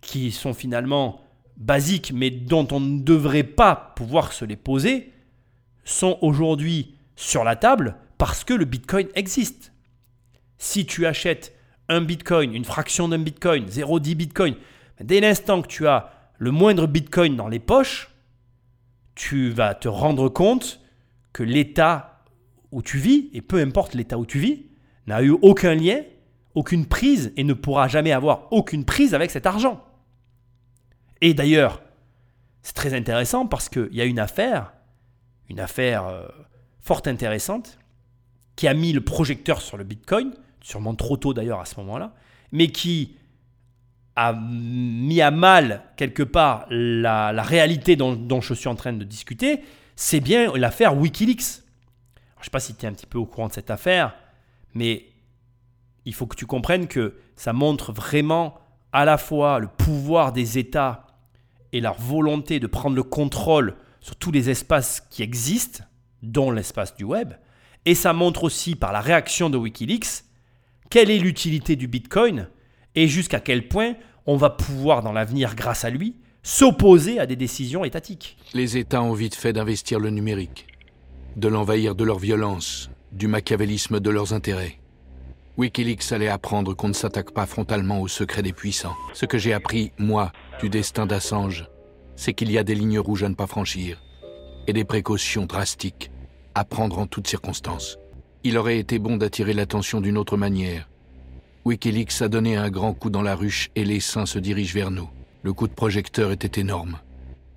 qui 0.00 0.30
sont 0.30 0.54
finalement 0.54 1.20
basiques, 1.56 2.12
mais 2.14 2.30
dont 2.30 2.66
on 2.70 2.80
ne 2.80 3.00
devrait 3.00 3.42
pas 3.42 3.92
pouvoir 3.96 4.32
se 4.32 4.44
les 4.44 4.56
poser, 4.56 5.12
sont 5.84 6.18
aujourd'hui 6.20 6.96
sur 7.16 7.44
la 7.44 7.56
table 7.56 7.96
parce 8.18 8.44
que 8.44 8.54
le 8.54 8.64
Bitcoin 8.64 9.08
existe. 9.14 9.72
Si 10.58 10.86
tu 10.86 11.06
achètes 11.06 11.54
un 11.88 12.00
Bitcoin, 12.00 12.54
une 12.54 12.64
fraction 12.64 13.08
d'un 13.08 13.18
Bitcoin, 13.18 13.66
0,10 13.66 14.14
Bitcoin, 14.14 14.56
dès 15.00 15.20
l'instant 15.20 15.62
que 15.62 15.68
tu 15.68 15.86
as 15.86 16.10
le 16.38 16.50
moindre 16.50 16.86
Bitcoin 16.86 17.36
dans 17.36 17.48
les 17.48 17.58
poches, 17.58 18.10
tu 19.14 19.50
vas 19.50 19.74
te 19.74 19.88
rendre 19.88 20.28
compte 20.28 20.80
que 21.32 21.42
l'État 21.42 22.24
où 22.72 22.82
tu 22.82 22.98
vis, 22.98 23.30
et 23.32 23.40
peu 23.40 23.60
importe 23.60 23.94
l'État 23.94 24.18
où 24.18 24.26
tu 24.26 24.38
vis, 24.38 24.66
n'a 25.06 25.22
eu 25.22 25.30
aucun 25.30 25.74
lien, 25.74 26.02
aucune 26.54 26.86
prise 26.86 27.32
et 27.36 27.44
ne 27.44 27.52
pourra 27.52 27.88
jamais 27.88 28.12
avoir 28.12 28.52
aucune 28.52 28.84
prise 28.84 29.14
avec 29.14 29.30
cet 29.30 29.46
argent. 29.46 29.84
Et 31.20 31.34
d'ailleurs, 31.34 31.82
c'est 32.62 32.74
très 32.74 32.94
intéressant 32.94 33.46
parce 33.46 33.68
qu'il 33.68 33.92
y 33.92 34.00
a 34.00 34.04
une 34.04 34.18
affaire, 34.18 34.72
une 35.48 35.60
affaire 35.60 36.06
euh, 36.06 36.26
fort 36.80 37.02
intéressante, 37.06 37.78
qui 38.56 38.66
a 38.66 38.74
mis 38.74 38.92
le 38.92 39.02
projecteur 39.02 39.60
sur 39.60 39.76
le 39.76 39.84
Bitcoin, 39.84 40.32
sûrement 40.62 40.94
trop 40.94 41.16
tôt 41.16 41.34
d'ailleurs 41.34 41.60
à 41.60 41.66
ce 41.66 41.78
moment-là, 41.80 42.14
mais 42.52 42.68
qui 42.68 43.16
a 44.16 44.32
mis 44.32 45.20
à 45.20 45.30
mal 45.30 45.82
quelque 45.96 46.22
part 46.22 46.66
la, 46.70 47.30
réalité 47.42 47.96
dont, 47.96 48.14
dont, 48.14 48.40
je 48.40 48.54
suis 48.54 48.68
en 48.68 48.74
train 48.74 48.94
de 48.94 49.04
discuter, 49.04 49.62
c'est 49.94 50.20
bien 50.20 50.52
l'affaire 50.56 50.96
Wikileaks. 50.96 51.40
je 51.40 52.40
ne 52.40 52.44
sais 52.44 52.50
pas 52.50 52.60
si 52.60 52.74
tu 52.74 52.86
es 52.86 52.88
un 52.88 52.92
petit 52.92 53.06
peu 53.06 53.18
au 53.18 53.26
courant 53.26 53.48
de 53.48 53.52
cette 53.52 53.70
affaire. 53.70 54.14
Mais 54.76 55.06
il 56.04 56.12
faut 56.12 56.26
que 56.26 56.36
tu 56.36 56.44
comprennes 56.44 56.86
que 56.86 57.14
ça 57.34 57.54
montre 57.54 57.92
vraiment 57.92 58.58
à 58.92 59.06
la 59.06 59.16
fois 59.16 59.58
le 59.58 59.68
pouvoir 59.68 60.32
des 60.32 60.58
États 60.58 61.06
et 61.72 61.80
leur 61.80 61.98
volonté 61.98 62.60
de 62.60 62.66
prendre 62.66 62.94
le 62.94 63.02
contrôle 63.02 63.76
sur 64.02 64.16
tous 64.16 64.30
les 64.30 64.50
espaces 64.50 65.00
qui 65.08 65.22
existent, 65.22 65.82
dont 66.22 66.50
l'espace 66.50 66.94
du 66.94 67.04
web, 67.04 67.32
et 67.86 67.94
ça 67.94 68.12
montre 68.12 68.44
aussi 68.44 68.76
par 68.76 68.92
la 68.92 69.00
réaction 69.00 69.48
de 69.48 69.56
Wikileaks 69.56 70.24
quelle 70.90 71.10
est 71.10 71.18
l'utilité 71.18 71.74
du 71.74 71.88
Bitcoin 71.88 72.46
et 72.94 73.08
jusqu'à 73.08 73.40
quel 73.40 73.68
point 73.68 73.94
on 74.26 74.36
va 74.36 74.50
pouvoir 74.50 75.02
dans 75.02 75.12
l'avenir, 75.12 75.54
grâce 75.54 75.86
à 75.86 75.90
lui, 75.90 76.16
s'opposer 76.42 77.18
à 77.18 77.24
des 77.24 77.36
décisions 77.36 77.82
étatiques. 77.82 78.36
Les 78.52 78.76
États 78.76 79.02
ont 79.02 79.14
vite 79.14 79.34
fait 79.34 79.54
d'investir 79.54 79.98
le 80.00 80.10
numérique, 80.10 80.66
de 81.36 81.48
l'envahir 81.48 81.94
de 81.94 82.04
leur 82.04 82.18
violence, 82.18 82.90
du 83.16 83.28
machiavélisme 83.28 83.98
de 83.98 84.10
leurs 84.10 84.34
intérêts. 84.34 84.78
Wikileaks 85.56 86.12
allait 86.12 86.28
apprendre 86.28 86.74
qu'on 86.74 86.88
ne 86.88 86.92
s'attaque 86.92 87.30
pas 87.30 87.46
frontalement 87.46 88.02
aux 88.02 88.08
secrets 88.08 88.42
des 88.42 88.52
puissants. 88.52 88.94
Ce 89.14 89.24
que 89.24 89.38
j'ai 89.38 89.54
appris, 89.54 89.92
moi, 89.98 90.32
du 90.60 90.68
destin 90.68 91.06
d'Assange, 91.06 91.66
c'est 92.14 92.34
qu'il 92.34 92.52
y 92.52 92.58
a 92.58 92.64
des 92.64 92.74
lignes 92.74 92.98
rouges 92.98 93.22
à 93.22 93.28
ne 93.30 93.34
pas 93.34 93.46
franchir 93.46 94.02
et 94.66 94.74
des 94.74 94.84
précautions 94.84 95.46
drastiques 95.46 96.10
à 96.54 96.64
prendre 96.64 96.98
en 96.98 97.06
toutes 97.06 97.28
circonstances. 97.28 97.98
Il 98.44 98.58
aurait 98.58 98.78
été 98.78 98.98
bon 98.98 99.16
d'attirer 99.16 99.54
l'attention 99.54 100.02
d'une 100.02 100.18
autre 100.18 100.36
manière. 100.36 100.88
Wikileaks 101.64 102.20
a 102.20 102.28
donné 102.28 102.56
un 102.56 102.70
grand 102.70 102.92
coup 102.92 103.10
dans 103.10 103.22
la 103.22 103.34
ruche 103.34 103.70
et 103.76 103.84
les 103.84 104.00
saints 104.00 104.26
se 104.26 104.38
dirigent 104.38 104.74
vers 104.74 104.90
nous. 104.90 105.08
Le 105.42 105.54
coup 105.54 105.68
de 105.68 105.74
projecteur 105.74 106.32
était 106.32 106.60
énorme 106.60 106.98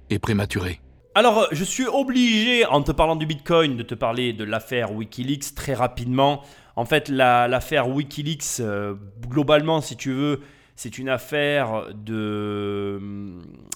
et 0.10 0.20
prématuré. 0.20 0.80
Alors, 1.16 1.48
je 1.52 1.64
suis 1.64 1.88
obligé, 1.88 2.66
en 2.66 2.84
te 2.84 2.92
parlant 2.92 3.16
du 3.16 3.26
Bitcoin, 3.26 3.76
de 3.76 3.84
te 3.84 3.96
parler 3.96 4.32
de 4.32 4.44
l'affaire 4.44 4.94
Wikileaks 4.94 5.56
très 5.56 5.74
rapidement. 5.74 6.44
En 6.76 6.86
fait, 6.86 7.10
l'affaire 7.10 7.90
Wikileaks, 7.90 8.60
euh, 8.60 8.94
globalement, 9.28 9.82
si 9.82 9.98
tu 9.98 10.14
veux, 10.14 10.42
c'est 10.76 11.00
une 11.00 11.10
affaire 11.10 11.88
de, 11.96 13.02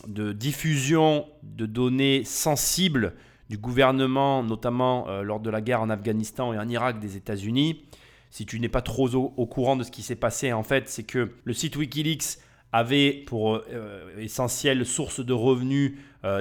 de, 0.08 0.32
diffusion 0.32 1.26
de 1.42 1.66
données 1.66 2.24
sensibles 2.24 3.14
du 3.50 3.58
gouvernement, 3.58 4.44
notamment 4.44 5.10
euh, 5.10 5.24
lors 5.24 5.40
de 5.40 5.50
la 5.50 5.62
guerre 5.62 5.82
en 5.82 5.90
Afghanistan 5.90 6.54
et 6.54 6.60
en 6.60 6.70
Irak 6.70 7.00
des 7.00 7.18
États-Unis. 7.18 7.84
Si 8.30 8.46
tu 8.46 8.60
n'es 8.60 8.70
pas 8.70 8.82
trop 8.82 9.14
au, 9.16 9.46
courant 9.48 9.76
de 9.76 9.84
ce 9.84 9.92
qui 9.92 10.04
s'est 10.04 10.16
passé, 10.16 10.54
en 10.54 10.64
fait, 10.64 10.88
c'est 10.88 11.04
que 11.04 11.32
le 11.44 11.54
site 11.54 11.76
Wikileaks 11.76 12.38
avait 12.74 13.12
pour 13.12 13.56
euh, 13.56 14.20
essentielle 14.20 14.86
source 14.86 15.26
de 15.26 15.34
revenus 15.34 15.94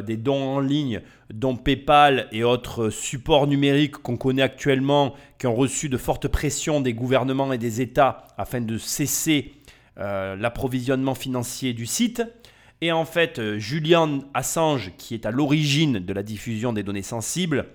des 0.07 0.17
dons 0.17 0.41
en 0.41 0.61
ligne, 0.61 1.01
dont 1.35 1.57
PayPal 1.57 2.29
et 2.31 2.45
autres 2.45 2.89
supports 2.89 3.49
numériques 3.49 3.97
qu'on 3.97 4.17
connaît 4.17 4.43
actuellement, 4.43 5.13
qui 5.41 5.49
ont 5.49 5.57
reçu 5.57 5.89
de 5.89 5.97
fortes 5.97 6.29
pressions 6.29 6.81
des 6.81 6.95
gouvernements 6.95 7.53
et 7.53 7.59
des 7.59 7.81
États 7.81 8.29
afin 8.39 8.61
de 8.61 8.79
cesser 8.79 9.55
euh, 9.99 10.37
l'approvisionnement 10.37 11.15
financier 11.15 11.75
du 11.75 11.85
site. 11.85 12.23
Et 12.81 12.93
en 12.93 13.05
fait, 13.05 13.39
euh, 13.39 13.59
Julian 13.59 14.21
Assange, 14.33 14.93
qui 14.97 15.13
est 15.13 15.27
à 15.27 15.31
l'origine 15.31 15.99
de 15.99 16.13
la 16.15 16.23
diffusion 16.23 16.73
des 16.73 16.83
données 16.83 17.03
sensibles, 17.03 17.67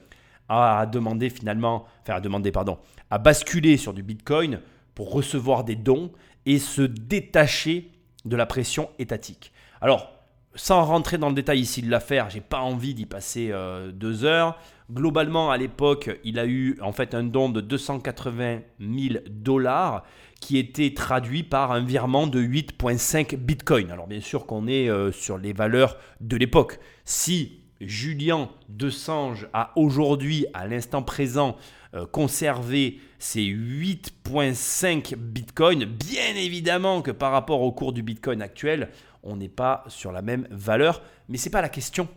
a 0.49 0.87
demandé 0.87 1.29
finalement, 1.29 1.85
enfin 2.01 2.15
a 2.15 2.19
demandé, 2.19 2.51
pardon, 2.51 2.79
a 3.11 3.19
basculé 3.19 3.77
sur 3.77 3.93
du 3.93 4.01
Bitcoin 4.01 4.61
pour 4.95 5.11
recevoir 5.11 5.63
des 5.63 5.75
dons 5.75 6.11
et 6.47 6.57
se 6.57 6.81
détacher 6.81 7.91
de 8.27 8.35
la 8.35 8.45
pression 8.45 8.89
étatique. 8.99 9.51
Alors, 9.81 10.11
sans 10.55 10.83
rentrer 10.83 11.17
dans 11.17 11.29
le 11.29 11.35
détail 11.35 11.59
ici 11.59 11.81
de 11.81 11.89
l'affaire, 11.89 12.29
j'ai 12.29 12.41
pas 12.41 12.59
envie 12.59 12.93
d'y 12.93 13.05
passer 13.05 13.49
euh, 13.51 13.91
deux 13.91 14.25
heures. 14.25 14.57
Globalement, 14.91 15.51
à 15.51 15.57
l'époque, 15.57 16.19
il 16.23 16.39
a 16.39 16.45
eu 16.45 16.79
en 16.81 16.91
fait 16.91 17.13
un 17.13 17.23
don 17.23 17.49
de 17.49 17.61
280 17.61 18.59
000 18.79 19.21
dollars 19.29 20.03
qui 20.39 20.57
était 20.57 20.93
traduit 20.93 21.43
par 21.43 21.71
un 21.71 21.81
virement 21.81 22.25
de 22.25 22.41
8,5 22.41 23.35
bitcoin. 23.35 23.91
Alors 23.91 24.07
bien 24.07 24.21
sûr 24.21 24.45
qu'on 24.45 24.67
est 24.67 24.89
euh, 24.89 25.11
sur 25.11 25.37
les 25.37 25.53
valeurs 25.53 25.97
de 26.21 26.37
l'époque. 26.37 26.79
Si 27.05 27.59
Julien 27.81 28.49
Desange 28.69 29.47
a 29.53 29.71
aujourd'hui, 29.75 30.45
à 30.53 30.67
l'instant 30.67 31.03
présent, 31.03 31.57
euh, 31.93 32.05
conservé 32.05 32.99
ces 33.19 33.41
8,5 33.41 35.15
bitcoins, 35.15 35.85
bien 35.85 36.35
évidemment 36.35 37.01
que 37.01 37.11
par 37.11 37.31
rapport 37.31 37.61
au 37.61 37.71
cours 37.71 37.93
du 37.93 38.03
bitcoin 38.03 38.41
actuel, 38.41 38.89
on 39.23 39.35
n'est 39.35 39.49
pas 39.49 39.83
sur 39.87 40.11
la 40.11 40.21
même 40.21 40.47
valeur. 40.51 41.01
Mais 41.29 41.37
ce 41.37 41.45
n'est 41.45 41.51
pas 41.51 41.61
la 41.61 41.69
question. 41.69 42.07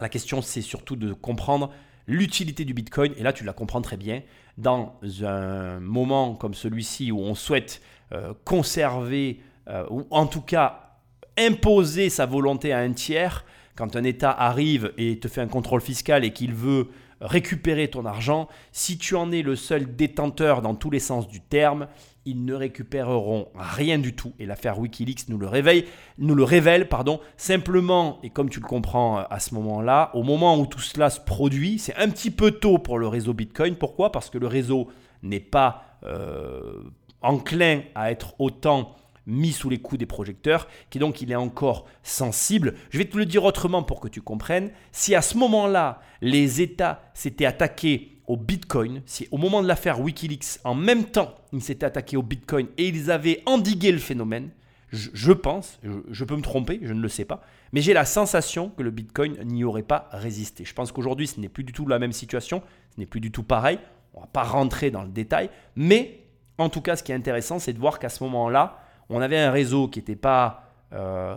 La 0.00 0.08
question, 0.08 0.42
c'est 0.42 0.62
surtout 0.62 0.96
de 0.96 1.12
comprendre 1.12 1.70
l'utilité 2.06 2.64
du 2.64 2.72
Bitcoin, 2.72 3.12
et 3.16 3.22
là 3.22 3.32
tu 3.32 3.44
la 3.44 3.52
comprends 3.52 3.82
très 3.82 3.96
bien, 3.96 4.22
dans 4.56 4.98
un 5.22 5.78
moment 5.80 6.34
comme 6.34 6.54
celui-ci 6.54 7.12
où 7.12 7.20
on 7.20 7.34
souhaite 7.34 7.82
euh, 8.12 8.32
conserver, 8.44 9.40
euh, 9.68 9.84
ou 9.90 10.06
en 10.10 10.26
tout 10.26 10.40
cas 10.40 10.96
imposer 11.36 12.10
sa 12.10 12.26
volonté 12.26 12.72
à 12.72 12.78
un 12.78 12.92
tiers, 12.92 13.44
quand 13.76 13.94
un 13.94 14.02
État 14.02 14.32
arrive 14.32 14.92
et 14.96 15.20
te 15.20 15.28
fait 15.28 15.40
un 15.40 15.46
contrôle 15.46 15.80
fiscal 15.80 16.24
et 16.24 16.32
qu'il 16.32 16.52
veut 16.52 16.88
récupérer 17.20 17.88
ton 17.88 18.04
argent, 18.04 18.48
si 18.72 18.98
tu 18.98 19.14
en 19.16 19.32
es 19.32 19.42
le 19.42 19.56
seul 19.56 19.96
détenteur 19.96 20.62
dans 20.62 20.74
tous 20.74 20.90
les 20.90 21.00
sens 21.00 21.28
du 21.28 21.40
terme, 21.40 21.88
ils 22.24 22.44
ne 22.44 22.54
récupéreront 22.54 23.48
rien 23.54 23.98
du 23.98 24.14
tout. 24.14 24.34
Et 24.38 24.46
l'affaire 24.46 24.78
Wikileaks 24.78 25.28
nous 25.28 25.38
le 25.38 25.46
réveille, 25.46 25.86
nous 26.18 26.34
le 26.34 26.44
révèle, 26.44 26.88
pardon. 26.88 27.20
Simplement, 27.36 28.18
et 28.22 28.30
comme 28.30 28.50
tu 28.50 28.60
le 28.60 28.66
comprends 28.66 29.20
euh, 29.20 29.22
à 29.30 29.40
ce 29.40 29.54
moment-là, 29.54 30.10
au 30.14 30.22
moment 30.22 30.58
où 30.58 30.66
tout 30.66 30.80
cela 30.80 31.08
se 31.08 31.20
produit, 31.20 31.78
c'est 31.78 31.96
un 31.96 32.10
petit 32.10 32.30
peu 32.30 32.50
tôt 32.50 32.78
pour 32.78 32.98
le 32.98 33.08
réseau 33.08 33.32
Bitcoin. 33.32 33.76
Pourquoi? 33.76 34.12
Parce 34.12 34.28
que 34.28 34.38
le 34.38 34.46
réseau 34.46 34.88
n'est 35.22 35.40
pas 35.40 35.98
euh, 36.04 36.82
enclin 37.22 37.80
à 37.94 38.10
être 38.10 38.34
autant 38.38 38.94
mis 39.28 39.52
sous 39.52 39.68
les 39.68 39.78
coups 39.78 40.00
des 40.00 40.06
projecteurs, 40.06 40.66
qui 40.90 40.98
donc 40.98 41.22
il 41.22 41.30
est 41.30 41.36
encore 41.36 41.84
sensible. 42.02 42.74
Je 42.90 42.98
vais 42.98 43.04
te 43.04 43.16
le 43.16 43.26
dire 43.26 43.44
autrement 43.44 43.84
pour 43.84 44.00
que 44.00 44.08
tu 44.08 44.22
comprennes. 44.22 44.70
Si 44.90 45.14
à 45.14 45.22
ce 45.22 45.36
moment-là, 45.36 46.00
les 46.20 46.60
États 46.60 47.02
s'étaient 47.14 47.44
attaqués 47.44 48.18
au 48.26 48.36
Bitcoin, 48.36 49.02
si 49.06 49.28
au 49.30 49.38
moment 49.38 49.62
de 49.62 49.68
l'affaire 49.68 50.00
Wikileaks, 50.00 50.58
en 50.64 50.74
même 50.74 51.04
temps, 51.04 51.34
ils 51.52 51.62
s'étaient 51.62 51.86
attaqués 51.86 52.16
au 52.16 52.22
Bitcoin 52.22 52.66
et 52.76 52.88
ils 52.88 53.10
avaient 53.10 53.42
endigué 53.46 53.92
le 53.92 53.98
phénomène, 53.98 54.50
je, 54.90 55.32
pense, 55.32 55.78
je, 56.10 56.24
peux 56.24 56.36
me 56.36 56.42
tromper, 56.42 56.80
je 56.82 56.94
ne 56.94 57.00
le 57.02 57.08
sais 57.08 57.26
pas, 57.26 57.42
mais 57.72 57.82
j'ai 57.82 57.92
la 57.92 58.06
sensation 58.06 58.70
que 58.70 58.82
le 58.82 58.90
Bitcoin 58.90 59.36
n'y 59.44 59.62
aurait 59.62 59.82
pas 59.82 60.08
résisté. 60.12 60.64
Je 60.64 60.72
pense 60.72 60.92
qu'aujourd'hui, 60.92 61.26
ce 61.26 61.40
n'est 61.40 61.50
plus 61.50 61.64
du 61.64 61.72
tout 61.72 61.86
la 61.86 61.98
même 61.98 62.12
situation, 62.12 62.62
ce 62.94 63.00
n'est 63.00 63.06
plus 63.06 63.20
du 63.20 63.30
tout 63.30 63.42
pareil, 63.42 63.78
on 64.14 64.20
ne 64.20 64.24
va 64.24 64.30
pas 64.32 64.44
rentrer 64.44 64.90
dans 64.90 65.02
le 65.02 65.10
détail, 65.10 65.50
mais 65.76 66.24
en 66.56 66.70
tout 66.70 66.80
cas, 66.80 66.96
ce 66.96 67.02
qui 67.02 67.12
est 67.12 67.14
intéressant, 67.14 67.58
c'est 67.58 67.72
de 67.72 67.78
voir 67.78 67.98
qu'à 67.98 68.08
ce 68.08 68.24
moment-là, 68.24 68.80
on 69.10 69.20
avait 69.20 69.38
un 69.38 69.50
réseau 69.50 69.88
qui 69.88 69.98
n'était 69.98 70.16
pas 70.16 70.64
euh, 70.92 71.36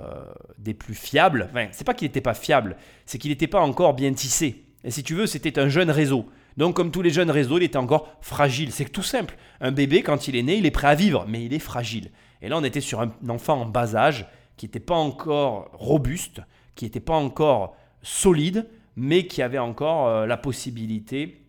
des 0.57 0.73
plus 0.73 0.95
fiables. 0.95 1.49
Enfin, 1.52 1.68
c'est 1.72 1.85
pas 1.85 1.93
qu'il 1.93 2.07
n'était 2.07 2.22
pas 2.22 2.34
fiable, 2.34 2.77
c'est 3.06 3.18
qu'il 3.18 3.31
n'était 3.31 3.48
pas 3.48 3.61
encore 3.61 3.93
bien 3.93 4.14
tissé. 4.14 4.65
Et 4.84 4.91
si 4.91 5.03
tu 5.03 5.14
veux, 5.14 5.27
c'était 5.27 5.60
un 5.60 5.69
jeune 5.69 5.91
réseau. 5.91 6.26
Donc, 6.57 6.76
comme 6.76 6.91
tous 6.91 7.02
les 7.02 7.11
jeunes 7.11 7.31
réseaux, 7.31 7.57
il 7.57 7.64
était 7.64 7.77
encore 7.77 8.18
fragile. 8.22 8.72
C'est 8.72 8.85
tout 8.85 9.03
simple. 9.03 9.38
Un 9.61 9.72
bébé, 9.72 10.02
quand 10.02 10.27
il 10.27 10.35
est 10.35 10.43
né, 10.43 10.57
il 10.57 10.65
est 10.65 10.72
prêt 10.72 10.88
à 10.88 10.95
vivre, 10.95 11.26
mais 11.27 11.45
il 11.45 11.53
est 11.53 11.60
fragile. 11.60 12.11
Et 12.41 12.49
là, 12.49 12.57
on 12.57 12.64
était 12.64 12.81
sur 12.81 13.02
un 13.02 13.11
enfant 13.30 13.61
en 13.61 13.65
bas 13.65 13.95
âge 13.95 14.26
qui 14.57 14.65
n'était 14.65 14.80
pas 14.80 14.95
encore 14.95 15.69
robuste, 15.73 16.41
qui 16.76 16.85
n'était 16.85 16.99
pas 16.99 17.15
encore 17.15 17.76
solide, 18.02 18.68
mais 18.95 19.27
qui 19.27 19.41
avait 19.41 19.60
encore 19.60 20.07
euh, 20.07 20.26
la 20.26 20.38
possibilité 20.38 21.41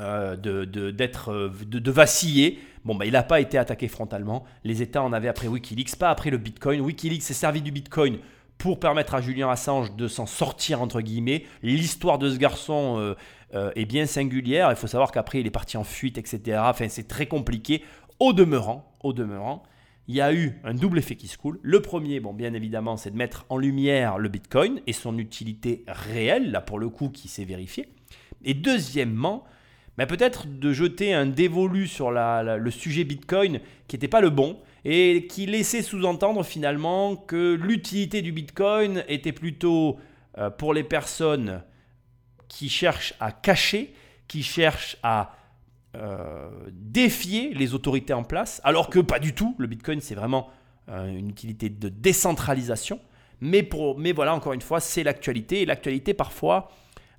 euh, 0.00 0.36
de, 0.36 1.90
vaciller. 1.90 2.58
Bon, 2.84 2.94
bah, 2.94 3.06
il 3.06 3.12
n'a 3.12 3.22
pas 3.22 3.40
été 3.40 3.56
attaqué 3.56 3.88
frontalement. 3.88 4.44
Les 4.62 4.82
États 4.82 5.02
en 5.02 5.12
avaient 5.12 5.28
après 5.28 5.48
Wikileaks, 5.48 5.96
pas 5.96 6.10
après 6.10 6.30
le 6.30 6.38
Bitcoin. 6.38 6.80
Wikileaks 6.80 7.22
s'est 7.22 7.34
servi 7.34 7.62
du 7.62 7.72
Bitcoin 7.72 8.18
pour 8.58 8.78
permettre 8.78 9.14
à 9.14 9.20
Julien 9.20 9.48
Assange 9.48 9.96
de 9.96 10.06
s'en 10.06 10.26
sortir, 10.26 10.82
entre 10.82 11.00
guillemets. 11.00 11.44
L'histoire 11.62 12.18
de 12.18 12.30
ce 12.30 12.36
garçon 12.36 13.14
euh, 13.54 13.70
est 13.74 13.86
bien 13.86 14.06
singulière. 14.06 14.70
Il 14.70 14.76
faut 14.76 14.86
savoir 14.86 15.12
qu'après, 15.12 15.40
il 15.40 15.46
est 15.46 15.50
parti 15.50 15.76
en 15.76 15.84
fuite, 15.84 16.18
etc. 16.18 16.58
Enfin, 16.62 16.88
c'est 16.88 17.08
très 17.08 17.26
compliqué. 17.26 17.82
Au 18.20 18.32
demeurant, 18.32 18.94
au 19.02 19.12
demeurant, 19.12 19.62
il 20.06 20.14
y 20.14 20.20
a 20.20 20.32
eu 20.34 20.60
un 20.64 20.74
double 20.74 20.98
effet 20.98 21.16
qui 21.16 21.28
se 21.28 21.38
coule. 21.38 21.58
Le 21.62 21.80
premier, 21.80 22.20
bon, 22.20 22.34
bien 22.34 22.52
évidemment, 22.52 22.96
c'est 22.96 23.10
de 23.10 23.16
mettre 23.16 23.46
en 23.48 23.56
lumière 23.56 24.18
le 24.18 24.28
Bitcoin 24.28 24.80
et 24.86 24.92
son 24.92 25.18
utilité 25.18 25.84
réelle, 25.88 26.50
là 26.50 26.60
pour 26.60 26.78
le 26.78 26.90
coup, 26.90 27.08
qui 27.08 27.28
s'est 27.28 27.44
vérifiée. 27.44 27.88
Et 28.44 28.52
deuxièmement, 28.52 29.44
mais 29.98 30.06
peut-être 30.06 30.46
de 30.46 30.72
jeter 30.72 31.14
un 31.14 31.26
dévolu 31.26 31.86
sur 31.86 32.10
le 32.10 32.70
sujet 32.70 33.04
Bitcoin 33.04 33.60
qui 33.86 33.96
n'était 33.96 34.08
pas 34.08 34.20
le 34.20 34.30
bon 34.30 34.58
et 34.84 35.26
qui 35.28 35.46
laissait 35.46 35.82
sous-entendre 35.82 36.42
finalement 36.42 37.16
que 37.16 37.54
l'utilité 37.54 38.20
du 38.22 38.32
Bitcoin 38.32 39.04
était 39.08 39.32
plutôt 39.32 39.98
euh, 40.38 40.50
pour 40.50 40.74
les 40.74 40.84
personnes 40.84 41.62
qui 42.48 42.68
cherchent 42.68 43.14
à 43.20 43.32
cacher, 43.32 43.94
qui 44.28 44.42
cherchent 44.42 44.96
à 45.02 45.32
euh, 45.96 46.50
défier 46.72 47.54
les 47.54 47.72
autorités 47.72 48.12
en 48.12 48.24
place, 48.24 48.60
alors 48.64 48.90
que 48.90 48.98
pas 48.98 49.20
du 49.20 49.32
tout. 49.32 49.54
Le 49.58 49.68
Bitcoin, 49.68 50.00
c'est 50.00 50.16
vraiment 50.16 50.50
euh, 50.88 51.06
une 51.06 51.30
utilité 51.30 51.68
de 51.68 51.88
décentralisation. 51.88 53.00
Mais, 53.40 53.62
pour, 53.62 53.98
mais 53.98 54.12
voilà, 54.12 54.34
encore 54.34 54.52
une 54.52 54.60
fois, 54.60 54.80
c'est 54.80 55.02
l'actualité. 55.02 55.62
Et 55.62 55.66
l'actualité, 55.66 56.14
parfois, 56.14 56.70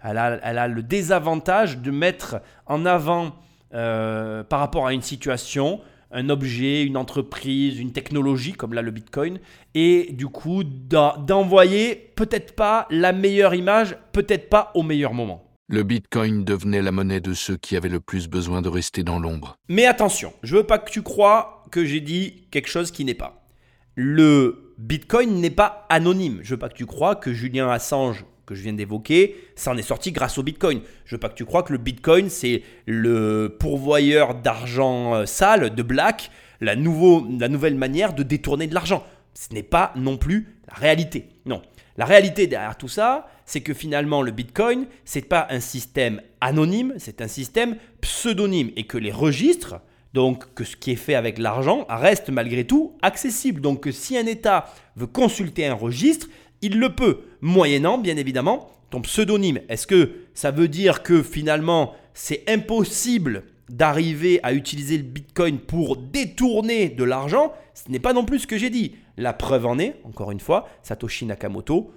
elle 0.06 0.18
a, 0.18 0.40
elle 0.44 0.57
a, 0.57 0.68
le 0.68 0.84
désavantage 0.84 1.80
de 1.80 1.91
mettre 1.91 2.41
en 2.65 2.86
avant, 2.86 3.36
euh, 3.73 4.44
par 4.44 4.60
rapport 4.60 4.88
à 4.88 4.94
une 4.94 5.02
situation, 5.02 5.82
un 6.11 6.30
objet, 6.30 6.84
une 6.84 6.98
entreprise, 6.98 7.80
une 7.80 7.91
technologie, 7.91 8.53
comme 8.53 8.73
là 8.73 8.82
le 8.82 8.91
Bitcoin, 8.91 9.40
et 9.73 10.10
du 10.14 10.27
coup 10.27 10.64
d'envoyer 10.64 12.14
peut-être 12.15 12.56
pas 12.56 12.88
la 12.90 13.11
meilleure 13.11 13.53
image, 13.53 13.98
peut-être 14.11 14.49
pas 14.49 14.72
au 14.76 14.84
meilleur 14.84 15.14
moment. 15.14 15.41
Le 15.68 15.84
Bitcoin 15.84 16.45
devenait 16.45 16.84
la 16.84 16.91
monnaie 16.91 17.19
de 17.19 17.34
ceux 17.34 17.57
qui 17.57 17.76
avaient 17.76 17.90
le 17.90 17.99
plus 17.99 18.27
besoin 18.27 18.61
de 18.61 18.69
rester 18.69 19.03
dans 19.03 19.19
l'ombre. 19.19 19.57
Mais 19.68 19.88
attention, 19.88 20.32
je 20.44 20.57
veux 20.57 20.64
pas 20.64 20.77
que 20.77 20.91
tu 20.91 21.02
crois 21.02 21.64
que 21.72 21.84
j'ai 21.84 22.02
dit 22.02 22.48
quelque 22.52 22.69
chose 22.69 22.91
qui 22.91 23.03
n'est 23.03 23.15
pas. 23.15 23.48
Le 23.95 24.73
Bitcoin 24.77 25.41
n'est 25.41 25.49
pas 25.49 25.88
anonyme. 25.90 26.40
Je 26.44 26.52
veux 26.52 26.60
pas 26.60 26.69
que 26.69 26.76
tu 26.76 26.86
crois 26.86 27.15
que 27.15 27.34
Julien 27.34 27.69
Assange 27.69 28.26
que 28.45 28.55
je 28.55 28.61
viens 28.61 28.73
d'évoquer, 28.73 29.35
ça 29.55 29.72
en 29.72 29.77
est 29.77 29.81
sorti 29.81 30.11
grâce 30.11 30.38
au 30.38 30.43
Bitcoin. 30.43 30.81
Je 31.05 31.15
veux 31.15 31.19
pas 31.19 31.30
que 31.30 31.35
tu 31.35 31.45
crois 31.45 31.63
que 31.63 31.73
le 31.73 31.80
Bitcoin, 31.80 32.30
c'est 32.30 32.63
le 32.85 33.55
pourvoyeur 33.59 34.35
d'argent 34.35 35.15
euh, 35.15 35.26
sale, 35.26 35.73
de 35.73 35.84
black, 35.84 36.31
la, 36.61 36.76
nouveau, 36.76 37.27
la 37.39 37.47
nouvelle 37.47 37.76
manière 37.76 38.13
de 38.13 38.23
détourner 38.23 38.67
de 38.67 38.73
l'argent. 38.73 39.03
Ce 39.34 39.53
n'est 39.53 39.63
pas 39.63 39.91
non 39.95 40.17
plus 40.17 40.55
la 40.67 40.76
réalité. 40.76 41.27
Non. 41.45 41.61
La 41.97 42.05
réalité 42.05 42.47
derrière 42.47 42.77
tout 42.77 42.88
ça, 42.88 43.27
c'est 43.45 43.61
que 43.61 43.73
finalement 43.73 44.22
le 44.22 44.31
Bitcoin, 44.31 44.85
c'est 45.05 45.27
pas 45.27 45.47
un 45.49 45.59
système 45.59 46.22
anonyme, 46.41 46.93
c'est 46.97 47.22
un 47.22 47.27
système 47.27 47.77
pseudonyme 48.01 48.72
et 48.76 48.85
que 48.85 48.97
les 48.97 49.11
registres, 49.11 49.80
donc 50.13 50.53
que 50.55 50.63
ce 50.63 50.76
qui 50.76 50.91
est 50.91 50.97
fait 50.97 51.15
avec 51.15 51.38
l'argent, 51.38 51.85
reste 51.89 52.30
malgré 52.30 52.65
tout 52.65 52.97
accessible. 53.01 53.61
Donc 53.61 53.88
si 53.91 54.17
un 54.17 54.26
État 54.26 54.73
veut 54.95 55.07
consulter 55.07 55.67
un 55.67 55.73
registre, 55.73 56.27
il 56.61 56.80
le 56.80 56.95
peut, 56.95 57.22
moyennant 57.45 57.99
bien 57.99 58.17
évidemment 58.17 58.72
ton 58.89 59.01
pseudonyme. 59.01 59.61
Est-ce 59.69 59.88
que 59.88 60.26
ça 60.34 60.51
veut 60.51 60.67
dire 60.67 61.03
que 61.03 61.22
finalement 61.22 61.93
c'est 62.13 62.43
impossible 62.49 63.43
d'arriver 63.69 64.39
à 64.43 64.53
utiliser 64.53 64.97
le 64.97 65.03
Bitcoin 65.03 65.59
pour 65.59 65.97
détourner 65.97 66.89
de 66.89 67.03
l'argent? 67.03 67.53
Ce 67.73 67.89
n'est 67.91 67.99
pas 67.99 68.13
non 68.13 68.26
plus 68.26 68.39
ce 68.39 68.47
que 68.47 68.57
j'ai 68.57 68.69
dit. 68.69 68.95
La 69.17 69.31
preuve 69.31 69.65
en 69.65 69.80
est, 69.80 69.95
encore 70.03 70.31
une 70.31 70.39
fois, 70.39 70.67
Satoshi 70.81 71.26
Nakamoto, 71.26 71.91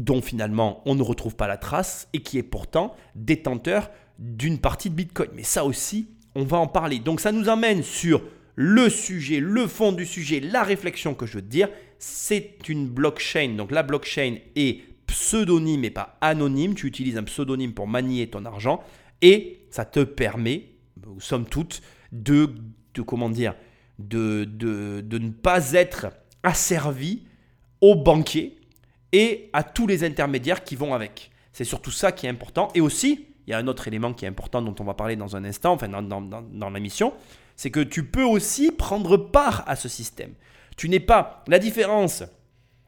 dont 0.00 0.22
finalement 0.22 0.80
on 0.86 0.94
ne 0.94 1.02
retrouve 1.02 1.36
pas 1.36 1.46
la 1.46 1.58
trace 1.58 2.08
et 2.14 2.20
qui 2.20 2.38
est 2.38 2.42
pourtant 2.42 2.94
détenteur 3.14 3.90
d'une 4.18 4.58
partie 4.58 4.88
de 4.88 4.94
Bitcoin. 4.94 5.28
Mais 5.34 5.44
ça 5.44 5.64
aussi, 5.66 6.08
on 6.34 6.44
va 6.44 6.56
en 6.56 6.66
parler. 6.66 6.98
Donc 6.98 7.20
ça 7.20 7.30
nous 7.30 7.48
emmène 7.48 7.82
sur 7.82 8.22
le 8.54 8.88
sujet, 8.88 9.40
le 9.40 9.66
fond 9.66 9.92
du 9.92 10.06
sujet, 10.06 10.40
la 10.40 10.62
réflexion 10.62 11.14
que 11.14 11.26
je 11.26 11.34
veux 11.34 11.42
te 11.42 11.46
dire, 11.46 11.68
c'est 11.98 12.68
une 12.68 12.88
blockchain. 12.88 13.54
Donc 13.56 13.70
la 13.70 13.82
blockchain 13.82 14.36
est 14.56 14.82
pseudonyme 15.06 15.84
et 15.84 15.90
pas 15.90 16.18
anonyme. 16.20 16.74
Tu 16.74 16.86
utilises 16.86 17.16
un 17.16 17.24
pseudonyme 17.24 17.72
pour 17.72 17.86
manier 17.86 18.28
ton 18.28 18.44
argent 18.44 18.82
et 19.20 19.60
ça 19.70 19.84
te 19.84 20.00
permet, 20.00 20.66
somme 21.18 21.46
toute, 21.46 21.82
de, 22.12 22.50
de 22.94 23.02
comment 23.02 23.30
dire, 23.30 23.54
de, 23.98 24.44
de, 24.44 25.00
de 25.00 25.18
ne 25.18 25.30
pas 25.30 25.72
être 25.72 26.08
asservi 26.42 27.22
aux 27.80 27.94
banquiers 27.94 28.56
et 29.12 29.50
à 29.52 29.62
tous 29.62 29.86
les 29.86 30.04
intermédiaires 30.04 30.64
qui 30.64 30.76
vont 30.76 30.94
avec. 30.94 31.30
C'est 31.52 31.64
surtout 31.64 31.90
ça 31.90 32.12
qui 32.12 32.26
est 32.26 32.30
important. 32.30 32.68
Et 32.74 32.80
aussi, 32.80 33.26
il 33.46 33.50
y 33.50 33.54
a 33.54 33.58
un 33.58 33.66
autre 33.66 33.88
élément 33.88 34.12
qui 34.12 34.24
est 34.24 34.28
important 34.28 34.62
dont 34.62 34.74
on 34.78 34.84
va 34.84 34.94
parler 34.94 35.16
dans 35.16 35.36
un 35.36 35.44
instant, 35.44 35.72
enfin 35.72 35.88
dans, 35.88 36.02
dans, 36.02 36.20
dans 36.20 36.70
la 36.70 36.80
mission, 36.80 37.12
c'est 37.62 37.70
que 37.70 37.78
tu 37.78 38.02
peux 38.02 38.24
aussi 38.24 38.72
prendre 38.72 39.16
part 39.16 39.62
à 39.68 39.76
ce 39.76 39.88
système. 39.88 40.32
Tu 40.76 40.88
n'es 40.88 40.98
pas... 40.98 41.44
La 41.46 41.60
différence, 41.60 42.24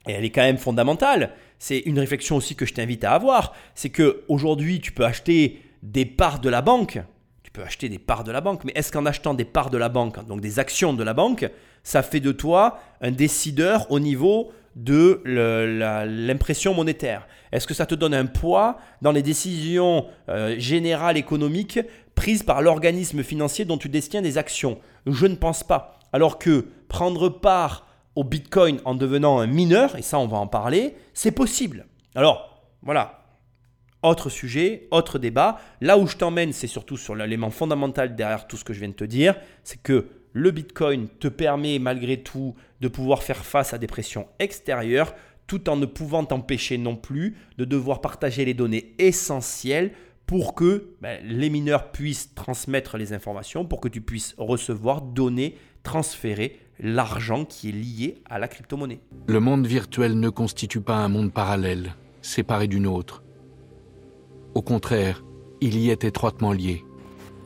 et 0.08 0.10
elle 0.10 0.24
est 0.24 0.30
quand 0.30 0.42
même 0.42 0.58
fondamentale, 0.58 1.30
c'est 1.60 1.78
une 1.78 2.00
réflexion 2.00 2.34
aussi 2.34 2.56
que 2.56 2.66
je 2.66 2.74
t'invite 2.74 3.04
à 3.04 3.12
avoir, 3.12 3.54
c'est 3.76 3.90
que 3.90 4.24
aujourd'hui 4.26 4.80
tu 4.80 4.90
peux 4.90 5.04
acheter 5.04 5.62
des 5.84 6.04
parts 6.04 6.40
de 6.40 6.48
la 6.48 6.60
banque, 6.60 7.00
tu 7.44 7.52
peux 7.52 7.62
acheter 7.62 7.88
des 7.88 8.00
parts 8.00 8.24
de 8.24 8.32
la 8.32 8.40
banque, 8.40 8.64
mais 8.64 8.72
est-ce 8.74 8.90
qu'en 8.90 9.06
achetant 9.06 9.34
des 9.34 9.44
parts 9.44 9.70
de 9.70 9.78
la 9.78 9.88
banque, 9.88 10.26
donc 10.26 10.40
des 10.40 10.58
actions 10.58 10.92
de 10.92 11.04
la 11.04 11.14
banque, 11.14 11.48
ça 11.84 12.02
fait 12.02 12.18
de 12.18 12.32
toi 12.32 12.80
un 13.00 13.12
décideur 13.12 13.88
au 13.92 14.00
niveau 14.00 14.50
de 14.74 15.22
l'impression 15.24 16.74
monétaire? 16.74 17.28
Est-ce 17.52 17.68
que 17.68 17.74
ça 17.74 17.86
te 17.86 17.94
donne 17.94 18.14
un 18.14 18.26
poids 18.26 18.78
dans 19.02 19.12
les 19.12 19.22
décisions 19.22 20.06
euh, 20.28 20.58
générales 20.58 21.16
économiques 21.16 21.78
prises 22.14 22.42
par 22.42 22.62
l'organisme 22.62 23.22
financier 23.22 23.64
dont 23.64 23.78
tu 23.78 23.88
détiens 23.88 24.22
des 24.22 24.38
actions 24.38 24.78
Je 25.06 25.26
ne 25.26 25.34
pense 25.34 25.64
pas. 25.64 25.98
Alors 26.12 26.38
que 26.38 26.66
prendre 26.88 27.28
part 27.28 27.86
au 28.14 28.24
Bitcoin 28.24 28.80
en 28.84 28.94
devenant 28.94 29.40
un 29.40 29.46
mineur, 29.46 29.96
et 29.96 30.02
ça 30.02 30.18
on 30.18 30.26
va 30.26 30.36
en 30.36 30.46
parler, 30.46 30.94
c'est 31.12 31.32
possible. 31.32 31.86
Alors 32.14 32.62
voilà, 32.82 33.24
autre 34.02 34.28
sujet, 34.28 34.86
autre 34.90 35.18
débat. 35.18 35.58
Là 35.80 35.98
où 35.98 36.06
je 36.06 36.16
t'emmène, 36.16 36.52
c'est 36.52 36.66
surtout 36.66 36.96
sur 36.96 37.14
l'élément 37.14 37.50
fondamental 37.50 38.14
derrière 38.14 38.46
tout 38.46 38.56
ce 38.56 38.64
que 38.64 38.72
je 38.72 38.80
viens 38.80 38.88
de 38.88 38.94
te 38.94 39.04
dire, 39.04 39.34
c'est 39.64 39.82
que 39.82 40.08
le 40.32 40.50
Bitcoin 40.50 41.08
te 41.20 41.28
permet 41.28 41.78
malgré 41.78 42.22
tout 42.22 42.54
de 42.80 42.88
pouvoir 42.88 43.22
faire 43.22 43.44
face 43.44 43.72
à 43.72 43.78
des 43.78 43.86
pressions 43.86 44.26
extérieures 44.38 45.14
tout 45.46 45.68
en 45.68 45.76
ne 45.76 45.86
pouvant 45.86 46.24
t'empêcher 46.24 46.78
non 46.78 46.96
plus 46.96 47.36
de 47.58 47.64
devoir 47.64 48.00
partager 48.00 48.44
les 48.44 48.54
données 48.54 48.94
essentielles 48.98 49.92
pour 50.26 50.54
que 50.54 50.94
ben, 51.00 51.20
les 51.24 51.50
mineurs 51.50 51.92
puissent 51.92 52.34
transmettre 52.34 52.96
les 52.96 53.12
informations, 53.12 53.64
pour 53.64 53.80
que 53.80 53.88
tu 53.88 54.00
puisses 54.00 54.34
recevoir, 54.38 55.02
donner, 55.02 55.56
transférer 55.82 56.58
l'argent 56.78 57.44
qui 57.44 57.68
est 57.68 57.72
lié 57.72 58.22
à 58.28 58.38
la 58.38 58.48
crypto-monnaie. 58.48 59.00
Le 59.26 59.40
monde 59.40 59.66
virtuel 59.66 60.18
ne 60.18 60.28
constitue 60.28 60.80
pas 60.80 60.96
un 60.96 61.08
monde 61.08 61.32
parallèle, 61.32 61.94
séparé 62.22 62.66
d'une 62.66 62.86
autre. 62.86 63.22
Au 64.54 64.62
contraire, 64.62 65.24
il 65.60 65.78
y 65.78 65.90
est 65.90 66.04
étroitement 66.04 66.52
lié 66.52 66.84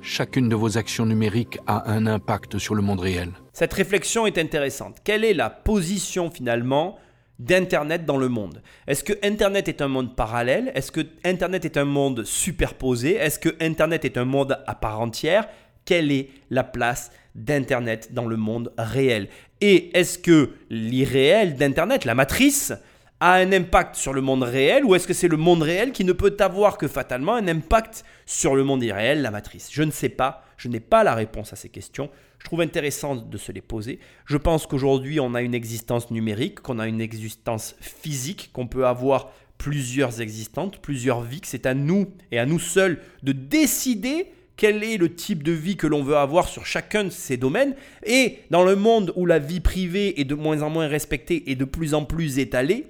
chacune 0.02 0.48
de 0.48 0.56
vos 0.56 0.78
actions 0.78 1.06
numériques 1.06 1.58
a 1.66 1.90
un 1.90 2.06
impact 2.06 2.58
sur 2.58 2.74
le 2.74 2.82
monde 2.82 3.00
réel. 3.00 3.30
Cette 3.52 3.74
réflexion 3.74 4.26
est 4.26 4.38
intéressante. 4.38 4.98
Quelle 5.04 5.24
est 5.24 5.34
la 5.34 5.50
position 5.50 6.30
finalement 6.30 6.98
d'Internet 7.38 8.04
dans 8.04 8.16
le 8.16 8.28
monde. 8.28 8.62
Est-ce 8.86 9.04
que 9.04 9.12
Internet 9.22 9.68
est 9.68 9.82
un 9.82 9.88
monde 9.88 10.16
parallèle? 10.16 10.72
Est-ce 10.74 10.90
que 10.90 11.06
Internet 11.24 11.64
est 11.64 11.76
un 11.76 11.84
monde 11.84 12.24
superposé? 12.24 13.14
Est-ce 13.14 13.38
que 13.38 13.54
Internet 13.60 14.04
est 14.04 14.18
un 14.18 14.24
monde 14.24 14.58
à 14.66 14.74
part 14.74 15.00
entière? 15.00 15.48
Quelle 15.84 16.10
est 16.10 16.30
la 16.50 16.64
place 16.64 17.12
d'Internet 17.34 18.12
dans 18.12 18.26
le 18.26 18.36
monde 18.36 18.72
réel? 18.76 19.28
Et 19.60 19.96
est-ce 19.96 20.18
que 20.18 20.50
l'irréel 20.68 21.54
d'Internet, 21.54 22.04
la 22.04 22.14
matrice, 22.14 22.72
a 23.20 23.34
un 23.34 23.52
impact 23.52 23.96
sur 23.96 24.12
le 24.12 24.20
monde 24.20 24.44
réel 24.44 24.84
ou 24.84 24.94
est-ce 24.94 25.08
que 25.08 25.14
c'est 25.14 25.28
le 25.28 25.36
monde 25.36 25.62
réel 25.62 25.92
qui 25.92 26.04
ne 26.04 26.12
peut 26.12 26.36
avoir 26.38 26.78
que 26.78 26.86
fatalement 26.86 27.34
un 27.34 27.48
impact 27.48 28.04
sur 28.26 28.54
le 28.54 28.62
monde 28.62 28.82
irréel, 28.82 29.22
la 29.22 29.30
matrice? 29.30 29.68
Je 29.72 29.82
ne 29.82 29.90
sais 29.90 30.08
pas, 30.08 30.44
je 30.56 30.68
n'ai 30.68 30.80
pas 30.80 31.02
la 31.02 31.14
réponse 31.14 31.52
à 31.52 31.56
ces 31.56 31.68
questions. 31.68 32.10
Je 32.38 32.44
trouve 32.44 32.60
intéressant 32.60 33.16
de 33.16 33.38
se 33.38 33.52
les 33.52 33.60
poser. 33.60 33.98
Je 34.26 34.36
pense 34.36 34.66
qu'aujourd'hui 34.66 35.20
on 35.20 35.34
a 35.34 35.42
une 35.42 35.54
existence 35.54 36.10
numérique, 36.10 36.60
qu'on 36.60 36.78
a 36.78 36.88
une 36.88 37.00
existence 37.00 37.74
physique, 37.80 38.50
qu'on 38.52 38.66
peut 38.66 38.86
avoir 38.86 39.32
plusieurs 39.58 40.20
existantes, 40.20 40.78
plusieurs 40.78 41.22
vies, 41.22 41.40
que 41.40 41.48
c'est 41.48 41.66
à 41.66 41.74
nous 41.74 42.06
et 42.30 42.38
à 42.38 42.46
nous 42.46 42.60
seuls 42.60 43.00
de 43.22 43.32
décider 43.32 44.28
quel 44.56 44.82
est 44.82 44.96
le 44.96 45.14
type 45.14 45.42
de 45.42 45.52
vie 45.52 45.76
que 45.76 45.86
l'on 45.86 46.02
veut 46.02 46.16
avoir 46.16 46.48
sur 46.48 46.66
chacun 46.66 47.04
de 47.04 47.10
ces 47.10 47.36
domaines. 47.36 47.74
Et 48.04 48.38
dans 48.50 48.64
le 48.64 48.76
monde 48.76 49.12
où 49.16 49.24
la 49.24 49.38
vie 49.38 49.60
privée 49.60 50.20
est 50.20 50.24
de 50.24 50.34
moins 50.34 50.62
en 50.62 50.70
moins 50.70 50.88
respectée 50.88 51.50
et 51.50 51.54
de 51.54 51.64
plus 51.64 51.94
en 51.94 52.04
plus 52.04 52.38
étalée, 52.38 52.86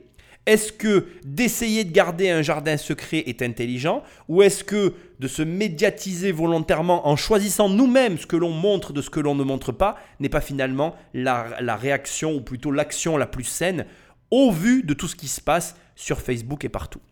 est-ce 0.48 0.72
que 0.72 1.04
d'essayer 1.26 1.84
de 1.84 1.92
garder 1.92 2.30
un 2.30 2.40
jardin 2.40 2.78
secret 2.78 3.18
est 3.26 3.42
intelligent 3.42 4.02
ou 4.28 4.40
est-ce 4.40 4.64
que 4.64 4.94
de 5.20 5.28
se 5.28 5.42
médiatiser 5.42 6.32
volontairement 6.32 7.06
en 7.06 7.16
choisissant 7.16 7.68
nous-mêmes 7.68 8.16
ce 8.16 8.26
que 8.26 8.36
l'on 8.36 8.50
montre 8.50 8.94
de 8.94 9.02
ce 9.02 9.10
que 9.10 9.20
l'on 9.20 9.34
ne 9.34 9.44
montre 9.44 9.72
pas 9.72 9.98
n'est 10.20 10.30
pas 10.30 10.40
finalement 10.40 10.96
la, 11.12 11.76
réaction 11.76 12.34
ou 12.34 12.40
plutôt 12.40 12.70
l'action 12.70 13.18
la 13.18 13.26
plus 13.26 13.44
saine 13.44 13.84
au 14.30 14.50
vu 14.50 14.82
de 14.82 14.94
tout 14.94 15.06
ce 15.06 15.16
qui 15.16 15.28
se 15.28 15.42
passe 15.42 15.76
sur 15.96 16.18
Facebook 16.18 16.64
et 16.64 16.70
partout? 16.70 17.02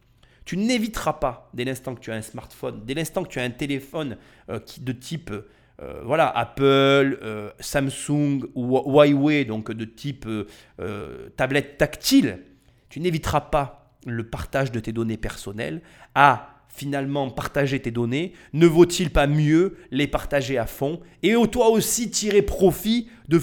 Tu 0.47 0.57
n'éviteras 0.57 1.15
pas, 1.15 1.51
dès 1.53 1.65
l'instant 1.65 1.95
que 1.95 2.01
tu 2.01 2.11
as 2.11 2.15
un 2.15 2.23
smartphone, 2.23 2.85
dès 2.87 2.95
l'instant 2.95 3.23
que 3.23 3.29
tu 3.29 3.39
as 3.39 3.43
un 3.43 3.51
téléphone 3.51 4.17
euh, 4.49 4.61
de 4.81 4.93
type 4.93 5.31
euh, 5.83 6.01
voilà, 6.05 6.31
Apple, 6.31 6.63
euh, 6.63 7.51
Samsung 7.61 8.45
ou 8.55 8.79
Huawei, 8.79 9.45
donc 9.45 9.71
de 9.71 9.85
type 9.85 10.27
tablette 11.37 11.77
tactile, 11.77 12.39
tu 12.89 13.01
n'éviteras 13.01 13.43
pas 13.43 13.93
le 14.07 14.29
partage 14.29 14.73
de 14.73 14.81
tes 14.81 14.93
données 14.93 15.17
personnelles 15.17 15.83
à 16.15 16.57
finalement 16.77 17.31
partager 17.31 17.81
tes 17.81 17.91
données 17.91 18.35
Ne 18.53 18.67
vaut-il 18.67 19.11
pas 19.11 19.27
mieux 19.27 19.79
les 19.91 20.07
partager 20.07 20.59
à 20.59 20.67
fond 20.67 21.01
et 21.23 21.35
toi 21.51 21.71
aussi 21.71 22.11
tirer 22.11 22.43
profit 22.43 23.09
de, 23.29 23.39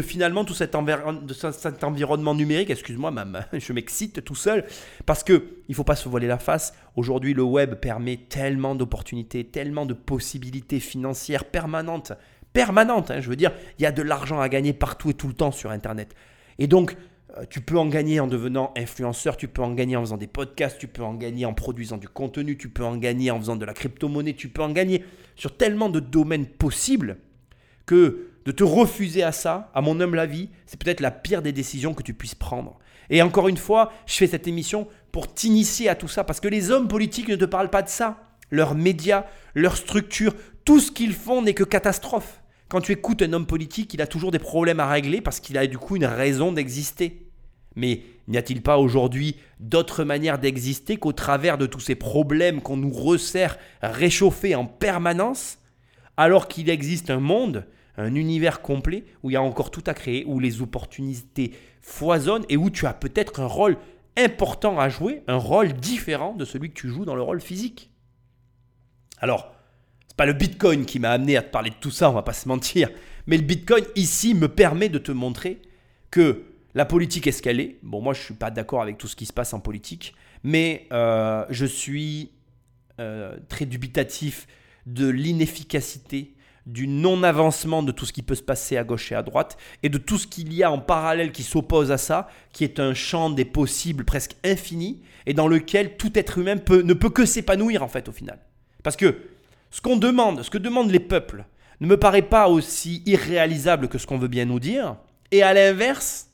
finalement 0.00 0.44
tout 0.44 0.54
cet, 0.54 0.74
environnement 0.74 2.34
numérique? 2.34 2.70
Excuse-moi, 2.70 3.12
je 3.52 3.72
m'excite 3.72 4.24
tout 4.24 4.34
seul 4.34 4.64
parce 5.04 5.24
que 5.24 5.56
il 5.68 5.74
faut 5.74 5.84
pas 5.84 5.96
se 5.96 6.08
voiler 6.08 6.28
la 6.28 6.38
face. 6.38 6.74
Aujourd'hui, 6.94 7.34
le 7.34 7.42
web 7.42 7.74
permet 7.74 8.16
tellement 8.16 8.74
d'opportunités, 8.74 9.44
tellement 9.44 9.84
de 9.84 9.94
possibilités 9.94 10.80
financières 10.80 11.44
permanentes, 11.44 12.12
permanentes. 12.52 13.10
Hein, 13.10 13.20
je 13.20 13.28
veux 13.28 13.36
dire, 13.36 13.52
il 13.78 13.82
y 13.82 13.86
a 13.86 13.92
de 13.92 14.02
l'argent 14.02 14.40
à 14.40 14.48
gagner 14.48 14.72
partout 14.72 15.10
et 15.10 15.14
tout 15.14 15.28
le 15.28 15.34
temps 15.34 15.52
sur 15.52 15.70
Internet. 15.70 16.14
Et 16.58 16.68
donc, 16.68 16.96
tu 17.50 17.60
peux 17.60 17.78
en 17.78 17.86
gagner 17.86 18.20
en 18.20 18.26
devenant 18.26 18.72
influenceur, 18.76 19.36
tu 19.36 19.48
peux 19.48 19.62
en 19.62 19.72
gagner 19.72 19.96
en 19.96 20.00
faisant 20.00 20.16
des 20.16 20.26
podcasts, 20.26 20.78
tu 20.78 20.88
peux 20.88 21.02
en 21.02 21.14
gagner 21.14 21.44
en 21.44 21.54
produisant 21.54 21.98
du 21.98 22.08
contenu, 22.08 22.56
tu 22.56 22.68
peux 22.68 22.84
en 22.84 22.96
gagner 22.96 23.30
en 23.30 23.38
faisant 23.38 23.56
de 23.56 23.64
la 23.64 23.74
crypto-monnaie, 23.74 24.34
tu 24.34 24.48
peux 24.48 24.62
en 24.62 24.70
gagner 24.70 25.04
sur 25.34 25.56
tellement 25.56 25.88
de 25.88 26.00
domaines 26.00 26.46
possibles 26.46 27.18
que 27.84 28.28
de 28.44 28.52
te 28.52 28.64
refuser 28.64 29.22
à 29.22 29.32
ça, 29.32 29.70
à 29.74 29.80
mon 29.80 30.00
humble 30.00 30.18
avis, 30.18 30.48
c'est 30.66 30.78
peut-être 30.78 31.00
la 31.00 31.10
pire 31.10 31.42
des 31.42 31.52
décisions 31.52 31.94
que 31.94 32.02
tu 32.02 32.14
puisses 32.14 32.34
prendre. 32.34 32.78
Et 33.10 33.22
encore 33.22 33.48
une 33.48 33.56
fois, 33.56 33.92
je 34.06 34.14
fais 34.14 34.26
cette 34.26 34.48
émission 34.48 34.88
pour 35.12 35.32
t'initier 35.32 35.88
à 35.88 35.94
tout 35.94 36.08
ça, 36.08 36.24
parce 36.24 36.40
que 36.40 36.48
les 36.48 36.70
hommes 36.70 36.88
politiques 36.88 37.28
ne 37.28 37.36
te 37.36 37.44
parlent 37.44 37.70
pas 37.70 37.82
de 37.82 37.88
ça. 37.88 38.18
Leurs 38.50 38.74
médias, 38.74 39.26
leur 39.54 39.76
structure, 39.76 40.34
tout 40.64 40.80
ce 40.80 40.92
qu'ils 40.92 41.14
font 41.14 41.42
n'est 41.42 41.54
que 41.54 41.64
catastrophe. 41.64 42.40
Quand 42.68 42.80
tu 42.80 42.92
écoutes 42.92 43.22
un 43.22 43.32
homme 43.32 43.46
politique, 43.46 43.94
il 43.94 44.02
a 44.02 44.06
toujours 44.06 44.30
des 44.30 44.38
problèmes 44.38 44.80
à 44.80 44.88
régler 44.88 45.20
parce 45.20 45.40
qu'il 45.40 45.58
a 45.58 45.66
du 45.66 45.78
coup 45.78 45.96
une 45.96 46.04
raison 46.04 46.52
d'exister. 46.52 47.25
Mais 47.76 48.02
n'y 48.26 48.38
a-t-il 48.38 48.62
pas 48.62 48.78
aujourd'hui 48.78 49.36
d'autres 49.60 50.02
manières 50.02 50.38
d'exister 50.38 50.96
qu'au 50.96 51.12
travers 51.12 51.58
de 51.58 51.66
tous 51.66 51.80
ces 51.80 51.94
problèmes 51.94 52.62
qu'on 52.62 52.76
nous 52.76 52.92
resserre 52.92 53.58
réchauffés 53.82 54.54
en 54.54 54.64
permanence, 54.64 55.58
alors 56.16 56.48
qu'il 56.48 56.70
existe 56.70 57.10
un 57.10 57.20
monde, 57.20 57.66
un 57.98 58.14
univers 58.14 58.62
complet 58.62 59.04
où 59.22 59.30
il 59.30 59.34
y 59.34 59.36
a 59.36 59.42
encore 59.42 59.70
tout 59.70 59.84
à 59.86 59.94
créer, 59.94 60.24
où 60.26 60.40
les 60.40 60.62
opportunités 60.62 61.52
foisonnent 61.80 62.46
et 62.48 62.56
où 62.56 62.70
tu 62.70 62.86
as 62.86 62.94
peut-être 62.94 63.40
un 63.40 63.46
rôle 63.46 63.76
important 64.16 64.78
à 64.80 64.88
jouer, 64.88 65.22
un 65.28 65.36
rôle 65.36 65.74
différent 65.74 66.34
de 66.34 66.44
celui 66.44 66.70
que 66.70 66.80
tu 66.80 66.88
joues 66.88 67.04
dans 67.04 67.14
le 67.14 67.22
rôle 67.22 67.40
physique? 67.40 67.90
Alors, 69.18 69.54
c'est 70.08 70.16
pas 70.16 70.26
le 70.26 70.32
Bitcoin 70.32 70.86
qui 70.86 70.98
m'a 70.98 71.10
amené 71.10 71.36
à 71.36 71.42
te 71.42 71.50
parler 71.50 71.70
de 71.70 71.76
tout 71.76 71.90
ça, 71.90 72.10
on 72.10 72.14
va 72.14 72.22
pas 72.22 72.32
se 72.32 72.48
mentir, 72.48 72.90
mais 73.26 73.36
le 73.36 73.42
Bitcoin 73.42 73.84
ici 73.94 74.34
me 74.34 74.48
permet 74.48 74.88
de 74.88 74.98
te 74.98 75.12
montrer 75.12 75.60
que 76.10 76.44
la 76.76 76.84
politique 76.84 77.26
est 77.26 77.32
ce 77.32 77.40
qu'elle 77.40 77.58
est. 77.58 77.78
Bon, 77.82 78.02
moi, 78.02 78.12
je 78.12 78.20
ne 78.20 78.24
suis 78.26 78.34
pas 78.34 78.50
d'accord 78.50 78.82
avec 78.82 78.98
tout 78.98 79.08
ce 79.08 79.16
qui 79.16 79.24
se 79.24 79.32
passe 79.32 79.54
en 79.54 79.60
politique, 79.60 80.14
mais 80.44 80.86
euh, 80.92 81.46
je 81.48 81.64
suis 81.64 82.32
euh, 83.00 83.34
très 83.48 83.64
dubitatif 83.64 84.46
de 84.84 85.08
l'inefficacité, 85.08 86.34
du 86.66 86.86
non-avancement 86.86 87.82
de 87.82 87.92
tout 87.92 88.04
ce 88.04 88.12
qui 88.12 88.20
peut 88.20 88.34
se 88.34 88.42
passer 88.42 88.76
à 88.76 88.84
gauche 88.84 89.10
et 89.10 89.14
à 89.14 89.22
droite, 89.22 89.56
et 89.82 89.88
de 89.88 89.96
tout 89.96 90.18
ce 90.18 90.26
qu'il 90.26 90.52
y 90.52 90.62
a 90.62 90.70
en 90.70 90.78
parallèle 90.78 91.32
qui 91.32 91.44
s'oppose 91.44 91.90
à 91.90 91.96
ça, 91.96 92.28
qui 92.52 92.62
est 92.62 92.78
un 92.78 92.92
champ 92.92 93.30
des 93.30 93.46
possibles 93.46 94.04
presque 94.04 94.36
infini, 94.44 95.00
et 95.24 95.32
dans 95.32 95.48
lequel 95.48 95.96
tout 95.96 96.18
être 96.18 96.36
humain 96.36 96.56
ne 96.56 96.92
peut 96.92 97.10
que 97.10 97.24
s'épanouir, 97.24 97.84
en 97.84 97.88
fait, 97.88 98.06
au 98.10 98.12
final. 98.12 98.38
Parce 98.82 98.96
que 98.96 99.16
ce 99.70 99.80
qu'on 99.80 99.96
demande, 99.96 100.42
ce 100.42 100.50
que 100.50 100.58
demandent 100.58 100.90
les 100.90 101.00
peuples, 101.00 101.46
ne 101.80 101.86
me 101.86 101.96
paraît 101.96 102.20
pas 102.20 102.50
aussi 102.50 103.02
irréalisable 103.06 103.88
que 103.88 103.96
ce 103.96 104.06
qu'on 104.06 104.18
veut 104.18 104.28
bien 104.28 104.44
nous 104.44 104.60
dire, 104.60 104.96
et 105.30 105.42
à 105.42 105.54
l'inverse, 105.54 106.26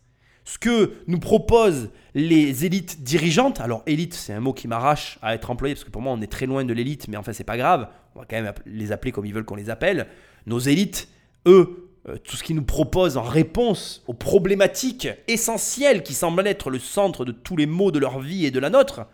ce 0.45 0.59
que 0.59 0.95
nous 1.07 1.21
proposent 1.21 1.91
les 2.15 2.65
élites 2.65 3.03
dirigeantes, 3.03 3.61
alors 3.61 3.83
élite 3.87 4.15
c'est 4.15 4.33
un 4.33 4.41
mot 4.41 4.53
qui 4.53 4.69
m'arrache 4.69 5.19
à 5.23 5.35
être 5.35 5.51
employé 5.51 5.75
parce 5.75 5.85
que 5.85 5.91
pour 5.91 6.03
moi 6.03 6.13
on 6.13 6.21
est 6.21 6.31
très 6.31 6.47
loin 6.47 6.65
de 6.65 6.73
l'élite, 6.73 7.09
mais 7.09 7.17
enfin 7.17 7.33
c'est 7.33 7.45
pas 7.45 7.57
grave, 7.57 7.89
on 8.15 8.21
va 8.21 8.27
quand 8.29 8.41
même 8.41 8.53
les 8.67 8.93
appeler 8.93 9.13
comme 9.13 9.25
ils 9.25 9.33
veulent 9.33 9.45
qu'on 9.45 9.55
les 9.55 9.71
appelle. 9.71 10.09
Nos 10.47 10.59
élites, 10.59 11.09
eux, 11.47 11.91
euh, 12.09 12.17
tout 12.17 12.37
ce 12.37 12.43
qu'ils 12.43 12.57
nous 12.57 12.65
proposent 12.65 13.17
en 13.17 13.23
réponse 13.23 14.03
aux 14.09 14.15
problématiques 14.15 15.09
essentielles 15.29 16.03
qui 16.03 16.15
semblent 16.15 16.47
être 16.47 16.71
le 16.71 16.81
centre 16.81 17.25
de 17.25 17.33
tous 17.33 17.57
les 17.57 17.67
maux 17.67 17.93
de 17.93 18.01
leur 18.01 18.19
vie 18.19 18.45
et 18.45 18.51
de 18.51 18.59
la 18.59 18.71
nôtre, 18.71 19.07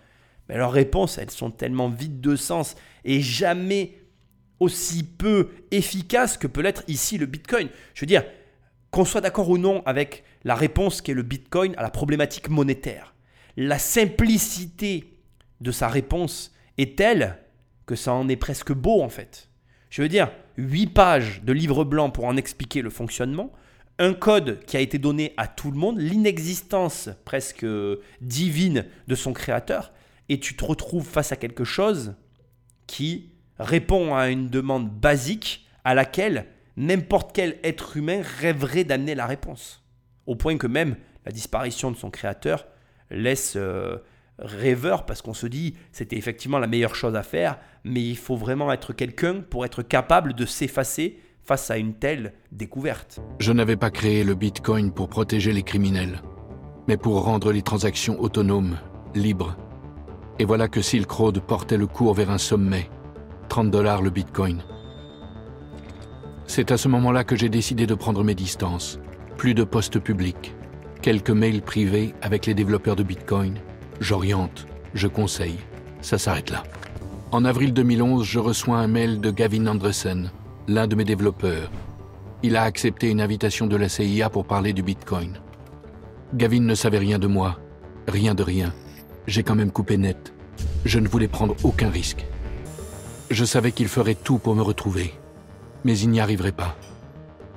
mais 0.48 0.56
leurs 0.56 0.72
réponses 0.72 1.18
elles 1.18 1.30
sont 1.30 1.50
tellement 1.50 1.90
vides 1.90 2.22
de 2.22 2.36
sens 2.36 2.74
et 3.04 3.20
jamais 3.20 3.98
aussi 4.60 5.04
peu 5.04 5.50
efficaces 5.70 6.36
que 6.36 6.46
peut 6.46 6.62
l'être 6.62 6.82
ici 6.88 7.18
le 7.18 7.26
Bitcoin. 7.26 7.68
Je 7.94 8.00
veux 8.00 8.06
dire, 8.06 8.24
qu'on 8.90 9.04
soit 9.04 9.20
d'accord 9.20 9.50
ou 9.50 9.58
non 9.58 9.82
avec 9.86 10.24
la 10.44 10.54
réponse 10.54 11.00
qu'est 11.00 11.14
le 11.14 11.22
Bitcoin 11.22 11.74
à 11.76 11.82
la 11.82 11.90
problématique 11.90 12.48
monétaire, 12.48 13.14
la 13.56 13.78
simplicité 13.78 15.18
de 15.60 15.72
sa 15.72 15.88
réponse 15.88 16.54
est 16.78 16.96
telle 16.96 17.38
que 17.86 17.96
ça 17.96 18.12
en 18.12 18.28
est 18.28 18.36
presque 18.36 18.72
beau 18.72 19.02
en 19.02 19.08
fait. 19.08 19.48
Je 19.90 20.02
veux 20.02 20.08
dire, 20.08 20.30
8 20.56 20.88
pages 20.88 21.42
de 21.42 21.52
livre 21.52 21.84
blanc 21.84 22.10
pour 22.10 22.24
en 22.24 22.36
expliquer 22.36 22.82
le 22.82 22.90
fonctionnement, 22.90 23.52
un 23.98 24.14
code 24.14 24.60
qui 24.66 24.76
a 24.76 24.80
été 24.80 24.98
donné 24.98 25.34
à 25.36 25.48
tout 25.48 25.70
le 25.70 25.78
monde, 25.78 25.98
l'inexistence 25.98 27.08
presque 27.24 27.66
divine 28.20 28.84
de 29.08 29.14
son 29.14 29.32
créateur, 29.32 29.92
et 30.28 30.38
tu 30.38 30.56
te 30.56 30.64
retrouves 30.64 31.06
face 31.06 31.32
à 31.32 31.36
quelque 31.36 31.64
chose 31.64 32.14
qui 32.86 33.32
répond 33.58 34.14
à 34.14 34.28
une 34.28 34.48
demande 34.48 34.90
basique 34.90 35.66
à 35.84 35.94
laquelle 35.94 36.46
n'importe 36.78 37.32
quel 37.34 37.58
être 37.64 37.96
humain 37.96 38.22
rêverait 38.40 38.84
d'amener 38.84 39.14
la 39.14 39.26
réponse. 39.26 39.84
Au 40.26 40.36
point 40.36 40.56
que 40.56 40.66
même 40.66 40.96
la 41.26 41.32
disparition 41.32 41.90
de 41.90 41.96
son 41.96 42.08
créateur 42.08 42.66
laisse 43.10 43.54
euh, 43.56 43.98
rêveur 44.38 45.04
parce 45.04 45.20
qu'on 45.20 45.34
se 45.34 45.46
dit 45.46 45.74
c'était 45.92 46.16
effectivement 46.16 46.58
la 46.58 46.68
meilleure 46.68 46.94
chose 46.94 47.16
à 47.16 47.22
faire, 47.22 47.58
mais 47.84 48.02
il 48.02 48.16
faut 48.16 48.36
vraiment 48.36 48.72
être 48.72 48.92
quelqu'un 48.92 49.40
pour 49.40 49.64
être 49.64 49.82
capable 49.82 50.34
de 50.34 50.46
s'effacer 50.46 51.18
face 51.42 51.70
à 51.70 51.78
une 51.78 51.94
telle 51.94 52.32
découverte. 52.52 53.20
Je 53.40 53.52
n'avais 53.52 53.76
pas 53.76 53.90
créé 53.90 54.22
le 54.22 54.34
Bitcoin 54.34 54.92
pour 54.92 55.08
protéger 55.08 55.52
les 55.52 55.62
criminels, 55.64 56.22
mais 56.86 56.96
pour 56.96 57.24
rendre 57.24 57.50
les 57.50 57.62
transactions 57.62 58.20
autonomes, 58.20 58.78
libres. 59.14 59.56
Et 60.38 60.44
voilà 60.44 60.68
que 60.68 60.82
Silk 60.82 61.10
Road 61.10 61.40
portait 61.40 61.78
le 61.78 61.88
cours 61.88 62.14
vers 62.14 62.30
un 62.30 62.38
sommet. 62.38 62.88
30 63.48 63.70
dollars 63.70 64.02
le 64.02 64.10
Bitcoin. 64.10 64.62
C'est 66.50 66.72
à 66.72 66.78
ce 66.78 66.88
moment-là 66.88 67.24
que 67.24 67.36
j'ai 67.36 67.50
décidé 67.50 67.86
de 67.86 67.94
prendre 67.94 68.24
mes 68.24 68.34
distances. 68.34 68.98
Plus 69.36 69.52
de 69.52 69.64
postes 69.64 69.98
publics, 69.98 70.54
quelques 71.02 71.30
mails 71.30 71.60
privés 71.60 72.14
avec 72.22 72.46
les 72.46 72.54
développeurs 72.54 72.96
de 72.96 73.02
Bitcoin. 73.02 73.58
J'oriente, 74.00 74.66
je 74.94 75.08
conseille. 75.08 75.58
Ça 76.00 76.16
s'arrête 76.16 76.50
là. 76.50 76.62
En 77.32 77.44
avril 77.44 77.74
2011, 77.74 78.24
je 78.24 78.38
reçois 78.38 78.78
un 78.78 78.86
mail 78.86 79.20
de 79.20 79.30
Gavin 79.30 79.66
Andresen, 79.66 80.32
l'un 80.68 80.86
de 80.86 80.96
mes 80.96 81.04
développeurs. 81.04 81.70
Il 82.42 82.56
a 82.56 82.62
accepté 82.62 83.10
une 83.10 83.20
invitation 83.20 83.66
de 83.66 83.76
la 83.76 83.90
CIA 83.90 84.30
pour 84.30 84.46
parler 84.46 84.72
du 84.72 84.82
Bitcoin. 84.82 85.38
Gavin 86.32 86.62
ne 86.62 86.74
savait 86.74 86.98
rien 86.98 87.18
de 87.18 87.26
moi, 87.26 87.60
rien 88.08 88.34
de 88.34 88.42
rien. 88.42 88.72
J'ai 89.26 89.42
quand 89.42 89.54
même 89.54 89.70
coupé 89.70 89.98
net. 89.98 90.32
Je 90.86 90.98
ne 90.98 91.08
voulais 91.08 91.28
prendre 91.28 91.54
aucun 91.62 91.90
risque. 91.90 92.24
Je 93.30 93.44
savais 93.44 93.72
qu'il 93.72 93.88
ferait 93.88 94.14
tout 94.14 94.38
pour 94.38 94.54
me 94.54 94.62
retrouver 94.62 95.12
mais 95.84 95.98
il 95.98 96.10
n'y 96.10 96.20
arriverait 96.20 96.52
pas. 96.52 96.76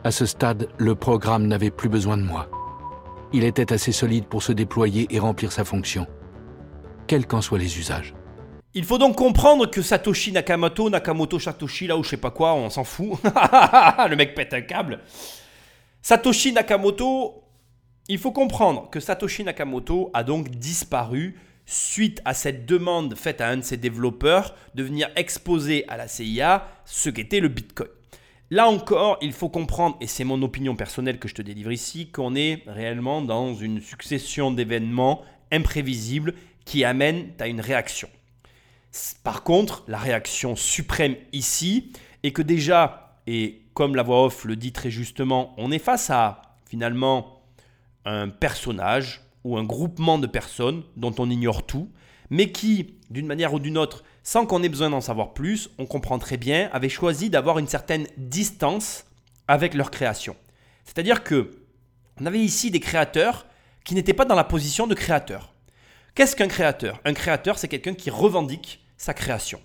À 0.03 0.11
ce 0.11 0.25
stade, 0.25 0.67
le 0.77 0.95
programme 0.95 1.47
n'avait 1.47 1.71
plus 1.71 1.89
besoin 1.89 2.17
de 2.17 2.23
moi. 2.23 2.49
Il 3.33 3.43
était 3.43 3.71
assez 3.71 3.91
solide 3.91 4.25
pour 4.25 4.43
se 4.43 4.51
déployer 4.51 5.07
et 5.09 5.19
remplir 5.19 5.51
sa 5.51 5.63
fonction, 5.63 6.07
quels 7.07 7.27
qu'en 7.27 7.41
soient 7.41 7.59
les 7.59 7.77
usages. 7.77 8.13
Il 8.73 8.85
faut 8.85 8.97
donc 8.97 9.17
comprendre 9.17 9.69
que 9.69 9.81
Satoshi 9.81 10.31
Nakamoto, 10.31 10.89
Nakamoto 10.89 11.39
Satoshi, 11.39 11.87
là 11.87 11.97
où 11.97 12.03
je 12.03 12.09
sais 12.09 12.17
pas 12.17 12.31
quoi, 12.31 12.53
on 12.53 12.69
s'en 12.69 12.83
fout. 12.83 13.19
le 13.23 14.15
mec 14.15 14.33
pète 14.33 14.53
un 14.53 14.61
câble. 14.61 14.99
Satoshi 16.01 16.53
Nakamoto, 16.53 17.43
il 18.07 18.17
faut 18.17 18.31
comprendre 18.31 18.89
que 18.89 18.99
Satoshi 18.99 19.43
Nakamoto 19.43 20.09
a 20.13 20.23
donc 20.23 20.49
disparu 20.49 21.37
suite 21.65 22.21
à 22.25 22.33
cette 22.33 22.65
demande 22.65 23.15
faite 23.15 23.39
à 23.41 23.49
un 23.49 23.57
de 23.57 23.61
ses 23.61 23.77
développeurs 23.77 24.55
de 24.73 24.83
venir 24.83 25.09
exposer 25.15 25.85
à 25.87 25.97
la 25.97 26.07
CIA 26.07 26.67
ce 26.85 27.09
qu'était 27.09 27.39
le 27.39 27.49
Bitcoin. 27.49 27.89
Là 28.53 28.67
encore, 28.67 29.17
il 29.21 29.31
faut 29.31 29.47
comprendre, 29.47 29.95
et 30.01 30.07
c'est 30.07 30.25
mon 30.25 30.41
opinion 30.41 30.75
personnelle 30.75 31.19
que 31.19 31.29
je 31.29 31.35
te 31.35 31.41
délivre 31.41 31.71
ici, 31.71 32.11
qu'on 32.11 32.35
est 32.35 32.63
réellement 32.67 33.21
dans 33.21 33.55
une 33.55 33.79
succession 33.79 34.51
d'événements 34.51 35.21
imprévisibles 35.53 36.33
qui 36.65 36.83
amènent 36.83 37.31
à 37.39 37.47
une 37.47 37.61
réaction. 37.61 38.09
Par 39.23 39.43
contre, 39.43 39.85
la 39.87 39.97
réaction 39.97 40.57
suprême 40.57 41.15
ici 41.31 41.93
est 42.23 42.31
que 42.31 42.41
déjà, 42.41 43.15
et 43.25 43.61
comme 43.73 43.95
la 43.95 44.03
voix 44.03 44.25
off 44.25 44.43
le 44.43 44.57
dit 44.57 44.73
très 44.73 44.91
justement, 44.91 45.55
on 45.57 45.71
est 45.71 45.79
face 45.79 46.09
à 46.09 46.41
finalement 46.65 47.41
un 48.03 48.27
personnage 48.27 49.21
ou 49.45 49.57
un 49.57 49.63
groupement 49.63 50.17
de 50.17 50.27
personnes 50.27 50.83
dont 50.97 51.15
on 51.19 51.29
ignore 51.29 51.65
tout, 51.65 51.89
mais 52.29 52.51
qui, 52.51 52.95
d'une 53.09 53.27
manière 53.27 53.53
ou 53.53 53.59
d'une 53.59 53.77
autre, 53.77 54.03
sans 54.23 54.45
qu'on 54.45 54.63
ait 54.63 54.69
besoin 54.69 54.89
d'en 54.89 55.01
savoir 55.01 55.33
plus, 55.33 55.69
on 55.77 55.85
comprend 55.85 56.19
très 56.19 56.37
bien, 56.37 56.69
avaient 56.73 56.89
choisi 56.89 57.29
d'avoir 57.29 57.59
une 57.59 57.67
certaine 57.67 58.07
distance 58.17 59.05
avec 59.47 59.73
leur 59.73 59.91
création. 59.91 60.35
C'est-à-dire 60.85 61.23
que 61.23 61.57
on 62.19 62.25
avait 62.25 62.39
ici 62.39 62.71
des 62.71 62.79
créateurs 62.79 63.47
qui 63.83 63.95
n'étaient 63.95 64.13
pas 64.13 64.25
dans 64.25 64.35
la 64.35 64.43
position 64.43 64.85
de 64.85 64.93
créateur. 64.93 65.53
Qu'est-ce 66.13 66.35
qu'un 66.35 66.47
créateur? 66.47 66.99
Un 67.05 67.13
créateur, 67.13 67.57
c'est 67.57 67.67
quelqu'un 67.67 67.93
qui 67.93 68.09
revendique 68.09 68.83
sa 68.97 69.13
création. 69.13 69.61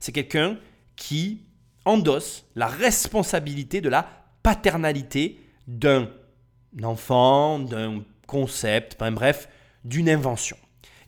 C'est 0.00 0.12
quelqu'un 0.12 0.56
qui 0.96 1.42
endosse 1.84 2.44
la 2.56 2.66
responsabilité 2.66 3.80
de 3.80 3.88
la 3.88 4.08
paternalité 4.42 5.40
d'un 5.66 6.08
enfant, 6.82 7.58
d'un 7.58 8.02
concept, 8.26 8.96
bref, 9.12 9.48
d'une 9.84 10.08
invention. 10.08 10.56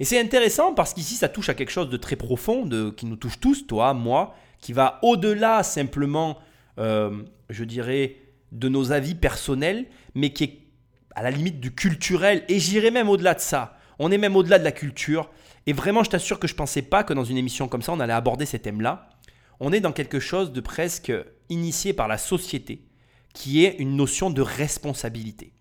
Et 0.00 0.04
c'est 0.04 0.20
intéressant 0.20 0.74
parce 0.74 0.94
qu'ici, 0.94 1.14
ça 1.14 1.28
touche 1.28 1.48
à 1.48 1.54
quelque 1.54 1.70
chose 1.70 1.88
de 1.88 1.96
très 1.96 2.16
profond, 2.16 2.64
de, 2.64 2.90
qui 2.90 3.06
nous 3.06 3.16
touche 3.16 3.38
tous, 3.40 3.66
toi, 3.66 3.94
moi, 3.94 4.34
qui 4.60 4.72
va 4.72 4.98
au-delà 5.02 5.62
simplement, 5.62 6.38
euh, 6.78 7.22
je 7.50 7.64
dirais, 7.64 8.16
de 8.52 8.68
nos 8.68 8.92
avis 8.92 9.14
personnels, 9.14 9.86
mais 10.14 10.32
qui 10.32 10.44
est 10.44 10.58
à 11.14 11.22
la 11.22 11.30
limite 11.30 11.60
du 11.60 11.74
culturel. 11.74 12.44
Et 12.48 12.58
j'irai 12.58 12.90
même 12.90 13.08
au-delà 13.08 13.34
de 13.34 13.40
ça. 13.40 13.76
On 13.98 14.10
est 14.10 14.18
même 14.18 14.36
au-delà 14.36 14.58
de 14.58 14.64
la 14.64 14.72
culture. 14.72 15.30
Et 15.66 15.72
vraiment, 15.72 16.02
je 16.02 16.10
t'assure 16.10 16.38
que 16.38 16.48
je 16.48 16.54
ne 16.54 16.58
pensais 16.58 16.82
pas 16.82 17.04
que 17.04 17.12
dans 17.12 17.24
une 17.24 17.36
émission 17.36 17.68
comme 17.68 17.82
ça, 17.82 17.92
on 17.92 18.00
allait 18.00 18.12
aborder 18.12 18.46
ces 18.46 18.58
thèmes-là. 18.58 19.08
On 19.60 19.72
est 19.72 19.80
dans 19.80 19.92
quelque 19.92 20.18
chose 20.18 20.52
de 20.52 20.60
presque 20.60 21.12
initié 21.48 21.92
par 21.92 22.08
la 22.08 22.18
société, 22.18 22.84
qui 23.34 23.64
est 23.64 23.76
une 23.78 23.96
notion 23.96 24.30
de 24.30 24.42
responsabilité. 24.42 25.52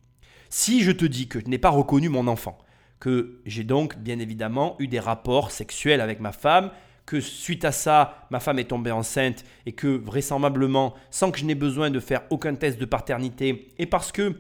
Si 0.50 0.82
je 0.82 0.92
te 0.92 1.06
dis 1.06 1.28
que 1.28 1.40
je 1.40 1.46
n'ai 1.46 1.58
pas 1.58 1.70
reconnu 1.70 2.10
mon 2.10 2.28
enfant, 2.28 2.58
que 3.02 3.42
j'ai 3.46 3.66
donc 3.66 3.98
bien 3.98 4.20
évidemment 4.20 4.78
eu 4.80 4.88
des 4.88 5.00
rapports 5.00 5.52
sexuels 5.52 6.00
avec 6.00 6.22
ma 6.22 6.32
femme, 6.32 6.72
que 7.06 7.20
suite 7.20 7.66
à 7.66 7.74
ça, 7.74 8.28
ma 8.30 8.40
femme 8.40 8.60
est 8.60 8.70
tombée 8.70 8.92
enceinte 8.92 9.44
et 9.66 9.74
que 9.74 9.88
vraisemblablement, 9.88 10.94
sans 11.10 11.32
que 11.32 11.40
je 11.40 11.46
n'ai 11.46 11.56
besoin 11.56 11.90
de 11.90 12.00
faire 12.00 12.22
aucun 12.30 12.56
test 12.56 12.80
de 12.80 12.86
paternité, 12.86 13.70
et 13.80 13.88
parce 13.88 14.12
que 14.14 14.40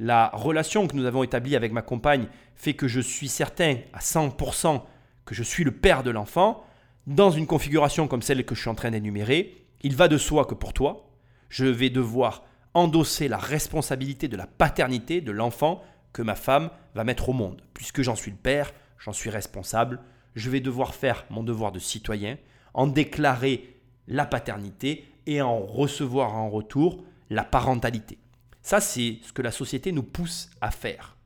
la 0.00 0.30
relation 0.34 0.86
que 0.88 0.96
nous 0.96 1.06
avons 1.06 1.22
établie 1.22 1.54
avec 1.54 1.72
ma 1.72 1.82
compagne 1.82 2.26
fait 2.56 2.74
que 2.74 2.88
je 2.88 3.00
suis 3.00 3.28
certain 3.28 3.76
à 3.92 4.00
100% 4.00 4.82
que 5.24 5.34
je 5.34 5.42
suis 5.44 5.62
le 5.62 5.70
père 5.70 6.02
de 6.02 6.10
l'enfant, 6.10 6.64
dans 7.06 7.30
une 7.30 7.46
configuration 7.46 8.08
comme 8.08 8.22
celle 8.22 8.44
que 8.44 8.56
je 8.56 8.60
suis 8.60 8.70
en 8.70 8.74
train 8.74 8.90
d'énumérer, 8.90 9.66
il 9.82 9.94
va 9.94 10.08
de 10.08 10.18
soi 10.18 10.44
que 10.46 10.54
pour 10.54 10.72
toi, 10.72 11.08
je 11.48 11.64
vais 11.64 11.90
devoir 11.90 12.42
endosser 12.74 13.28
la 13.28 13.38
responsabilité 13.38 14.26
de 14.26 14.36
la 14.36 14.46
paternité 14.46 15.20
de 15.20 15.32
l'enfant 15.32 15.82
que 16.12 16.22
ma 16.22 16.34
femme 16.34 16.70
va 16.94 17.04
mettre 17.04 17.28
au 17.28 17.32
monde. 17.32 17.62
Puisque 17.74 18.02
j'en 18.02 18.16
suis 18.16 18.30
le 18.30 18.36
père, 18.36 18.72
j'en 18.98 19.12
suis 19.12 19.30
responsable, 19.30 20.00
je 20.34 20.50
vais 20.50 20.60
devoir 20.60 20.94
faire 20.94 21.24
mon 21.30 21.42
devoir 21.42 21.72
de 21.72 21.78
citoyen, 21.78 22.36
en 22.74 22.86
déclarer 22.86 23.76
la 24.06 24.26
paternité 24.26 25.04
et 25.26 25.42
en 25.42 25.60
recevoir 25.60 26.34
en 26.34 26.50
retour 26.50 27.04
la 27.30 27.44
parentalité. 27.44 28.18
Ça, 28.62 28.80
c'est 28.80 29.18
ce 29.22 29.32
que 29.32 29.42
la 29.42 29.52
société 29.52 29.92
nous 29.92 30.02
pousse 30.02 30.50
à 30.60 30.70
faire. 30.70 31.16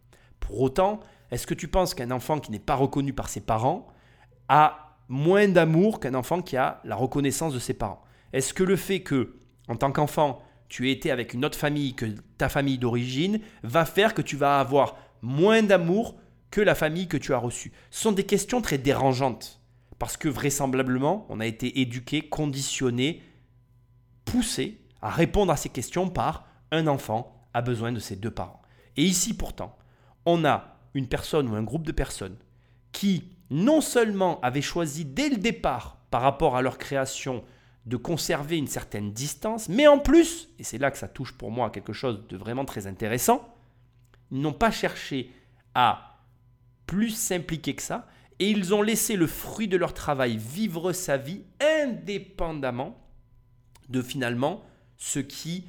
Pour 0.41 0.61
autant, 0.61 1.01
est-ce 1.31 1.47
que 1.47 1.55
tu 1.55 1.69
penses 1.69 1.95
qu'un 1.95 2.11
enfant 2.11 2.39
qui 2.39 2.53
n'est 2.53 2.59
pas 2.59 2.75
reconnu 2.75 3.13
par 3.13 3.29
ses 3.29 3.41
parents 3.41 3.89
a 4.49 4.97
moins 5.09 5.49
d'amour 5.49 6.01
qu'un 6.01 6.15
enfant 6.15 6.43
qui 6.43 6.57
a 6.57 6.81
la 6.85 6.97
reconnaissance 6.97 7.55
de 7.55 7.59
ses 7.59 7.75
parents? 7.75 8.05
Est-ce 8.33 8.55
que 8.55 8.63
le 8.63 8.77
fait 8.77 9.01
que, 9.01 9.37
en 9.69 9.77
tant 9.77 9.91
qu'enfant, 9.91 10.43
tu 10.69 10.91
été 10.91 11.11
avec 11.11 11.35
une 11.35 11.45
autre 11.45 11.59
famille 11.59 11.95
que 11.95 12.07
ta 12.39 12.49
famille 12.49 12.79
d'origine 12.79 13.41
va 13.63 13.85
faire 13.85 14.15
que 14.15 14.23
tu 14.23 14.37
vas 14.37 14.61
avoir 14.61 14.97
moins 15.23 15.63
d'amour 15.63 16.17
que 16.51 16.61
la 16.61 16.75
famille 16.75 17.09
que 17.09 17.17
tu 17.17 17.33
as 17.35 17.39
reçue 17.39 17.73
Ce 17.91 18.03
sont 18.03 18.13
des 18.13 18.25
questions 18.25 18.61
très 18.61 18.79
dérangeantes. 18.79 19.61
Parce 19.99 20.17
que 20.17 20.29
vraisemblablement, 20.29 21.27
on 21.29 21.41
a 21.41 21.47
été 21.47 21.81
éduqué, 21.81 22.23
conditionné, 22.23 23.23
poussé 24.25 24.81
à 25.01 25.11
répondre 25.11 25.53
à 25.53 25.57
ces 25.57 25.69
questions 25.69 26.09
par 26.09 26.47
un 26.71 26.87
enfant 26.87 27.49
a 27.55 27.63
besoin 27.63 27.93
de 27.93 28.01
ses 28.01 28.17
deux 28.17 28.31
parents. 28.31 28.61
Et 28.97 29.05
ici 29.05 29.35
pourtant, 29.35 29.77
on 30.27 30.45
a 30.45 30.79
une 30.95 31.09
personne 31.09 31.49
ou 31.49 31.55
un 31.55 31.63
groupe 31.63 31.87
de 31.87 31.93
personnes 31.93 32.37
qui 32.93 33.31
non 33.51 33.81
seulement 33.81 34.41
avaient 34.41 34.63
choisi 34.63 35.05
dès 35.05 35.29
le 35.29 35.37
départ 35.37 35.99
par 36.11 36.23
rapport 36.23 36.57
à 36.57 36.63
leur 36.63 36.79
création 36.79 37.45
de 37.87 37.97
conserver 37.97 38.57
une 38.57 38.67
certaine 38.67 39.13
distance, 39.13 39.69
mais 39.69 39.87
en 39.87 39.99
plus, 39.99 40.49
et 40.59 40.65
c'est 40.65 40.79
là 40.79 40.91
que 40.91 40.97
ça 40.97 41.09
touche 41.09 41.33
pour 41.33 41.51
moi 41.51 41.67
à 41.67 41.71
quelque 41.71 41.93
chose 41.93 42.27
de 42.29 42.37
vraiment 42.37 42.65
très 42.65 42.87
intéressant, 42.87 43.47
ils 44.31 44.41
n'ont 44.41 44.55
pas 44.55 44.71
cherché 44.71 45.31
à 45.75 46.19
plus 46.87 47.11
s'impliquer 47.11 47.75
que 47.75 47.83
ça, 47.83 48.07
et 48.39 48.51
ils 48.51 48.75
ont 48.75 48.83
laissé 48.83 49.17
le 49.17 49.27
fruit 49.27 49.69
de 49.69 49.77
leur 49.77 49.95
travail 49.95 50.37
vivre 50.37 50.93
sa 50.93 51.17
vie 51.17 51.43
indépendamment 51.61 52.99
de 53.89 54.03
finalement 54.03 54.63
ce 54.97 55.19
qui 55.19 55.67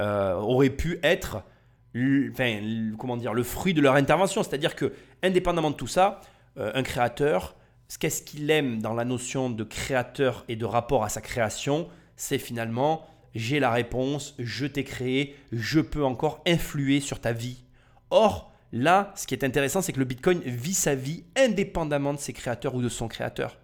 euh, 0.00 0.34
aurait 0.34 0.70
pu 0.70 1.00
être 1.02 1.42
enfin, 1.96 2.60
comment 2.98 3.16
dire, 3.16 3.34
le 3.34 3.42
fruit 3.42 3.74
de 3.74 3.80
leur 3.80 3.94
intervention. 3.94 4.42
C'est-à-dire 4.42 4.76
que, 4.76 4.92
indépendamment 5.22 5.70
de 5.70 5.76
tout 5.76 5.86
ça, 5.86 6.20
euh, 6.58 6.70
un 6.74 6.82
créateur 6.82 7.56
qu'est-ce 7.96 8.22
qu'il 8.22 8.50
aime 8.50 8.82
dans 8.82 8.92
la 8.92 9.06
notion 9.06 9.48
de 9.48 9.64
créateur 9.64 10.44
et 10.48 10.56
de 10.56 10.66
rapport 10.66 11.04
à 11.04 11.08
sa 11.08 11.22
création? 11.22 11.88
C'est 12.16 12.38
finalement, 12.38 13.06
j'ai 13.34 13.60
la 13.60 13.70
réponse, 13.70 14.34
je 14.38 14.66
t'ai 14.66 14.84
créé, 14.84 15.36
je 15.52 15.80
peux 15.80 16.04
encore 16.04 16.42
influer 16.46 17.00
sur 17.00 17.20
ta 17.20 17.32
vie. 17.32 17.64
Or, 18.10 18.52
là, 18.72 19.12
ce 19.16 19.26
qui 19.26 19.34
est 19.34 19.44
intéressant, 19.44 19.80
c'est 19.80 19.92
que 19.92 20.00
le 20.00 20.04
Bitcoin 20.04 20.40
vit 20.40 20.74
sa 20.74 20.94
vie 20.94 21.24
indépendamment 21.36 22.12
de 22.12 22.18
ses 22.18 22.34
créateurs 22.34 22.74
ou 22.74 22.82
de 22.82 22.90
son 22.90 23.08
créateur. 23.08 23.58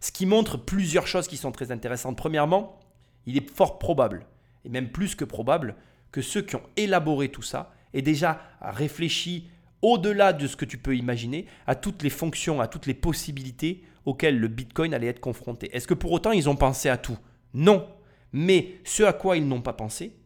Ce 0.00 0.12
qui 0.12 0.26
montre 0.26 0.56
plusieurs 0.56 1.06
choses 1.06 1.28
qui 1.28 1.36
sont 1.36 1.52
très 1.52 1.72
intéressantes. 1.72 2.16
Premièrement, 2.16 2.78
il 3.26 3.36
est 3.36 3.50
fort 3.50 3.78
probable, 3.78 4.26
et 4.64 4.68
même 4.68 4.90
plus 4.90 5.14
que 5.14 5.24
probable, 5.24 5.76
que 6.12 6.22
ceux 6.22 6.42
qui 6.42 6.56
ont 6.56 6.62
élaboré 6.76 7.28
tout 7.28 7.42
ça 7.42 7.72
aient 7.94 8.02
déjà 8.02 8.40
réfléchi 8.60 9.48
au-delà 9.82 10.32
de 10.32 10.46
ce 10.46 10.56
que 10.56 10.64
tu 10.64 10.78
peux 10.78 10.96
imaginer, 10.96 11.46
à 11.66 11.74
toutes 11.74 12.02
les 12.02 12.10
fonctions, 12.10 12.60
à 12.60 12.68
toutes 12.68 12.86
les 12.86 12.94
possibilités 12.94 13.84
auxquelles 14.04 14.38
le 14.38 14.48
Bitcoin 14.48 14.94
allait 14.94 15.06
être 15.08 15.20
confronté. 15.20 15.74
Est-ce 15.74 15.86
que 15.86 15.94
pour 15.94 16.12
autant 16.12 16.32
ils 16.32 16.48
ont 16.48 16.56
pensé 16.56 16.88
à 16.88 16.96
tout? 16.96 17.18
Non. 17.54 17.88
Mais 18.32 18.78
ce 18.84 19.02
à 19.02 19.12
quoi 19.12 19.36
ils 19.36 19.46
n'ont 19.46 19.62
pas 19.62 19.72
pensé, 19.72 20.16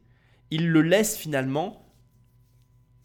ils 0.50 0.68
le 0.68 0.82
laissent 0.82 1.16
finalement 1.16 1.92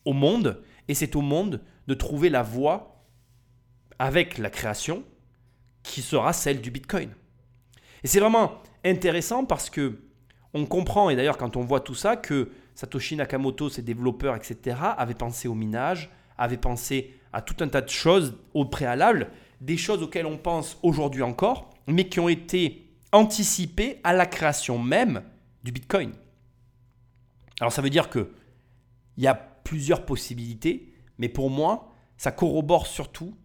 au 0.06 0.14
monde, 0.14 0.64
et 0.88 0.94
c'est 0.94 1.16
au 1.16 1.22
monde 1.22 1.62
de 1.88 1.94
trouver 1.94 2.30
la 2.30 2.44
voie 2.44 3.06
avec 3.98 4.38
la 4.38 4.50
création 4.50 5.04
qui 5.84 6.02
sera 6.02 6.34
celle 6.34 6.62
du 6.62 6.72
Bitcoin. 6.72 7.12
Et 8.04 8.08
c'est 8.08 8.20
vraiment 8.20 8.62
intéressant 8.84 9.46
parce 9.46 9.70
que 9.70 10.02
on 10.54 10.66
comprend, 10.66 11.10
et 11.10 11.16
d'ailleurs 11.16 11.38
quand 11.38 11.58
on 11.58 11.64
voit 11.64 11.80
tout 11.80 11.96
ça, 11.96 12.18
que 12.18 12.52
Satoshi 12.76 13.16
Nakamoto, 13.16 13.70
ses 13.70 13.82
développeurs, 13.82 14.36
etc., 14.36 14.78
avaient 14.98 15.14
pensé 15.14 15.48
au 15.48 15.54
minage, 15.54 16.10
avait 16.40 16.58
pensé 16.58 17.14
à 17.34 17.42
tout 17.42 17.56
un 17.60 17.68
tas 17.68 17.82
de 17.82 17.90
choses 17.90 18.36
au 18.54 18.66
préalable, 18.66 19.30
des 19.62 19.78
choses 19.78 20.02
auxquelles 20.02 20.26
on 20.26 20.38
pense 20.38 20.78
aujourd'hui 20.82 21.22
encore, 21.22 21.70
mais 21.88 22.08
qui 22.08 22.20
ont 22.20 22.30
été 22.30 22.90
anticipées 23.12 24.00
à 24.04 24.14
la 24.14 24.26
création 24.26 24.80
même 24.80 25.22
du 25.64 25.72
Bitcoin. 25.72 26.12
Alors 27.60 27.74
ça 27.74 27.82
veut 27.82 27.90
dire 27.90 28.10
que 28.10 28.32
il 29.18 29.24
y 29.24 29.28
a 29.28 29.36
plusieurs 29.36 30.06
possibilités, 30.06 30.94
mais 31.18 31.28
pour 31.28 31.50
moi, 31.50 31.94
ça 32.18 32.32
corrobore 32.32 32.88
surtout, 32.88 33.36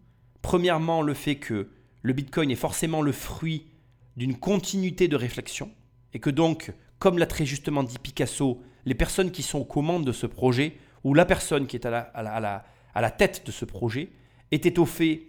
premièrement, 0.41 1.01
le 1.01 1.13
fait 1.13 1.35
que 1.35 1.69
le 2.01 2.13
Bitcoin 2.13 2.49
est 2.49 2.55
forcément 2.55 3.01
le 3.01 3.11
fruit 3.11 3.67
d'une 4.15 4.37
continuité 4.37 5.07
de 5.07 5.17
réflexion, 5.17 5.69
et 6.13 6.19
que 6.19 6.29
donc, 6.29 6.71
comme 6.97 7.17
l'a 7.17 7.25
très 7.25 7.45
justement 7.45 7.83
dit 7.83 7.99
Picasso, 7.99 8.61
les 8.85 8.95
personnes 8.95 9.31
qui 9.31 9.43
sont 9.43 9.59
aux 9.59 9.65
commandes 9.65 10.05
de 10.05 10.13
ce 10.13 10.25
projet, 10.25 10.77
ou 11.03 11.13
la 11.13 11.25
personne 11.25 11.67
qui 11.67 11.75
est 11.75 11.85
à 11.85 11.89
la, 12.13 12.65
tête 13.11 13.43
de 13.45 13.51
ce 13.51 13.65
projet, 13.65 14.09
était 14.51 14.79
au 14.79 14.85
fait 14.85 15.23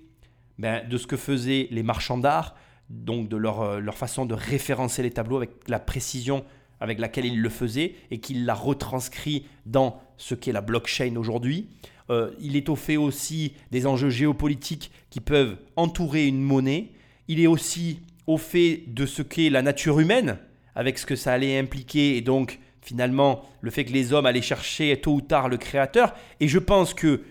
ben, 0.59 0.87
de 0.89 0.97
ce 0.97 1.07
que 1.07 1.17
faisaient 1.17 1.69
les 1.71 1.83
marchands 1.83 2.19
d'art, 2.19 2.55
donc 2.91 3.29
de 3.29 3.37
leur, 3.37 3.63
euh, 3.63 3.81
leur, 3.81 3.97
façon 3.97 4.27
de 4.27 4.35
référencer 4.35 5.03
les 5.03 5.11
tableaux 5.11 5.37
avec 5.37 5.51
la 5.69 5.79
précision 5.79 6.45
avec 6.81 6.99
laquelle 6.99 7.25
ils 7.25 7.41
le 7.41 7.49
faisaient 7.49 7.95
et 8.11 8.19
qu'il 8.19 8.45
l'a 8.45 8.55
retranscrit 8.55 9.47
dans 9.65 10.01
ce 10.17 10.35
qu'est 10.35 10.53
la 10.53 10.61
blockchain 10.61 11.17
aujourd'hui. 11.17 11.69
Euh, 12.11 12.31
il 12.41 12.57
est 12.57 12.69
au 12.69 12.77
fait 12.77 12.97
aussi 12.97 13.55
des 13.71 13.87
enjeux 13.87 14.11
géopolitiques 14.11 14.91
qui 15.11 15.21
peuvent 15.21 15.57
entourer 15.77 16.27
une 16.27 16.43
monnaie. 16.43 16.93
Il 17.29 17.41
est 17.41 17.47
aussi 17.47 18.01
au 18.27 18.39
fait 18.39 18.85
de 18.89 19.07
ce 19.07 19.23
qu'est 19.23 19.51
la 19.51 19.63
nature 19.63 20.01
humaine, 20.01 20.39
avec 20.75 20.99
ce 20.99 21.07
que 21.07 21.17
ça 21.17 21.33
allait 21.33 21.59
impliquer 21.59 22.17
et 22.17 22.21
donc 22.21 22.61
finalement 22.83 23.43
le 23.61 23.71
fait 23.71 23.85
que 23.85 23.93
les 23.93 24.13
hommes 24.13 24.27
allaient 24.27 24.43
chercher 24.43 25.01
tôt 25.01 25.15
ou 25.15 25.21
tard 25.21 25.49
le 25.49 25.57
créateur. 25.57 26.15
Et 26.41 26.49
je 26.49 26.59
pense 26.59 26.95
que 26.95 27.23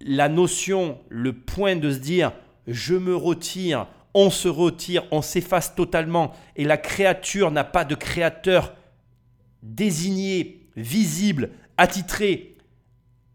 la 0.00 0.28
notion, 0.28 0.98
le 1.08 1.32
point 1.32 1.76
de 1.76 1.90
se 1.90 1.98
dire 1.98 2.32
je 2.66 2.94
me 2.94 3.14
retire, 3.14 3.86
on 4.14 4.30
se 4.30 4.48
retire, 4.48 5.04
on 5.10 5.22
s'efface 5.22 5.74
totalement 5.74 6.32
et 6.56 6.64
la 6.64 6.76
créature 6.76 7.50
n'a 7.50 7.64
pas 7.64 7.84
de 7.84 7.94
créateur 7.94 8.74
désigné, 9.62 10.68
visible, 10.76 11.50
attitré, 11.76 12.56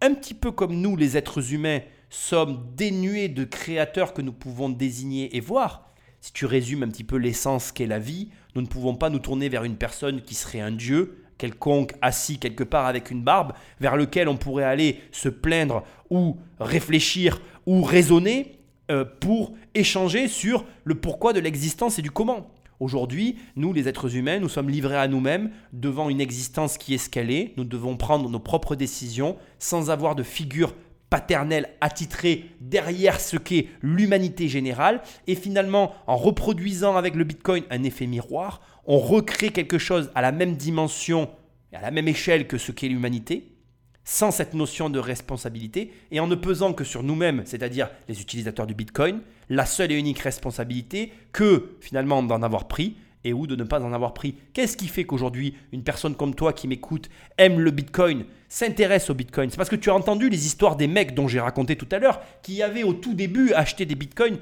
un 0.02 0.14
petit 0.14 0.34
peu 0.34 0.52
comme 0.52 0.76
nous 0.76 0.96
les 0.96 1.18
êtres 1.18 1.54
humains 1.54 1.82
sommes 2.10 2.74
dénués 2.76 3.30
de 3.30 3.44
créateurs 3.44 4.14
que 4.14 4.22
nous 4.22 4.34
pouvons 4.34 4.70
désigner 4.70 5.36
et 5.38 5.40
voir. 5.40 5.94
Si 6.20 6.34
tu 6.34 6.46
résumes 6.46 6.84
un 6.84 6.90
petit 6.90 7.04
peu 7.04 7.16
l'essence 7.16 7.72
qu'est 7.72 7.88
la 7.88 8.00
vie, 8.00 8.30
nous 8.56 8.62
ne 8.62 8.68
pouvons 8.68 8.96
pas 8.96 9.10
nous 9.10 9.20
tourner 9.20 9.50
vers 9.50 9.64
une 9.64 9.78
personne 9.78 10.22
qui 10.22 10.36
serait 10.36 10.60
un 10.60 10.72
dieu, 10.72 11.21
quelconque 11.42 11.94
assis 12.04 12.38
quelque 12.38 12.64
part 12.64 12.86
avec 12.86 13.10
une 13.10 13.24
barbe, 13.24 13.54
vers 13.80 13.98
lequel 13.98 14.30
on 14.30 14.38
pourrait 14.38 14.64
aller 14.64 15.00
se 15.12 15.28
plaindre 15.28 15.84
ou 16.12 16.38
réfléchir 16.60 17.42
ou 17.66 17.82
raisonner 17.82 18.60
euh, 18.92 19.06
pour 19.20 19.56
échanger 19.74 20.28
sur 20.28 20.66
le 20.84 20.94
pourquoi 20.94 21.34
de 21.34 21.40
l'existence 21.40 21.98
et 21.98 22.04
du 22.04 22.12
comment. 22.12 22.52
Aujourd'hui, 22.80 23.38
nous, 23.56 23.74
les 23.74 23.88
êtres 23.88 24.16
humains, 24.16 24.40
nous 24.40 24.50
sommes 24.50 24.70
livrés 24.70 24.98
à 24.98 25.08
nous-mêmes 25.08 25.50
devant 25.74 26.10
une 26.10 26.22
existence 26.22 26.78
qui 26.78 26.94
est 26.94 27.00
ce. 27.00 27.54
Nous 27.58 27.64
devons 27.64 27.98
prendre 27.98 28.30
nos 28.30 28.40
propres 28.40 28.76
décisions 28.76 29.36
sans 29.58 29.90
avoir 29.90 30.14
de 30.14 30.24
figure 30.24 30.76
paternelle 31.10 31.70
attitrée 31.82 32.46
derrière 32.62 33.20
ce 33.20 33.38
qu'est 33.38 33.68
l'humanité 33.82 34.48
générale. 34.48 35.02
Et 35.26 35.36
finalement, 35.36 35.94
en 36.06 36.16
reproduisant 36.16 36.96
avec 36.96 37.16
le 37.16 37.24
Bitcoin 37.24 37.64
un 37.72 37.84
effet 37.84 38.08
miroir, 38.08 38.62
on 38.86 38.98
recrée 38.98 39.50
quelque 39.50 39.78
chose 39.78 40.12
à 40.16 40.22
la 40.22 40.32
même 40.32 40.56
dimension 40.56 41.30
et 41.72 41.76
à 41.76 41.82
la 41.82 41.92
même 41.92 42.08
échelle 42.08 42.48
que 42.48 42.58
ce 42.58 42.72
qu'est 42.72 42.88
l'humanité, 42.88 43.56
sans 44.04 44.32
cette 44.32 44.54
notion 44.54 44.90
de 44.90 45.00
responsabilité, 45.00 45.94
et 46.12 46.20
en 46.20 46.28
ne 46.28 46.36
pesant 46.36 46.74
que 46.74 46.84
sur 46.84 47.04
nous-mêmes, 47.04 47.44
c'est-à-dire 47.46 47.90
les 48.10 48.22
utilisateurs 48.22 48.68
du 48.68 48.74
Bitcoin, 48.74 49.22
la 49.50 49.66
seule 49.66 49.92
et 49.92 49.98
unique 49.98 50.20
responsabilité 50.20 51.14
que 51.32 51.78
finalement 51.82 52.24
d'en 52.24 52.42
avoir 52.42 52.68
pris 52.68 52.98
et 53.24 53.34
ou 53.34 53.46
de 53.46 53.56
ne 53.56 53.64
pas 53.64 53.84
en 53.84 53.94
avoir 53.94 54.14
pris. 54.14 54.36
Qu'est-ce 54.54 54.76
qui 54.76 54.88
fait 54.88 55.04
qu'aujourd'hui, 55.04 55.56
une 55.72 55.84
personne 55.84 56.16
comme 56.16 56.34
toi 56.34 56.54
qui 56.54 56.68
m'écoute 56.68 57.10
aime 57.38 57.60
le 57.60 57.72
Bitcoin, 57.72 58.26
s'intéresse 58.50 59.10
au 59.10 59.14
Bitcoin? 59.14 59.50
C'est 59.50 59.58
parce 59.58 59.70
que 59.70 59.76
tu 59.76 59.92
as 59.92 59.96
entendu 59.96 60.30
les 60.30 60.46
histoires 60.48 60.76
des 60.76 60.88
mecs 60.88 61.14
dont 61.14 61.28
j'ai 61.28 61.40
raconté 61.40 61.76
tout 61.76 61.88
à 61.92 62.00
l'heure, 62.00 62.22
qui 62.42 62.64
avaient 62.64 62.84
au 62.84 62.94
tout 62.94 63.14
début 63.14 63.54
acheté 63.54 63.86
des 63.86 63.96
Bitcoins 63.96 64.40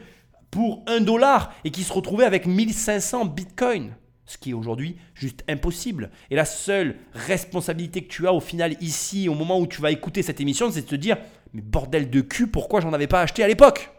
pour 0.49 0.84
1 0.88 1.02
dollar 1.02 1.53
et 1.64 1.72
qui 1.72 1.84
se 1.84 1.91
retrouvaient 1.91 2.26
avec 2.26 2.45
1500 2.45 3.26
Bitcoins. 3.26 3.95
Ce 4.30 4.38
qui 4.38 4.51
est 4.51 4.53
aujourd'hui 4.53 4.95
juste 5.15 5.43
impossible. 5.47 6.11
Et 6.30 6.35
la 6.35 6.45
seule 6.45 6.97
responsabilité 7.14 8.03
que 8.03 8.10
tu 8.10 8.27
as 8.27 8.34
au 8.34 8.39
final 8.39 8.76
ici, 8.80 9.27
au 9.27 9.34
moment 9.34 9.60
où 9.60 9.65
tu 9.65 9.81
vas 9.81 9.89
écouter 9.89 10.22
cette 10.22 10.39
émission, 10.39 10.69
c'est 10.69 10.84
de 10.84 10.88
te 10.88 10.93
dire, 10.93 11.18
mais 11.56 11.61
bordel 11.61 12.11
de 12.11 12.22
cul, 12.22 12.45
pourquoi 12.45 12.80
j'en 12.80 12.93
avais 12.93 13.07
pas 13.07 13.22
acheté 13.22 13.43
à 13.43 13.47
l'époque 13.47 13.89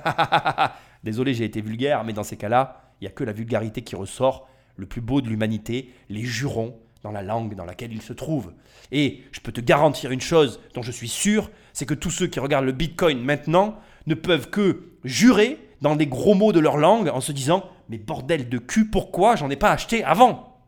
Désolé, 1.04 1.34
j'ai 1.34 1.44
été 1.44 1.60
vulgaire, 1.60 2.02
mais 2.02 2.14
dans 2.14 2.22
ces 2.22 2.38
cas-là, 2.38 2.94
il 2.98 3.04
n'y 3.04 3.08
a 3.08 3.10
que 3.10 3.24
la 3.24 3.32
vulgarité 3.32 3.82
qui 3.82 3.94
ressort, 3.94 4.48
le 4.76 4.86
plus 4.86 5.02
beau 5.02 5.20
de 5.20 5.28
l'humanité, 5.28 5.92
les 6.08 6.24
jurons 6.24 6.74
dans 7.02 7.12
la 7.12 7.20
langue 7.20 7.54
dans 7.54 7.66
laquelle 7.66 7.92
ils 7.92 8.00
se 8.00 8.14
trouvent. 8.14 8.54
Et 8.90 9.22
je 9.32 9.40
peux 9.40 9.52
te 9.52 9.60
garantir 9.60 10.12
une 10.12 10.22
chose 10.22 10.60
dont 10.72 10.82
je 10.82 10.92
suis 10.92 11.08
sûr, 11.10 11.50
c'est 11.74 11.84
que 11.84 11.92
tous 11.92 12.10
ceux 12.10 12.26
qui 12.26 12.40
regardent 12.40 12.64
le 12.64 12.72
Bitcoin 12.72 13.20
maintenant 13.20 13.78
ne 14.06 14.14
peuvent 14.14 14.48
que 14.48 14.94
jurer 15.04 15.58
dans 15.82 15.94
des 15.94 16.06
gros 16.06 16.34
mots 16.34 16.52
de 16.52 16.58
leur 16.58 16.78
langue 16.78 17.10
en 17.10 17.20
se 17.20 17.32
disant 17.32 17.68
Mais 17.88 17.98
bordel 17.98 18.48
de 18.48 18.58
cul, 18.58 18.90
pourquoi 18.90 19.36
j'en 19.36 19.50
ai 19.50 19.56
pas 19.56 19.72
acheté 19.72 20.04
avant? 20.04 20.60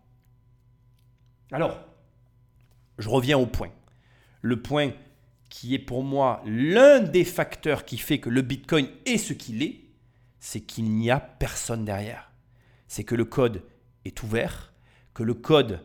Alors, 1.52 1.78
je 2.98 3.09
reviens 3.09 3.38
au 3.38 3.47
point. 3.47 3.70
Le 4.42 4.62
point 4.62 4.92
qui 5.51 5.74
est 5.74 5.80
pour 5.80 6.02
moi 6.02 6.42
l'un 6.47 7.01
des 7.01 7.24
facteurs 7.24 7.84
qui 7.84 7.98
fait 7.98 8.20
que 8.20 8.30
le 8.30 8.42
Bitcoin 8.42 8.88
est 9.05 9.18
ce 9.18 9.32
qu'il 9.32 9.62
est, 9.62 9.80
c'est 10.38 10.60
qu'il 10.60 10.84
n'y 10.84 11.10
a 11.10 11.20
personne 11.20 11.84
derrière. 11.84 12.30
C'est 12.88 13.05
que 13.05 13.14
le 13.14 13.24
code 13.24 13.62
est 14.05 14.22
ouvert, 14.22 14.72
que 15.12 15.22
le 15.22 15.34
code, 15.34 15.84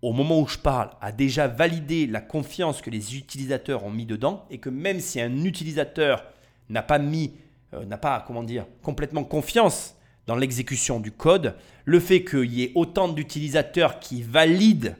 au 0.00 0.12
moment 0.12 0.40
où 0.40 0.46
je 0.46 0.58
parle, 0.58 0.90
a 1.00 1.12
déjà 1.12 1.48
validé 1.48 2.06
la 2.06 2.20
confiance 2.20 2.80
que 2.80 2.88
les 2.88 3.16
utilisateurs 3.16 3.84
ont 3.84 3.90
mis 3.90 4.06
dedans, 4.06 4.46
et 4.48 4.58
que 4.58 4.70
même 4.70 5.00
si 5.00 5.20
un 5.20 5.44
utilisateur 5.44 6.24
n'a 6.70 6.82
pas 6.82 6.98
mis, 6.98 7.34
euh, 7.74 7.84
n'a 7.84 7.98
pas, 7.98 8.24
comment 8.26 8.42
dire, 8.42 8.66
complètement 8.82 9.24
confiance 9.24 9.96
dans 10.26 10.36
l'exécution 10.36 11.00
du 11.00 11.12
code, 11.12 11.56
le 11.84 12.00
fait 12.00 12.24
qu'il 12.24 12.52
y 12.52 12.62
ait 12.62 12.72
autant 12.74 13.08
d'utilisateurs 13.08 14.00
qui 14.00 14.22
valident 14.22 14.96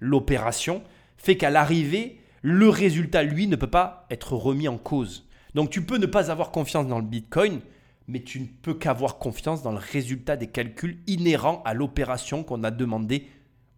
l'opération 0.00 0.82
fait 1.16 1.36
qu'à 1.36 1.50
l'arrivée, 1.50 2.18
le 2.42 2.68
résultat, 2.68 3.22
lui, 3.22 3.46
ne 3.46 3.56
peut 3.56 3.68
pas 3.68 4.06
être 4.10 4.34
remis 4.34 4.68
en 4.68 4.78
cause. 4.78 5.28
Donc 5.54 5.70
tu 5.70 5.84
peux 5.84 5.98
ne 5.98 6.06
pas 6.06 6.30
avoir 6.30 6.50
confiance 6.50 6.86
dans 6.86 6.98
le 6.98 7.04
Bitcoin, 7.04 7.60
mais 8.08 8.22
tu 8.22 8.40
ne 8.40 8.46
peux 8.46 8.74
qu'avoir 8.74 9.18
confiance 9.18 9.62
dans 9.62 9.72
le 9.72 9.78
résultat 9.78 10.36
des 10.36 10.48
calculs 10.48 10.98
inhérents 11.06 11.62
à 11.64 11.74
l'opération 11.74 12.42
qu'on 12.42 12.64
a 12.64 12.70
demandé 12.70 13.28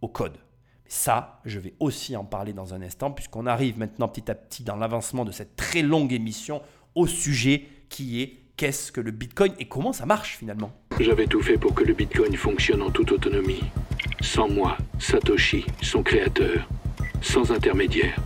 au 0.01 0.09
code. 0.09 0.39
Ça, 0.87 1.41
je 1.45 1.59
vais 1.59 1.75
aussi 1.81 2.17
en 2.17 2.25
parler 2.25 2.53
dans 2.53 2.75
un 2.75 2.83
instant, 2.83 3.11
puisqu'on 3.11 3.47
arrive 3.47 3.79
maintenant 3.79 4.09
petit 4.09 4.31
à 4.31 4.35
petit 4.35 4.63
dans 4.63 4.77
l'avancement 4.77 5.25
de 5.25 5.33
cette 5.33 5.57
très 5.57 5.83
longue 5.83 6.13
émission 6.13 6.63
au 6.95 7.07
sujet 7.07 7.67
qui 7.89 8.23
est 8.23 8.44
qu'est-ce 8.57 8.93
que 8.93 9.01
le 9.01 9.11
Bitcoin 9.11 9.53
et 9.59 9.67
comment 9.67 9.93
ça 9.93 10.07
marche 10.07 10.37
finalement. 10.37 10.73
J'avais 11.01 11.27
tout 11.27 11.41
fait 11.41 11.59
pour 11.59 11.75
que 11.75 11.85
le 11.85 11.95
Bitcoin 11.95 12.37
fonctionne 12.37 12.83
en 12.83 12.91
toute 12.91 13.13
autonomie. 13.13 13.65
Sans 14.21 14.49
moi, 14.49 14.77
Satoshi, 14.99 15.67
son 15.83 16.03
créateur. 16.03 16.69
Sans 17.21 17.53
intermédiaire. 17.53 18.17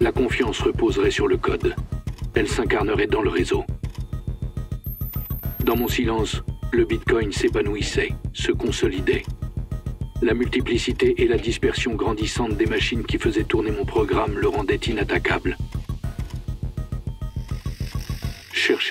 La 0.00 0.12
confiance 0.12 0.60
reposerait 0.60 1.10
sur 1.10 1.28
le 1.28 1.36
code. 1.36 1.74
Elle 2.34 2.48
s'incarnerait 2.48 3.06
dans 3.06 3.22
le 3.22 3.30
réseau. 3.30 3.64
Dans 5.64 5.76
mon 5.76 5.88
silence, 5.88 6.42
le 6.72 6.84
Bitcoin 6.84 7.32
s'épanouissait, 7.32 8.10
se 8.32 8.52
consolidait. 8.52 9.22
La 10.20 10.34
multiplicité 10.34 11.22
et 11.22 11.28
la 11.28 11.38
dispersion 11.38 11.94
grandissante 11.94 12.56
des 12.56 12.66
machines 12.66 13.04
qui 13.04 13.18
faisaient 13.18 13.44
tourner 13.44 13.70
mon 13.70 13.84
programme 13.84 14.38
le 14.38 14.48
rendaient 14.48 14.76
inattaquable. 14.76 15.56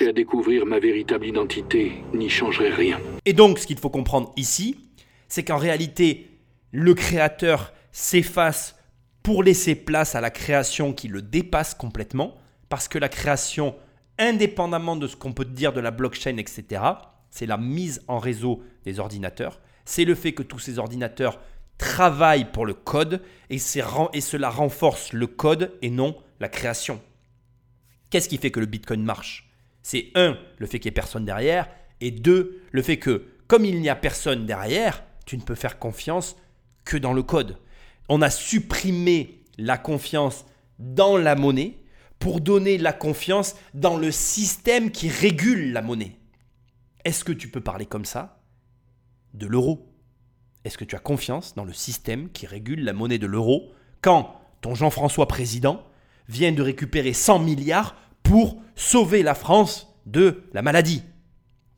À 0.00 0.12
découvrir 0.12 0.66
ma 0.66 0.80
véritable 0.80 1.24
identité 1.24 1.92
n'y 2.14 2.28
changerait 2.28 2.74
rien. 2.74 2.98
Et 3.24 3.32
donc, 3.32 3.60
ce 3.60 3.66
qu'il 3.66 3.78
faut 3.78 3.90
comprendre 3.90 4.32
ici, 4.36 4.90
c'est 5.28 5.44
qu'en 5.44 5.56
réalité, 5.56 6.30
le 6.72 6.94
créateur 6.94 7.72
s'efface 7.92 8.74
pour 9.22 9.44
laisser 9.44 9.76
place 9.76 10.16
à 10.16 10.20
la 10.20 10.30
création 10.30 10.92
qui 10.92 11.06
le 11.06 11.22
dépasse 11.22 11.74
complètement, 11.74 12.36
parce 12.68 12.88
que 12.88 12.98
la 12.98 13.08
création 13.08 13.76
indépendamment 14.18 14.96
de 14.96 15.06
ce 15.06 15.14
qu'on 15.14 15.32
peut 15.32 15.44
dire 15.44 15.72
de 15.72 15.80
la 15.80 15.92
blockchain, 15.92 16.38
etc., 16.38 16.82
c'est 17.30 17.46
la 17.46 17.56
mise 17.56 18.02
en 18.08 18.18
réseau 18.18 18.62
des 18.84 18.98
ordinateurs. 18.98 19.60
C'est 19.84 20.04
le 20.04 20.16
fait 20.16 20.32
que 20.32 20.42
tous 20.42 20.58
ces 20.58 20.80
ordinateurs 20.80 21.40
travaillent 21.78 22.50
pour 22.50 22.66
le 22.66 22.74
code 22.74 23.22
et 23.48 23.58
cela 23.58 24.50
renforce 24.50 25.12
le 25.12 25.28
code 25.28 25.72
et 25.82 25.90
non 25.90 26.16
la 26.40 26.48
création. 26.48 27.00
Qu'est-ce 28.10 28.28
qui 28.28 28.38
fait 28.38 28.50
que 28.50 28.60
le 28.60 28.66
Bitcoin 28.66 29.04
marche? 29.04 29.52
C'est 29.84 30.10
un, 30.16 30.36
le 30.58 30.66
fait 30.66 30.80
qu'il 30.80 30.88
n'y 30.88 30.94
ait 30.94 31.00
personne 31.00 31.26
derrière, 31.26 31.68
et 32.00 32.10
deux, 32.10 32.62
le 32.72 32.82
fait 32.82 32.96
que 32.96 33.28
comme 33.46 33.66
il 33.66 33.80
n'y 33.80 33.90
a 33.90 33.94
personne 33.94 34.46
derrière, 34.46 35.04
tu 35.26 35.36
ne 35.36 35.42
peux 35.42 35.54
faire 35.54 35.78
confiance 35.78 36.36
que 36.84 36.96
dans 36.96 37.12
le 37.12 37.22
code. 37.22 37.58
On 38.08 38.22
a 38.22 38.30
supprimé 38.30 39.44
la 39.58 39.78
confiance 39.78 40.46
dans 40.78 41.16
la 41.16 41.36
monnaie 41.36 41.78
pour 42.18 42.40
donner 42.40 42.78
la 42.78 42.94
confiance 42.94 43.54
dans 43.74 43.96
le 43.96 44.10
système 44.10 44.90
qui 44.90 45.10
régule 45.10 45.72
la 45.72 45.82
monnaie. 45.82 46.16
Est-ce 47.04 47.22
que 47.22 47.32
tu 47.32 47.48
peux 47.48 47.60
parler 47.60 47.86
comme 47.86 48.06
ça 48.06 48.42
de 49.34 49.46
l'euro? 49.46 49.92
Est-ce 50.64 50.78
que 50.78 50.84
tu 50.84 50.96
as 50.96 51.00
confiance 51.00 51.54
dans 51.54 51.64
le 51.64 51.74
système 51.74 52.30
qui 52.30 52.46
régule 52.46 52.84
la 52.84 52.94
monnaie 52.94 53.18
de 53.18 53.26
l'euro 53.26 53.72
quand 54.00 54.40
ton 54.62 54.74
Jean-François 54.74 55.28
président 55.28 55.86
vient 56.28 56.52
de 56.52 56.62
récupérer 56.62 57.12
100 57.12 57.40
milliards 57.40 57.94
pour 58.24 58.60
sauver 58.74 59.22
la 59.22 59.36
France 59.36 59.94
de 60.06 60.42
la 60.52 60.62
maladie 60.62 61.04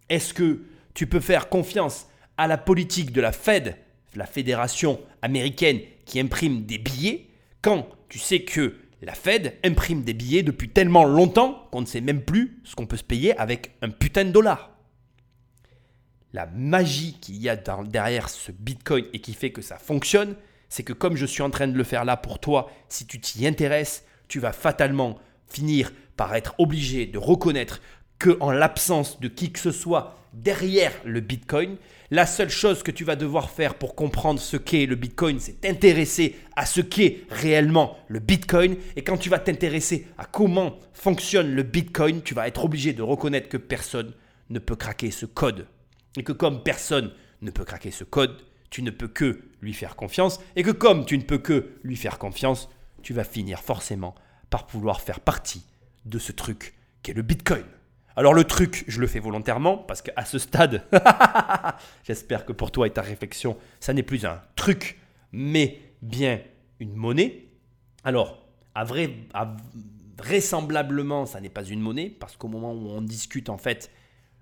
Est-ce 0.08 0.32
que 0.32 0.62
tu 0.94 1.06
peux 1.06 1.20
faire 1.20 1.50
confiance 1.50 2.06
à 2.38 2.46
la 2.46 2.56
politique 2.56 3.12
de 3.12 3.20
la 3.20 3.32
Fed, 3.32 3.76
la 4.14 4.24
fédération 4.24 4.98
américaine 5.20 5.80
qui 6.06 6.18
imprime 6.18 6.64
des 6.64 6.78
billets, 6.78 7.28
quand 7.60 7.86
tu 8.08 8.18
sais 8.18 8.40
que 8.40 8.76
la 9.02 9.14
Fed 9.14 9.54
imprime 9.62 10.02
des 10.02 10.14
billets 10.14 10.42
depuis 10.42 10.70
tellement 10.70 11.04
longtemps 11.04 11.68
qu'on 11.70 11.82
ne 11.82 11.86
sait 11.86 12.00
même 12.00 12.22
plus 12.22 12.60
ce 12.64 12.74
qu'on 12.74 12.86
peut 12.86 12.96
se 12.96 13.04
payer 13.04 13.36
avec 13.38 13.72
un 13.82 13.90
putain 13.90 14.24
de 14.24 14.30
dollar? 14.30 14.70
La 16.32 16.46
magie 16.46 17.18
qu'il 17.20 17.36
y 17.36 17.48
a 17.48 17.56
derrière 17.56 18.28
ce 18.28 18.52
Bitcoin 18.52 19.04
et 19.12 19.20
qui 19.20 19.34
fait 19.34 19.52
que 19.52 19.62
ça 19.62 19.78
fonctionne, 19.78 20.36
c'est 20.68 20.82
que 20.82 20.92
comme 20.92 21.16
je 21.16 21.26
suis 21.26 21.42
en 21.42 21.50
train 21.50 21.68
de 21.68 21.76
le 21.76 21.84
faire 21.84 22.04
là 22.04 22.16
pour 22.16 22.38
toi, 22.38 22.70
si 22.88 23.06
tu 23.06 23.20
t'y 23.20 23.46
intéresses, 23.46 24.04
tu 24.28 24.40
vas 24.40 24.52
fatalement 24.52 25.18
finir 25.46 25.92
par 26.16 26.34
être 26.34 26.54
obligé 26.58 27.06
de 27.06 27.18
reconnaître 27.18 27.80
que 28.18 28.36
en 28.40 28.50
l'absence 28.50 29.20
de 29.20 29.28
qui 29.28 29.52
que 29.52 29.58
ce 29.58 29.72
soit 29.72 30.16
derrière 30.32 30.92
le 31.04 31.20
Bitcoin, 31.20 31.76
la 32.10 32.26
seule 32.26 32.50
chose 32.50 32.82
que 32.82 32.90
tu 32.90 33.04
vas 33.04 33.16
devoir 33.16 33.50
faire 33.50 33.74
pour 33.74 33.94
comprendre 33.94 34.38
ce 34.38 34.56
qu'est 34.56 34.86
le 34.86 34.94
Bitcoin, 34.94 35.40
c'est 35.40 35.60
t'intéresser 35.60 36.36
à 36.54 36.66
ce 36.66 36.80
qu'est 36.80 37.24
réellement 37.30 37.96
le 38.08 38.20
Bitcoin. 38.20 38.76
Et 38.94 39.02
quand 39.02 39.16
tu 39.16 39.28
vas 39.28 39.38
t'intéresser 39.38 40.06
à 40.18 40.24
comment 40.24 40.78
fonctionne 40.92 41.54
le 41.54 41.62
Bitcoin, 41.62 42.22
tu 42.22 42.34
vas 42.34 42.46
être 42.46 42.64
obligé 42.64 42.92
de 42.92 43.02
reconnaître 43.02 43.48
que 43.48 43.56
personne 43.56 44.12
ne 44.50 44.58
peut 44.58 44.76
craquer 44.76 45.10
ce 45.10 45.26
code. 45.26 45.66
Et 46.16 46.22
que 46.22 46.32
comme 46.32 46.62
personne 46.62 47.12
ne 47.42 47.50
peut 47.50 47.64
craquer 47.64 47.90
ce 47.90 48.04
code, 48.04 48.36
tu 48.70 48.82
ne 48.82 48.90
peux 48.90 49.08
que 49.08 49.42
lui 49.60 49.74
faire 49.74 49.96
confiance. 49.96 50.38
Et 50.54 50.62
que 50.62 50.70
comme 50.70 51.06
tu 51.06 51.18
ne 51.18 51.22
peux 51.22 51.38
que 51.38 51.72
lui 51.82 51.96
faire 51.96 52.18
confiance, 52.18 52.68
tu 53.02 53.14
vas 53.14 53.24
finir 53.24 53.60
forcément 53.60 54.14
par 54.48 54.66
pouvoir 54.66 55.00
faire 55.00 55.20
partie 55.20 55.64
de 56.06 56.18
ce 56.18 56.32
truc 56.32 56.74
qu'est 57.02 57.12
le 57.12 57.22
Bitcoin. 57.22 57.64
Alors 58.16 58.32
le 58.32 58.44
truc, 58.44 58.84
je 58.88 59.00
le 59.00 59.06
fais 59.06 59.18
volontairement 59.18 59.76
parce 59.76 60.00
qu'à 60.00 60.24
ce 60.24 60.38
stade, 60.38 60.82
j'espère 62.04 62.46
que 62.46 62.52
pour 62.52 62.70
toi 62.70 62.86
et 62.86 62.90
ta 62.90 63.02
réflexion, 63.02 63.58
ça 63.78 63.92
n'est 63.92 64.02
plus 64.02 64.24
un 64.24 64.40
truc, 64.54 64.98
mais 65.32 65.78
bien 66.00 66.40
une 66.80 66.94
monnaie. 66.94 67.48
Alors, 68.04 68.42
à 68.74 68.84
vrai, 68.84 69.14
vraisemblablement, 70.16 71.26
ça 71.26 71.40
n'est 71.40 71.50
pas 71.50 71.64
une 71.64 71.80
monnaie 71.80 72.08
parce 72.08 72.36
qu'au 72.36 72.48
moment 72.48 72.72
où 72.72 72.88
on 72.88 73.02
discute 73.02 73.50
en 73.50 73.58
fait 73.58 73.90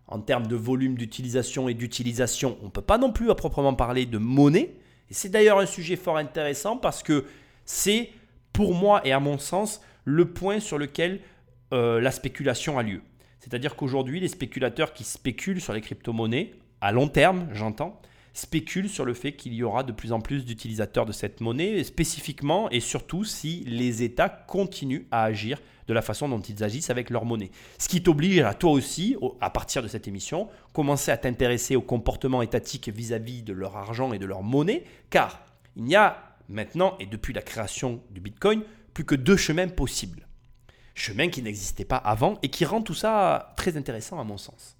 en 0.07 0.21
termes 0.21 0.47
de 0.47 0.57
volume 0.57 0.97
d'utilisation 0.97 1.69
et 1.69 1.75
d'utilisation, 1.75 2.59
on 2.63 2.67
ne 2.67 2.71
peut 2.71 2.83
pas 2.83 2.99
non 2.99 3.11
plus 3.11 3.31
à 3.31 3.35
proprement 3.35 3.75
parler 3.75 4.07
de 4.07 4.19
monnaie. 4.19 4.77
Et 5.11 5.15
c'est 5.15 5.31
d'ailleurs 5.31 5.59
un 5.59 5.67
sujet 5.67 5.97
fort 5.97 6.19
intéressant 6.19 6.77
parce 6.77 7.03
que 7.03 7.25
c'est 7.65 8.11
pour 8.53 8.75
moi 8.75 9.01
et 9.05 9.13
à 9.13 9.21
mon 9.21 9.39
sens 9.39 9.81
le 10.05 10.27
point 10.27 10.61
sur 10.61 10.79
lequel 10.79 11.21
euh, 11.73 12.01
la 12.01 12.11
spéculation 12.11 12.79
a 12.79 12.83
lieu. 12.83 13.03
C'est-à-dire 13.41 13.77
qu'aujourd'hui, 13.77 14.21
les 14.21 14.29
spéculateurs 14.29 14.93
qui 14.93 15.05
spéculent 15.05 15.61
sur 15.61 15.73
les 15.73 15.81
crypto-monnaies, 15.81 16.53
à 16.81 16.93
long 16.93 17.09
terme, 17.09 17.49
j'entends, 17.53 18.01
spéculent 18.33 18.89
sur 18.89 19.05
le 19.05 19.15
fait 19.15 19.33
qu'il 19.33 19.55
y 19.55 19.63
aura 19.63 19.85
de 19.85 19.93
plus 19.93 20.13
en 20.13 20.21
plus 20.21 20.45
d'utilisateurs 20.45 21.07
de 21.07 21.13
cette 21.13 21.41
monnaie, 21.41 21.83
spécifiquement 21.85 22.69
et 22.71 22.81
surtout 22.81 23.25
si 23.25 23.65
les 23.67 24.03
États 24.03 24.29
continuent 24.29 25.07
à 25.11 25.25
agir 25.25 25.61
de 25.87 25.95
la 25.95 26.03
façon 26.03 26.29
dont 26.29 26.41
ils 26.41 26.65
agissent 26.65 26.91
avec 26.91 27.11
leur 27.11 27.25
monnaie. 27.25 27.51
Ce 27.79 27.89
qui 27.89 28.03
t'oblige 28.03 28.41
à 28.41 28.55
toi 28.55 28.73
aussi, 28.73 29.17
à 29.41 29.51
partir 29.51 29.83
de 29.83 29.89
cette 29.89 30.09
émission, 30.09 30.49
commencer 30.73 31.11
à 31.11 31.17
t'intéresser 31.17 31.77
au 31.77 31.83
comportement 31.83 32.43
étatique 32.43 32.89
vis-à-vis 32.89 33.43
de 33.43 33.53
leur 33.53 33.77
argent 33.77 34.13
et 34.13 34.19
de 34.19 34.27
leur 34.27 34.43
monnaie, 34.43 34.85
car 35.11 35.45
il 35.77 35.89
y 35.89 35.97
a 35.97 36.37
maintenant, 36.49 36.97
et 36.99 37.07
depuis 37.07 37.33
la 37.33 37.43
création 37.43 38.03
du 38.11 38.21
Bitcoin, 38.21 38.63
plus 38.93 39.05
que 39.05 39.15
deux 39.15 39.37
chemins 39.37 39.69
possibles. 39.69 40.27
Chemin 40.95 41.29
qui 41.29 41.43
n'existait 41.43 41.85
pas 41.85 41.97
avant 41.97 42.39
et 42.43 42.49
qui 42.49 42.65
rend 42.65 42.81
tout 42.81 42.95
ça 42.95 43.53
très 43.57 43.77
intéressant 43.77 44.21
à 44.21 44.25
mon 44.25 44.39
sens. 44.39 44.77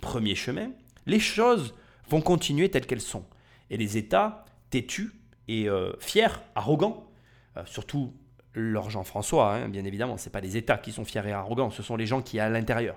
Premier 0.00 0.34
chemin, 0.34 0.70
les 1.06 1.20
choses 1.20 1.74
vont 2.08 2.20
continuer 2.20 2.68
telles 2.68 2.86
qu'elles 2.86 3.00
sont. 3.00 3.24
Et 3.70 3.76
les 3.76 3.96
États, 3.96 4.44
têtus 4.70 5.12
et 5.48 5.68
euh, 5.68 5.92
fiers, 6.00 6.40
arrogants, 6.54 7.08
euh, 7.56 7.62
surtout 7.66 8.12
leur 8.54 8.90
Jean-François, 8.90 9.54
hein, 9.54 9.68
bien 9.68 9.84
évidemment, 9.84 10.18
ce 10.18 10.28
pas 10.28 10.40
les 10.40 10.56
États 10.56 10.76
qui 10.76 10.92
sont 10.92 11.04
fiers 11.04 11.26
et 11.26 11.32
arrogants, 11.32 11.70
ce 11.70 11.82
sont 11.82 11.96
les 11.96 12.06
gens 12.06 12.20
qui, 12.20 12.38
à 12.38 12.50
l'intérieur, 12.50 12.96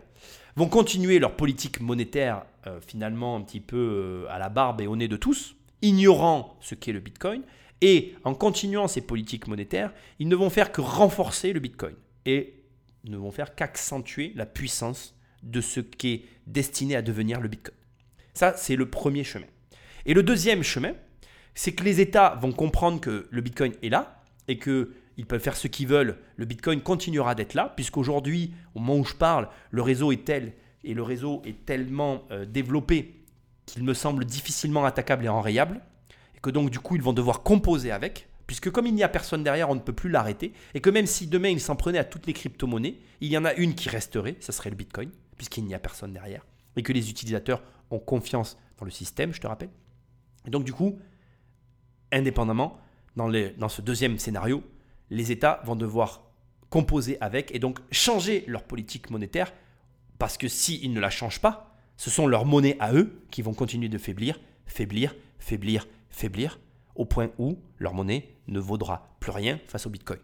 vont 0.55 0.67
continuer 0.67 1.19
leur 1.19 1.35
politique 1.35 1.79
monétaire 1.79 2.45
euh, 2.67 2.81
finalement 2.81 3.37
un 3.37 3.41
petit 3.41 3.61
peu 3.61 4.25
à 4.29 4.39
la 4.39 4.49
barbe 4.49 4.81
et 4.81 4.87
au 4.87 4.95
nez 4.95 5.07
de 5.07 5.15
tous, 5.15 5.55
ignorant 5.81 6.57
ce 6.59 6.75
qu'est 6.75 6.91
le 6.91 6.99
Bitcoin, 6.99 7.43
et 7.81 8.15
en 8.23 8.33
continuant 8.33 8.87
ces 8.87 9.01
politiques 9.01 9.47
monétaires, 9.47 9.93
ils 10.19 10.27
ne 10.27 10.35
vont 10.35 10.49
faire 10.49 10.71
que 10.71 10.81
renforcer 10.81 11.53
le 11.53 11.59
Bitcoin 11.59 11.95
et 12.25 12.54
ne 13.05 13.17
vont 13.17 13.31
faire 13.31 13.55
qu'accentuer 13.55 14.33
la 14.35 14.45
puissance 14.45 15.15
de 15.43 15.61
ce 15.61 15.79
qui 15.79 16.13
est 16.13 16.25
destiné 16.47 16.95
à 16.95 17.01
devenir 17.01 17.39
le 17.39 17.47
Bitcoin. 17.47 17.77
Ça, 18.33 18.53
c'est 18.57 18.75
le 18.75 18.89
premier 18.89 19.23
chemin. 19.23 19.45
Et 20.05 20.13
le 20.13 20.23
deuxième 20.23 20.63
chemin, 20.63 20.93
c'est 21.53 21.73
que 21.73 21.83
les 21.83 22.01
États 22.01 22.35
vont 22.35 22.51
comprendre 22.51 22.99
que 22.99 23.27
le 23.29 23.41
Bitcoin 23.41 23.73
est 23.81 23.89
là 23.89 24.23
et 24.47 24.57
qu'ils 24.57 25.25
peuvent 25.27 25.41
faire 25.41 25.55
ce 25.55 25.67
qu'ils 25.67 25.87
veulent. 25.87 26.17
Le 26.35 26.45
Bitcoin 26.45 26.81
continuera 26.81 27.35
d'être 27.35 27.53
là, 27.53 27.73
puisqu'aujourd'hui, 27.75 28.53
au 28.73 28.79
moment 28.79 28.99
où 28.99 29.05
je 29.05 29.15
parle, 29.15 29.49
le 29.71 29.81
réseau 29.81 30.11
est 30.11 30.25
tel 30.25 30.53
et 30.83 30.93
le 30.93 31.03
réseau 31.03 31.41
est 31.45 31.65
tellement 31.65 32.23
euh, 32.31 32.45
développé 32.45 33.21
qu'il 33.65 33.83
me 33.83 33.93
semble 33.93 34.25
difficilement 34.25 34.85
attaquable 34.85 35.25
et 35.25 35.29
enrayable 35.29 35.81
que 36.45 36.51
donc 36.51 36.69
du 36.69 36.79
coup 36.79 36.95
ils 36.95 37.01
vont 37.01 37.11
devoir 37.11 37.41
composer 37.41 37.91
avec, 37.91 38.27
puisque 38.47 38.69
comme 38.71 38.87
il 38.87 38.93
n'y 38.93 39.03
a 39.03 39.09
personne 39.09 39.43
derrière, 39.43 39.69
on 39.69 39.75
ne 39.75 39.79
peut 39.79 39.93
plus 39.93 40.09
l'arrêter, 40.09 40.53
et 40.73 40.81
que 40.81 40.89
même 40.89 41.05
si 41.05 41.27
demain 41.27 41.49
ils 41.49 41.59
s'en 41.59 41.75
prenaient 41.75 41.99
à 41.99 42.03
toutes 42.03 42.27
les 42.27 42.33
crypto-monnaies, 42.33 42.97
il 43.21 43.31
y 43.31 43.37
en 43.37 43.45
a 43.45 43.53
une 43.53 43.75
qui 43.75 43.89
resterait, 43.89 44.37
ce 44.39 44.51
serait 44.51 44.69
le 44.69 44.75
Bitcoin, 44.75 45.09
puisqu'il 45.37 45.65
n'y 45.65 45.73
a 45.73 45.79
personne 45.79 46.13
derrière, 46.13 46.45
et 46.75 46.83
que 46.83 46.93
les 46.93 47.09
utilisateurs 47.09 47.63
ont 47.91 47.99
confiance 47.99 48.57
dans 48.77 48.85
le 48.85 48.91
système, 48.91 49.33
je 49.33 49.41
te 49.41 49.47
rappelle. 49.47 49.69
Et 50.45 50.49
donc 50.49 50.63
du 50.63 50.73
coup, 50.73 50.99
indépendamment, 52.11 52.79
dans, 53.15 53.31
dans 53.57 53.69
ce 53.69 53.81
deuxième 53.81 54.19
scénario, 54.19 54.63
les 55.09 55.31
États 55.31 55.61
vont 55.65 55.75
devoir 55.75 56.23
composer 56.69 57.17
avec 57.21 57.53
et 57.53 57.59
donc 57.59 57.79
changer 57.91 58.43
leur 58.47 58.63
politique 58.63 59.09
monétaire, 59.09 59.53
parce 60.19 60.37
que 60.37 60.47
s'ils 60.47 60.93
ne 60.93 60.99
la 60.99 61.09
changent 61.09 61.41
pas, 61.41 61.75
ce 61.97 62.09
sont 62.09 62.27
leurs 62.27 62.45
monnaies 62.45 62.77
à 62.79 62.93
eux 62.93 63.21
qui 63.31 63.41
vont 63.41 63.53
continuer 63.53 63.89
de 63.89 63.97
faiblir, 63.97 64.39
faiblir, 64.65 65.15
faiblir, 65.39 65.87
faiblir 66.09 66.59
au 66.95 67.05
point 67.05 67.31
où 67.37 67.57
leur 67.77 67.93
monnaie 67.93 68.34
ne 68.47 68.59
vaudra 68.59 69.15
plus 69.19 69.31
rien 69.31 69.59
face 69.67 69.85
au 69.85 69.89
Bitcoin. 69.89 70.19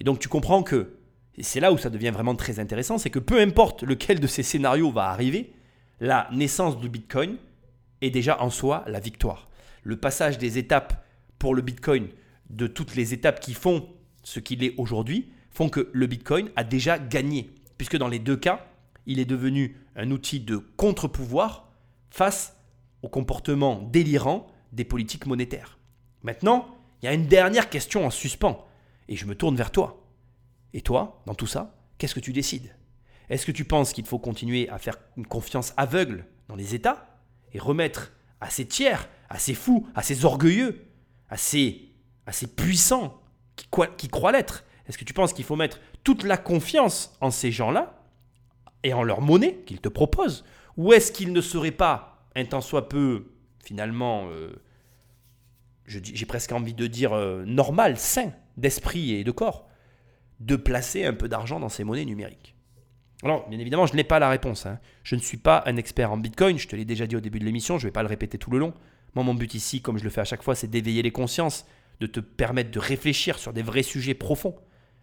Et 0.00 0.04
donc 0.04 0.18
tu 0.18 0.28
comprends 0.28 0.62
que, 0.62 0.96
et 1.36 1.42
c'est 1.42 1.60
là 1.60 1.72
où 1.72 1.78
ça 1.78 1.90
devient 1.90 2.10
vraiment 2.10 2.34
très 2.34 2.58
intéressant, 2.58 2.98
c'est 2.98 3.10
que 3.10 3.18
peu 3.18 3.40
importe 3.40 3.82
lequel 3.82 4.20
de 4.20 4.26
ces 4.26 4.42
scénarios 4.42 4.90
va 4.90 5.10
arriver, 5.10 5.52
la 6.00 6.28
naissance 6.32 6.78
du 6.78 6.88
Bitcoin 6.88 7.36
est 8.00 8.10
déjà 8.10 8.40
en 8.40 8.50
soi 8.50 8.84
la 8.86 9.00
victoire. 9.00 9.48
Le 9.82 9.96
passage 9.96 10.38
des 10.38 10.58
étapes 10.58 11.04
pour 11.38 11.54
le 11.54 11.62
Bitcoin, 11.62 12.08
de 12.50 12.66
toutes 12.66 12.94
les 12.94 13.14
étapes 13.14 13.40
qui 13.40 13.54
font 13.54 13.88
ce 14.22 14.40
qu'il 14.40 14.64
est 14.64 14.74
aujourd'hui, 14.78 15.30
font 15.50 15.68
que 15.68 15.88
le 15.92 16.06
Bitcoin 16.06 16.50
a 16.56 16.64
déjà 16.64 16.98
gagné. 16.98 17.50
Puisque 17.76 17.96
dans 17.96 18.08
les 18.08 18.18
deux 18.18 18.36
cas, 18.36 18.66
il 19.06 19.18
est 19.18 19.24
devenu 19.24 19.76
un 19.96 20.10
outil 20.10 20.40
de 20.40 20.56
contre-pouvoir 20.56 21.72
face 22.10 22.56
au 23.02 23.08
comportement 23.08 23.82
délirant 23.90 24.46
des 24.72 24.84
politiques 24.84 25.26
monétaires. 25.26 25.78
Maintenant, 26.22 26.77
il 27.02 27.06
y 27.06 27.08
a 27.08 27.14
une 27.14 27.26
dernière 27.26 27.70
question 27.70 28.06
en 28.06 28.10
suspens, 28.10 28.66
et 29.08 29.16
je 29.16 29.26
me 29.26 29.34
tourne 29.34 29.56
vers 29.56 29.70
toi. 29.70 30.04
Et 30.72 30.80
toi, 30.80 31.22
dans 31.26 31.34
tout 31.34 31.46
ça, 31.46 31.74
qu'est-ce 31.96 32.14
que 32.14 32.20
tu 32.20 32.32
décides? 32.32 32.74
Est-ce 33.28 33.46
que 33.46 33.52
tu 33.52 33.64
penses 33.64 33.92
qu'il 33.92 34.06
faut 34.06 34.18
continuer 34.18 34.68
à 34.68 34.78
faire 34.78 34.96
une 35.16 35.26
confiance 35.26 35.74
aveugle 35.76 36.26
dans 36.48 36.56
les 36.56 36.74
États 36.74 37.06
et 37.52 37.58
remettre 37.58 38.12
à 38.40 38.50
ces 38.50 38.66
tiers, 38.66 39.08
à 39.28 39.38
ces 39.38 39.54
fous, 39.54 39.86
à 39.94 40.02
ces 40.02 40.24
orgueilleux, 40.24 40.86
à 41.28 41.36
ces, 41.36 41.92
à 42.26 42.32
ces 42.32 42.46
puissants 42.46 43.20
qui, 43.56 44.08
croient 44.08 44.32
l'être? 44.32 44.64
Est-ce 44.86 44.96
que 44.96 45.04
tu 45.04 45.12
penses 45.12 45.32
qu'il 45.32 45.44
faut 45.44 45.56
mettre 45.56 45.80
toute 46.04 46.24
la 46.24 46.38
confiance 46.38 47.16
en 47.20 47.30
ces 47.30 47.52
gens-là 47.52 48.02
et 48.82 48.94
en 48.94 49.02
leur 49.02 49.20
monnaie 49.20 49.56
qu'ils 49.66 49.80
te 49.80 49.88
proposent? 49.88 50.44
Ou 50.76 50.92
est-ce 50.92 51.12
qu'il 51.12 51.32
ne 51.32 51.40
serait 51.40 51.70
pas, 51.70 52.26
un 52.34 52.44
tant 52.44 52.60
soit 52.60 52.88
peu, 52.88 53.26
finalement, 53.62 54.28
euh, 54.30 54.62
j'ai 55.88 56.26
presque 56.26 56.52
envie 56.52 56.74
de 56.74 56.86
dire 56.86 57.12
euh, 57.12 57.44
normal, 57.44 57.98
sain, 57.98 58.32
d'esprit 58.56 59.14
et 59.14 59.24
de 59.24 59.30
corps, 59.30 59.68
de 60.40 60.56
placer 60.56 61.04
un 61.04 61.14
peu 61.14 61.28
d'argent 61.28 61.58
dans 61.60 61.68
ces 61.68 61.84
monnaies 61.84 62.04
numériques 62.04 62.54
Alors, 63.22 63.48
bien 63.48 63.58
évidemment, 63.58 63.86
je 63.86 63.96
n'ai 63.96 64.04
pas 64.04 64.18
la 64.18 64.28
réponse. 64.28 64.66
Hein. 64.66 64.78
Je 65.02 65.16
ne 65.16 65.20
suis 65.20 65.36
pas 65.38 65.62
un 65.66 65.76
expert 65.76 66.12
en 66.12 66.16
Bitcoin, 66.16 66.58
je 66.58 66.68
te 66.68 66.76
l'ai 66.76 66.84
déjà 66.84 67.06
dit 67.06 67.16
au 67.16 67.20
début 67.20 67.38
de 67.38 67.44
l'émission, 67.44 67.78
je 67.78 67.84
ne 67.84 67.88
vais 67.88 67.92
pas 67.92 68.02
le 68.02 68.08
répéter 68.08 68.38
tout 68.38 68.50
le 68.50 68.58
long. 68.58 68.74
Moi, 69.14 69.24
mon 69.24 69.34
but 69.34 69.54
ici, 69.54 69.80
comme 69.80 69.98
je 69.98 70.04
le 70.04 70.10
fais 70.10 70.20
à 70.20 70.24
chaque 70.24 70.42
fois, 70.42 70.54
c'est 70.54 70.68
d'éveiller 70.68 71.02
les 71.02 71.10
consciences, 71.10 71.66
de 72.00 72.06
te 72.06 72.20
permettre 72.20 72.70
de 72.70 72.78
réfléchir 72.78 73.38
sur 73.38 73.52
des 73.52 73.62
vrais 73.62 73.82
sujets 73.82 74.14
profonds. 74.14 74.54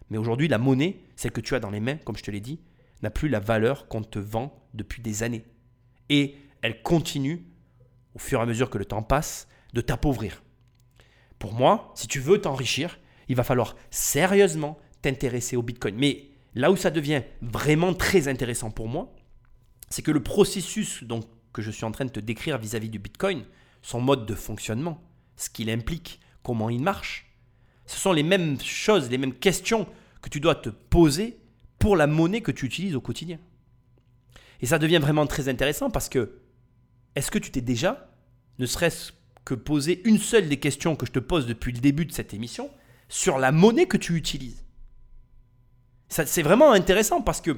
Mais 0.08 0.18
aujourd'hui, 0.18 0.48
la 0.48 0.58
monnaie, 0.58 1.00
celle 1.16 1.32
que 1.32 1.40
tu 1.40 1.54
as 1.54 1.60
dans 1.60 1.70
les 1.70 1.80
mains, 1.80 1.96
comme 1.96 2.16
je 2.16 2.22
te 2.22 2.30
l'ai 2.30 2.40
dit, 2.40 2.60
n'a 3.02 3.10
plus 3.10 3.28
la 3.28 3.40
valeur 3.40 3.88
qu'on 3.88 4.02
te 4.02 4.18
vend 4.18 4.64
depuis 4.72 5.02
des 5.02 5.22
années. 5.22 5.44
Et 6.08 6.36
elle 6.62 6.82
continue 6.82 7.44
au 8.14 8.18
fur 8.18 8.40
et 8.40 8.42
à 8.42 8.46
mesure 8.46 8.70
que 8.70 8.78
le 8.78 8.86
temps 8.86 9.02
passe, 9.02 9.46
de 9.74 9.82
t'appauvrir. 9.82 10.42
Pour 11.46 11.54
moi, 11.54 11.92
si 11.94 12.08
tu 12.08 12.18
veux 12.18 12.40
t'enrichir, 12.40 12.98
il 13.28 13.36
va 13.36 13.44
falloir 13.44 13.76
sérieusement 13.92 14.80
t'intéresser 15.00 15.54
au 15.54 15.62
Bitcoin. 15.62 15.94
Mais 15.94 16.30
là 16.56 16.72
où 16.72 16.76
ça 16.76 16.90
devient 16.90 17.22
vraiment 17.40 17.94
très 17.94 18.26
intéressant 18.26 18.72
pour 18.72 18.88
moi, 18.88 19.14
c'est 19.88 20.02
que 20.02 20.10
le 20.10 20.24
processus 20.24 21.04
donc, 21.04 21.24
que 21.52 21.62
je 21.62 21.70
suis 21.70 21.84
en 21.84 21.92
train 21.92 22.04
de 22.04 22.10
te 22.10 22.18
décrire 22.18 22.58
vis-à-vis 22.58 22.88
du 22.88 22.98
Bitcoin, 22.98 23.44
son 23.80 24.00
mode 24.00 24.26
de 24.26 24.34
fonctionnement, 24.34 25.00
ce 25.36 25.48
qu'il 25.48 25.70
implique, 25.70 26.18
comment 26.42 26.68
il 26.68 26.82
marche, 26.82 27.32
ce 27.86 27.96
sont 27.96 28.12
les 28.12 28.24
mêmes 28.24 28.60
choses, 28.60 29.08
les 29.08 29.16
mêmes 29.16 29.34
questions 29.34 29.86
que 30.22 30.28
tu 30.28 30.40
dois 30.40 30.56
te 30.56 30.70
poser 30.70 31.38
pour 31.78 31.94
la 31.94 32.08
monnaie 32.08 32.40
que 32.40 32.50
tu 32.50 32.66
utilises 32.66 32.96
au 32.96 33.00
quotidien. 33.00 33.38
Et 34.60 34.66
ça 34.66 34.80
devient 34.80 34.98
vraiment 34.98 35.28
très 35.28 35.48
intéressant 35.48 35.90
parce 35.90 36.08
que 36.08 36.40
est-ce 37.14 37.30
que 37.30 37.38
tu 37.38 37.52
t'es 37.52 37.60
déjà, 37.60 38.10
ne 38.58 38.66
serait-ce 38.66 39.12
que 39.46 39.54
posé 39.54 40.02
une 40.04 40.18
seule 40.18 40.48
des 40.48 40.58
questions 40.58 40.96
que 40.96 41.06
je 41.06 41.12
te 41.12 41.20
pose 41.20 41.46
depuis 41.46 41.72
le 41.72 41.78
début 41.78 42.04
de 42.04 42.12
cette 42.12 42.34
émission, 42.34 42.68
sur 43.08 43.38
la 43.38 43.52
monnaie 43.52 43.86
que 43.86 43.96
tu 43.96 44.16
utilises 44.16 44.64
C'est 46.08 46.42
vraiment 46.42 46.72
intéressant 46.72 47.22
parce 47.22 47.40
que 47.40 47.56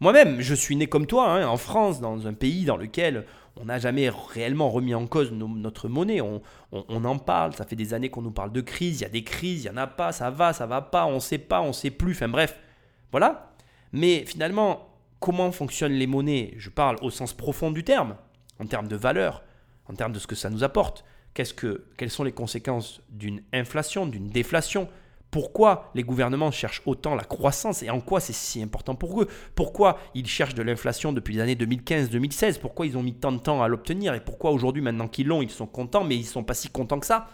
moi-même, 0.00 0.40
je 0.40 0.54
suis 0.54 0.76
né 0.76 0.86
comme 0.86 1.06
toi, 1.06 1.32
hein, 1.32 1.46
en 1.46 1.56
France, 1.56 2.00
dans 2.00 2.26
un 2.28 2.32
pays 2.32 2.64
dans 2.64 2.76
lequel 2.76 3.24
on 3.56 3.64
n'a 3.64 3.78
jamais 3.78 4.08
réellement 4.34 4.70
remis 4.70 4.94
en 4.94 5.06
cause 5.06 5.32
notre 5.32 5.88
monnaie. 5.88 6.20
On, 6.20 6.42
on, 6.70 7.04
en 7.04 7.18
parle, 7.18 7.54
ça 7.54 7.64
fait 7.64 7.76
des 7.76 7.92
années 7.92 8.10
qu'on 8.10 8.22
nous 8.22 8.30
parle 8.30 8.52
de 8.52 8.60
crise, 8.60 9.00
il 9.00 9.02
y 9.02 9.06
a 9.06 9.10
des 9.10 9.24
crises, 9.24 9.64
il 9.64 9.70
n'y 9.70 9.74
en 9.74 9.82
a 9.82 9.86
pas, 9.86 10.12
ça 10.12 10.30
va, 10.30 10.52
ça 10.52 10.66
va 10.66 10.80
pas, 10.80 11.06
on 11.06 11.14
ne 11.14 11.20
sait 11.20 11.38
pas, 11.38 11.60
on 11.60 11.68
ne 11.68 11.72
sait 11.72 11.90
plus, 11.90 12.12
enfin 12.12 12.28
bref, 12.28 12.56
voilà. 13.10 13.52
Mais 13.92 14.24
finalement, 14.26 14.90
comment 15.18 15.50
fonctionnent 15.50 15.94
les 15.94 16.06
monnaies? 16.06 16.54
Je 16.58 16.70
parle 16.70 16.98
au 17.00 17.10
sens 17.10 17.32
profond 17.32 17.72
du 17.72 17.82
terme 17.82 18.16
en 18.60 18.66
termes 18.66 18.88
de 18.88 18.96
valeur, 18.96 19.42
en 19.88 19.94
termes 19.94 20.12
de 20.12 20.18
ce 20.18 20.26
que 20.26 20.36
ça 20.36 20.50
nous 20.50 20.62
apporte. 20.62 21.04
Quelles 21.96 22.10
sont 22.10 22.24
les 22.24 22.32
conséquences 22.32 23.00
d'une 23.10 23.42
inflation, 23.52 24.06
d'une 24.06 24.28
déflation? 24.28 24.88
Pourquoi 25.30 25.90
les 25.94 26.02
gouvernements 26.02 26.50
cherchent 26.50 26.82
autant 26.86 27.14
la 27.14 27.24
croissance 27.24 27.82
et 27.82 27.90
en 27.90 28.00
quoi 28.00 28.20
c'est 28.20 28.32
si 28.32 28.62
important 28.62 28.94
pour 28.94 29.20
eux? 29.20 29.28
Pourquoi 29.54 29.98
ils 30.14 30.26
cherchent 30.26 30.54
de 30.54 30.62
l'inflation 30.62 31.12
depuis 31.12 31.34
les 31.34 31.40
années 31.40 31.56
2015-2016 31.56 32.58
Pourquoi 32.60 32.86
ils 32.86 32.96
ont 32.96 33.02
mis 33.02 33.12
tant 33.12 33.32
de 33.32 33.38
temps 33.38 33.62
à 33.62 33.68
l'obtenir? 33.68 34.14
Et 34.14 34.20
pourquoi 34.20 34.52
aujourd'hui, 34.52 34.82
maintenant 34.82 35.08
qu'ils 35.08 35.26
l'ont, 35.26 35.42
ils 35.42 35.50
sont 35.50 35.66
contents, 35.66 36.04
mais 36.04 36.16
ils 36.16 36.22
ne 36.22 36.26
sont 36.26 36.44
pas 36.44 36.54
si 36.54 36.70
contents 36.70 37.00
que 37.00 37.06
ça? 37.06 37.28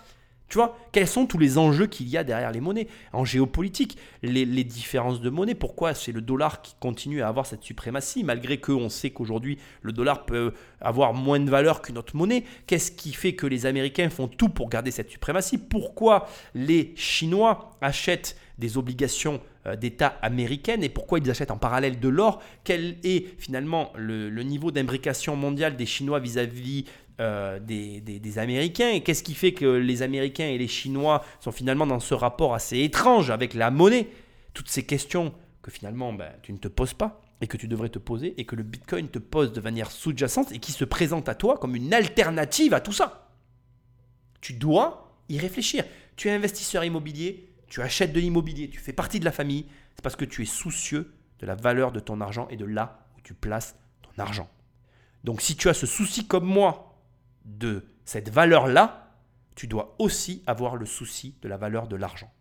Tu 0.53 0.59
vois, 0.59 0.77
quels 0.93 1.09
sont 1.09 1.25
tous 1.25 1.39
les 1.39 1.57
enjeux 1.57 1.87
qu'il 1.87 2.11
y 2.11 2.19
a 2.19 2.25
derrière 2.25 2.53
les 2.53 2.61
monnaies? 2.61 2.87
En 3.15 3.25
géopolitique, 3.25 3.97
les, 4.23 4.45
différences 4.65 5.23
de 5.23 5.31
monnaie, 5.31 5.55
pourquoi 5.55 5.95
c'est 5.95 6.13
le 6.13 6.21
dollar 6.21 6.61
qui 6.61 6.75
continue 6.79 7.23
à 7.23 7.29
avoir 7.29 7.47
cette 7.47 7.63
suprématie, 7.63 8.23
malgré 8.23 8.61
qu'on 8.61 8.91
sait 8.91 9.09
qu'aujourd'hui 9.09 9.57
le 9.81 9.93
dollar 9.93 10.27
peut 10.27 10.53
avoir 10.83 11.15
moins 11.15 11.41
de 11.41 11.49
valeur 11.49 11.81
qu'une 11.81 11.97
autre 11.97 12.15
monnaie? 12.17 12.45
Qu'est-ce 12.67 12.93
qui 12.93 13.15
fait 13.15 13.35
que 13.35 13.47
les 13.47 13.65
Américains 13.65 14.11
font 14.11 14.29
tout 14.29 14.51
pour 14.51 14.69
garder 14.69 14.91
cette 14.91 15.09
suprématie? 15.09 15.57
Pourquoi 15.57 16.29
les 16.55 16.93
Chinois 16.97 17.71
achètent 17.81 18.37
des 18.59 18.77
obligations 18.77 19.41
euh, 19.67 19.77
d'État 19.77 20.19
américaines 20.23 20.83
et 20.85 20.89
pourquoi 20.89 21.19
ils 21.19 21.31
achètent 21.31 21.51
en 21.51 21.57
parallèle 21.57 22.01
de 22.01 22.09
l'or? 22.09 22.43
Quel 22.65 22.97
est 23.05 23.39
finalement 23.39 23.93
le, 23.97 24.31
niveau 24.43 24.71
d'imbrication 24.71 25.37
mondiale 25.37 25.77
des 25.77 25.87
Chinois 25.87 26.19
vis-à-vis 26.19 26.85
euh, 27.23 27.59
des, 27.61 28.01
des- 28.01 28.39
Américains 28.39 28.91
Et 28.91 29.03
qu'est-ce 29.03 29.23
qui 29.23 29.35
fait 29.35 29.53
que 29.53 29.65
les 29.65 30.03
Américains 30.03 30.47
et 30.49 30.59
les 30.59 30.69
Chinois 30.69 31.25
sont 31.41 31.53
finalement 31.53 31.87
dans 31.87 32.01
ce 32.01 32.15
rapport 32.15 32.55
assez 32.55 32.81
étrange 32.81 33.31
avec 33.31 33.55
la 33.55 33.71
monnaie? 33.71 34.09
Toutes 34.55 34.69
ces 34.69 34.85
questions 34.85 35.33
que 35.63 35.71
finalement 35.71 36.13
ben, 36.13 36.33
tu 36.43 36.53
ne 36.53 36.59
te 36.59 36.69
poses 36.69 36.95
pas 36.95 37.21
et 37.41 37.47
que 37.47 37.57
tu 37.57 37.69
devrais 37.69 37.89
te 37.89 37.99
poser 37.99 38.35
et 38.41 38.45
que 38.45 38.57
le 38.57 38.63
Bitcoin 38.63 39.09
te 39.09 39.19
pose 39.19 39.53
de 39.53 39.61
manière 39.61 39.91
sous-jacente 39.91 40.53
et 40.53 40.59
qui 40.59 40.73
se 40.73 40.85
présente 40.85 41.29
à 41.29 41.35
toi 41.35 41.59
comme 41.59 41.75
une 41.77 41.95
alternative 41.95 42.75
à 42.75 42.81
tout 42.81 42.93
ça. 42.93 43.31
Tu 44.41 44.55
dois 44.55 45.17
y 45.29 45.39
réfléchir. 45.39 45.85
Tu 46.17 46.29
es 46.29 46.33
investisseur 46.33 46.85
immobilier, 46.85 47.49
tu 47.69 47.81
achètes 47.81 48.13
de 48.13 48.21
l'immobilier, 48.21 48.69
tu 48.69 48.79
fais 48.81 48.93
partie 48.93 49.21
de 49.21 49.25
la 49.25 49.33
famille, 49.33 49.67
c'est 49.95 50.03
parce 50.03 50.17
que 50.17 50.25
tu 50.25 50.43
es 50.43 50.47
soucieux 50.47 51.13
de 51.41 51.47
la 51.47 51.55
valeur 51.55 51.93
de 51.93 52.01
ton 52.01 52.21
argent 52.21 52.47
et 52.51 52.57
de 52.57 52.65
là 52.65 53.07
où 53.17 53.21
tu 53.23 53.35
places 53.35 53.77
ton 54.03 54.23
argent. 54.23 54.49
Donc 55.25 55.41
si 55.41 55.57
tu 55.57 55.69
as 55.69 55.75
ce 55.75 55.87
souci 55.87 56.27
comme 56.27 56.45
moi 56.45 56.92
de 57.45 57.87
cette 58.05 58.31
valeur-là, 58.31 59.17
tu 59.55 59.67
dois 59.67 59.97
aussi 59.99 60.43
avoir 60.47 60.77
le 60.77 60.87
souci 60.87 61.37
de 61.43 61.49
la 61.49 61.57
valeur 61.57 61.89
de 61.89 61.97
l'argent. 61.97 62.33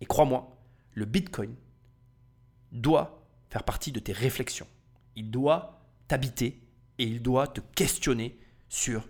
Et 0.00 0.06
crois-moi, 0.06 0.56
le 0.94 1.04
Bitcoin 1.04 1.54
doit 2.72 3.26
faire 3.50 3.64
partie 3.64 3.92
de 3.92 4.00
tes 4.00 4.12
réflexions. 4.12 4.66
Il 5.16 5.30
doit 5.30 5.82
t'habiter 6.06 6.62
et 6.98 7.04
il 7.04 7.22
doit 7.22 7.46
te 7.46 7.60
questionner 7.74 8.38
sur 8.68 9.08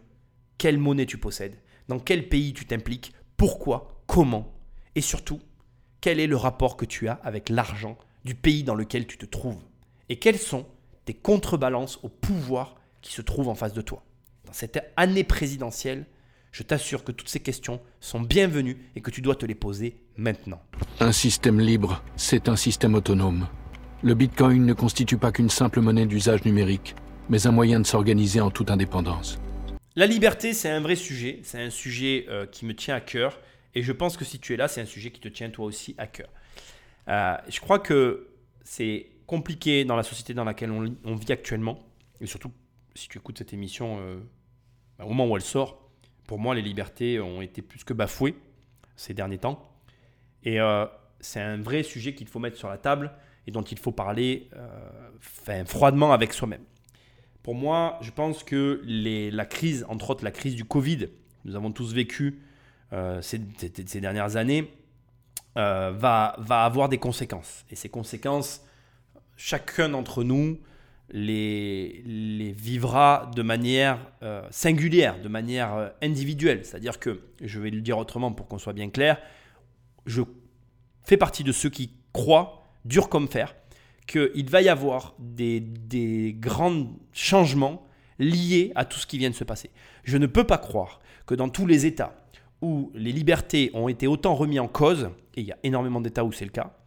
quelle 0.58 0.78
monnaie 0.78 1.06
tu 1.06 1.18
possèdes, 1.18 1.58
dans 1.88 1.98
quel 1.98 2.28
pays 2.28 2.52
tu 2.52 2.66
t'impliques, 2.66 3.14
pourquoi, 3.36 4.02
comment, 4.06 4.52
et 4.94 5.00
surtout, 5.00 5.40
quel 6.00 6.20
est 6.20 6.26
le 6.26 6.36
rapport 6.36 6.76
que 6.76 6.84
tu 6.84 7.08
as 7.08 7.14
avec 7.22 7.48
l'argent 7.48 7.96
du 8.24 8.34
pays 8.34 8.64
dans 8.64 8.74
lequel 8.74 9.06
tu 9.06 9.18
te 9.18 9.26
trouves, 9.26 9.62
et 10.08 10.18
quelles 10.18 10.38
sont 10.38 10.66
tes 11.04 11.14
contrebalances 11.14 11.98
au 12.02 12.08
pouvoir 12.08 12.76
qui 13.00 13.12
se 13.12 13.22
trouve 13.22 13.48
en 13.48 13.54
face 13.54 13.72
de 13.72 13.80
toi. 13.80 14.04
Dans 14.48 14.54
cette 14.54 14.82
année 14.96 15.24
présidentielle, 15.24 16.06
je 16.52 16.62
t'assure 16.62 17.04
que 17.04 17.12
toutes 17.12 17.28
ces 17.28 17.40
questions 17.40 17.82
sont 18.00 18.22
bienvenues 18.22 18.78
et 18.96 19.02
que 19.02 19.10
tu 19.10 19.20
dois 19.20 19.34
te 19.34 19.44
les 19.44 19.54
poser 19.54 20.00
maintenant. 20.16 20.62
Un 21.00 21.12
système 21.12 21.60
libre, 21.60 22.02
c'est 22.16 22.48
un 22.48 22.56
système 22.56 22.94
autonome. 22.94 23.46
Le 24.02 24.14
Bitcoin 24.14 24.64
ne 24.64 24.72
constitue 24.72 25.18
pas 25.18 25.32
qu'une 25.32 25.50
simple 25.50 25.82
monnaie 25.82 26.06
d'usage 26.06 26.46
numérique, 26.46 26.94
mais 27.28 27.46
un 27.46 27.50
moyen 27.50 27.78
de 27.78 27.86
s'organiser 27.86 28.40
en 28.40 28.50
toute 28.50 28.70
indépendance. 28.70 29.38
La 29.96 30.06
liberté, 30.06 30.54
c'est 30.54 30.70
un 30.70 30.80
vrai 30.80 30.96
sujet, 30.96 31.40
c'est 31.42 31.60
un 31.60 31.68
sujet 31.68 32.24
euh, 32.30 32.46
qui 32.46 32.64
me 32.64 32.74
tient 32.74 32.94
à 32.94 33.02
cœur, 33.02 33.38
et 33.74 33.82
je 33.82 33.92
pense 33.92 34.16
que 34.16 34.24
si 34.24 34.38
tu 34.38 34.54
es 34.54 34.56
là, 34.56 34.66
c'est 34.66 34.80
un 34.80 34.86
sujet 34.86 35.10
qui 35.10 35.20
te 35.20 35.28
tient 35.28 35.50
toi 35.50 35.66
aussi 35.66 35.94
à 35.98 36.06
cœur. 36.06 36.30
Euh, 37.08 37.36
je 37.50 37.60
crois 37.60 37.80
que 37.80 38.30
c'est 38.64 39.10
compliqué 39.26 39.84
dans 39.84 39.96
la 39.96 40.02
société 40.02 40.32
dans 40.32 40.44
laquelle 40.44 40.70
on, 40.70 40.96
on 41.04 41.16
vit 41.16 41.32
actuellement, 41.32 41.86
et 42.22 42.26
surtout 42.26 42.50
si 42.98 43.08
tu 43.08 43.18
écoutes 43.18 43.38
cette 43.38 43.52
émission 43.52 43.98
euh, 44.00 44.18
bah, 44.98 45.04
au 45.04 45.08
moment 45.08 45.26
où 45.26 45.36
elle 45.36 45.42
sort, 45.42 45.88
pour 46.26 46.38
moi, 46.38 46.54
les 46.54 46.62
libertés 46.62 47.20
ont 47.20 47.40
été 47.40 47.62
plus 47.62 47.84
que 47.84 47.92
bafouées 47.92 48.36
ces 48.96 49.14
derniers 49.14 49.38
temps, 49.38 49.68
et 50.44 50.60
euh, 50.60 50.86
c'est 51.20 51.40
un 51.40 51.56
vrai 51.56 51.82
sujet 51.82 52.14
qu'il 52.14 52.26
faut 52.26 52.38
mettre 52.38 52.56
sur 52.56 52.68
la 52.68 52.78
table 52.78 53.12
et 53.46 53.50
dont 53.50 53.62
il 53.62 53.78
faut 53.78 53.92
parler 53.92 54.48
euh, 54.56 55.64
froidement 55.64 56.12
avec 56.12 56.32
soi-même. 56.32 56.62
Pour 57.42 57.54
moi, 57.54 57.98
je 58.02 58.10
pense 58.10 58.44
que 58.44 58.82
la 58.84 59.46
crise, 59.46 59.86
entre 59.88 60.10
autres 60.10 60.24
la 60.24 60.30
crise 60.30 60.54
du 60.54 60.64
Covid, 60.64 61.08
nous 61.44 61.56
avons 61.56 61.72
tous 61.72 61.94
vécu 61.94 62.42
euh, 62.92 63.22
ces, 63.22 63.38
dernières 64.00 64.36
années, 64.36 64.70
va 65.54 66.36
avoir 66.50 66.88
des 66.88 66.98
conséquences. 66.98 67.64
Et 67.70 67.74
ces 67.74 67.88
conséquences, 67.88 68.62
chacun 69.36 69.88
d'entre 69.88 70.24
nous 70.24 70.58
les, 71.10 72.54
vivra 72.56 73.30
de 73.34 73.42
manière 73.42 73.98
euh, 74.22 74.42
singulière, 74.50 75.20
de 75.20 75.28
manière 75.28 75.74
euh, 75.74 75.88
individuelle. 76.02 76.64
C'est-à-dire 76.64 76.98
que, 76.98 77.20
je 77.42 77.60
vais 77.60 77.70
le 77.70 77.80
dire 77.80 77.98
autrement 77.98 78.32
pour 78.32 78.46
qu'on 78.48 78.58
soit 78.58 78.72
bien 78.72 78.90
clair, 78.90 79.18
je 80.06 80.22
fais 81.04 81.16
partie 81.16 81.44
de 81.44 81.52
ceux 81.52 81.70
qui 81.70 81.92
croient, 82.12 82.64
dur 82.84 83.08
comme 83.08 83.28
fer, 83.28 83.54
qu'il 84.06 84.48
va 84.48 84.62
y 84.62 84.68
avoir 84.68 85.14
des, 85.18 85.60
des 85.60 86.34
grands 86.38 86.86
changements 87.12 87.86
liés 88.18 88.72
à 88.74 88.84
tout 88.84 88.98
ce 88.98 89.06
qui 89.06 89.18
vient 89.18 89.30
de 89.30 89.34
se 89.34 89.44
passer. 89.44 89.70
Je 90.04 90.16
ne 90.16 90.26
peux 90.26 90.44
pas 90.44 90.58
croire 90.58 91.00
que 91.26 91.34
dans 91.34 91.48
tous 91.48 91.66
les 91.66 91.86
États 91.86 92.14
où 92.60 92.90
les 92.94 93.12
libertés 93.12 93.70
ont 93.74 93.88
été 93.88 94.06
autant 94.06 94.34
remis 94.34 94.58
en 94.58 94.68
cause, 94.68 95.10
et 95.36 95.42
il 95.42 95.46
y 95.46 95.52
a 95.52 95.58
énormément 95.62 96.00
d'États 96.00 96.24
où 96.24 96.32
c'est 96.32 96.44
le 96.44 96.50
cas, 96.50 96.77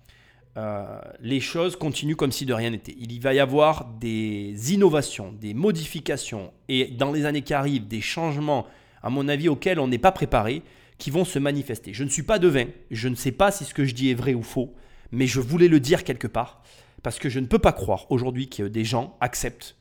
euh, 0.58 1.00
les 1.22 1.40
choses 1.40 1.76
continuent 1.76 2.16
comme 2.16 2.32
si 2.32 2.46
de 2.46 2.54
rien 2.54 2.72
n'était. 2.72 2.96
Il 2.98 3.20
va 3.22 3.34
y 3.34 3.40
avoir 3.40 3.86
des 3.86 4.74
innovations, 4.74 5.32
des 5.32 5.54
modifications, 5.54 6.52
et 6.68 6.88
dans 6.88 7.12
les 7.12 7.26
années 7.26 7.42
qui 7.42 7.54
arrivent, 7.54 7.88
des 7.88 8.02
changements, 8.02 8.68
à 9.02 9.10
mon 9.10 9.28
avis, 9.28 9.48
auxquels 9.48 9.80
on 9.80 9.88
n'est 9.88 9.98
pas 9.98 10.12
préparé, 10.12 10.64
qui 10.98 11.10
vont 11.10 11.26
se 11.26 11.40
manifester. 11.40 11.94
Je 11.94 12.04
ne 12.04 12.10
suis 12.10 12.24
pas 12.24 12.38
devin, 12.38 12.66
je 12.92 13.08
ne 13.08 13.16
sais 13.16 13.32
pas 13.32 13.52
si 13.52 13.64
ce 13.66 13.74
que 13.74 13.86
je 13.86 13.96
dis 13.96 14.12
est 14.12 14.16
vrai 14.16 14.34
ou 14.34 14.44
faux, 14.44 14.76
mais 15.12 15.26
je 15.26 15.40
voulais 15.40 15.68
le 15.68 15.80
dire 15.80 16.04
quelque 16.04 16.28
part, 16.28 16.62
parce 17.02 17.18
que 17.18 17.30
je 17.30 17.40
ne 17.40 17.46
peux 17.46 17.60
pas 17.60 17.74
croire 17.74 18.06
aujourd'hui 18.12 18.50
que 18.50 18.64
des 18.64 18.84
gens 18.84 19.18
acceptent 19.22 19.78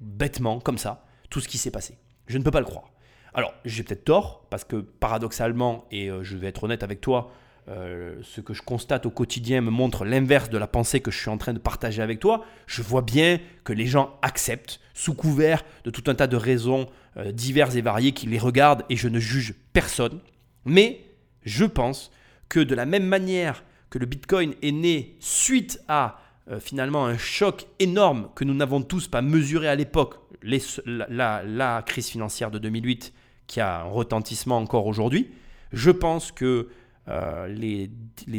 bêtement, 0.00 0.60
comme 0.60 0.78
ça, 0.78 1.04
tout 1.30 1.40
ce 1.40 1.48
qui 1.48 1.58
s'est 1.58 1.70
passé. 1.70 1.98
Je 2.26 2.38
ne 2.38 2.44
peux 2.44 2.50
pas 2.50 2.60
le 2.60 2.66
croire. 2.66 2.90
Alors, 3.34 3.52
j'ai 3.64 3.82
peut-être 3.82 4.04
tort, 4.04 4.46
parce 4.48 4.64
que 4.64 4.76
paradoxalement, 4.76 5.84
et 5.90 6.08
euh, 6.08 6.22
je 6.22 6.36
vais 6.36 6.46
être 6.46 6.64
honnête 6.64 6.82
avec 6.82 7.00
toi, 7.00 7.32
euh, 7.68 8.14
ce 8.22 8.40
que 8.40 8.54
je 8.54 8.62
constate 8.62 9.06
au 9.06 9.10
quotidien 9.10 9.60
me 9.60 9.70
montre 9.70 10.04
l'inverse 10.04 10.50
de 10.50 10.58
la 10.58 10.68
pensée 10.68 11.00
que 11.00 11.10
je 11.10 11.18
suis 11.18 11.30
en 11.30 11.36
train 11.36 11.52
de 11.52 11.58
partager 11.58 12.00
avec 12.00 12.20
toi. 12.20 12.44
Je 12.66 12.80
vois 12.80 13.02
bien 13.02 13.40
que 13.64 13.72
les 13.72 13.86
gens 13.86 14.18
acceptent, 14.22 14.80
sous 14.94 15.14
couvert 15.14 15.64
de 15.84 15.90
tout 15.90 16.04
un 16.06 16.14
tas 16.14 16.28
de 16.28 16.36
raisons 16.36 16.86
euh, 17.16 17.32
diverses 17.32 17.74
et 17.74 17.80
variées, 17.80 18.12
qui 18.12 18.26
les 18.26 18.38
regardent, 18.38 18.84
et 18.88 18.96
je 18.96 19.08
ne 19.08 19.18
juge 19.18 19.54
personne. 19.72 20.20
Mais 20.64 21.00
je 21.44 21.64
pense 21.64 22.12
que 22.48 22.60
de 22.60 22.74
la 22.74 22.86
même 22.86 23.06
manière 23.06 23.64
que 23.90 23.98
le 23.98 24.06
Bitcoin 24.06 24.54
est 24.62 24.72
né 24.72 25.16
suite 25.18 25.80
à 25.88 26.20
euh, 26.48 26.60
finalement 26.60 27.06
un 27.06 27.18
choc 27.18 27.66
énorme 27.80 28.28
que 28.36 28.44
nous 28.44 28.54
n'avons 28.54 28.80
tous 28.80 29.08
pas 29.08 29.22
mesuré 29.22 29.66
à 29.66 29.74
l'époque, 29.74 30.20
la 30.42 31.82
crise 31.84 32.08
financière 32.08 32.52
de 32.52 32.58
2008 32.58 33.12
qui 33.48 33.60
a 33.60 33.80
un 33.80 33.84
retentissement 33.84 34.58
encore 34.58 34.86
aujourd'hui, 34.86 35.30
je 35.72 35.90
pense 35.90 36.32
que 36.32 36.68
euh, 37.08 37.46
les, 37.46 37.88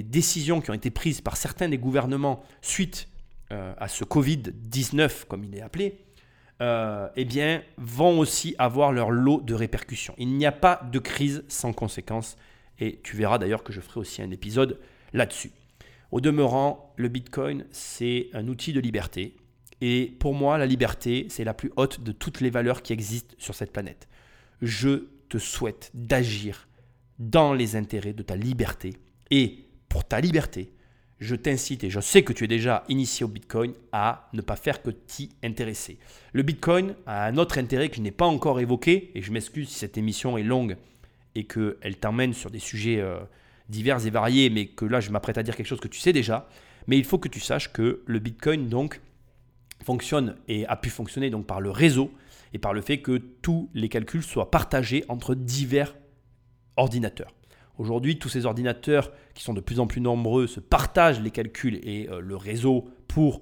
décisions 0.03 0.59
qui 0.61 0.71
ont 0.71 0.73
été 0.73 0.89
prises 0.89 1.21
par 1.21 1.37
certains 1.37 1.69
des 1.69 1.77
gouvernements 1.77 2.43
suite 2.61 3.07
euh, 3.51 3.73
à 3.77 3.87
ce 3.87 4.03
Covid-19, 4.03 5.25
comme 5.25 5.43
il 5.43 5.55
est 5.55 5.61
appelé, 5.61 5.99
euh, 6.61 7.07
eh 7.15 7.23
bien, 7.23 7.63
vont 7.77 8.19
aussi 8.19 8.55
avoir 8.57 8.91
leur 8.91 9.11
lot 9.11 9.41
de 9.41 9.53
répercussions. 9.53 10.15
Il 10.17 10.33
n'y 10.33 10.45
a 10.45 10.51
pas 10.51 10.81
de 10.91 10.99
crise 10.99 11.45
sans 11.47 11.71
conséquences, 11.71 12.35
et 12.79 12.99
tu 13.03 13.15
verras 13.15 13.37
d'ailleurs 13.37 13.63
que 13.63 13.71
je 13.71 13.79
ferai 13.79 13.99
aussi 14.01 14.21
un 14.21 14.31
épisode 14.31 14.79
là-dessus. 15.13 15.51
Au 16.11 16.19
demeurant, 16.19 16.93
le 16.97 17.07
Bitcoin, 17.07 17.65
c'est 17.71 18.29
un 18.33 18.47
outil 18.47 18.73
de 18.73 18.79
liberté, 18.79 19.37
et 19.79 20.15
pour 20.19 20.33
moi, 20.33 20.57
la 20.57 20.65
liberté, 20.65 21.27
c'est 21.29 21.43
la 21.43 21.53
plus 21.53 21.71
haute 21.75 22.01
de 22.01 22.11
toutes 22.11 22.41
les 22.41 22.49
valeurs 22.49 22.81
qui 22.81 22.91
existent 22.91 23.35
sur 23.37 23.55
cette 23.55 23.71
planète. 23.71 24.07
Je 24.61 25.05
te 25.29 25.37
souhaite 25.37 25.91
d'agir 25.93 26.66
dans 27.19 27.53
les 27.53 27.75
intérêts 27.75 28.13
de 28.13 28.23
ta 28.23 28.35
liberté, 28.35 28.93
et 29.31 29.65
pour 29.89 30.03
ta 30.05 30.19
liberté, 30.21 30.71
je 31.19 31.35
t'incite, 31.35 31.83
et 31.83 31.89
je 31.89 31.99
sais 31.99 32.23
que 32.23 32.33
tu 32.33 32.43
es 32.43 32.47
déjà 32.47 32.83
initié 32.89 33.23
au 33.23 33.27
Bitcoin, 33.27 33.73
à 33.91 34.29
ne 34.33 34.41
pas 34.41 34.55
faire 34.55 34.83
que 34.83 34.91
t'y 34.91 35.29
intéresser. 35.43 35.97
Le 36.33 36.43
Bitcoin 36.43 36.95
a 37.07 37.25
un 37.25 37.37
autre 37.37 37.57
intérêt 37.57 37.89
que 37.89 37.95
je 37.95 38.01
n'ai 38.01 38.11
pas 38.11 38.27
encore 38.27 38.59
évoqué, 38.59 39.11
et 39.15 39.21
je 39.21 39.31
m'excuse 39.31 39.69
si 39.69 39.79
cette 39.79 39.97
émission 39.97 40.37
est 40.37 40.43
longue 40.43 40.77
et 41.35 41.45
qu'elle 41.45 41.97
t'emmène 41.99 42.33
sur 42.33 42.49
des 42.49 42.59
sujets 42.59 42.99
euh, 42.99 43.19
divers 43.69 44.05
et 44.05 44.09
variés, 44.09 44.49
mais 44.49 44.67
que 44.67 44.85
là 44.85 44.99
je 44.99 45.11
m'apprête 45.11 45.37
à 45.37 45.43
dire 45.43 45.55
quelque 45.55 45.67
chose 45.67 45.79
que 45.79 45.87
tu 45.87 45.99
sais 45.99 46.13
déjà. 46.13 46.49
Mais 46.87 46.97
il 46.97 47.03
faut 47.03 47.19
que 47.19 47.27
tu 47.27 47.39
saches 47.39 47.71
que 47.71 48.01
le 48.05 48.19
Bitcoin 48.19 48.69
donc 48.69 49.01
fonctionne 49.83 50.35
et 50.47 50.65
a 50.65 50.75
pu 50.75 50.89
fonctionner 50.89 51.29
donc 51.29 51.45
par 51.45 51.61
le 51.61 51.69
réseau 51.69 52.11
et 52.53 52.57
par 52.57 52.73
le 52.73 52.81
fait 52.81 53.01
que 53.01 53.17
tous 53.17 53.69
les 53.73 53.89
calculs 53.89 54.23
soient 54.23 54.49
partagés 54.49 55.05
entre 55.09 55.35
divers 55.35 55.95
ordinateurs. 56.77 57.33
Aujourd'hui, 57.77 58.17
tous 58.17 58.29
ces 58.29 58.45
ordinateurs 58.45 59.11
qui 59.35 59.43
sont 59.43 59.53
de 59.53 59.61
plus 59.61 59.79
en 59.79 59.87
plus 59.87 60.01
nombreux 60.01 60.47
se 60.47 60.59
partagent 60.59 61.21
les 61.21 61.31
calculs 61.31 61.79
et 61.83 62.09
euh, 62.09 62.19
le 62.19 62.35
réseau 62.35 62.89
pour 63.07 63.41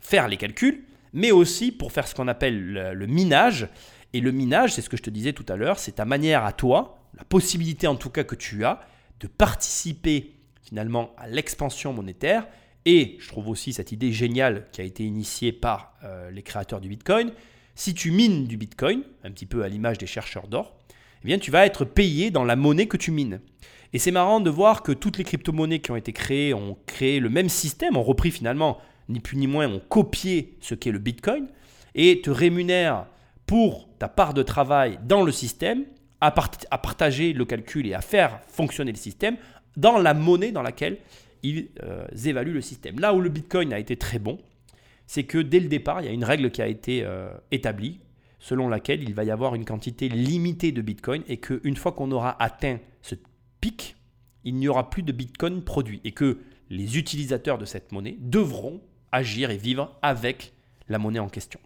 faire 0.00 0.28
les 0.28 0.36
calculs, 0.36 0.84
mais 1.12 1.30
aussi 1.30 1.70
pour 1.70 1.92
faire 1.92 2.08
ce 2.08 2.14
qu'on 2.14 2.28
appelle 2.28 2.72
le, 2.72 2.94
le 2.94 3.06
minage. 3.06 3.68
Et 4.12 4.20
le 4.20 4.32
minage, 4.32 4.74
c'est 4.74 4.82
ce 4.82 4.88
que 4.88 4.96
je 4.96 5.02
te 5.02 5.10
disais 5.10 5.32
tout 5.32 5.46
à 5.48 5.56
l'heure, 5.56 5.78
c'est 5.78 5.92
ta 5.92 6.04
manière 6.04 6.44
à 6.44 6.52
toi, 6.52 6.98
la 7.16 7.24
possibilité 7.24 7.86
en 7.86 7.96
tout 7.96 8.10
cas 8.10 8.24
que 8.24 8.34
tu 8.34 8.64
as, 8.64 8.80
de 9.20 9.26
participer 9.26 10.34
finalement 10.62 11.14
à 11.16 11.28
l'expansion 11.28 11.92
monétaire. 11.92 12.46
Et 12.84 13.16
je 13.20 13.28
trouve 13.28 13.48
aussi 13.48 13.72
cette 13.72 13.92
idée 13.92 14.12
géniale 14.12 14.66
qui 14.72 14.80
a 14.80 14.84
été 14.84 15.04
initiée 15.04 15.52
par 15.52 15.94
euh, 16.04 16.30
les 16.30 16.42
créateurs 16.42 16.80
du 16.80 16.88
Bitcoin. 16.88 17.32
Si 17.74 17.94
tu 17.94 18.10
mines 18.10 18.46
du 18.46 18.56
Bitcoin, 18.56 19.02
un 19.24 19.30
petit 19.30 19.46
peu 19.46 19.62
à 19.62 19.68
l'image 19.68 19.98
des 19.98 20.06
chercheurs 20.06 20.48
d'or, 20.48 20.77
eh 21.26 21.38
tu 21.38 21.50
vas 21.50 21.66
être 21.66 21.84
payé 21.84 22.30
dans 22.30 22.44
la 22.44 22.56
monnaie 22.56 22.86
que 22.86 22.96
tu 22.96 23.10
mines. 23.10 23.40
Et 23.92 23.98
c'est 23.98 24.10
marrant 24.10 24.40
de 24.40 24.50
voir 24.50 24.82
que 24.82 24.92
toutes 24.92 25.18
les 25.18 25.24
crypto-monnaies 25.24 25.80
qui 25.80 25.90
ont 25.90 25.96
été 25.96 26.12
créées 26.12 26.52
ont 26.54 26.76
créé 26.86 27.20
le 27.20 27.30
même 27.30 27.48
système, 27.48 27.96
ont 27.96 28.02
repris 28.02 28.30
finalement, 28.30 28.78
ni 29.08 29.20
plus 29.20 29.36
ni 29.36 29.46
moins, 29.46 29.66
ont 29.66 29.80
copié 29.88 30.56
ce 30.60 30.74
qu'est 30.74 30.92
le 30.92 30.98
Bitcoin, 30.98 31.48
et 31.94 32.20
te 32.20 32.30
rémunèrent 32.30 33.06
pour 33.46 33.88
ta 33.98 34.08
part 34.08 34.34
de 34.34 34.42
travail 34.42 34.98
dans 35.06 35.22
le 35.22 35.32
système, 35.32 35.84
à, 36.20 36.34
à 36.70 36.78
partager 36.78 37.32
le 37.32 37.44
calcul 37.44 37.86
et 37.86 37.94
à 37.94 38.00
faire 38.00 38.40
fonctionner 38.48 38.92
le 38.92 38.98
système 38.98 39.36
dans 39.76 39.98
la 39.98 40.12
monnaie 40.14 40.50
dans 40.50 40.62
laquelle 40.62 40.98
ils 41.42 41.68
euh, 41.82 42.06
évaluent 42.26 42.52
le 42.52 42.60
système. 42.60 42.98
Là 42.98 43.14
où 43.14 43.20
le 43.20 43.28
Bitcoin 43.28 43.72
a 43.72 43.78
été 43.78 43.96
très 43.96 44.18
bon, 44.18 44.38
c'est 45.06 45.24
que 45.24 45.38
dès 45.38 45.60
le 45.60 45.68
départ, 45.68 46.02
il 46.02 46.06
y 46.06 46.08
a 46.08 46.12
une 46.12 46.24
règle 46.24 46.50
qui 46.50 46.60
a 46.60 46.66
été 46.66 47.02
euh, 47.04 47.30
établie 47.50 48.00
selon 48.38 48.68
laquelle 48.68 49.02
il 49.02 49.14
va 49.14 49.24
y 49.24 49.30
avoir 49.30 49.54
une 49.54 49.64
quantité 49.64 50.08
limitée 50.08 50.72
de 50.72 50.82
Bitcoin 50.82 51.22
et 51.28 51.38
qu'une 51.38 51.76
fois 51.76 51.92
qu'on 51.92 52.10
aura 52.12 52.40
atteint 52.42 52.78
ce 53.02 53.14
pic, 53.60 53.96
il 54.44 54.54
n'y 54.54 54.68
aura 54.68 54.90
plus 54.90 55.02
de 55.02 55.12
Bitcoin 55.12 55.62
produit 55.62 56.00
et 56.04 56.12
que 56.12 56.38
les 56.70 56.98
utilisateurs 56.98 57.58
de 57.58 57.64
cette 57.64 57.92
monnaie 57.92 58.16
devront 58.20 58.80
agir 59.12 59.50
et 59.50 59.56
vivre 59.56 59.96
avec 60.02 60.52
la 60.88 60.98
monnaie 60.98 61.18
en 61.18 61.28
question. 61.28 61.60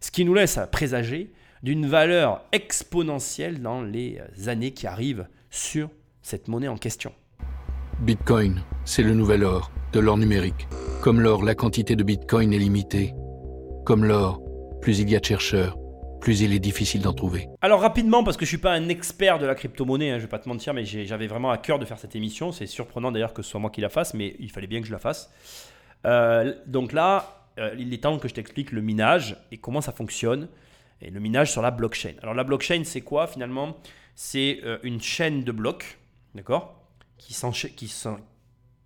Ce 0.00 0.10
qui 0.10 0.24
nous 0.24 0.34
laisse 0.34 0.58
à 0.58 0.66
présager 0.66 1.32
d'une 1.62 1.86
valeur 1.86 2.44
exponentielle 2.52 3.62
dans 3.62 3.82
les 3.82 4.20
années 4.46 4.72
qui 4.72 4.86
arrivent 4.86 5.28
sur 5.50 5.90
cette 6.22 6.48
monnaie 6.48 6.68
en 6.68 6.76
question. 6.76 7.12
Bitcoin, 8.00 8.62
c'est 8.84 9.02
le 9.02 9.14
nouvel 9.14 9.44
or, 9.44 9.70
de 9.92 10.00
l'or 10.00 10.18
numérique. 10.18 10.66
Comme 11.02 11.20
l'or, 11.20 11.44
la 11.44 11.54
quantité 11.54 11.94
de 11.94 12.02
Bitcoin 12.02 12.52
est 12.52 12.58
limitée. 12.58 13.14
Comme 13.84 14.04
l'or, 14.04 14.42
plus 14.80 14.98
il 14.98 15.10
y 15.10 15.16
a 15.16 15.20
de 15.20 15.24
chercheurs, 15.24 15.76
plus 16.22 16.40
il 16.40 16.54
est 16.54 16.60
difficile 16.60 17.02
d'en 17.02 17.12
trouver. 17.12 17.48
Alors 17.60 17.80
rapidement, 17.80 18.22
parce 18.22 18.36
que 18.36 18.44
je 18.44 18.48
suis 18.48 18.58
pas 18.58 18.72
un 18.72 18.88
expert 18.88 19.40
de 19.40 19.44
la 19.44 19.56
crypto-monnaie, 19.56 20.12
hein, 20.12 20.18
je 20.18 20.22
vais 20.22 20.28
pas 20.28 20.38
te 20.38 20.48
mentir, 20.48 20.72
mais 20.72 20.84
j'avais 20.84 21.26
vraiment 21.26 21.50
à 21.50 21.58
cœur 21.58 21.80
de 21.80 21.84
faire 21.84 21.98
cette 21.98 22.14
émission. 22.14 22.52
C'est 22.52 22.66
surprenant 22.66 23.10
d'ailleurs 23.10 23.34
que 23.34 23.42
ce 23.42 23.50
soit 23.50 23.60
moi 23.60 23.70
qui 23.70 23.80
la 23.80 23.88
fasse, 23.88 24.14
mais 24.14 24.36
il 24.38 24.50
fallait 24.50 24.68
bien 24.68 24.80
que 24.80 24.86
je 24.86 24.92
la 24.92 25.00
fasse. 25.00 25.30
Euh, 26.06 26.54
donc 26.66 26.92
là, 26.92 27.48
euh, 27.58 27.74
il 27.76 27.92
est 27.92 27.98
temps 27.98 28.18
que 28.20 28.28
je 28.28 28.34
t'explique 28.34 28.70
le 28.70 28.80
minage 28.80 29.36
et 29.50 29.58
comment 29.58 29.80
ça 29.80 29.90
fonctionne. 29.90 30.48
Et 31.00 31.10
le 31.10 31.18
minage 31.18 31.50
sur 31.50 31.60
la 31.60 31.72
blockchain. 31.72 32.14
Alors 32.22 32.34
la 32.34 32.44
blockchain, 32.44 32.82
c'est 32.84 33.00
quoi 33.00 33.26
finalement? 33.26 33.76
C'est 34.14 34.60
euh, 34.62 34.78
une 34.84 35.02
chaîne 35.02 35.42
de 35.42 35.50
blocs, 35.50 35.98
d'accord? 36.36 36.86
Qui, 37.18 37.34
qui 37.76 37.88
si 37.88 38.08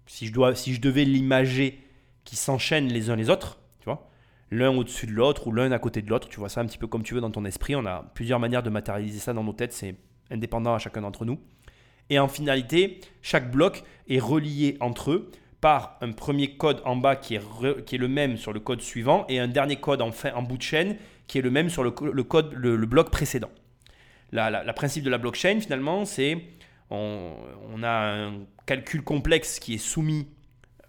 si 0.06 0.74
je 0.74 0.80
devais 0.80 1.04
l'imager, 1.04 1.82
qui 2.24 2.36
s'enchaînent 2.36 2.88
les 2.88 3.10
uns 3.10 3.16
les 3.16 3.28
autres 3.28 3.58
l'un 4.50 4.70
au-dessus 4.76 5.06
de 5.06 5.12
l'autre 5.12 5.46
ou 5.46 5.52
l'un 5.52 5.72
à 5.72 5.78
côté 5.78 6.02
de 6.02 6.08
l'autre. 6.08 6.28
Tu 6.28 6.38
vois 6.38 6.48
ça 6.48 6.60
un 6.60 6.66
petit 6.66 6.78
peu 6.78 6.86
comme 6.86 7.02
tu 7.02 7.14
veux 7.14 7.20
dans 7.20 7.30
ton 7.30 7.44
esprit. 7.44 7.74
On 7.76 7.86
a 7.86 8.10
plusieurs 8.14 8.38
manières 8.38 8.62
de 8.62 8.70
matérialiser 8.70 9.18
ça 9.18 9.32
dans 9.32 9.44
nos 9.44 9.52
têtes. 9.52 9.72
C'est 9.72 9.96
indépendant 10.30 10.74
à 10.74 10.78
chacun 10.78 11.00
d'entre 11.02 11.24
nous. 11.24 11.38
Et 12.10 12.18
en 12.18 12.28
finalité, 12.28 13.00
chaque 13.22 13.50
bloc 13.50 13.82
est 14.08 14.20
relié 14.20 14.76
entre 14.80 15.10
eux 15.10 15.30
par 15.60 15.98
un 16.00 16.12
premier 16.12 16.56
code 16.56 16.80
en 16.84 16.96
bas 16.96 17.16
qui 17.16 17.34
est, 17.34 17.84
qui 17.84 17.96
est 17.96 17.98
le 17.98 18.08
même 18.08 18.36
sur 18.36 18.52
le 18.52 18.60
code 18.60 18.80
suivant 18.80 19.24
et 19.28 19.40
un 19.40 19.48
dernier 19.48 19.76
code 19.76 20.02
en, 20.02 20.12
fin, 20.12 20.32
en 20.34 20.42
bout 20.42 20.58
de 20.58 20.62
chaîne 20.62 20.96
qui 21.26 21.38
est 21.38 21.42
le 21.42 21.50
même 21.50 21.70
sur 21.70 21.82
le, 21.82 21.90
code, 21.90 22.52
le, 22.52 22.76
bloc 22.86 23.10
précédent. 23.10 23.50
La, 24.30 24.72
principe 24.74 25.02
de 25.02 25.10
la 25.10 25.18
blockchain, 25.18 25.60
finalement, 25.60 26.04
c'est 26.04 26.40
on, 26.90 27.32
on, 27.74 27.82
a 27.82 27.88
un 27.88 28.32
calcul 28.64 29.02
complexe 29.02 29.58
qui 29.58 29.74
est 29.74 29.78
soumis 29.78 30.28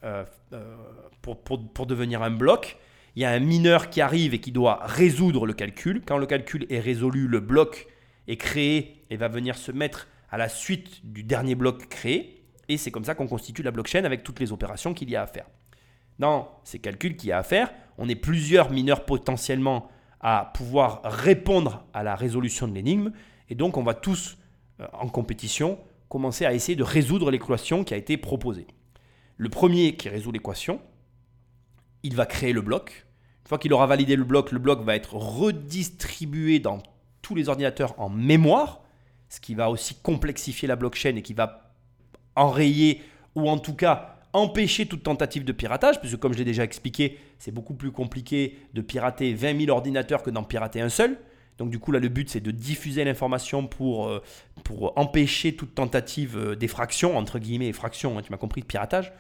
euh, 0.04 0.24
euh, 0.54 0.76
pour, 1.24 1.42
pour, 1.42 1.74
pour 1.74 1.88
devenir 1.88 2.22
un 2.22 2.30
bloc 2.30 2.78
il 3.18 3.22
y 3.22 3.26
a 3.26 3.32
un 3.32 3.40
mineur 3.40 3.90
qui 3.90 4.00
arrive 4.00 4.36
et 4.36 4.40
qui 4.40 4.52
doit 4.52 4.80
résoudre 4.84 5.48
le 5.48 5.54
calcul. 5.54 6.04
Quand 6.06 6.20
le 6.20 6.28
calcul 6.28 6.68
est 6.70 6.80
résolu, 6.80 7.28
le 7.28 7.40
bloc 7.40 7.88
est 8.28 8.38
créé 8.38 9.02
et 9.10 9.18
va 9.18 9.28
venir 9.28 9.58
se 9.58 9.72
mettre 9.72 10.08
à 10.30 10.38
la 10.38 10.48
suite 10.48 11.04
du 11.04 11.24
dernier 11.24 11.56
bloc 11.56 11.90
créé. 11.90 12.44
Et 12.70 12.78
c'est 12.78 12.92
comme 12.92 13.06
ça 13.06 13.16
qu'on 13.16 13.26
constitue 13.26 13.64
la 13.64 13.72
blockchain 13.72 14.04
avec 14.04 14.22
toutes 14.22 14.40
les 14.40 14.52
opérations 14.52 14.94
qu'il 14.94 15.10
y 15.10 15.16
a 15.16 15.24
à 15.24 15.26
faire. 15.26 15.48
Dans 16.20 16.60
ces 16.64 16.78
calculs 16.78 17.18
qu'il 17.18 17.30
y 17.30 17.32
a 17.32 17.40
à 17.40 17.44
faire, 17.44 17.74
on 17.98 18.08
est 18.08 18.14
plusieurs 18.14 18.70
mineurs 18.70 19.04
potentiellement 19.04 19.90
à 20.20 20.52
pouvoir 20.54 21.02
répondre 21.04 21.88
à 21.96 22.04
la 22.04 22.16
résolution 22.16 22.68
de 22.68 22.76
l'énigme. 22.76 23.14
Et 23.50 23.56
donc 23.56 23.78
on 23.78 23.84
va 23.84 23.96
tous, 23.96 24.38
euh, 24.80 24.86
en 24.94 25.08
compétition, 25.08 25.80
commencer 26.08 26.46
à 26.46 26.54
essayer 26.54 26.76
de 26.76 26.84
résoudre 26.84 27.32
l'équation 27.32 27.84
qui 27.84 27.96
a 27.96 27.98
été 27.98 28.16
proposée. 28.16 28.68
Le 29.38 29.50
premier 29.50 29.96
qui 29.96 30.08
résout 30.08 30.32
l'équation, 30.32 30.80
il 32.04 32.16
va 32.16 32.28
créer 32.28 32.54
le 32.54 32.62
bloc. 32.62 33.07
Une 33.48 33.50
fois 33.50 33.60
qu'il 33.60 33.72
aura 33.72 33.88
validé 33.88 34.18
le 34.18 34.26
bloc, 34.26 34.52
le 34.52 34.60
bloc 34.60 34.84
va 34.84 34.94
être 34.94 35.14
redistribué 35.14 36.60
dans 36.60 36.84
tous 37.22 37.34
les 37.34 37.48
ordinateurs 37.48 37.98
en 37.98 38.10
mémoire, 38.10 38.82
ce 39.30 39.40
qui 39.40 39.56
va 39.56 39.70
aussi 39.70 39.96
complexifier 39.96 40.68
la 40.68 40.76
blockchain 40.76 41.16
et 41.16 41.22
qui 41.22 41.32
va 41.34 41.72
enrayer 42.36 43.02
ou 43.36 43.50
en 43.50 43.58
tout 43.58 43.74
cas 43.74 44.18
empêcher 44.34 44.86
toute 44.86 45.04
tentative 45.04 45.46
de 45.46 45.54
piratage, 45.54 46.02
puisque 46.02 46.18
comme 46.18 46.34
je 46.34 46.40
l'ai 46.40 46.44
déjà 46.44 46.66
expliqué, 46.66 47.20
c'est 47.40 47.54
beaucoup 47.54 47.74
plus 47.74 47.94
compliqué 47.94 48.58
de 48.74 48.82
pirater 48.82 49.34
20 49.34 49.62
000 49.62 49.72
ordinateurs 49.72 50.24
que 50.24 50.30
d'en 50.30 50.44
pirater 50.44 50.82
un 50.82 50.90
seul. 50.90 51.18
Donc 51.58 51.70
du 51.70 51.80
coup 51.80 51.94
là 51.94 52.00
le 52.00 52.10
but 52.10 52.30
c'est 52.30 52.42
de 52.42 52.52
diffuser 52.52 53.06
l'information 53.06 53.66
pour, 53.66 54.10
euh, 54.10 54.22
pour 54.66 54.92
empêcher 54.98 55.56
toute 55.56 55.74
tentative 55.74 56.38
euh, 56.38 56.56
d'effraction, 56.58 57.18
entre 57.18 57.40
guillemets 57.40 57.70
effraction, 57.70 58.18
hein, 58.18 58.22
tu 58.22 58.30
m'as 58.30 58.38
compris, 58.38 58.60
de 58.60 58.66
piratage. 58.66 59.14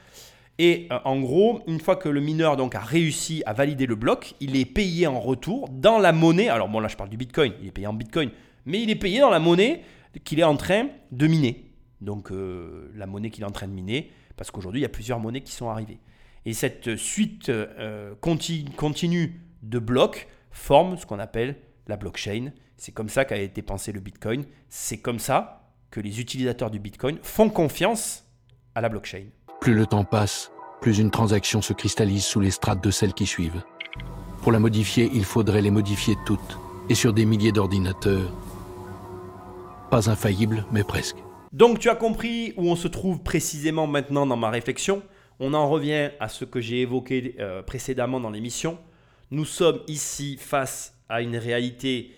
Et 0.60 0.88
euh, 0.92 1.00
en 1.06 1.20
gros, 1.20 1.62
une 1.68 1.80
fois 1.80 1.96
que 1.96 2.10
le 2.10 2.20
mineur 2.20 2.58
a 2.60 2.80
réussi 2.80 3.44
à 3.46 3.54
valider 3.54 3.86
le 3.86 3.96
bloc, 3.96 4.34
il 4.40 4.56
est 4.56 4.66
payé 4.66 5.06
en 5.08 5.20
retour 5.20 5.70
dans 5.70 6.00
la 6.00 6.12
monnaie. 6.12 6.50
Alors 6.50 6.68
bon 6.68 6.80
là 6.80 6.88
je 6.88 6.96
parle 6.96 7.10
du 7.10 7.18
Bitcoin, 7.18 7.54
il 7.62 7.68
est 7.68 7.72
payé 7.72 7.88
en 7.88 7.94
Bitcoin, 7.94 8.32
mais 8.66 8.82
il 8.82 8.90
est 8.90 8.96
payé 8.96 9.20
dans 9.20 9.30
la 9.30 9.40
monnaie 9.40 9.84
qu'il 10.24 10.40
est 10.40 10.44
en 10.44 10.58
train 10.58 10.88
de 11.12 11.28
miner. 11.28 11.72
Donc 12.02 12.32
euh, 12.32 12.92
la 12.96 13.06
monnaie 13.06 13.30
qu'il 13.30 13.44
est 13.44 13.48
en 13.48 13.52
train 13.52 13.68
de 13.68 13.74
miner, 13.74 14.12
parce 14.36 14.50
qu'aujourd'hui 14.50 14.82
il 14.82 14.84
y 14.84 14.88
a 14.88 14.90
plusieurs 14.90 15.20
monnaies 15.20 15.42
qui 15.42 15.52
sont 15.52 15.70
arrivées. 15.70 16.00
Et 16.46 16.54
cette 16.54 16.96
suite 16.96 17.50
euh, 17.50 18.16
continue 18.22 19.42
de 19.62 19.80
blocs 19.80 20.28
forme 20.52 20.98
ce 20.98 21.06
qu'on 21.06 21.20
appelle 21.20 21.58
la 21.88 21.98
blockchain. 21.98 22.52
C'est 22.78 22.94
comme 22.94 23.10
ça 23.10 23.26
qu'a 23.26 23.38
été 23.38 23.62
pensé 23.62 23.92
le 23.92 24.00
Bitcoin. 24.00 24.46
C'est 24.70 24.98
comme 24.98 25.20
ça 25.20 25.74
que 25.92 26.00
les 26.00 26.20
utilisateurs 26.20 26.72
du 26.72 26.80
Bitcoin 26.80 27.18
font 27.22 27.50
confiance 27.50 28.26
à 28.76 28.82
la 28.82 28.90
blockchain. 28.90 29.26
Plus 29.60 29.74
le 29.74 29.86
temps 29.86 30.04
passe, 30.04 30.52
plus 30.82 31.00
une 31.00 31.12
transaction 31.12 31.62
se 31.62 31.74
cristallise 31.74 32.24
sous 32.24 32.40
les 32.40 32.52
strates 32.52 32.84
de 32.84 32.92
celles 32.92 33.14
qui 33.14 33.26
suivent. 33.26 33.64
Pour 34.42 34.52
la 34.52 34.60
modifier, 34.60 35.10
il 35.14 35.26
faudrait 35.26 35.62
les 35.62 35.72
modifier 35.72 36.16
toutes, 36.26 36.60
et 36.90 36.96
sur 36.96 37.14
des 37.14 37.26
milliers 37.26 37.52
d'ordinateurs. 37.52 38.32
Pas 39.90 40.10
infaillible, 40.10 40.66
mais 40.72 40.84
presque. 40.84 41.18
Donc 41.52 41.80
tu 41.80 41.90
as 41.90 41.96
compris 41.96 42.54
où 42.58 42.70
on 42.70 42.76
se 42.76 42.88
trouve 42.88 43.24
précisément 43.24 43.88
maintenant 43.88 44.26
dans 44.26 44.38
ma 44.38 44.50
réflexion. 44.50 45.02
On 45.40 45.54
en 45.54 45.70
revient 45.70 46.12
à 46.20 46.30
ce 46.30 46.46
que 46.46 46.60
j'ai 46.60 46.82
évoqué 46.82 47.36
euh, 47.40 47.62
précédemment 47.62 48.20
dans 48.20 48.30
l'émission. 48.30 48.78
Nous 49.32 49.46
sommes 49.46 49.80
ici 49.88 50.38
face 50.40 50.94
à 51.10 51.22
une 51.22 51.38
réalité 51.38 52.12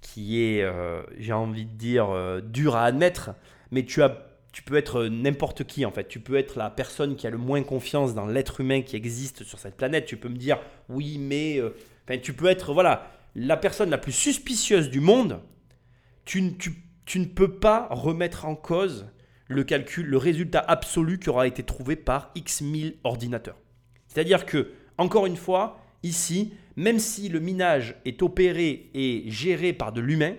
qui 0.00 0.42
est, 0.42 0.62
euh, 0.62 1.02
j'ai 1.18 1.32
envie 1.32 1.64
de 1.64 1.72
dire, 1.72 2.10
euh, 2.10 2.40
dure 2.40 2.76
à 2.76 2.84
admettre, 2.84 3.30
mais 3.70 3.84
tu 3.84 4.02
as 4.02 4.27
tu 4.58 4.64
peux 4.64 4.76
être 4.76 5.04
n'importe 5.04 5.62
qui 5.62 5.86
en 5.86 5.92
fait. 5.92 6.08
Tu 6.08 6.18
peux 6.18 6.34
être 6.34 6.58
la 6.58 6.68
personne 6.68 7.14
qui 7.14 7.28
a 7.28 7.30
le 7.30 7.38
moins 7.38 7.62
confiance 7.62 8.12
dans 8.12 8.26
l'être 8.26 8.60
humain 8.60 8.82
qui 8.82 8.96
existe 8.96 9.44
sur 9.44 9.60
cette 9.60 9.76
planète. 9.76 10.04
Tu 10.04 10.16
peux 10.16 10.28
me 10.28 10.36
dire 10.36 10.58
oui, 10.88 11.16
mais 11.16 11.58
euh, 11.60 11.76
enfin, 12.02 12.18
tu 12.18 12.32
peux 12.32 12.46
être 12.46 12.74
voilà 12.74 13.08
la 13.36 13.56
personne 13.56 13.88
la 13.88 13.98
plus 13.98 14.10
suspicieuse 14.10 14.90
du 14.90 14.98
monde. 14.98 15.38
Tu, 16.24 16.56
tu, 16.56 16.72
tu 17.04 17.20
ne 17.20 17.26
peux 17.26 17.60
pas 17.60 17.86
remettre 17.92 18.46
en 18.46 18.56
cause 18.56 19.06
le 19.46 19.62
calcul, 19.62 20.06
le 20.06 20.16
résultat 20.16 20.64
absolu 20.66 21.20
qui 21.20 21.30
aura 21.30 21.46
été 21.46 21.62
trouvé 21.62 21.94
par 21.94 22.32
X 22.34 22.60
mille 22.60 22.96
ordinateurs. 23.04 23.58
C'est-à-dire 24.08 24.44
que, 24.44 24.72
encore 24.98 25.26
une 25.26 25.36
fois, 25.36 25.80
ici, 26.02 26.52
même 26.74 26.98
si 26.98 27.28
le 27.28 27.38
minage 27.38 27.94
est 28.04 28.24
opéré 28.24 28.90
et 28.92 29.22
géré 29.28 29.72
par 29.72 29.92
de 29.92 30.00
l'humain, 30.00 30.34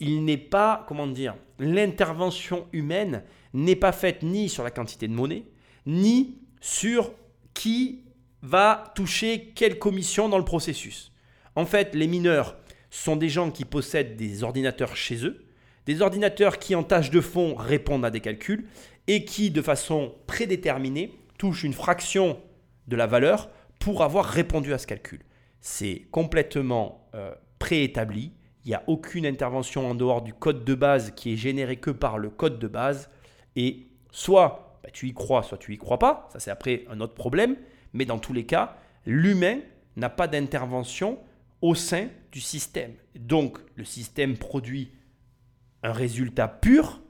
il 0.00 0.24
n'est 0.24 0.38
pas, 0.38 0.84
comment 0.88 1.06
dire, 1.06 1.36
l'intervention 1.58 2.66
humaine 2.72 3.22
n'est 3.52 3.76
pas 3.76 3.92
faite 3.92 4.22
ni 4.22 4.48
sur 4.48 4.64
la 4.64 4.70
quantité 4.70 5.06
de 5.06 5.12
monnaie, 5.12 5.44
ni 5.86 6.38
sur 6.60 7.12
qui 7.54 8.04
va 8.42 8.92
toucher 8.94 9.52
quelle 9.54 9.78
commission 9.78 10.28
dans 10.28 10.38
le 10.38 10.44
processus. 10.44 11.12
En 11.54 11.66
fait, 11.66 11.94
les 11.94 12.06
mineurs 12.06 12.56
sont 12.90 13.16
des 13.16 13.28
gens 13.28 13.50
qui 13.50 13.64
possèdent 13.64 14.16
des 14.16 14.42
ordinateurs 14.42 14.96
chez 14.96 15.24
eux, 15.24 15.44
des 15.86 16.02
ordinateurs 16.02 16.58
qui 16.58 16.74
en 16.74 16.82
tâche 16.82 17.10
de 17.10 17.20
fond 17.20 17.54
répondent 17.54 18.04
à 18.04 18.10
des 18.10 18.20
calculs 18.20 18.66
et 19.06 19.24
qui, 19.24 19.50
de 19.50 19.62
façon 19.62 20.14
prédéterminée, 20.26 21.14
touchent 21.38 21.64
une 21.64 21.72
fraction 21.72 22.40
de 22.86 22.96
la 22.96 23.06
valeur 23.06 23.50
pour 23.78 24.02
avoir 24.02 24.24
répondu 24.24 24.72
à 24.72 24.78
ce 24.78 24.86
calcul. 24.86 25.20
C'est 25.60 26.06
complètement 26.10 27.08
euh, 27.14 27.34
préétabli, 27.58 28.32
il 28.64 28.68
n'y 28.68 28.74
a 28.74 28.82
aucune 28.86 29.26
intervention 29.26 29.90
en 29.90 29.94
dehors 29.94 30.22
du 30.22 30.34
code 30.34 30.64
de 30.64 30.74
base 30.74 31.12
qui 31.12 31.32
est 31.32 31.36
généré 31.36 31.76
que 31.76 31.90
par 31.90 32.18
le 32.18 32.30
code 32.30 32.58
de 32.58 32.68
base. 32.68 33.10
Et 33.56 33.86
soit 34.10 34.78
bah, 34.82 34.90
tu 34.92 35.08
y 35.08 35.14
crois, 35.14 35.42
soit 35.42 35.58
tu 35.58 35.72
y 35.72 35.78
crois 35.78 35.98
pas. 35.98 36.28
Ça, 36.32 36.40
c'est 36.40 36.50
après 36.50 36.84
un 36.90 37.00
autre 37.00 37.14
problème. 37.14 37.56
Mais 37.92 38.04
dans 38.04 38.18
tous 38.18 38.32
les 38.32 38.44
cas, 38.44 38.76
l'humain 39.06 39.60
n'a 39.96 40.10
pas 40.10 40.28
d'intervention 40.28 41.18
au 41.62 41.74
sein 41.74 42.08
du 42.32 42.40
système. 42.40 42.92
Donc, 43.14 43.58
le 43.76 43.84
système 43.84 44.36
produit 44.36 44.92
un 45.82 45.92
résultat 45.92 46.48
pur, 46.48 47.00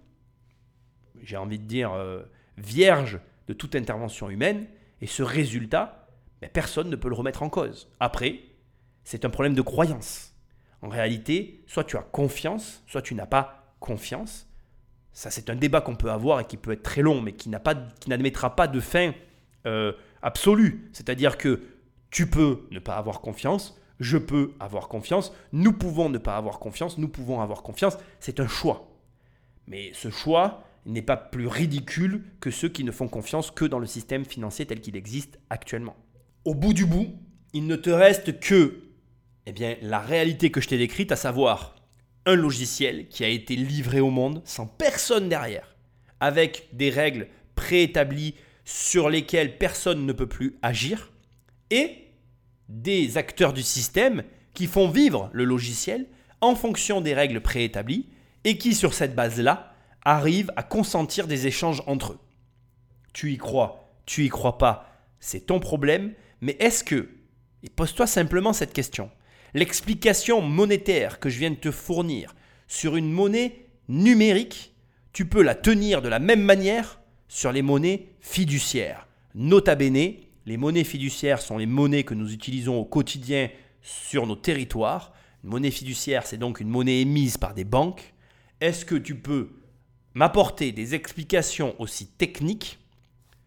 j'ai 1.23 1.37
envie 1.37 1.59
de 1.59 1.65
dire 1.65 1.93
euh, 1.93 2.23
vierge 2.57 3.21
de 3.49 3.53
toute 3.53 3.75
intervention 3.75 4.31
humaine. 4.31 4.67
Et 5.01 5.07
ce 5.07 5.23
résultat, 5.23 6.09
bah, 6.41 6.49
personne 6.53 6.91
ne 6.91 6.97
peut 6.97 7.09
le 7.09 7.15
remettre 7.15 7.43
en 7.43 7.49
cause. 7.49 7.91
Après, 7.99 8.41
c'est 9.05 9.25
un 9.25 9.31
problème 9.31 9.55
de 9.55 9.63
croyance. 9.63 10.30
En 10.83 10.89
réalité, 10.89 11.63
soit 11.67 11.85
tu 11.85 11.97
as 11.97 12.03
confiance, 12.03 12.83
soit 12.87 13.03
tu 13.03 13.15
n'as 13.15 13.27
pas 13.27 13.75
confiance. 13.81 14.49
Ça, 15.13 15.31
c'est 15.31 15.51
un 15.51 15.57
débat 15.57 15.81
qu'on 15.81 15.97
peut 15.97 16.11
avoir 16.11 16.41
et 16.41 16.45
qui 16.45 16.57
peut 16.57 16.73
être 16.73 16.83
très 16.83 17.03
long, 17.03 17.21
mais 17.21 17.33
qui 17.33 17.51
n'admettra 17.51 18.57
pas 18.57 18.67
de 18.67 18.81
fin 18.81 19.13
euh, 19.67 19.93
absolue. 20.23 20.89
C'est-à-dire 20.93 21.37
que 21.37 21.61
tu 22.11 22.29
peux 22.29 22.67
ne 22.71 22.79
pas 22.79 22.97
avoir 22.97 23.21
confiance, 23.21 23.79
je 23.99 24.17
peux 24.17 24.53
avoir 24.61 24.89
confiance, 24.89 25.33
nous 25.53 25.73
pouvons 25.73 26.09
ne 26.09 26.19
pas 26.19 26.37
avoir 26.37 26.59
confiance, 26.59 26.97
nous 26.97 27.09
pouvons 27.09 27.41
avoir 27.41 27.63
confiance. 27.63 27.99
C'est 28.19 28.41
un 28.41 28.49
choix. 28.49 28.89
Mais 29.67 29.91
ce 29.93 30.11
choix 30.11 30.65
n'est 30.87 31.03
pas 31.03 31.17
plus 31.17 31.47
ridicule 31.47 32.25
que 32.41 32.51
ceux 32.51 32.69
qui 32.69 32.85
ne 32.85 32.91
font 32.91 33.09
confiance 33.09 33.51
que 33.51 33.65
dans 33.65 33.79
le 33.79 33.87
système 33.87 34.25
financier 34.25 34.67
tel 34.67 34.81
qu'il 34.81 34.97
existe 34.97 35.39
actuellement. 35.51 35.97
Au 36.45 36.55
bout 36.55 36.73
du 36.73 36.87
bout, 36.87 37.15
il 37.53 37.67
ne 37.67 37.77
te 37.77 37.91
reste 37.91 38.41
que 38.41 38.90
eh 39.51 39.53
bien, 39.53 39.75
la 39.83 39.99
réalité 39.99 40.53
que 40.53 40.61
je 40.61 40.69
t'ai 40.69 40.79
décrite, 40.79 41.11
à 41.11 41.17
savoir 41.17 41.75
un 42.25 42.37
logiciel 42.37 43.09
qui 43.09 43.25
a 43.25 43.29
été 43.29 43.57
livré 43.57 43.99
au 43.99 44.11
monde 44.11 44.43
sans 44.45 44.69
personne 44.69 45.29
derrière, 45.29 45.75
avec 46.21 46.69
des 46.73 46.89
règles 46.89 47.27
préétablies 47.57 48.37
sur 48.65 49.11
lesquelles 49.11 49.59
personne 49.59 50.07
ne 50.07 50.13
peut 50.13 50.29
plus 50.29 50.57
agir, 50.63 51.11
et 51.73 52.13
des 52.69 53.19
acteurs 53.19 53.53
du 53.53 53.65
système 53.65 54.23
qui 54.55 54.69
font 54.69 54.89
vivre 54.89 55.31
le 55.33 55.43
logiciel 55.43 56.07
en 56.41 56.55
fonction 56.55 57.01
des 57.01 57.15
règles 57.15 57.41
préétablies 57.41 58.07
et 58.45 58.57
qui, 58.57 58.73
sur 58.73 58.95
cette 58.95 59.17
base-là, 59.17 59.75
arrivent 60.05 60.53
à 60.55 60.63
consentir 60.63 61.27
des 61.27 61.49
échanges 61.49 61.83
entre 61.89 62.13
eux. 62.13 62.21
Tu 63.13 63.33
y 63.33 63.37
crois, 63.37 63.93
tu 64.07 64.25
y 64.25 64.29
crois 64.29 64.59
pas, 64.59 64.89
c'est 65.19 65.47
ton 65.47 65.59
problème, 65.59 66.13
mais 66.41 66.57
est-ce 66.61 66.85
que, 66.85 67.09
et 67.65 67.69
pose-toi 67.69 68.07
simplement 68.07 68.53
cette 68.53 68.73
question, 68.73 69.11
l'explication 69.55 70.41
monétaire 70.41 71.19
que 71.19 71.29
je 71.29 71.39
viens 71.39 71.51
de 71.51 71.57
te 71.57 71.71
fournir 71.71 72.35
sur 72.69 72.97
une 72.97 73.11
monnaie 73.11 73.67
numérique, 73.89 74.75
tu 75.13 75.27
peux 75.27 75.43
la 75.43 75.55
tenir 75.55 76.03
de 76.03 76.09
la 76.09 76.19
même 76.19 76.43
manière 76.43 77.01
sur 77.29 77.53
les 77.53 77.63
monnaies 77.63 78.09
fiduciaires. 78.21 79.07
Nota 79.35 79.75
bene, 79.75 80.15
les 80.47 80.57
monnaies 80.57 80.85
fiduciaires 80.85 81.41
sont 81.41 81.59
les 81.59 81.67
monnaies 81.67 82.05
que 82.05 82.15
nous 82.15 82.33
utilisons 82.33 82.79
au 82.79 82.85
quotidien 82.85 83.51
sur 83.83 84.27
nos 84.27 84.37
territoires. 84.37 85.13
Une 85.45 85.51
monnaie 85.51 85.71
fiduciaire, 85.71 86.27
c'est 86.27 86.39
donc 86.39 86.61
une 86.61 86.69
monnaie 86.69 87.01
émise 87.01 87.39
par 87.39 87.55
des 87.55 87.65
banques. 87.65 88.15
Est-ce 88.61 88.85
que 88.85 88.95
tu 88.95 89.17
peux 89.17 89.51
m'apporter 90.15 90.73
des 90.73 90.95
explications 90.95 91.75
aussi 91.81 92.07
techniques 92.07 92.79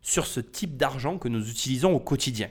sur 0.02 0.26
ce 0.26 0.40
type 0.40 0.76
d'argent 0.76 1.18
que 1.18 1.28
nous 1.28 1.50
utilisons 1.50 1.94
au 1.94 2.00
quotidien? 2.00 2.50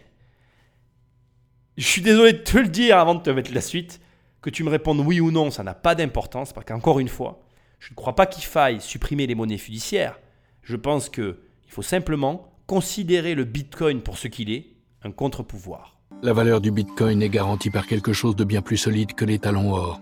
Je 1.79 1.87
suis 1.87 2.03
désolé 2.03 2.35
de 2.35 2.39
te 2.39 2.59
le 2.59 2.69
dire 2.69 2.99
avant 2.99 3.15
de 3.15 3.23
te 3.23 3.31
mettre 3.31 3.53
la 3.55 3.63
suite. 3.63 4.01
Que 4.43 4.51
tu 4.51 4.63
me 4.63 4.69
répondes 4.69 5.01
oui 5.01 5.21
ou 5.21 5.31
non, 5.31 5.51
ça 5.51 5.63
n'a 5.63 5.73
pas 5.73 5.95
d'importance 5.95 6.53
parce 6.53 6.67
qu'encore 6.67 7.01
une 7.01 7.09
fois, 7.09 7.43
je 7.79 7.91
ne 7.91 7.95
crois 7.95 8.15
pas 8.15 8.27
qu'il 8.27 8.45
faille 8.45 8.81
supprimer 8.81 9.27
les 9.27 9.35
monnaies 9.35 9.57
fiduciaires. 9.57 10.19
Je 10.63 10.77
pense 10.77 11.09
qu'il 11.09 11.35
faut 11.69 11.83
simplement 11.83 12.53
considérer 12.67 13.35
le 13.35 13.45
Bitcoin 13.45 14.03
pour 14.03 14.19
ce 14.19 14.29
qu'il 14.29 14.51
est, 14.51 14.67
un 15.03 15.13
contre-pouvoir. 15.13 15.97
La 16.23 16.35
valeur 16.35 16.61
du 16.61 16.71
Bitcoin 16.71 17.23
est 17.23 17.31
garantie 17.31 17.71
par 17.71 17.87
quelque 17.87 18.13
chose 18.13 18.37
de 18.37 18.45
bien 18.45 18.61
plus 18.61 18.77
solide 18.77 19.15
que 19.15 19.25
les 19.25 19.39
talons 19.39 19.73
or. 19.73 20.01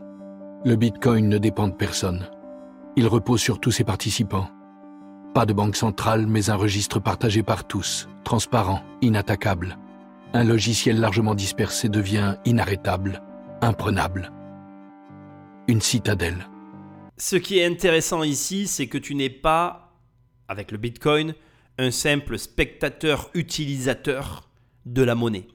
Le 0.64 0.74
Bitcoin 0.74 1.28
ne 1.28 1.38
dépend 1.38 1.68
de 1.68 1.74
personne. 1.74 2.28
Il 2.96 3.06
repose 3.06 3.40
sur 3.40 3.60
tous 3.60 3.70
ses 3.70 3.84
participants. 3.84 4.50
Pas 5.34 5.46
de 5.46 5.52
banque 5.52 5.76
centrale, 5.76 6.26
mais 6.26 6.50
un 6.50 6.56
registre 6.56 6.98
partagé 6.98 7.44
par 7.44 7.64
tous, 7.64 8.08
transparent, 8.24 8.82
inattaquable. 9.00 9.78
Un 10.32 10.44
logiciel 10.44 11.00
largement 11.00 11.34
dispersé 11.34 11.88
devient 11.88 12.36
inarrêtable, 12.44 13.20
imprenable. 13.62 14.30
Une 15.66 15.80
citadelle. 15.80 16.46
Ce 17.16 17.34
qui 17.34 17.58
est 17.58 17.66
intéressant 17.66 18.22
ici, 18.22 18.68
c'est 18.68 18.86
que 18.86 18.96
tu 18.96 19.16
n'es 19.16 19.28
pas, 19.28 19.92
avec 20.46 20.70
le 20.70 20.78
Bitcoin, 20.78 21.34
un 21.78 21.90
simple 21.90 22.38
spectateur 22.38 23.28
utilisateur 23.34 24.48
de 24.86 25.02
la 25.02 25.16
monnaie. 25.16 25.48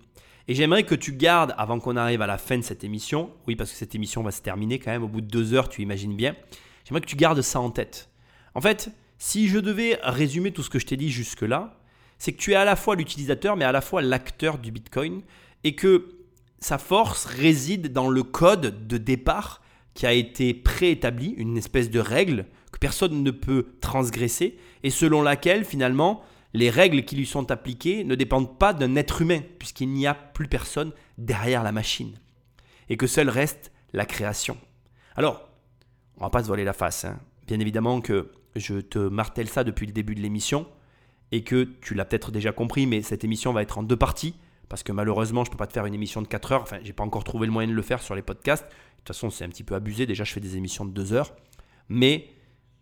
Et 0.50 0.56
j'aimerais 0.56 0.84
que 0.84 0.96
tu 0.96 1.14
gardes, 1.14 1.56
avant 1.58 1.80
qu'on 1.80 1.96
arrive 1.96 2.22
à 2.22 2.28
la 2.28 2.38
fin 2.38 2.58
de 2.58 2.64
cette 2.64 2.84
émission, 2.84 3.32
oui 3.48 3.56
parce 3.56 3.72
que 3.72 3.78
cette 3.78 3.96
émission 3.96 4.24
va 4.24 4.32
se 4.32 4.42
terminer 4.42 4.78
quand 4.80 4.92
même 4.92 5.04
au 5.04 5.08
bout 5.08 5.22
de 5.22 5.28
deux 5.28 5.54
heures, 5.54 5.70
tu 5.70 5.84
imagines 5.84 6.18
bien, 6.18 6.36
j'aimerais 6.84 7.00
que 7.00 7.08
tu 7.08 7.16
gardes 7.16 7.42
ça 7.42 7.62
en 7.62 7.70
tête. 7.70 8.10
En 8.54 8.60
fait, 8.60 8.90
si 9.20 9.48
je 9.48 9.58
devais 9.58 9.98
résumer 10.04 10.52
tout 10.52 10.64
ce 10.64 10.70
que 10.70 10.80
je 10.80 10.86
t'ai 10.86 10.98
dit 10.98 11.12
jusque-là, 11.12 11.80
c'est 12.26 12.34
que 12.34 12.42
tu 12.42 12.54
es 12.54 12.56
à 12.56 12.66
la 12.66 12.76
fois 12.76 12.96
l'utilisateur 12.96 13.56
mais 13.56 13.66
à 13.66 13.72
la 13.72 13.82
fois 13.82 14.02
l'acteur 14.02 14.58
du 14.58 14.72
Bitcoin 14.72 15.22
et 15.64 15.76
que 15.76 16.10
sa 16.58 16.80
force 16.80 17.26
réside 17.26 17.94
dans 17.94 18.10
le 18.10 18.24
code 18.24 18.88
de 18.88 18.98
départ 18.98 19.62
qui 19.94 20.08
a 20.08 20.12
été 20.12 20.56
préétabli, 20.56 21.36
une 21.38 21.56
espèce 21.56 21.92
de 21.92 22.00
règle 22.00 22.48
que 22.72 22.80
personne 22.80 23.22
ne 23.22 23.30
peut 23.30 23.68
transgresser 23.80 24.58
et 24.82 24.90
selon 24.90 25.22
laquelle 25.22 25.66
finalement 25.66 26.24
les 26.56 26.72
règles 26.72 27.06
qui 27.06 27.16
lui 27.16 27.28
sont 27.28 27.52
appliquées 27.52 28.04
ne 28.04 28.16
dépendent 28.16 28.58
pas 28.58 28.74
d'un 28.74 28.96
être 28.96 29.22
humain 29.22 29.42
puisqu'il 29.60 29.90
n'y 29.90 30.08
a 30.08 30.16
plus 30.16 30.48
personne 30.48 30.94
derrière 31.20 31.62
la 31.62 31.72
machine 31.72 32.16
et 32.90 32.98
que 32.98 33.06
seul 33.06 33.30
reste 33.30 33.72
la 33.94 34.08
création. 34.08 34.58
Alors, 35.16 35.48
on 36.18 36.24
va 36.24 36.32
pas 36.32 36.42
se 36.42 36.48
voiler 36.48 36.64
la 36.64 36.74
face. 36.74 37.06
Hein. 37.06 37.20
Bien 37.46 37.60
évidemment 37.60 38.02
que 38.02 38.32
je 38.56 38.80
te 38.80 38.98
martèle 38.98 39.48
ça 39.48 39.64
depuis 39.64 39.86
le 39.86 39.94
début 39.94 40.16
de 40.16 40.22
l'émission 40.22 40.66
et 41.32 41.44
que 41.44 41.64
tu 41.82 41.94
l'as 41.94 42.06
peut-être 42.06 42.32
déjà 42.32 42.52
compris, 42.52 42.86
mais 42.86 43.02
cette 43.02 43.24
émission 43.24 43.54
va 43.54 43.62
être 43.62 43.78
en 43.78 43.84
deux 43.84 43.98
parties 43.98 44.36
parce 44.70 44.84
que 44.84 44.92
malheureusement, 44.92 45.44
je 45.44 45.50
ne 45.50 45.52
peux 45.52 45.58
pas 45.58 45.68
te 45.68 45.74
faire 45.74 45.86
une 45.86 45.94
émission 45.94 46.22
de 46.22 46.28
4 46.28 46.52
heures. 46.52 46.62
Enfin, 46.62 46.80
j'ai 46.84 46.94
pas 46.94 47.04
encore 47.04 47.24
trouvé 47.24 47.46
le 47.46 47.52
moyen 47.52 47.70
de 47.70 47.74
le 47.74 47.82
faire 47.82 48.02
sur 48.02 48.16
les 48.16 48.22
podcasts. 48.22 48.66
De 48.66 48.70
toute 48.98 49.08
façon, 49.10 49.30
c'est 49.30 49.46
un 49.46 49.50
petit 49.50 49.64
peu 49.64 49.76
abusé. 49.76 50.06
Déjà, 50.06 50.24
je 50.24 50.34
fais 50.34 50.40
des 50.40 50.58
émissions 50.58 50.86
de 50.86 50.92
2 50.92 51.14
heures. 51.14 51.34
Mais 51.90 52.30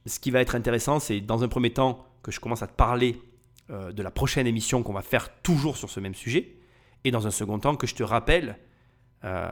ce 0.05 0.19
qui 0.19 0.31
va 0.31 0.41
être 0.41 0.55
intéressant, 0.55 0.99
c'est 0.99 1.19
dans 1.21 1.43
un 1.43 1.47
premier 1.47 1.71
temps 1.71 2.05
que 2.21 2.31
je 2.31 2.39
commence 2.39 2.63
à 2.63 2.67
te 2.67 2.75
parler 2.75 3.21
euh, 3.69 3.91
de 3.91 4.01
la 4.01 4.11
prochaine 4.11 4.47
émission 4.47 4.83
qu'on 4.83 4.93
va 4.93 5.01
faire 5.01 5.29
toujours 5.41 5.77
sur 5.77 5.89
ce 5.89 5.99
même 5.99 6.15
sujet. 6.15 6.55
Et 7.03 7.11
dans 7.11 7.27
un 7.27 7.31
second 7.31 7.59
temps, 7.59 7.75
que 7.75 7.87
je 7.87 7.95
te 7.95 8.03
rappelle 8.03 8.57
euh, 9.25 9.51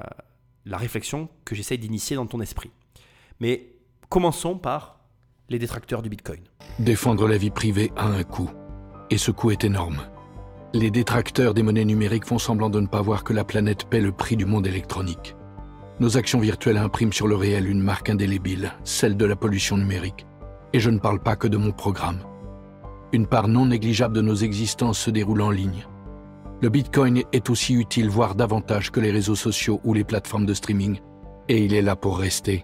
la 0.65 0.77
réflexion 0.77 1.27
que 1.43 1.55
j'essaye 1.55 1.77
d'initier 1.77 2.15
dans 2.15 2.26
ton 2.26 2.39
esprit. 2.39 2.72
Mais 3.39 3.73
commençons 4.09 4.57
par 4.57 5.01
les 5.49 5.59
détracteurs 5.59 6.01
du 6.01 6.09
Bitcoin. 6.09 6.41
Défendre 6.80 7.27
la 7.27 7.38
vie 7.38 7.49
privée 7.49 7.91
a 7.97 8.05
un 8.05 8.23
coût. 8.23 8.49
Et 9.12 9.18
ce 9.18 9.30
coût 9.30 9.52
est 9.52 9.66
énorme. 9.66 10.02
Les 10.74 10.90
détracteurs 10.90 11.54
des 11.54 11.64
monnaies 11.64 11.86
numériques 11.86 12.26
font 12.26 12.40
semblant 12.40 12.70
de 12.70 12.80
ne 12.80 12.88
pas 12.88 13.02
voir 13.02 13.26
que 13.26 13.34
la 13.34 13.44
planète 13.44 13.86
paie 13.86 14.00
le 14.00 14.14
prix 14.14 14.38
du 14.38 14.46
monde 14.46 14.66
électronique. 14.66 15.36
Nos 16.00 16.18
actions 16.18 16.40
virtuelles 16.40 16.78
impriment 16.78 17.12
sur 17.12 17.28
le 17.28 17.36
réel 17.36 17.68
une 17.68 17.82
marque 17.82 18.10
indélébile, 18.10 18.72
celle 18.86 19.18
de 19.18 19.26
la 19.26 19.36
pollution 19.36 19.76
numérique. 19.76 20.26
Et 20.72 20.80
je 20.80 20.90
ne 20.90 20.98
parle 20.98 21.20
pas 21.20 21.36
que 21.36 21.50
de 21.50 21.58
mon 21.58 21.74
programme. 21.74 22.22
Une 23.12 23.28
part 23.28 23.50
non 23.50 23.66
négligeable 23.66 24.16
de 24.16 24.22
nos 24.22 24.36
existences 24.36 24.98
se 24.98 25.12
déroule 25.12 25.42
en 25.42 25.52
ligne. 25.52 25.86
Le 26.62 26.70
Bitcoin 26.70 27.22
est 27.34 27.50
aussi 27.50 27.74
utile, 27.74 28.10
voire 28.10 28.36
davantage 28.36 28.92
que 28.92 29.02
les 29.02 29.12
réseaux 29.12 29.36
sociaux 29.36 29.82
ou 29.84 29.94
les 29.94 30.06
plateformes 30.06 30.46
de 30.46 30.54
streaming. 30.54 31.00
Et 31.50 31.66
il 31.66 31.74
est 31.74 31.82
là 31.82 31.98
pour 31.98 32.18
rester. 32.18 32.64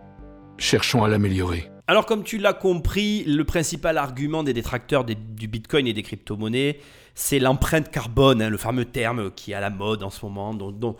Cherchons 0.57 1.03
à 1.03 1.09
l'améliorer. 1.09 1.69
Alors 1.89 2.05
comme 2.05 2.25
tu 2.25 2.37
l'as 2.37 2.51
compris, 2.51 3.23
le 3.23 3.45
principal 3.45 3.97
argument 3.97 4.43
des 4.43 4.51
détracteurs 4.51 5.05
du 5.05 5.47
Bitcoin 5.47 5.87
et 5.87 5.93
des 5.93 6.03
crypto-monnaies, 6.03 6.79
c'est 7.15 7.39
l'empreinte 7.39 7.89
carbone, 7.89 8.41
hein, 8.41 8.49
le 8.49 8.57
fameux 8.57 8.83
terme 8.83 9.31
qui 9.31 9.53
est 9.53 9.55
à 9.55 9.61
la 9.61 9.69
mode 9.69 10.03
en 10.03 10.09
ce 10.09 10.25
moment, 10.25 10.53
dont, 10.53 10.97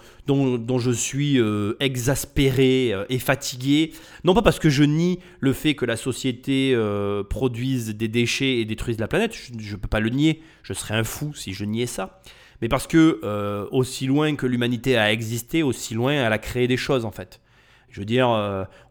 je 0.79 0.91
suis 0.91 1.41
euh, 1.41 1.75
exaspéré 1.81 2.93
euh, 2.93 3.03
et 3.09 3.19
fatigué. 3.19 3.91
Non 4.23 4.33
pas 4.33 4.41
parce 4.41 4.59
que 4.59 4.69
je 4.69 4.85
nie 4.85 5.19
le 5.41 5.51
fait 5.51 5.75
que 5.75 5.83
la 5.83 5.97
société 5.97 6.71
euh, 6.73 7.21
produise 7.21 7.93
des 7.93 8.07
déchets 8.07 8.59
et 8.59 8.63
détruise 8.63 8.97
la 8.97 9.09
planète, 9.09 9.35
je 9.35 9.73
ne 9.73 9.77
peux 9.77 9.89
pas 9.89 9.99
le 9.99 10.09
nier, 10.09 10.41
je 10.63 10.71
serais 10.71 10.95
un 10.95 11.03
fou 11.03 11.33
si 11.33 11.51
je 11.51 11.65
niais 11.65 11.85
ça. 11.85 12.21
Mais 12.61 12.69
parce 12.69 12.87
que 12.87 13.19
aussi 13.71 14.07
loin 14.07 14.35
que 14.35 14.47
l'humanité 14.47 14.97
a 14.97 15.11
existé, 15.11 15.63
aussi 15.63 15.93
loin 15.93 16.13
elle 16.13 16.33
a 16.33 16.39
créé 16.39 16.69
des 16.69 16.77
choses 16.77 17.03
en 17.03 17.11
fait. 17.11 17.41
Je 17.89 17.99
veux 17.99 18.05
dire, 18.05 18.29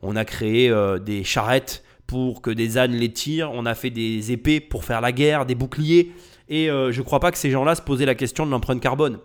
on 0.02 0.14
a 0.14 0.24
créé 0.24 0.73
des 1.05 1.24
charrettes 1.24 1.82
pour 2.07 2.41
que 2.41 2.51
des 2.51 2.78
ânes 2.78 2.93
les 2.93 3.12
tirent, 3.12 3.51
on 3.53 3.66
a 3.66 3.74
fait 3.74 3.91
des 3.91 4.33
épées 4.33 4.61
pour 4.61 4.85
faire 4.85 5.01
la 5.01 5.12
guerre, 5.12 5.47
des 5.47 5.55
boucliers, 5.55 6.12
et 6.49 6.70
euh, 6.70 6.93
je 6.93 7.01
ne 7.01 7.05
crois 7.05 7.20
pas 7.20 7.33
que 7.33 7.39
ces 7.39 7.51
gens-là 7.51 7.74
se 7.74 7.83
posaient 7.83 8.07
la 8.07 8.15
question 8.15 8.47
de 8.47 8.51
l'empreinte 8.51 8.81
carbone. 8.81 9.19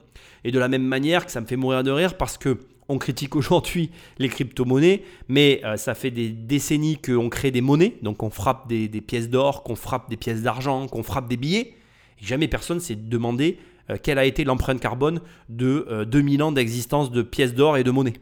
Et 0.43 0.51
de 0.51 0.57
la 0.57 0.67
même 0.67 0.83
manière 0.83 1.25
que 1.25 1.31
ça 1.31 1.41
me 1.41 1.45
fait 1.45 1.55
mourir 1.55 1.83
de 1.83 1.91
rire 1.91 2.17
parce 2.17 2.37
que 2.37 2.57
on 2.89 2.97
critique 2.97 3.35
aujourd'hui 3.37 3.91
les 4.17 4.29
crypto-monnaies, 4.29 5.03
mais 5.27 5.61
euh, 5.63 5.77
ça 5.77 5.93
fait 5.93 6.11
des 6.11 6.29
décennies 6.29 6.97
qu'on 6.97 7.29
crée 7.29 7.51
des 7.51 7.61
monnaies, 7.61 7.95
donc 8.01 8.23
on 8.23 8.29
frappe 8.29 8.67
des, 8.67 8.89
pièces 9.01 9.29
d'or, 9.29 9.63
qu'on 9.63 9.75
frappe 9.75 10.09
des 10.09 10.17
pièces 10.17 10.41
d'argent, 10.41 10.87
qu'on 10.87 11.03
frappe 11.03 11.27
des 11.27 11.37
billets. 11.37 11.75
Et 12.21 12.25
jamais 12.25 12.47
personne 12.47 12.79
s'est 12.79 12.95
demandé 12.95 13.59
euh, 13.89 13.97
quelle 14.01 14.17
a 14.17 14.25
été 14.25 14.43
l'empreinte 14.43 14.79
carbone 14.79 15.21
de 15.49 16.05
2000 16.09 16.43
ans 16.43 16.51
d'existence 16.51 17.11
de 17.11 17.21
pièces 17.21 17.53
d'or 17.53 17.77
et 17.77 17.83
de 17.83 17.91
monnaies. 17.91 18.19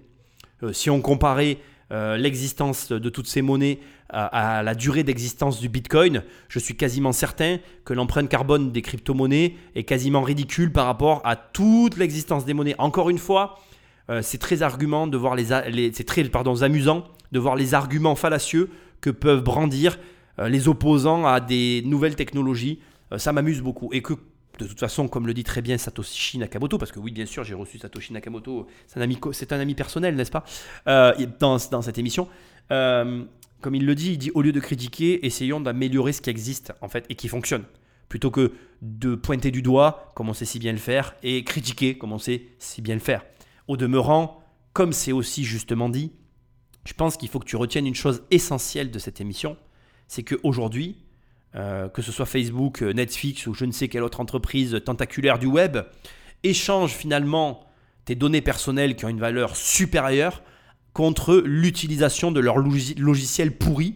si 0.74 0.90
on 0.90 1.00
comparait 1.02 1.58
euh, 1.92 2.18
l'existence 2.18 2.92
de 2.92 3.10
toutes 3.10 3.28
ces 3.28 3.42
monnaies 3.42 3.80
à, 4.12 4.64
la 4.64 4.74
durée 4.76 5.04
d'existence 5.04 5.60
du 5.60 5.70
Bitcoin, 5.70 6.24
je 6.48 6.60
suis 6.60 6.76
quasiment 6.76 7.12
certain 7.12 7.58
que 7.86 7.94
l'empreinte 7.94 8.28
carbone 8.28 8.72
des 8.72 8.82
crypto-monnaies 8.82 9.56
est 9.76 9.84
quasiment 9.84 10.22
ridicule 10.22 10.72
par 10.72 10.86
rapport 10.86 11.22
à 11.26 11.36
toute 11.36 11.98
l'existence 11.98 12.46
des 12.46 12.54
monnaies. 12.54 12.76
Encore 12.80 13.10
une 13.10 13.20
fois, 13.20 13.60
euh, 14.10 14.22
c'est 14.24 14.40
très 14.40 14.64
argument 14.64 15.06
de 15.06 15.18
voir 15.18 15.36
les, 15.36 15.92
c'est 15.94 16.06
très 16.06 16.24
pardon 16.24 16.62
amusant 16.64 17.06
de 17.32 17.40
voir 17.40 17.56
les 17.56 17.76
arguments 17.76 18.16
fallacieux 18.16 18.70
que 19.02 19.12
peuvent 19.12 19.44
brandir 19.44 20.00
euh, 20.40 20.50
les 20.50 20.68
opposants 20.68 21.28
à 21.28 21.40
des 21.40 21.84
nouvelles 21.86 22.16
technologies. 22.16 22.80
Ça 23.18 23.32
m'amuse 23.32 23.62
beaucoup 23.62 23.90
et 23.92 24.04
que 24.04 24.14
de 24.60 24.68
toute 24.68 24.80
façon, 24.80 25.08
comme 25.08 25.26
le 25.26 25.34
dit 25.34 25.44
très 25.44 25.62
bien 25.62 25.78
Satoshi 25.78 26.38
Nakamoto, 26.38 26.78
parce 26.78 26.92
que 26.92 27.00
oui, 27.00 27.12
bien 27.12 27.26
sûr, 27.26 27.44
j'ai 27.44 27.54
reçu 27.54 27.80
Satoshi 27.80 28.14
Nakamoto, 28.14 28.68
c'est 28.88 29.00
un 29.00 29.02
ami, 29.02 29.18
un 29.24 29.60
ami 29.60 29.76
personnel, 29.76 30.16
n'est-ce 30.16 30.32
pas, 30.32 30.44
Euh, 30.88 31.14
dans, 31.40 31.58
dans 31.72 31.82
cette 31.82 31.98
émission. 31.98 32.28
Euh, 32.72 33.24
comme 33.62 33.76
il 33.76 33.86
le 33.86 33.96
dit, 33.96 34.14
il 34.14 34.18
dit 34.18 34.32
au 34.32 34.42
lieu 34.42 34.52
de 34.52 34.60
critiquer, 34.60 35.26
essayons 35.26 35.60
d'améliorer 35.60 36.14
ce 36.14 36.22
qui 36.22 36.30
existe 36.30 36.74
en 36.82 36.90
fait 36.90 37.06
et 37.10 37.16
qui 37.16 37.28
fonctionne, 37.28 37.64
plutôt 38.10 38.32
que 38.32 38.54
de 38.82 39.16
pointer 39.16 39.52
du 39.52 39.62
doigt, 39.62 40.12
comme 40.16 40.30
on 40.30 40.34
sait 40.34 40.46
si 40.46 40.60
bien 40.60 40.72
le 40.72 40.78
faire, 40.78 41.16
et 41.24 41.44
critiquer, 41.44 41.98
comme 41.98 42.14
on 42.14 42.20
sait 42.20 42.44
si 42.60 42.82
bien 42.82 42.96
le 42.96 43.02
faire. 43.02 43.24
Au 43.68 43.78
demeurant, 43.78 44.44
comme 44.74 44.94
c'est 44.94 45.12
aussi 45.12 45.44
justement 45.44 45.90
dit, 45.90 46.12
je 46.86 46.94
pense 46.94 47.18
qu'il 47.18 47.30
faut 47.30 47.40
que 47.40 47.46
tu 47.46 47.56
retiennes 47.56 47.88
une 47.88 47.96
chose 47.96 48.24
essentielle 48.32 48.92
de 48.92 49.00
cette 49.00 49.22
émission, 49.22 49.58
c'est 50.08 50.24
qu'aujourd'hui, 50.24 50.98
euh, 51.56 51.90
que 51.90 52.04
ce 52.04 52.12
soit 52.12 52.28
Facebook, 52.28 52.84
euh, 52.84 52.94
Netflix 52.94 53.48
ou 53.48 53.56
je 53.56 53.66
ne 53.66 53.72
sais 53.72 53.88
quelle 53.88 54.04
autre 54.04 54.20
entreprise 54.20 54.80
tentaculaire 54.86 55.40
du 55.40 55.48
web, 55.48 55.80
échange 56.44 56.92
finalement 56.92 57.66
tes 58.06 58.14
données 58.14 58.42
personnelles 58.42 58.96
qui 58.96 59.06
ont 59.06 59.10
une 59.10 59.20
valeur 59.20 59.56
supérieure 59.56 60.44
contre 60.94 61.42
l'utilisation 61.44 62.32
de 62.32 62.40
leurs 62.40 62.60
logi- 62.60 62.94
logiciels 63.00 63.58
pourris 63.58 63.96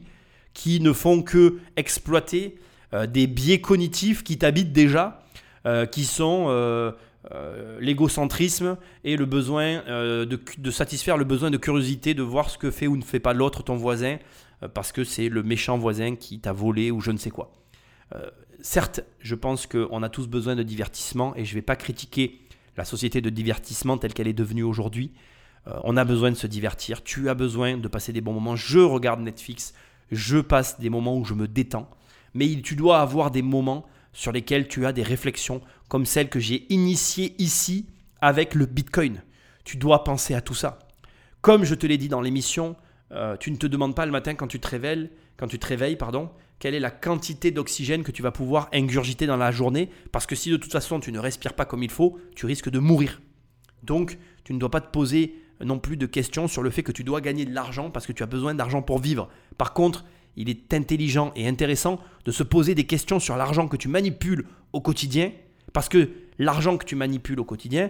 qui 0.55 0.79
ne 0.79 0.91
font 0.93 1.21
que 1.21 1.59
exploiter 1.77 2.55
euh, 2.93 3.05
des 3.05 3.27
biais 3.27 3.61
cognitifs 3.61 4.23
qui 4.23 4.39
t'habitent 4.39 4.73
déjà, 4.73 5.19
qui 5.91 6.03
sont 6.03 6.49
l'égocentrisme 7.79 8.75
et 9.05 9.15
le 9.15 9.25
besoin 9.25 9.81
de, 9.87 10.71
satisfaire 10.71 11.15
le 11.15 11.23
besoin 11.23 11.51
de 11.51 11.57
curiosité 11.57 12.13
de 12.13 12.21
voir 12.21 12.49
ce 12.49 12.57
que 12.57 12.69
fait 12.69 12.85
ou 12.87 12.97
ne 12.97 13.01
fait 13.01 13.21
pas 13.21 13.31
l'autre, 13.33 13.63
ton 13.63 13.77
voisin, 13.77 14.17
parce 14.67 14.91
que 14.91 15.03
c'est 15.03 15.29
le 15.29 15.43
méchant 15.43 15.77
voisin 15.77 16.15
qui 16.15 16.39
t'a 16.39 16.53
volé 16.53 16.91
ou 16.91 17.01
je 17.01 17.11
ne 17.11 17.17
sais 17.17 17.31
quoi. 17.31 17.51
Euh, 18.15 18.29
certes, 18.61 19.01
je 19.19 19.35
pense 19.35 19.67
qu'on 19.67 20.03
a 20.03 20.09
tous 20.09 20.27
besoin 20.27 20.55
de 20.55 20.63
divertissement 20.63 21.35
et 21.35 21.45
je 21.45 21.51
ne 21.51 21.55
vais 21.55 21.61
pas 21.61 21.75
critiquer 21.75 22.39
la 22.77 22.85
société 22.85 23.21
de 23.21 23.29
divertissement 23.29 23.97
telle 23.97 24.13
qu'elle 24.13 24.27
est 24.27 24.33
devenue 24.33 24.63
aujourd'hui. 24.63 25.11
Euh, 25.67 25.79
on 25.83 25.97
a 25.97 26.03
besoin 26.03 26.31
de 26.31 26.35
se 26.35 26.47
divertir, 26.47 27.03
tu 27.03 27.29
as 27.29 27.33
besoin 27.33 27.77
de 27.77 27.87
passer 27.87 28.13
des 28.13 28.21
bons 28.21 28.33
moments. 28.33 28.55
Je 28.55 28.79
regarde 28.79 29.21
Netflix, 29.21 29.73
je 30.11 30.39
passe 30.39 30.79
des 30.79 30.89
moments 30.89 31.17
où 31.17 31.25
je 31.25 31.33
me 31.33 31.47
détends, 31.47 31.89
mais 32.33 32.61
tu 32.61 32.75
dois 32.75 32.99
avoir 32.99 33.31
des 33.31 33.41
moments 33.41 33.85
sur 34.11 34.31
lesquels 34.31 34.67
tu 34.67 34.85
as 34.85 34.93
des 34.93 35.03
réflexions 35.03 35.61
comme 35.87 36.05
celles 36.05 36.29
que 36.29 36.39
j'ai 36.39 36.71
initiées 36.71 37.35
ici 37.39 37.87
avec 38.21 38.55
le 38.55 38.65
Bitcoin. 38.65 39.23
Tu 39.63 39.77
dois 39.77 40.03
penser 40.03 40.33
à 40.33 40.41
tout 40.41 40.53
ça. 40.53 40.79
Comme 41.41 41.63
je 41.63 41.75
te 41.75 41.85
l'ai 41.85 41.97
dit 41.97 42.09
dans 42.09 42.21
l'émission, 42.21 42.75
euh, 43.13 43.37
tu 43.37 43.51
ne 43.51 43.57
te 43.57 43.67
demandes 43.67 43.95
pas 43.95 44.05
le 44.05 44.11
matin 44.11 44.35
quand 44.35 44.47
tu 44.47 44.59
te 44.59 44.67
réveilles, 44.67 45.09
quand 45.37 45.47
tu 45.47 45.59
te 45.59 45.67
réveilles, 45.67 45.95
pardon, 45.95 46.29
quelle 46.59 46.75
est 46.75 46.79
la 46.79 46.91
quantité 46.91 47.51
d'oxygène 47.51 48.03
que 48.03 48.11
tu 48.11 48.21
vas 48.21 48.31
pouvoir 48.31 48.69
ingurgiter 48.73 49.27
dans 49.27 49.37
la 49.37 49.51
journée, 49.51 49.89
parce 50.11 50.25
que 50.25 50.35
si 50.35 50.49
de 50.49 50.57
toute 50.57 50.71
façon 50.71 50.99
tu 50.99 51.11
ne 51.11 51.19
respires 51.19 51.53
pas 51.53 51.65
comme 51.65 51.83
il 51.83 51.91
faut, 51.91 52.17
tu 52.35 52.45
risques 52.45 52.69
de 52.69 52.79
mourir. 52.79 53.21
Donc, 53.83 54.17
tu 54.43 54.53
ne 54.53 54.59
dois 54.59 54.71
pas 54.71 54.81
te 54.81 54.89
poser 54.89 55.35
non 55.63 55.79
plus 55.79 55.97
de 55.97 56.05
questions 56.05 56.47
sur 56.47 56.63
le 56.63 56.69
fait 56.69 56.83
que 56.83 56.91
tu 56.91 57.03
dois 57.03 57.21
gagner 57.21 57.45
de 57.45 57.53
l'argent 57.53 57.89
parce 57.91 58.07
que 58.07 58.13
tu 58.13 58.23
as 58.23 58.27
besoin 58.27 58.55
d'argent 58.55 58.81
pour 58.81 58.99
vivre. 58.99 59.29
Par 59.57 59.73
contre, 59.73 60.05
il 60.35 60.49
est 60.49 60.73
intelligent 60.73 61.31
et 61.35 61.47
intéressant 61.47 61.99
de 62.25 62.31
se 62.31 62.43
poser 62.43 62.75
des 62.75 62.85
questions 62.85 63.19
sur 63.19 63.35
l'argent 63.35 63.67
que 63.67 63.77
tu 63.77 63.87
manipules 63.87 64.45
au 64.71 64.81
quotidien, 64.81 65.31
parce 65.73 65.89
que 65.89 66.09
l'argent 66.39 66.77
que 66.77 66.85
tu 66.85 66.95
manipules 66.95 67.39
au 67.39 67.45
quotidien 67.45 67.89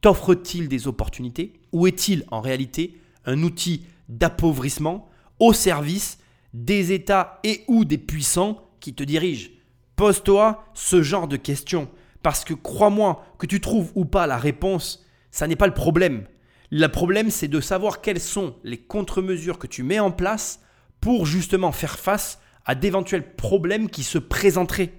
t'offre-t-il 0.00 0.68
des 0.68 0.86
opportunités 0.86 1.54
ou 1.72 1.86
est-il 1.86 2.24
en 2.30 2.40
réalité 2.40 2.98
un 3.24 3.42
outil 3.42 3.86
d'appauvrissement 4.08 5.08
au 5.38 5.52
service 5.52 6.18
des 6.52 6.92
États 6.92 7.40
et 7.42 7.64
ou 7.68 7.84
des 7.84 7.98
puissants 7.98 8.70
qui 8.80 8.94
te 8.94 9.02
dirigent 9.02 9.50
Pose-toi 9.96 10.64
ce 10.74 11.02
genre 11.02 11.28
de 11.28 11.36
questions, 11.36 11.88
parce 12.22 12.44
que 12.44 12.54
crois-moi, 12.54 13.24
que 13.38 13.46
tu 13.46 13.60
trouves 13.60 13.92
ou 13.94 14.04
pas 14.04 14.26
la 14.26 14.38
réponse, 14.38 15.04
ça 15.30 15.46
n'est 15.46 15.56
pas 15.56 15.68
le 15.68 15.74
problème. 15.74 16.26
Le 16.70 16.88
problème, 16.88 17.30
c'est 17.30 17.48
de 17.48 17.60
savoir 17.60 18.00
quelles 18.00 18.20
sont 18.20 18.56
les 18.64 18.78
contre-mesures 18.78 19.58
que 19.58 19.68
tu 19.68 19.84
mets 19.84 20.00
en 20.00 20.10
place 20.10 20.60
pour 21.00 21.26
justement 21.26 21.70
faire 21.70 21.98
face 21.98 22.40
à 22.64 22.74
d'éventuels 22.74 23.36
problèmes 23.36 23.88
qui 23.88 24.02
se 24.02 24.18
présenteraient 24.18 24.92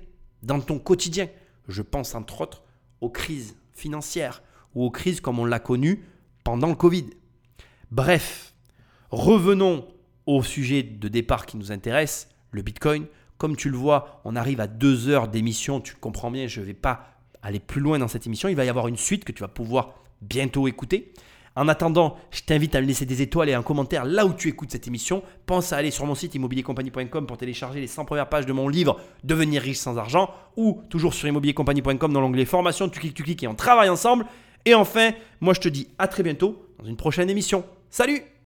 dans 0.43 0.61
ton 0.61 0.79
quotidien. 0.79 1.27
Je 1.67 1.81
pense 1.81 2.15
entre 2.15 2.41
autres 2.41 2.63
aux 3.01 3.09
crises 3.09 3.57
financières 3.73 4.43
ou 4.75 4.85
aux 4.85 4.91
crises 4.91 5.19
comme 5.19 5.39
on 5.39 5.45
l'a 5.45 5.59
connu 5.59 6.05
pendant 6.43 6.67
le 6.69 6.75
Covid. 6.75 7.07
Bref, 7.91 8.53
revenons 9.11 9.87
au 10.25 10.43
sujet 10.43 10.83
de 10.83 11.07
départ 11.07 11.45
qui 11.45 11.57
nous 11.57 11.71
intéresse, 11.71 12.29
le 12.51 12.61
Bitcoin. 12.61 13.05
Comme 13.37 13.55
tu 13.55 13.69
le 13.69 13.77
vois, 13.77 14.21
on 14.23 14.35
arrive 14.35 14.61
à 14.61 14.67
deux 14.67 15.09
heures 15.09 15.27
d'émission, 15.27 15.81
tu 15.81 15.95
comprends 15.95 16.31
bien, 16.31 16.47
je 16.47 16.61
ne 16.61 16.65
vais 16.65 16.73
pas 16.73 17.09
aller 17.41 17.59
plus 17.59 17.81
loin 17.81 17.99
dans 17.99 18.07
cette 18.07 18.25
émission. 18.25 18.49
Il 18.49 18.55
va 18.55 18.65
y 18.65 18.69
avoir 18.69 18.87
une 18.87 18.97
suite 18.97 19.25
que 19.25 19.31
tu 19.31 19.41
vas 19.41 19.47
pouvoir 19.47 19.95
bientôt 20.21 20.67
écouter. 20.67 21.13
En 21.57 21.69
attendant, 21.69 22.17
je 22.31 22.41
t'invite 22.41 22.75
à 22.75 22.81
me 22.81 22.85
laisser 22.85 23.05
des 23.05 23.21
étoiles 23.21 23.47
et 23.47 23.53
un 23.53 23.63
commentaire 23.63 24.03
là 24.03 24.25
où 24.25 24.33
tu 24.33 24.49
écoutes 24.49 24.71
cette 24.71 24.87
émission. 24.87 25.23
Pense 25.45 25.71
à 25.71 25.77
aller 25.77 25.91
sur 25.91 26.05
mon 26.05 26.15
site 26.15 26.35
immobiliercompagnie.com 26.35 27.25
pour 27.25 27.37
télécharger 27.37 27.79
les 27.79 27.87
100 27.87 28.03
premières 28.03 28.27
pages 28.27 28.45
de 28.45 28.51
mon 28.51 28.67
livre 28.67 28.99
Devenir 29.23 29.61
riche 29.61 29.77
sans 29.77 29.97
argent 29.97 30.29
ou 30.57 30.81
toujours 30.89 31.13
sur 31.13 31.29
immobiliercompagnie.com 31.29 32.11
dans 32.11 32.21
l'onglet 32.21 32.45
formation, 32.45 32.89
tu 32.89 32.99
cliques, 32.99 33.13
tu 33.13 33.23
cliques 33.23 33.43
et 33.43 33.47
on 33.47 33.55
travaille 33.55 33.89
ensemble. 33.89 34.25
Et 34.65 34.73
enfin, 34.73 35.11
moi 35.39 35.53
je 35.53 35.61
te 35.61 35.69
dis 35.69 35.87
à 35.97 36.09
très 36.09 36.23
bientôt 36.23 36.67
dans 36.79 36.85
une 36.85 36.97
prochaine 36.97 37.29
émission. 37.29 37.63
Salut 37.89 38.34